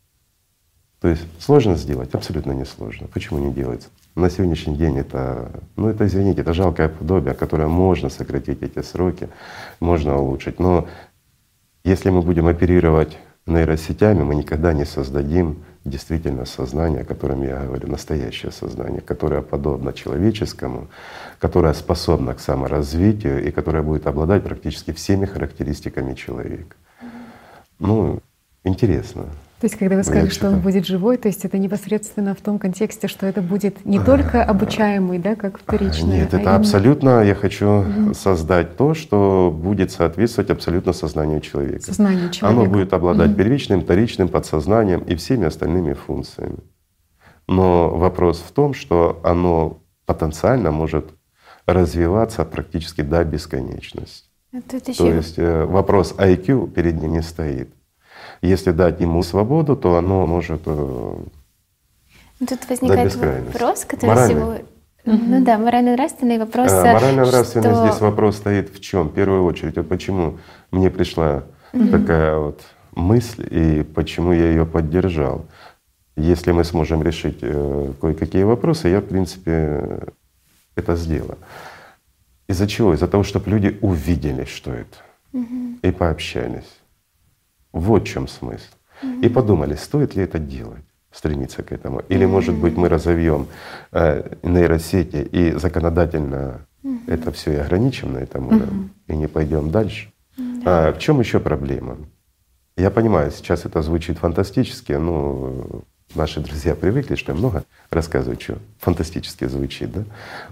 То 1.06 1.10
есть 1.10 1.22
сложно 1.38 1.76
сделать? 1.76 2.12
Абсолютно 2.16 2.50
не 2.50 2.64
сложно. 2.64 3.06
Почему 3.06 3.38
не 3.38 3.54
делается? 3.54 3.90
На 4.16 4.28
сегодняшний 4.28 4.74
день 4.74 4.98
это, 4.98 5.52
ну 5.76 5.88
это, 5.88 6.04
извините, 6.04 6.40
это 6.40 6.52
жалкое 6.52 6.88
подобие, 6.88 7.32
которое 7.32 7.68
можно 7.68 8.08
сократить 8.08 8.60
эти 8.64 8.82
сроки, 8.82 9.28
можно 9.78 10.18
улучшить. 10.18 10.58
Но 10.58 10.88
если 11.84 12.10
мы 12.10 12.22
будем 12.22 12.48
оперировать 12.48 13.18
нейросетями, 13.46 14.24
мы 14.24 14.34
никогда 14.34 14.72
не 14.72 14.84
создадим 14.84 15.62
действительно 15.84 16.44
сознание, 16.44 17.02
о 17.02 17.04
котором 17.04 17.44
я 17.44 17.60
говорю, 17.60 17.86
настоящее 17.86 18.50
сознание, 18.50 19.00
которое 19.00 19.42
подобно 19.42 19.92
человеческому, 19.92 20.88
которое 21.38 21.72
способно 21.74 22.34
к 22.34 22.40
саморазвитию 22.40 23.46
и 23.46 23.52
которое 23.52 23.84
будет 23.84 24.08
обладать 24.08 24.42
практически 24.42 24.92
всеми 24.92 25.24
характеристиками 25.24 26.14
человека. 26.14 26.74
Ну, 27.78 28.18
интересно. 28.64 29.26
То 29.60 29.64
есть, 29.64 29.76
когда 29.76 29.96
вы 29.96 30.04
сказали, 30.04 30.28
что 30.28 30.48
он 30.48 30.60
будет 30.60 30.84
живой, 30.84 31.16
то 31.16 31.28
есть 31.28 31.46
это 31.46 31.56
непосредственно 31.56 32.34
в 32.34 32.42
том 32.42 32.58
контексте, 32.58 33.08
что 33.08 33.24
это 33.24 33.40
будет 33.40 33.86
не 33.86 33.98
только 33.98 34.44
обучаемый, 34.44 35.18
да, 35.18 35.34
как 35.34 35.58
вторичный. 35.58 36.18
Нет, 36.18 36.24
а 36.24 36.26
это 36.26 36.36
именно... 36.36 36.56
абсолютно, 36.56 37.22
я 37.22 37.34
хочу 37.34 37.66
угу. 37.80 38.14
создать 38.14 38.76
то, 38.76 38.92
что 38.92 39.50
будет 39.50 39.90
соответствовать 39.90 40.50
абсолютно 40.50 40.92
сознанию 40.92 41.40
человека. 41.40 41.82
Сознанию 41.84 42.30
человека. 42.30 42.60
Оно 42.60 42.70
будет 42.70 42.92
обладать 42.92 43.30
угу. 43.30 43.38
первичным, 43.38 43.80
вторичным, 43.80 44.28
подсознанием 44.28 45.00
и 45.00 45.16
всеми 45.16 45.46
остальными 45.46 45.94
функциями. 45.94 46.58
Но 47.48 47.88
вопрос 47.96 48.44
в 48.46 48.52
том, 48.52 48.74
что 48.74 49.20
оно 49.24 49.82
потенциально 50.04 50.70
может 50.70 51.12
развиваться 51.66 52.44
практически 52.44 53.00
до 53.00 53.24
бесконечности. 53.24 54.28
Это 54.52 54.80
То 54.80 55.10
есть 55.10 55.38
э, 55.38 55.64
вопрос 55.64 56.14
IQ 56.16 56.70
перед 56.70 57.00
ним 57.00 57.12
не 57.12 57.22
стоит. 57.22 57.75
Если 58.42 58.72
дать 58.72 59.00
ему 59.00 59.22
свободу, 59.22 59.76
то 59.76 59.96
оно 59.96 60.26
может 60.26 60.62
э, 60.66 61.14
ну, 62.38 62.46
Тут 62.46 62.68
возникает 62.68 63.14
вопрос, 63.16 63.84
который 63.84 64.10
Моральный. 64.10 64.34
сегодня… 64.34 64.64
Ну 65.04 65.44
да, 65.44 65.56
морально-нравственный 65.56 66.38
вопрос. 66.38 66.72
А, 66.72 66.94
морально-нравственный 66.94 67.70
что... 67.70 67.86
здесь 67.86 68.00
вопрос 68.00 68.36
стоит 68.36 68.74
в 68.74 68.80
чем? 68.80 69.08
В 69.08 69.14
первую 69.14 69.44
очередь, 69.44 69.76
вот 69.76 69.88
почему 69.88 70.38
мне 70.72 70.90
пришла 70.90 71.44
угу. 71.72 71.88
такая 71.88 72.36
вот 72.36 72.60
мысль 72.94 73.46
и 73.48 73.82
почему 73.84 74.32
я 74.32 74.48
ее 74.48 74.66
поддержал. 74.66 75.46
Если 76.16 76.50
мы 76.50 76.64
сможем 76.64 77.02
решить 77.02 77.38
э, 77.42 77.92
кое-какие 78.00 78.42
вопросы, 78.42 78.88
я, 78.88 79.00
в 79.00 79.04
принципе, 79.04 80.00
это 80.74 80.96
сделаю. 80.96 81.38
Из-за 82.48 82.66
чего? 82.66 82.92
Из-за 82.94 83.06
того, 83.06 83.22
чтобы 83.22 83.50
люди 83.50 83.78
увидели, 83.80 84.44
что 84.44 84.72
это, 84.72 84.96
угу. 85.32 85.78
и 85.82 85.90
пообщались. 85.92 86.80
Вот 87.76 88.04
в 88.04 88.06
чем 88.06 88.26
смысл. 88.26 88.64
Mm-hmm. 89.02 89.20
И 89.20 89.28
подумали, 89.28 89.74
стоит 89.74 90.16
ли 90.16 90.22
это 90.22 90.38
делать, 90.38 90.84
стремиться 91.12 91.62
к 91.62 91.72
этому. 91.72 92.00
Или, 92.08 92.24
mm-hmm. 92.24 92.30
может 92.30 92.54
быть, 92.54 92.76
мы 92.76 92.88
разовьем 92.88 93.48
э, 93.92 94.34
нейросети 94.42 95.16
и 95.16 95.52
законодательно 95.52 96.66
mm-hmm. 96.82 97.00
это 97.06 97.32
все 97.32 97.52
и 97.52 97.56
ограничим 97.56 98.14
на 98.14 98.18
этом 98.18 98.46
уровне, 98.46 98.88
mm-hmm. 99.08 99.12
и 99.12 99.16
не 99.16 99.26
пойдем 99.26 99.70
дальше. 99.70 100.10
Mm-hmm. 100.38 100.62
А, 100.64 100.92
в 100.94 100.98
чем 100.98 101.20
еще 101.20 101.38
проблема? 101.38 101.98
Я 102.78 102.90
понимаю, 102.90 103.30
сейчас 103.30 103.66
это 103.66 103.82
звучит 103.82 104.16
фантастически, 104.16 104.92
но 104.92 105.82
наши 106.14 106.40
друзья 106.40 106.74
привыкли, 106.74 107.14
что 107.14 107.32
я 107.32 107.38
много 107.38 107.64
рассказываю, 107.90 108.40
что 108.40 108.58
фантастически 108.78 109.44
звучит, 109.46 109.92
да? 109.92 110.04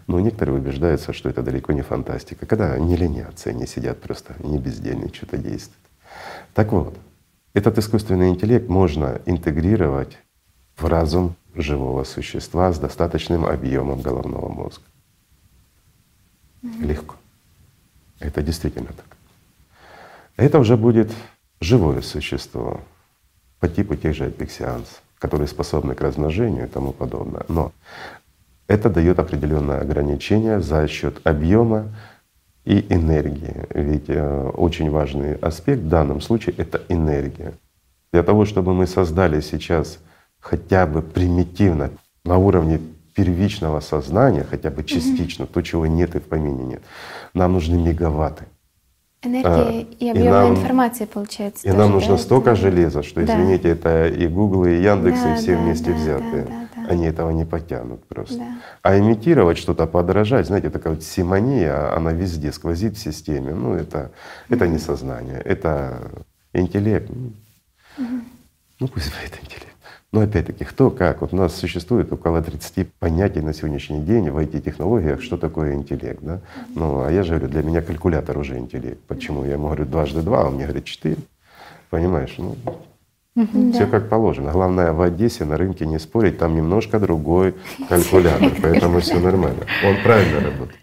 Но 0.07 0.21
некоторые 0.21 0.59
убеждаются, 0.59 1.15
что 1.15 1.31
это 1.31 1.43
далеко 1.43 1.73
не 1.73 1.83
фантастика, 1.83 2.45
когда 2.45 2.79
не 2.79 2.97
ленятся, 2.97 3.51
не 3.55 3.67
сидят 3.67 4.03
просто, 4.03 4.35
не 4.41 4.59
бездельно 4.59 5.09
что-то 5.09 5.39
действуют. 5.39 5.79
Так 6.53 6.73
вот, 6.73 6.97
этот 7.55 7.79
искусственный 7.79 8.29
интеллект 8.31 8.69
можно 8.69 9.21
интегрировать 9.27 10.19
в 10.77 10.87
разум 10.87 11.37
живого 11.55 12.03
существа 12.05 12.73
с 12.73 12.79
достаточным 12.79 13.47
объемом 13.47 14.03
головного 14.03 14.49
мозга. 14.49 14.83
Легко. 16.81 17.15
Это 18.19 18.43
действительно 18.43 18.89
так. 18.89 19.07
Это 20.37 20.59
уже 20.59 20.77
будет 20.77 21.13
живое 21.61 22.03
существо 22.03 22.81
по 23.61 23.69
типу 23.69 23.95
тех 23.95 24.15
же 24.15 24.29
эпиксианцев, 24.29 25.01
которые 25.19 25.47
способны 25.47 25.95
к 25.95 26.01
размножению 26.01 26.65
и 26.65 26.69
тому 26.69 26.93
подобное. 26.93 27.45
Но 27.49 27.73
это 28.67 28.91
дает 28.91 29.19
определенное 29.19 29.81
ограничение 29.81 30.61
за 30.61 30.89
счет 30.89 31.21
объема 31.25 31.95
и 32.65 32.87
энергии. 32.89 33.67
Ведь 33.75 34.09
э, 34.09 34.51
очень 34.55 34.91
важный 34.91 35.35
аспект 35.37 35.83
в 35.83 35.89
данном 35.89 36.21
случае— 36.21 36.55
это 36.59 36.83
энергия. 36.89 37.55
Для 38.13 38.23
того, 38.23 38.45
чтобы 38.45 38.75
мы 38.75 38.87
создали 38.87 39.41
сейчас 39.41 39.99
хотя 40.41 40.87
бы 40.87 41.03
примитивно 41.03 41.91
на 42.25 42.39
уровне 42.39 42.81
первичного 43.15 43.81
сознания, 43.81 44.45
хотя 44.49 44.71
бы 44.71 44.83
частично, 44.85 45.45
mm-hmm. 45.45 45.53
то, 45.53 45.63
чего 45.63 45.87
нет 45.87 46.15
и 46.15 46.21
в 46.21 46.25
помине 46.25 46.65
нет, 46.65 46.83
нам 47.33 47.53
нужны 47.53 47.77
мегаватты. 47.77 48.45
Энергия 49.23 49.51
а, 49.51 49.87
и 49.99 50.09
объем 50.11 50.31
нам, 50.31 50.53
информации 50.53 51.07
получается. 51.07 51.67
И 51.67 51.71
тоже, 51.71 51.79
нам 51.79 51.93
нужно 51.93 52.17
да? 52.17 52.19
столько 52.19 52.55
железа, 52.55 53.03
что, 53.03 53.25
да. 53.25 53.35
извините, 53.35 53.71
это 53.71 54.09
и 54.09 54.27
Google, 54.27 54.67
и 54.67 54.83
Яндекс, 54.83 55.21
да, 55.21 55.35
и 55.35 55.37
все 55.39 55.55
да, 55.55 55.63
вместе 55.63 55.91
да, 55.91 55.97
взятые. 55.97 56.43
Да, 56.43 56.51
да, 56.51 56.64
они 56.89 57.07
этого 57.07 57.31
не 57.31 57.45
потянут 57.45 58.05
просто. 58.07 58.39
Да. 58.39 58.59
А 58.83 58.99
имитировать 58.99 59.59
что-то, 59.59 59.87
подражать, 59.87 60.47
знаете, 60.47 60.71
такая 60.71 60.95
вот 60.95 61.03
симония, 61.03 61.95
она 61.95 62.13
везде 62.13 62.53
сквозит 62.53 62.97
в 62.97 63.01
системе. 63.01 63.55
Ну, 63.55 63.75
это, 63.75 64.11
это 64.49 64.69
не 64.69 64.79
сознание, 64.79 65.41
это 65.41 66.11
интеллект. 66.53 67.11
Ну, 67.97 68.89
пусть 68.89 69.13
будет 69.21 69.43
интеллект. 69.43 69.75
Но 70.15 70.21
опять-таки, 70.21 70.65
кто 70.65 70.91
как? 70.91 71.23
Вот 71.23 71.33
у 71.33 71.37
нас 71.37 71.57
существует 71.57 72.13
около 72.13 72.41
30 72.41 72.93
понятий 73.01 73.41
на 73.41 73.53
сегодняшний 73.53 74.01
день 74.01 74.31
в 74.31 74.39
IT-технологиях, 74.39 75.21
что 75.21 75.37
такое 75.37 75.75
интеллект. 75.75 76.21
Да? 76.23 76.41
Ну, 76.69 77.03
а 77.03 77.11
я 77.11 77.25
же 77.25 77.31
говорю, 77.31 77.49
для 77.49 77.65
меня 77.65 77.83
калькулятор 77.83 78.39
уже 78.39 78.57
интеллект. 78.57 79.01
Почему? 79.09 79.45
Я 79.45 79.55
ему 79.55 79.67
говорю 79.67 79.87
дважды 79.87 80.23
два, 80.23 80.43
а 80.43 80.47
он 80.47 80.55
мне 80.55 80.67
говорит 80.67 80.85
четыре. 80.85 81.17
Понимаешь? 81.91 82.33
Ну, 82.39 82.55
Угу, 83.37 83.73
Все 83.73 83.87
да. 83.87 83.87
как 83.87 84.09
положено. 84.09 84.53
Главное 84.53 84.93
в 84.93 85.01
Одессе 85.03 85.45
на 85.45 85.57
рынке 85.57 85.87
не 85.87 85.99
спорить, 85.99 86.39
там 86.39 86.55
немножко 86.55 87.01
другой 87.01 87.55
калькулятор, 87.89 88.53
поэтому 88.63 89.01
все 89.01 89.19
нормально. 89.19 89.65
Он 89.85 89.97
правильно 90.05 90.41
работает. 90.41 90.79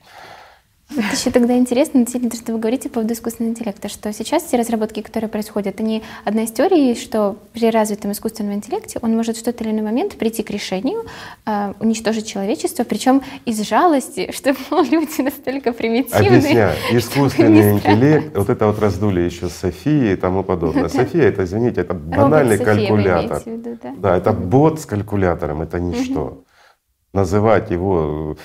Вот 0.95 1.05
еще 1.13 1.31
тогда 1.31 1.57
интересно, 1.57 2.01
действительно, 2.01 2.35
что 2.35 2.51
вы 2.51 2.59
говорите 2.59 2.89
по 2.89 2.95
поводу 2.95 3.13
искусственного 3.13 3.53
интеллекта, 3.53 3.87
что 3.87 4.11
сейчас 4.11 4.43
все 4.43 4.57
разработки, 4.57 5.01
которые 5.01 5.29
происходят, 5.29 5.79
они 5.79 6.03
одна 6.25 6.43
из 6.43 6.51
теорий, 6.51 6.95
что 6.95 7.37
при 7.53 7.69
развитом 7.69 8.11
искусственном 8.11 8.55
интеллекте 8.55 8.99
он 9.01 9.15
может 9.15 9.37
в 9.37 9.43
тот 9.43 9.61
или 9.61 9.71
иной 9.71 9.83
момент 9.83 10.17
прийти 10.17 10.43
к 10.43 10.49
решению, 10.49 11.05
э, 11.45 11.73
уничтожить 11.79 12.27
человечество, 12.27 12.83
причем 12.83 13.21
из 13.45 13.61
жалости, 13.61 14.31
что 14.33 14.49
люди 14.71 15.21
настолько 15.21 15.71
примитивные. 15.71 16.29
Объясняю. 16.29 16.75
Искусственный 16.91 17.71
интеллект, 17.71 18.35
вот 18.35 18.49
это 18.49 18.67
вот 18.67 18.79
раздули 18.79 19.21
еще 19.21 19.47
Софии 19.47 20.11
и 20.11 20.15
тому 20.15 20.43
подобное. 20.43 20.89
София, 20.89 21.23
это, 21.23 21.45
извините, 21.45 21.81
это 21.81 21.93
банальный 21.93 22.57
калькулятор. 22.57 23.43
да? 23.97 24.17
это 24.17 24.33
бот 24.33 24.81
с 24.81 24.85
калькулятором, 24.85 25.61
это 25.61 25.79
ничто. 25.79 26.43
Называть 27.13 27.71
его 27.71 28.37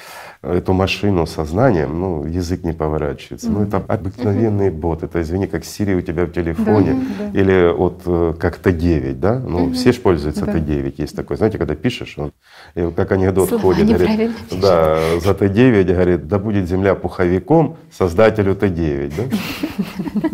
эту 0.52 0.72
машину 0.72 1.26
сознанием, 1.26 1.98
ну, 1.98 2.24
язык 2.24 2.64
не 2.64 2.72
поворачивается. 2.72 3.48
Mm-hmm. 3.48 3.52
Ну, 3.52 3.62
это 3.62 3.76
обыкновенный 3.86 4.68
mm-hmm. 4.68 4.80
бот. 4.80 5.02
Это, 5.02 5.20
извини, 5.20 5.46
как 5.46 5.62
Siri 5.62 5.94
у 5.94 6.00
тебя 6.00 6.24
в 6.26 6.32
телефоне 6.32 6.94
да, 7.18 7.30
да. 7.32 7.40
или 7.40 7.72
вот 7.72 8.02
э, 8.06 8.34
как 8.38 8.58
Т9, 8.58 9.14
да? 9.14 9.38
Ну, 9.38 9.68
mm-hmm. 9.68 9.72
все 9.72 9.92
же 9.92 10.00
пользуются 10.00 10.46
да. 10.46 10.52
Т9, 10.52 10.94
есть 10.98 11.16
такой. 11.16 11.36
Знаете, 11.36 11.58
когда 11.58 11.74
пишешь, 11.74 12.16
он, 12.18 12.32
и 12.74 12.90
как 12.94 13.12
анекдот 13.12 13.48
Слова 13.48 13.62
ходит, 13.62 13.86
говорит, 13.86 14.30
да, 14.50 14.98
за 15.20 15.32
Т9, 15.32 15.84
говорит, 15.84 16.28
да 16.28 16.38
будет 16.38 16.68
земля 16.68 16.94
пуховиком 16.94 17.76
создателю 17.90 18.54
Т9, 18.54 19.12
да? 19.16 20.30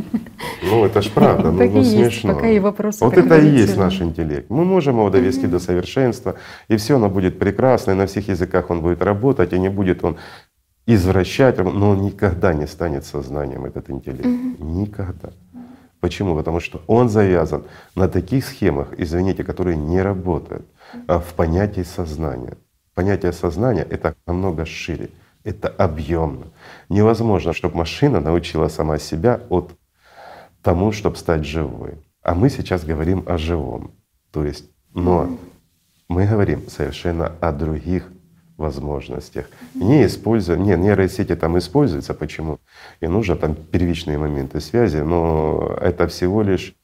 Ну, 0.62 0.84
это 0.84 1.02
ж 1.02 1.10
правда, 1.10 1.50
ну, 1.50 1.70
ну 1.70 1.84
смешно. 1.84 2.34
Пока 2.34 2.48
и 2.48 2.58
вопросы. 2.58 3.04
Вот 3.04 3.16
это 3.18 3.38
и 3.38 3.46
есть 3.46 3.76
наш 3.76 4.00
интеллект. 4.00 4.48
Мы 4.48 4.64
можем 4.64 4.96
его 4.96 5.10
довести 5.10 5.46
до 5.46 5.58
совершенства, 5.58 6.34
и 6.68 6.76
все 6.76 6.96
оно 6.96 7.08
будет 7.08 7.38
прекрасно, 7.38 7.92
и 7.92 7.94
на 7.94 8.06
всех 8.06 8.28
языках 8.28 8.70
он 8.70 8.80
будет 8.80 9.02
работать, 9.02 9.52
и 9.52 9.58
не 9.58 9.68
будет 9.68 10.01
он 10.04 10.16
извращать, 10.86 11.58
но 11.58 11.90
он 11.90 12.02
никогда 12.02 12.54
не 12.54 12.66
станет 12.66 13.04
сознанием, 13.04 13.64
этот 13.64 13.90
интеллект. 13.90 14.26
Никогда. 14.58 15.30
Почему? 16.00 16.34
Потому 16.34 16.58
что 16.58 16.82
он 16.88 17.08
завязан 17.08 17.62
на 17.94 18.08
таких 18.08 18.44
схемах, 18.44 18.88
извините, 18.98 19.44
которые 19.44 19.76
не 19.76 20.02
работают, 20.02 20.66
а 21.06 21.20
в 21.20 21.34
понятии 21.34 21.82
сознания. 21.82 22.56
Понятие 22.94 23.32
сознания— 23.32 23.86
это 23.90 24.16
намного 24.26 24.66
шире, 24.66 25.10
это 25.44 25.68
объемно. 25.68 26.46
Невозможно, 26.88 27.52
чтобы 27.52 27.76
машина 27.76 28.20
научила 28.20 28.68
сама 28.68 28.98
себя 28.98 29.40
от 29.48 29.70
тому, 30.62 30.92
чтобы 30.92 31.16
стать 31.16 31.46
живой. 31.46 31.94
А 32.22 32.34
мы 32.34 32.50
сейчас 32.50 32.84
говорим 32.84 33.22
о 33.26 33.38
живом. 33.38 33.92
То 34.32 34.44
есть, 34.44 34.70
но 34.94 35.38
мы 36.08 36.26
говорим 36.26 36.68
совершенно 36.68 37.32
о 37.40 37.52
других 37.52 38.11
возможностях. 38.62 39.50
Не 39.74 40.06
используя, 40.06 40.56
не, 40.56 40.76
нейросети 40.76 41.36
там 41.36 41.58
используются, 41.58 42.14
почему? 42.14 42.58
И 43.00 43.06
нужно 43.06 43.36
там 43.36 43.54
первичные 43.54 44.18
моменты 44.18 44.60
связи, 44.60 44.98
но 44.98 45.76
это 45.80 46.06
всего 46.06 46.42
лишь, 46.42 46.74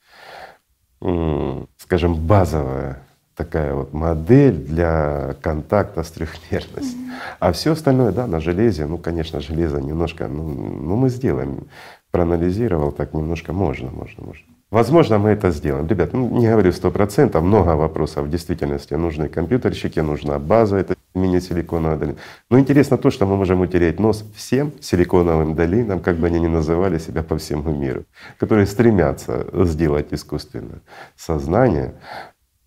скажем, 1.78 2.14
базовая 2.14 3.02
такая 3.38 3.72
вот 3.72 3.92
модель 3.92 4.56
для 4.56 5.36
контакта 5.40 6.02
с 6.02 6.10
трехмерностью. 6.10 6.98
А 7.38 7.52
все 7.52 7.72
остальное, 7.72 8.12
да, 8.12 8.26
на 8.26 8.40
железе, 8.40 8.86
ну, 8.86 8.98
конечно, 8.98 9.40
железо 9.40 9.80
немножко, 9.80 10.26
ну, 10.26 10.42
ну 10.42 10.96
мы 10.96 11.08
сделаем 11.08 11.68
проанализировал, 12.10 12.90
так 12.90 13.14
немножко 13.14 13.52
можно, 13.52 13.90
можно, 13.90 14.24
можно. 14.24 14.47
Возможно, 14.70 15.18
мы 15.18 15.30
это 15.30 15.50
сделаем. 15.50 15.86
Ребят, 15.86 16.12
ну, 16.12 16.28
не 16.28 16.46
говорю 16.46 16.72
сто 16.72 16.90
процентов, 16.90 17.42
много 17.42 17.70
вопросов 17.70 18.26
в 18.26 18.30
действительности. 18.30 18.92
Нужны 18.94 19.28
компьютерщики, 19.30 20.00
нужна 20.00 20.38
база, 20.38 20.76
это 20.76 20.94
мини-силиконовая 21.14 21.96
долина. 21.96 22.18
Но 22.50 22.58
интересно 22.58 22.98
то, 22.98 23.10
что 23.10 23.26
мы 23.26 23.36
можем 23.36 23.62
утереть 23.62 23.98
нос 23.98 24.24
всем 24.36 24.72
силиконовым 24.80 25.54
долинам, 25.54 26.00
как 26.00 26.16
бы 26.16 26.26
они 26.26 26.38
ни 26.38 26.48
называли 26.48 26.98
себя 26.98 27.22
по 27.22 27.38
всему 27.38 27.72
миру, 27.72 28.04
которые 28.38 28.66
стремятся 28.66 29.46
сделать 29.64 30.08
искусственное 30.10 30.80
сознание, 31.16 31.94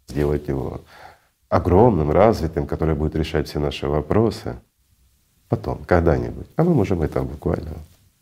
сделать 0.07 0.47
его 0.47 0.81
огромным, 1.49 2.11
развитым, 2.11 2.65
которое 2.65 2.95
будет 2.95 3.15
решать 3.15 3.47
все 3.47 3.59
наши 3.59 3.87
вопросы. 3.87 4.55
Потом, 5.49 5.83
когда-нибудь. 5.85 6.47
А 6.55 6.63
мы 6.63 6.73
можем 6.73 7.03
это 7.03 7.21
буквально 7.21 7.73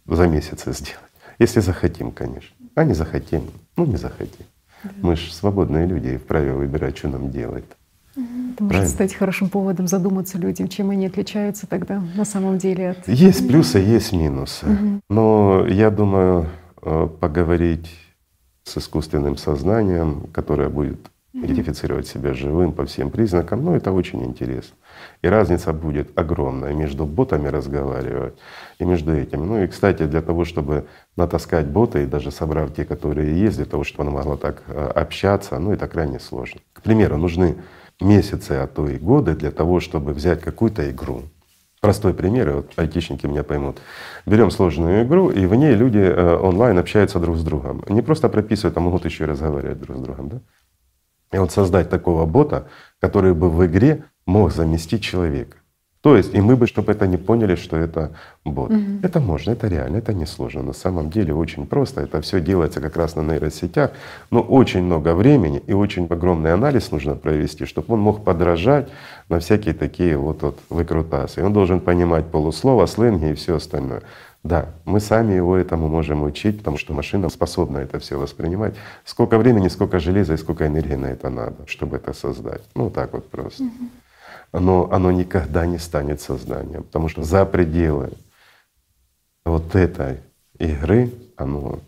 за 0.06 0.28
месяц 0.28 0.64
сделать. 0.66 1.00
Если 1.38 1.62
захотим, 1.62 2.12
конечно. 2.12 2.59
А 2.80 2.86
не 2.86 2.94
захотим, 2.94 3.42
ну 3.76 3.86
не 3.86 3.98
захотим. 3.98 4.46
Да. 4.86 4.90
Мы 5.02 5.18
же 5.18 5.34
свободные 5.34 5.86
люди 5.86 6.08
и 6.08 6.18
вправе 6.18 6.54
выбирать, 6.54 6.98
что 6.98 7.10
нам 7.10 7.30
делать. 7.30 7.66
Это 8.12 8.22
может 8.22 8.58
Правильно? 8.70 8.88
стать 8.88 9.14
хорошим 9.14 9.50
поводом 9.50 9.90
задуматься 9.90 10.38
людям, 10.38 10.70
чем 10.70 10.90
они 10.90 11.08
отличаются 11.08 11.68
тогда 11.68 12.02
на 12.16 12.24
самом 12.24 12.58
деле 12.58 12.92
от. 12.92 13.06
Есть 13.10 13.46
плюсы, 13.50 13.80
есть 13.80 14.14
минусы. 14.14 14.66
Угу. 14.66 15.02
Но 15.10 15.66
я 15.68 15.90
думаю, 15.90 16.48
э, 16.82 17.10
поговорить 17.20 17.90
с 18.64 18.78
искусственным 18.78 19.36
сознанием, 19.36 20.28
которое 20.32 20.70
будет 20.70 21.12
идентифицировать 21.34 22.08
себя 22.08 22.34
живым 22.34 22.72
по 22.72 22.86
всем 22.86 23.12
признакам, 23.12 23.64
ну 23.64 23.76
это 23.76 23.92
очень 23.92 24.24
интересно. 24.24 24.76
И 25.22 25.28
разница 25.28 25.74
будет 25.74 26.18
огромная 26.18 26.74
между 26.74 27.06
ботами 27.06 27.50
разговаривать 27.50 28.36
и 28.80 28.86
между 28.86 29.14
этим. 29.14 29.46
Ну 29.46 29.62
и, 29.62 29.68
кстати, 29.68 30.06
для 30.06 30.22
того, 30.22 30.46
чтобы 30.46 30.86
натаскать 31.16 31.68
бота 31.68 32.00
и 32.00 32.06
даже 32.06 32.32
собрав 32.32 32.74
те, 32.74 32.86
которые 32.86 33.40
есть, 33.40 33.58
для 33.58 33.66
того, 33.66 33.84
чтобы 33.84 34.04
она 34.04 34.18
могла 34.18 34.38
так 34.38 34.64
э, 34.68 34.92
общаться, 34.96 35.60
ну 35.60 35.74
это 35.74 35.88
крайне 35.88 36.20
сложно. 36.20 36.62
К 36.74 36.82
примеру, 36.82 37.18
нужны 37.18 37.58
месяцы, 38.00 38.54
а 38.54 38.68
то 38.68 38.88
и 38.88 38.98
годы 38.98 39.36
для 39.36 39.52
того, 39.52 39.82
чтобы 39.82 40.14
взять 40.14 40.42
какую-то 40.42 40.90
игру. 40.90 41.24
Простой 41.82 42.14
пример, 42.14 42.52
вот 42.52 42.74
айтишники 42.78 43.26
меня 43.26 43.44
поймут. 43.44 43.78
Берем 44.26 44.52
сложную 44.52 45.06
игру, 45.06 45.30
и 45.30 45.46
в 45.46 45.56
ней 45.56 45.76
люди 45.76 46.00
э, 46.00 46.36
онлайн 46.38 46.78
общаются 46.78 47.20
друг 47.20 47.38
с 47.38 47.44
другом. 47.44 47.84
Не 47.90 48.02
просто 48.02 48.30
прописывают, 48.30 48.78
а 48.78 48.80
могут 48.80 49.06
еще 49.06 49.26
и 49.26 49.28
разговаривать 49.28 49.80
друг 49.80 49.98
с 49.98 50.00
другом. 50.00 50.30
Да? 50.30 50.42
И 51.34 51.38
вот 51.38 51.52
создать 51.52 51.90
такого 51.90 52.26
бота, 52.26 52.70
который 53.00 53.34
бы 53.34 53.50
в 53.50 53.66
игре 53.66 54.06
мог 54.26 54.52
заместить 54.52 55.04
человека. 55.04 55.58
То 56.02 56.16
есть, 56.16 56.34
и 56.34 56.40
мы 56.40 56.56
бы, 56.56 56.66
чтобы 56.66 56.94
это 56.94 57.08
не 57.08 57.18
поняли, 57.18 57.56
что 57.56 57.76
это 57.76 58.12
бот. 58.46 58.72
Угу. 58.72 59.00
Это 59.04 59.20
можно, 59.20 59.52
это 59.52 59.68
реально, 59.68 59.98
это 59.98 60.14
несложно. 60.14 60.64
На 60.64 60.74
самом 60.74 61.10
деле 61.10 61.34
очень 61.34 61.66
просто. 61.66 62.02
Это 62.02 62.22
все 62.22 62.40
делается 62.40 62.80
как 62.80 62.96
раз 62.96 63.16
на 63.16 63.22
нейросетях. 63.22 63.92
Но 64.32 64.40
очень 64.40 64.82
много 64.84 65.14
времени 65.14 65.62
и 65.68 65.74
очень 65.74 66.08
огромный 66.10 66.54
анализ 66.54 66.92
нужно 66.92 67.16
провести, 67.16 67.66
чтобы 67.66 67.96
он 67.96 68.00
мог 68.00 68.24
подражать 68.24 68.88
на 69.28 69.40
всякие 69.40 69.74
такие 69.74 70.16
вот, 70.16 70.42
вот 70.42 70.60
выкрутасы. 70.70 71.44
Он 71.44 71.52
должен 71.52 71.82
понимать 71.82 72.28
полуслова, 72.28 72.86
сленги 72.86 73.32
и 73.32 73.34
все 73.34 73.58
остальное. 73.58 74.02
Да, 74.42 74.70
мы 74.86 75.02
сами 75.02 75.34
его 75.34 75.58
этому 75.58 75.90
можем 75.90 76.24
учить, 76.24 76.60
потому 76.60 76.78
что 76.78 76.94
машина 76.94 77.28
способна 77.28 77.80
это 77.80 78.00
все 78.00 78.18
воспринимать. 78.18 78.74
Сколько 79.04 79.38
времени, 79.38 79.68
сколько 79.68 80.00
железа 80.00 80.36
и 80.36 80.38
сколько 80.38 80.66
энергии 80.66 80.96
на 80.96 81.08
это 81.08 81.30
надо, 81.30 81.68
чтобы 81.68 81.98
это 81.98 82.14
создать. 82.14 82.62
Ну 82.74 82.90
так 82.90 83.12
вот 83.12 83.30
просто. 83.30 83.64
Но 83.64 83.70
оно 84.52 85.12
никогда 85.12 85.66
не 85.66 85.78
станет 85.78 86.22
сознанием, 86.22 86.84
потому 86.84 87.10
что 87.10 87.24
за 87.24 87.46
пределы 87.46 88.12
вот 89.46 89.76
этой 89.76 90.20
игры 90.58 91.12
оно, 91.36 91.80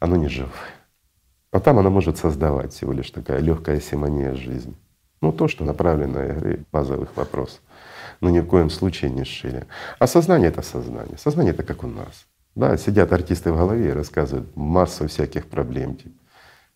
оно 0.00 0.16
не 0.16 0.28
живое. 0.28 0.52
А 1.50 1.60
там 1.60 1.78
оно 1.78 1.90
может 1.90 2.16
создавать 2.16 2.72
всего 2.72 2.92
лишь 2.92 3.10
такая 3.10 3.40
легкая 3.40 3.80
симония 3.80 4.34
жизни. 4.34 4.74
Ну 5.20 5.32
то, 5.32 5.48
что 5.48 5.64
направлено 5.64 6.18
на 6.18 6.26
игры 6.26 6.64
базовых 6.72 7.16
вопросов 7.16 7.60
но 8.22 8.30
ни 8.30 8.40
в 8.40 8.46
коем 8.46 8.70
случае 8.70 9.10
не 9.10 9.24
шире. 9.24 9.66
А 9.98 10.06
сознание— 10.06 10.48
это 10.50 10.62
сознание. 10.62 11.18
Сознание— 11.18 11.52
это 11.54 11.64
как 11.64 11.82
у 11.82 11.88
нас. 11.88 12.26
Да, 12.54 12.76
сидят 12.76 13.12
артисты 13.12 13.52
в 13.52 13.56
голове 13.56 13.88
и 13.90 13.92
рассказывают 13.92 14.56
массу 14.56 15.08
всяких 15.08 15.46
проблем. 15.46 15.96
Типа. 15.96 16.14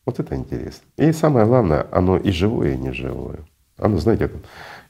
Вот 0.04 0.18
это 0.18 0.34
интересно. 0.34 0.84
И 0.96 1.12
самое 1.12 1.46
главное, 1.46 1.86
оно 1.92 2.16
и 2.16 2.32
живое, 2.32 2.74
и 2.74 2.76
неживое. 2.76 3.38
Оно, 3.78 3.98
знаете, 3.98 4.28
как 4.28 4.40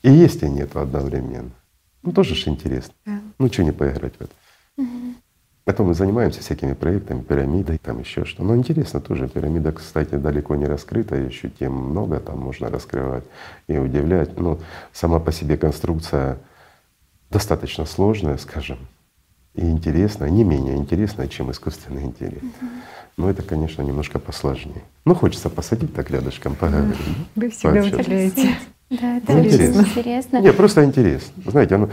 и 0.02 0.10
есть, 0.10 0.42
и 0.42 0.48
нет 0.48 0.76
одновременно. 0.76 1.50
Ну 2.02 2.12
тоже 2.12 2.34
ж 2.34 2.48
интересно. 2.48 2.94
Да. 3.04 3.20
Ну 3.38 3.48
что 3.48 3.64
не 3.64 3.72
поиграть 3.72 4.14
в 4.16 4.20
это? 4.20 4.32
Угу. 4.76 5.14
Потом 5.64 5.88
мы 5.88 5.94
занимаемся 5.94 6.40
всякими 6.40 6.74
проектами, 6.74 7.22
пирамидой, 7.22 7.78
там 7.78 7.98
еще 7.98 8.24
что. 8.24 8.44
Но 8.44 8.54
интересно 8.54 9.00
тоже. 9.00 9.28
Пирамида, 9.28 9.72
кстати, 9.72 10.14
далеко 10.14 10.54
не 10.54 10.66
раскрыта, 10.66 11.16
еще 11.16 11.50
тем 11.50 11.72
много 11.72 12.20
там 12.20 12.38
можно 12.38 12.70
раскрывать 12.70 13.24
и 13.66 13.76
удивлять. 13.76 14.38
Но 14.38 14.50
ну, 14.50 14.60
сама 14.92 15.18
по 15.18 15.32
себе 15.32 15.56
конструкция 15.56 16.38
достаточно 17.30 17.84
сложная, 17.84 18.36
скажем. 18.36 18.78
и 19.54 19.68
интересно, 19.68 20.26
не 20.26 20.44
менее 20.44 20.76
интересно, 20.76 21.26
чем 21.26 21.50
искусственный 21.50 22.04
интеллект. 22.04 22.44
Угу. 22.44 22.70
Но 23.16 23.30
это, 23.30 23.42
конечно, 23.42 23.82
немножко 23.82 24.20
посложнее. 24.20 24.84
Ну, 25.04 25.16
хочется 25.16 25.50
посадить 25.50 25.92
так 25.94 26.10
рядышком, 26.10 26.54
поговорить. 26.54 26.96
Вы 27.34 27.50
всегда 27.50 27.80
удивляете. 27.80 28.56
Да, 28.90 29.16
это 29.16 29.32
ну, 29.32 29.44
интересно. 29.44 29.80
интересно. 29.80 30.40
Не, 30.40 30.52
просто 30.52 30.84
интересно. 30.84 31.42
Знаете, 31.46 31.74
оно, 31.74 31.90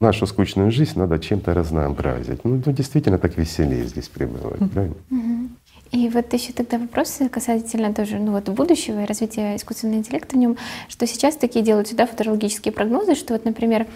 нашу 0.00 0.26
скучную 0.26 0.70
жизнь 0.70 0.98
надо 0.98 1.18
чем-то 1.18 1.54
разнообразить. 1.54 2.44
Ну, 2.44 2.62
ну 2.64 2.72
действительно 2.72 3.18
так 3.18 3.36
веселее 3.36 3.86
здесь 3.86 4.08
пребывать, 4.08 4.70
правильно? 4.72 4.96
Mm-hmm. 5.10 5.48
И 5.92 6.08
вот 6.08 6.32
еще 6.32 6.52
тогда 6.52 6.78
вопросы 6.78 7.28
касательно 7.28 7.94
тоже 7.94 8.18
ну 8.18 8.32
вот 8.32 8.48
будущего 8.48 9.02
и 9.02 9.06
развития 9.06 9.56
искусственного 9.56 9.98
интеллекта 9.98 10.36
в 10.36 10.38
нем, 10.38 10.56
что 10.88 11.06
сейчас 11.06 11.36
такие 11.36 11.64
делают 11.64 11.88
сюда 11.88 12.06
футурологические 12.06 12.72
прогнозы, 12.72 13.14
что 13.14 13.34
вот, 13.34 13.44
например, 13.44 13.86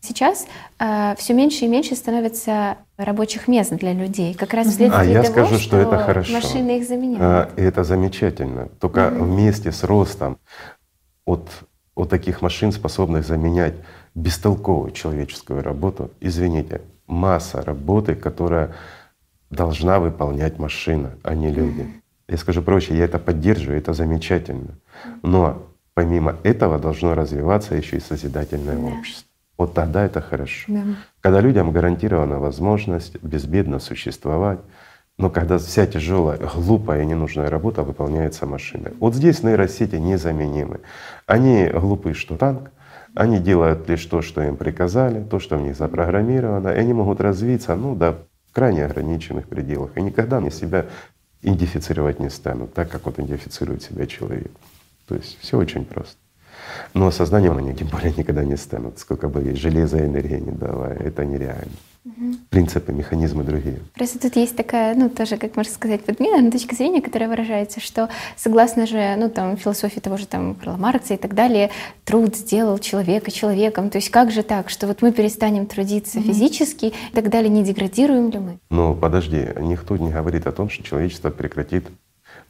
сейчас 0.00 0.46
э, 0.78 1.14
все 1.18 1.34
меньше 1.34 1.66
и 1.66 1.68
меньше 1.68 1.96
становится 1.96 2.78
рабочих 2.96 3.46
мест 3.46 3.72
для 3.72 3.92
людей, 3.92 4.34
как 4.34 4.54
раз 4.54 4.68
вследствие 4.68 5.02
а 5.02 5.04
я 5.04 5.22
того, 5.22 5.32
скажу, 5.32 5.54
что, 5.56 5.64
что 5.64 5.76
это 5.78 5.98
хорошо. 5.98 6.32
машины 6.32 6.78
их 6.78 6.88
заменяют. 6.88 7.20
А, 7.20 7.50
это 7.56 7.84
замечательно. 7.84 8.68
Только 8.80 9.00
mm-hmm. 9.00 9.22
вместе 9.22 9.70
с 9.70 9.84
ростом 9.84 10.38
от, 11.24 11.48
от 11.94 12.10
таких 12.10 12.42
машин, 12.42 12.72
способных 12.72 13.26
заменять 13.26 13.74
бестолковую 14.14 14.92
человеческую 14.92 15.62
работу, 15.62 16.10
извините, 16.20 16.82
масса 17.06 17.62
работы, 17.62 18.14
которая 18.14 18.74
должна 19.50 20.00
выполнять 20.00 20.58
машина, 20.58 21.12
а 21.22 21.34
не 21.34 21.50
люди. 21.50 21.86
Я 22.28 22.36
скажу 22.38 22.62
проще, 22.62 22.96
я 22.96 23.04
это 23.04 23.18
поддерживаю, 23.18 23.78
это 23.78 23.92
замечательно. 23.92 24.78
Но 25.22 25.66
помимо 25.94 26.36
этого 26.42 26.78
должно 26.78 27.14
развиваться 27.14 27.74
еще 27.74 27.98
и 27.98 28.00
созидательное 28.00 28.76
да. 28.76 28.82
общество. 28.82 29.28
Вот 29.56 29.74
тогда 29.74 30.04
это 30.04 30.20
хорошо. 30.20 30.72
Да. 30.72 30.82
Когда 31.20 31.40
людям 31.40 31.70
гарантирована 31.70 32.40
возможность 32.40 33.22
безбедно 33.22 33.78
существовать, 33.78 34.58
но 35.16 35.30
когда 35.30 35.58
вся 35.58 35.86
тяжелая, 35.86 36.38
глупая 36.38 37.02
и 37.02 37.06
ненужная 37.06 37.48
работа 37.48 37.82
выполняется 37.82 38.46
машиной. 38.46 38.92
Вот 38.98 39.14
здесь 39.14 39.42
нейросети 39.42 39.96
незаменимы. 39.96 40.80
Они 41.26 41.66
глупые, 41.66 42.14
что 42.14 42.36
танк, 42.36 42.70
они 43.14 43.38
делают 43.38 43.88
лишь 43.88 44.04
то, 44.06 44.22
что 44.22 44.42
им 44.42 44.56
приказали, 44.56 45.22
то, 45.22 45.38
что 45.38 45.56
в 45.56 45.62
них 45.62 45.76
запрограммировано, 45.76 46.68
и 46.68 46.78
они 46.78 46.92
могут 46.92 47.20
развиться 47.20 47.76
ну, 47.76 47.94
до 47.94 48.26
крайне 48.52 48.84
ограниченных 48.84 49.46
пределах. 49.46 49.96
И 49.96 50.02
никогда 50.02 50.38
они 50.38 50.50
себя 50.50 50.86
идентифицировать 51.42 52.18
не 52.18 52.28
станут, 52.28 52.74
так 52.74 52.90
как 52.90 53.04
вот 53.06 53.18
идентифицирует 53.18 53.82
себя 53.82 54.06
человек. 54.06 54.50
То 55.06 55.14
есть 55.14 55.38
все 55.40 55.56
очень 55.58 55.84
просто. 55.84 56.16
Но 56.92 57.10
сознанием 57.10 57.56
они 57.56 57.74
тем 57.74 57.88
более 57.88 58.12
никогда 58.16 58.44
не 58.44 58.56
станут, 58.56 58.98
сколько 58.98 59.28
бы 59.28 59.54
железа 59.54 59.98
и 59.98 60.06
энергия 60.06 60.40
не 60.40 60.52
давая. 60.52 60.96
Это 60.96 61.24
нереально. 61.24 61.72
Угу. 62.04 62.34
Принципы, 62.50 62.92
механизмы 62.92 63.44
другие. 63.44 63.80
Просто 63.94 64.18
тут 64.18 64.36
есть 64.36 64.54
такая, 64.54 64.94
ну, 64.94 65.08
тоже, 65.08 65.38
как 65.38 65.56
можно 65.56 65.72
сказать, 65.72 66.04
подмена, 66.04 66.50
точка 66.50 66.74
зрения, 66.74 67.00
которая 67.00 67.30
выражается, 67.30 67.80
что 67.80 68.10
согласно 68.36 68.86
же, 68.86 69.16
ну, 69.16 69.30
там, 69.30 69.56
философии 69.56 70.00
того 70.00 70.18
же 70.18 70.26
там 70.26 70.54
Карла 70.54 70.76
Маркса 70.76 71.14
и 71.14 71.16
так 71.16 71.34
далее, 71.34 71.70
труд 72.04 72.36
сделал 72.36 72.78
человека 72.78 73.30
человеком. 73.30 73.88
То 73.88 73.96
есть 73.96 74.10
как 74.10 74.30
же 74.30 74.42
так, 74.42 74.68
что 74.68 74.86
вот 74.86 75.00
мы 75.00 75.12
перестанем 75.12 75.64
трудиться 75.64 76.18
угу. 76.18 76.28
физически 76.28 76.86
и 76.86 77.14
так 77.14 77.30
далее, 77.30 77.48
не 77.48 77.64
деградируем 77.64 78.30
ли 78.30 78.38
мы? 78.38 78.58
Ну, 78.68 78.94
подожди, 78.94 79.48
никто 79.60 79.96
не 79.96 80.10
говорит 80.10 80.46
о 80.46 80.52
том, 80.52 80.68
что 80.68 80.82
человечество 80.82 81.30
прекратит 81.30 81.86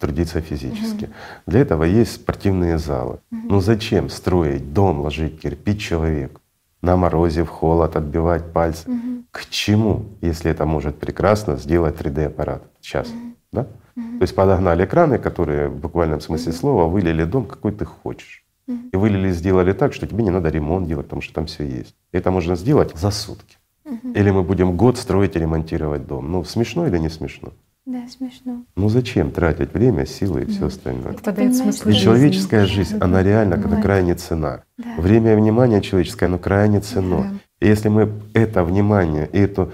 трудиться 0.01 0.40
физически. 0.40 1.05
Угу. 1.05 1.12
Для 1.47 1.60
этого 1.60 1.85
есть 1.85 2.14
спортивные 2.14 2.78
залы. 2.78 3.20
Угу. 3.31 3.40
Ну 3.44 3.60
зачем 3.60 4.10
строить 4.10 4.72
дом, 4.72 5.01
ложить 5.01 5.40
кирпич 5.40 5.81
человеку? 5.81 6.40
На 6.85 6.97
морозе, 6.97 7.43
в 7.43 7.48
холод, 7.48 7.97
отбивать 7.97 8.52
пальцы. 8.52 8.90
Угу. 8.90 9.24
К 9.31 9.47
чему, 9.48 10.05
если 10.20 10.51
это 10.51 10.66
может 10.66 10.98
прекрасно 10.98 11.56
сделать 11.56 11.97
3D-аппарат 11.97 12.62
сейчас? 12.81 13.09
Угу. 13.09 13.19
Да? 13.52 13.61
Угу. 13.97 14.19
То 14.19 14.23
есть 14.23 14.35
подогнали 14.35 14.85
экраны, 14.85 15.19
которые 15.19 15.69
в 15.69 15.77
буквальном 15.77 16.20
смысле 16.20 16.52
угу. 16.52 16.59
слова 16.59 16.85
вылили 16.86 17.24
дом, 17.24 17.47
какой 17.47 17.73
ты 17.73 17.86
хочешь. 17.86 18.44
Угу. 18.69 18.78
И 18.93 18.97
вылили, 18.97 19.32
сделали 19.32 19.73
так, 19.73 19.94
что 19.94 20.06
тебе 20.06 20.24
не 20.24 20.31
надо 20.31 20.51
ремонт 20.51 20.86
делать, 20.86 21.06
потому 21.06 21.23
что 21.23 21.32
там 21.35 21.47
все 21.47 21.65
есть. 21.65 21.94
Это 22.12 22.31
можно 22.31 22.55
сделать 22.55 22.94
за 22.94 23.11
сутки. 23.11 23.56
Угу. 23.86 24.12
Или 24.15 24.31
мы 24.31 24.43
будем 24.43 24.77
год 24.77 24.98
строить 24.98 25.36
и 25.36 25.39
ремонтировать 25.39 26.06
дом. 26.06 26.31
Ну 26.31 26.44
смешно 26.44 26.86
или 26.86 26.98
не 26.98 27.09
смешно? 27.09 27.52
Да, 27.86 28.09
смешно. 28.09 28.65
Ну 28.77 28.89
зачем 28.89 29.31
тратить 29.31 29.74
время, 29.74 30.06
силы 30.06 30.43
и 30.43 30.47
все 30.47 30.66
остальное? 30.66 31.12
Отпадает 31.12 31.55
смысл 31.55 31.89
Ведь 31.89 31.98
человеческая 31.98 32.65
жизнь, 32.65 32.97
она 32.98 33.23
реально 33.23 33.59
когда 33.59 33.81
крайне 33.81 34.15
цена. 34.15 34.62
Да. 34.78 34.94
Время 34.97 35.35
и 35.35 35.36
внимание 35.36 35.82
человеческое, 35.82 36.27
оно 36.27 36.39
крайне 36.39 36.81
ценно. 36.81 37.23
Да. 37.23 37.31
И 37.61 37.69
если 37.69 37.90
мы 37.90 38.11
это 38.32 38.65
внимание, 38.65 39.27
это 39.27 39.70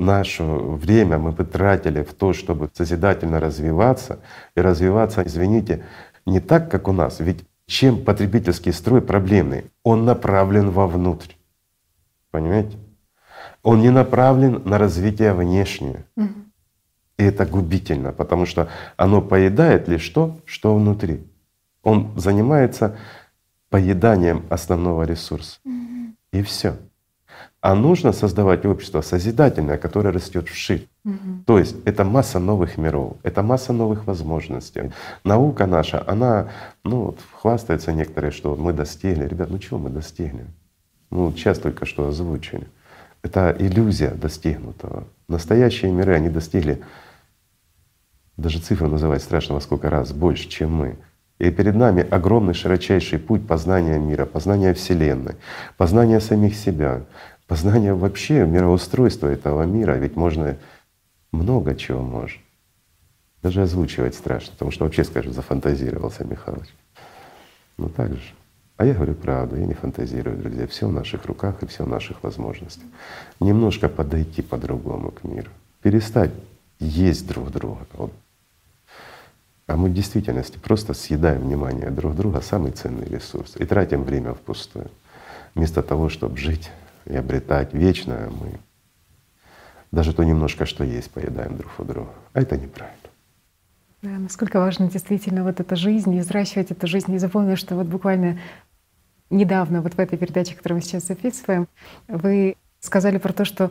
наше 0.00 0.42
время 0.42 1.18
мы 1.18 1.32
потратили 1.32 2.02
в 2.02 2.12
то, 2.14 2.32
чтобы 2.32 2.70
созидательно 2.72 3.38
развиваться, 3.38 4.18
и 4.56 4.60
развиваться, 4.60 5.22
извините, 5.24 5.84
не 6.26 6.40
так, 6.40 6.68
как 6.70 6.88
у 6.88 6.92
нас. 6.92 7.20
Ведь 7.20 7.44
чем 7.66 8.04
потребительский 8.04 8.72
строй 8.72 9.00
проблемный? 9.00 9.70
Он 9.84 10.04
направлен 10.04 10.70
вовнутрь. 10.70 11.34
Понимаете? 12.32 12.76
Он 13.62 13.80
не 13.80 13.90
направлен 13.90 14.60
на 14.64 14.76
развитие 14.76 15.32
внешнее. 15.32 16.04
Угу. 16.16 16.43
И 17.18 17.22
это 17.24 17.46
губительно, 17.46 18.12
потому 18.12 18.46
что 18.46 18.68
оно 18.96 19.22
поедает 19.22 19.88
лишь 19.88 20.08
то, 20.08 20.36
что 20.44 20.74
внутри. 20.74 21.24
Он 21.82 22.12
занимается 22.16 22.96
поеданием 23.70 24.44
основного 24.50 25.04
ресурса. 25.04 25.58
Mm-hmm. 25.66 26.12
И 26.32 26.42
все. 26.42 26.76
А 27.64 27.74
нужно 27.74 28.12
создавать 28.12 28.66
общество 28.66 29.00
созидательное, 29.00 29.78
которое 29.78 30.10
растет 30.10 30.48
вширь. 30.48 30.86
Угу. 31.06 31.44
То 31.46 31.58
есть 31.58 31.76
это 31.86 32.04
масса 32.04 32.38
новых 32.38 32.76
миров, 32.76 33.16
это 33.22 33.42
масса 33.42 33.72
новых 33.72 34.06
возможностей. 34.06 34.92
Наука 35.24 35.64
наша, 35.64 36.04
она, 36.06 36.50
ну, 36.84 37.04
вот 37.04 37.20
хвастается 37.32 37.92
некоторые, 37.92 38.32
что 38.32 38.54
мы 38.54 38.74
достигли. 38.74 39.26
Ребят, 39.26 39.48
ну 39.48 39.58
чего 39.58 39.78
мы 39.78 39.88
достигли? 39.88 40.44
Ну, 41.08 41.32
сейчас 41.32 41.58
только 41.58 41.86
что 41.86 42.06
озвучили. 42.06 42.66
Это 43.24 43.56
иллюзия 43.58 44.10
достигнутого. 44.10 45.08
Настоящие 45.28 45.90
миры, 45.90 46.14
они 46.14 46.28
достигли 46.28 46.82
даже 48.36 48.58
цифру 48.58 48.86
называть 48.86 49.22
страшно 49.22 49.54
во 49.54 49.62
сколько 49.62 49.88
раз 49.88 50.12
больше, 50.12 50.46
чем 50.46 50.74
мы. 50.74 50.98
И 51.38 51.50
перед 51.50 51.74
нами 51.74 52.06
огромный 52.06 52.52
широчайший 52.52 53.18
путь 53.18 53.46
познания 53.46 53.98
мира, 53.98 54.26
познания 54.26 54.74
Вселенной, 54.74 55.36
познания 55.78 56.20
самих 56.20 56.54
себя, 56.54 57.06
познания 57.46 57.94
вообще 57.94 58.44
мироустройства 58.44 59.28
этого 59.28 59.62
мира. 59.62 59.92
Ведь 59.92 60.16
можно 60.16 60.58
много 61.32 61.74
чего 61.76 62.02
можно. 62.02 62.42
Даже 63.42 63.62
озвучивать 63.62 64.14
страшно, 64.14 64.52
потому 64.52 64.70
что 64.70 64.84
вообще 64.84 65.02
скажут, 65.02 65.32
зафантазировался 65.32 66.24
Михайлович. 66.24 66.68
Ну 67.78 67.88
так 67.88 68.12
же. 68.12 68.34
А 68.76 68.84
я 68.84 68.94
говорю 68.94 69.14
правду, 69.14 69.56
я 69.56 69.66
не 69.66 69.74
фантазирую, 69.74 70.36
друзья. 70.36 70.66
Все 70.66 70.88
в 70.88 70.92
наших 70.92 71.26
руках 71.26 71.62
и 71.62 71.66
все 71.66 71.84
в 71.84 71.88
наших 71.88 72.22
возможностях. 72.22 72.84
Немножко 73.40 73.88
подойти 73.88 74.42
по-другому 74.42 75.10
к 75.10 75.24
миру. 75.24 75.50
Перестать 75.82 76.32
есть 76.80 77.26
друг 77.28 77.50
друга. 77.50 77.86
Вот 77.92 78.12
а 79.66 79.76
мы 79.76 79.88
в 79.88 79.94
действительности 79.94 80.58
просто 80.58 80.92
съедаем 80.92 81.40
внимание 81.40 81.90
друг 81.90 82.14
друга, 82.14 82.42
самый 82.42 82.72
ценный 82.72 83.06
ресурс, 83.06 83.54
и 83.56 83.64
тратим 83.64 84.04
время 84.04 84.34
впустую. 84.34 84.90
Вместо 85.54 85.82
того, 85.82 86.08
чтобы 86.10 86.36
жить 86.36 86.70
и 87.06 87.16
обретать 87.16 87.72
вечное, 87.72 88.28
мы 88.28 88.58
даже 89.90 90.12
то 90.12 90.22
немножко, 90.22 90.66
что 90.66 90.84
есть, 90.84 91.10
поедаем 91.10 91.56
друг 91.56 91.72
у 91.78 91.84
друга. 91.84 92.10
А 92.34 92.42
это 92.42 92.56
неправильно. 92.56 92.98
Да, 94.02 94.10
насколько 94.10 94.60
важно 94.60 94.90
действительно 94.90 95.44
вот 95.44 95.60
эта 95.60 95.76
жизнь, 95.76 96.14
и 96.14 96.20
взращивать 96.20 96.70
эту 96.70 96.86
жизнь. 96.86 97.10
Не 97.10 97.18
запомню, 97.18 97.56
что 97.56 97.74
вот 97.74 97.86
буквально 97.86 98.38
недавно 99.34 99.82
вот 99.82 99.94
в 99.94 99.98
этой 99.98 100.18
передаче, 100.18 100.54
которую 100.54 100.78
мы 100.78 100.82
сейчас 100.82 101.06
записываем, 101.06 101.68
вы 102.08 102.56
сказали 102.80 103.18
про 103.18 103.32
то, 103.32 103.44
что 103.44 103.70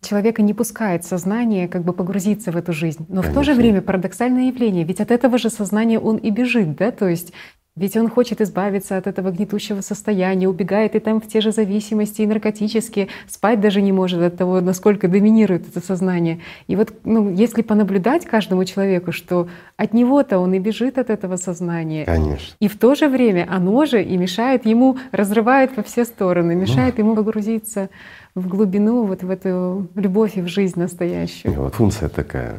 человека 0.00 0.42
не 0.42 0.52
пускает 0.52 1.04
сознание 1.04 1.68
как 1.68 1.82
бы 1.84 1.92
погрузиться 1.92 2.52
в 2.52 2.56
эту 2.56 2.72
жизнь. 2.72 3.06
Но 3.08 3.22
Конечно. 3.22 3.30
в 3.30 3.34
то 3.34 3.42
же 3.44 3.54
время 3.54 3.82
парадоксальное 3.82 4.48
явление, 4.48 4.84
ведь 4.84 5.00
от 5.00 5.10
этого 5.10 5.38
же 5.38 5.48
сознания 5.48 5.98
он 5.98 6.16
и 6.16 6.30
бежит, 6.30 6.76
да, 6.76 6.90
то 6.90 7.08
есть 7.08 7.32
ведь 7.74 7.96
он 7.96 8.10
хочет 8.10 8.42
избавиться 8.42 8.98
от 8.98 9.06
этого 9.06 9.30
гнетущего 9.30 9.80
состояния, 9.80 10.46
убегает 10.46 10.94
и 10.94 10.98
там 10.98 11.22
в 11.22 11.26
те 11.26 11.40
же 11.40 11.52
зависимости 11.52 12.20
и 12.20 12.26
наркотические, 12.26 13.08
спать 13.26 13.60
даже 13.60 13.80
не 13.80 13.92
может 13.92 14.20
от 14.20 14.36
того, 14.36 14.60
насколько 14.60 15.08
доминирует 15.08 15.66
это 15.68 15.84
сознание. 15.84 16.40
И 16.66 16.76
вот 16.76 16.92
ну, 17.04 17.30
если 17.30 17.62
понаблюдать 17.62 18.26
каждому 18.26 18.66
человеку, 18.66 19.12
что 19.12 19.48
от 19.78 19.94
него-то 19.94 20.38
он 20.38 20.52
и 20.52 20.58
бежит 20.58 20.98
от 20.98 21.08
этого 21.08 21.36
сознания. 21.36 22.04
Конечно. 22.04 22.54
И 22.60 22.68
в 22.68 22.78
то 22.78 22.94
же 22.94 23.08
время 23.08 23.48
оно 23.50 23.86
же 23.86 24.02
и 24.02 24.18
мешает 24.18 24.66
ему, 24.66 24.98
разрывает 25.10 25.74
во 25.74 25.82
все 25.82 26.04
стороны, 26.04 26.54
мешает 26.54 26.98
ну. 26.98 27.04
ему 27.04 27.16
погрузиться 27.16 27.88
в 28.34 28.48
глубину, 28.48 29.04
вот 29.04 29.22
в 29.22 29.30
эту 29.30 29.88
любовь 29.94 30.36
и 30.36 30.42
в 30.42 30.46
жизнь 30.46 30.78
настоящую. 30.78 31.54
И 31.54 31.56
вот 31.56 31.74
функция 31.74 32.10
такая. 32.10 32.58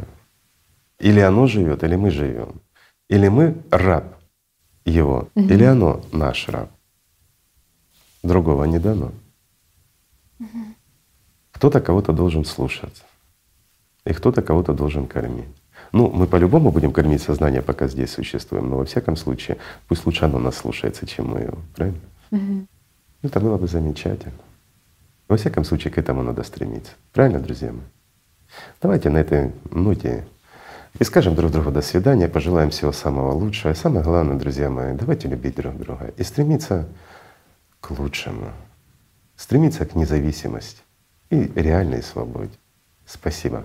Или 1.00 1.20
оно 1.20 1.46
живет, 1.46 1.84
или 1.84 1.96
мы 1.96 2.10
живем. 2.10 2.62
Или 3.10 3.28
мы 3.28 3.58
раб 3.70 4.23
его, 4.86 5.30
угу. 5.36 5.46
или 5.46 5.64
оно 5.64 6.02
наш 6.12 6.48
раб. 6.50 6.70
Другого 8.24 8.66
не 8.66 8.80
дано. 8.80 9.12
Угу. 10.40 10.48
Кто-то 11.52 11.82
кого-то 11.82 12.14
должен 12.14 12.46
слушать, 12.46 13.04
и 14.06 14.14
кто-то 14.14 14.42
кого-то 14.42 14.74
должен 14.74 15.08
кормить. 15.08 15.46
Ну, 15.92 16.10
мы 16.10 16.28
по-любому 16.28 16.72
будем 16.72 16.92
кормить 16.92 17.22
сознание, 17.22 17.62
пока 17.62 17.88
здесь 17.88 18.12
существуем, 18.12 18.70
но 18.70 18.78
во 18.78 18.86
всяком 18.86 19.16
случае, 19.16 19.58
пусть 19.88 20.06
лучше 20.06 20.26
оно 20.26 20.40
нас 20.40 20.56
слушается, 20.56 21.06
чем 21.06 21.28
мы 21.28 21.42
его, 21.42 21.58
правильно? 21.76 22.00
Угу. 22.32 22.68
Это 23.24 23.40
было 23.40 23.58
бы 23.58 23.68
замечательно. 23.68 24.34
Во 25.28 25.38
всяком 25.38 25.64
случае, 25.64 25.94
к 25.94 25.98
этому 25.98 26.24
надо 26.24 26.44
стремиться. 26.44 26.92
Правильно, 27.12 27.40
друзья 27.40 27.72
мои? 27.72 27.82
Давайте 28.82 29.10
на 29.10 29.18
этой 29.18 29.52
ноте 29.72 30.26
и 31.00 31.04
скажем 31.04 31.36
друг 31.36 31.52
другу 31.52 31.72
до 31.72 31.82
свидания, 31.82 32.28
пожелаем 32.28 32.70
всего 32.70 32.92
самого 32.92 33.32
лучшего. 33.32 33.72
И 33.72 33.76
самое 33.76 34.04
главное, 34.04 34.38
друзья 34.38 34.70
мои, 34.70 34.94
давайте 34.94 35.28
любить 35.28 35.56
друг 35.56 35.78
друга 35.78 36.14
и 36.18 36.24
стремиться 36.24 36.88
к 37.80 37.92
лучшему, 37.92 38.52
стремиться 39.36 39.86
к 39.86 39.96
независимости 39.96 40.82
и 41.30 41.52
реальной 41.56 42.04
свободе. 42.04 42.54
Спасибо. 43.06 43.64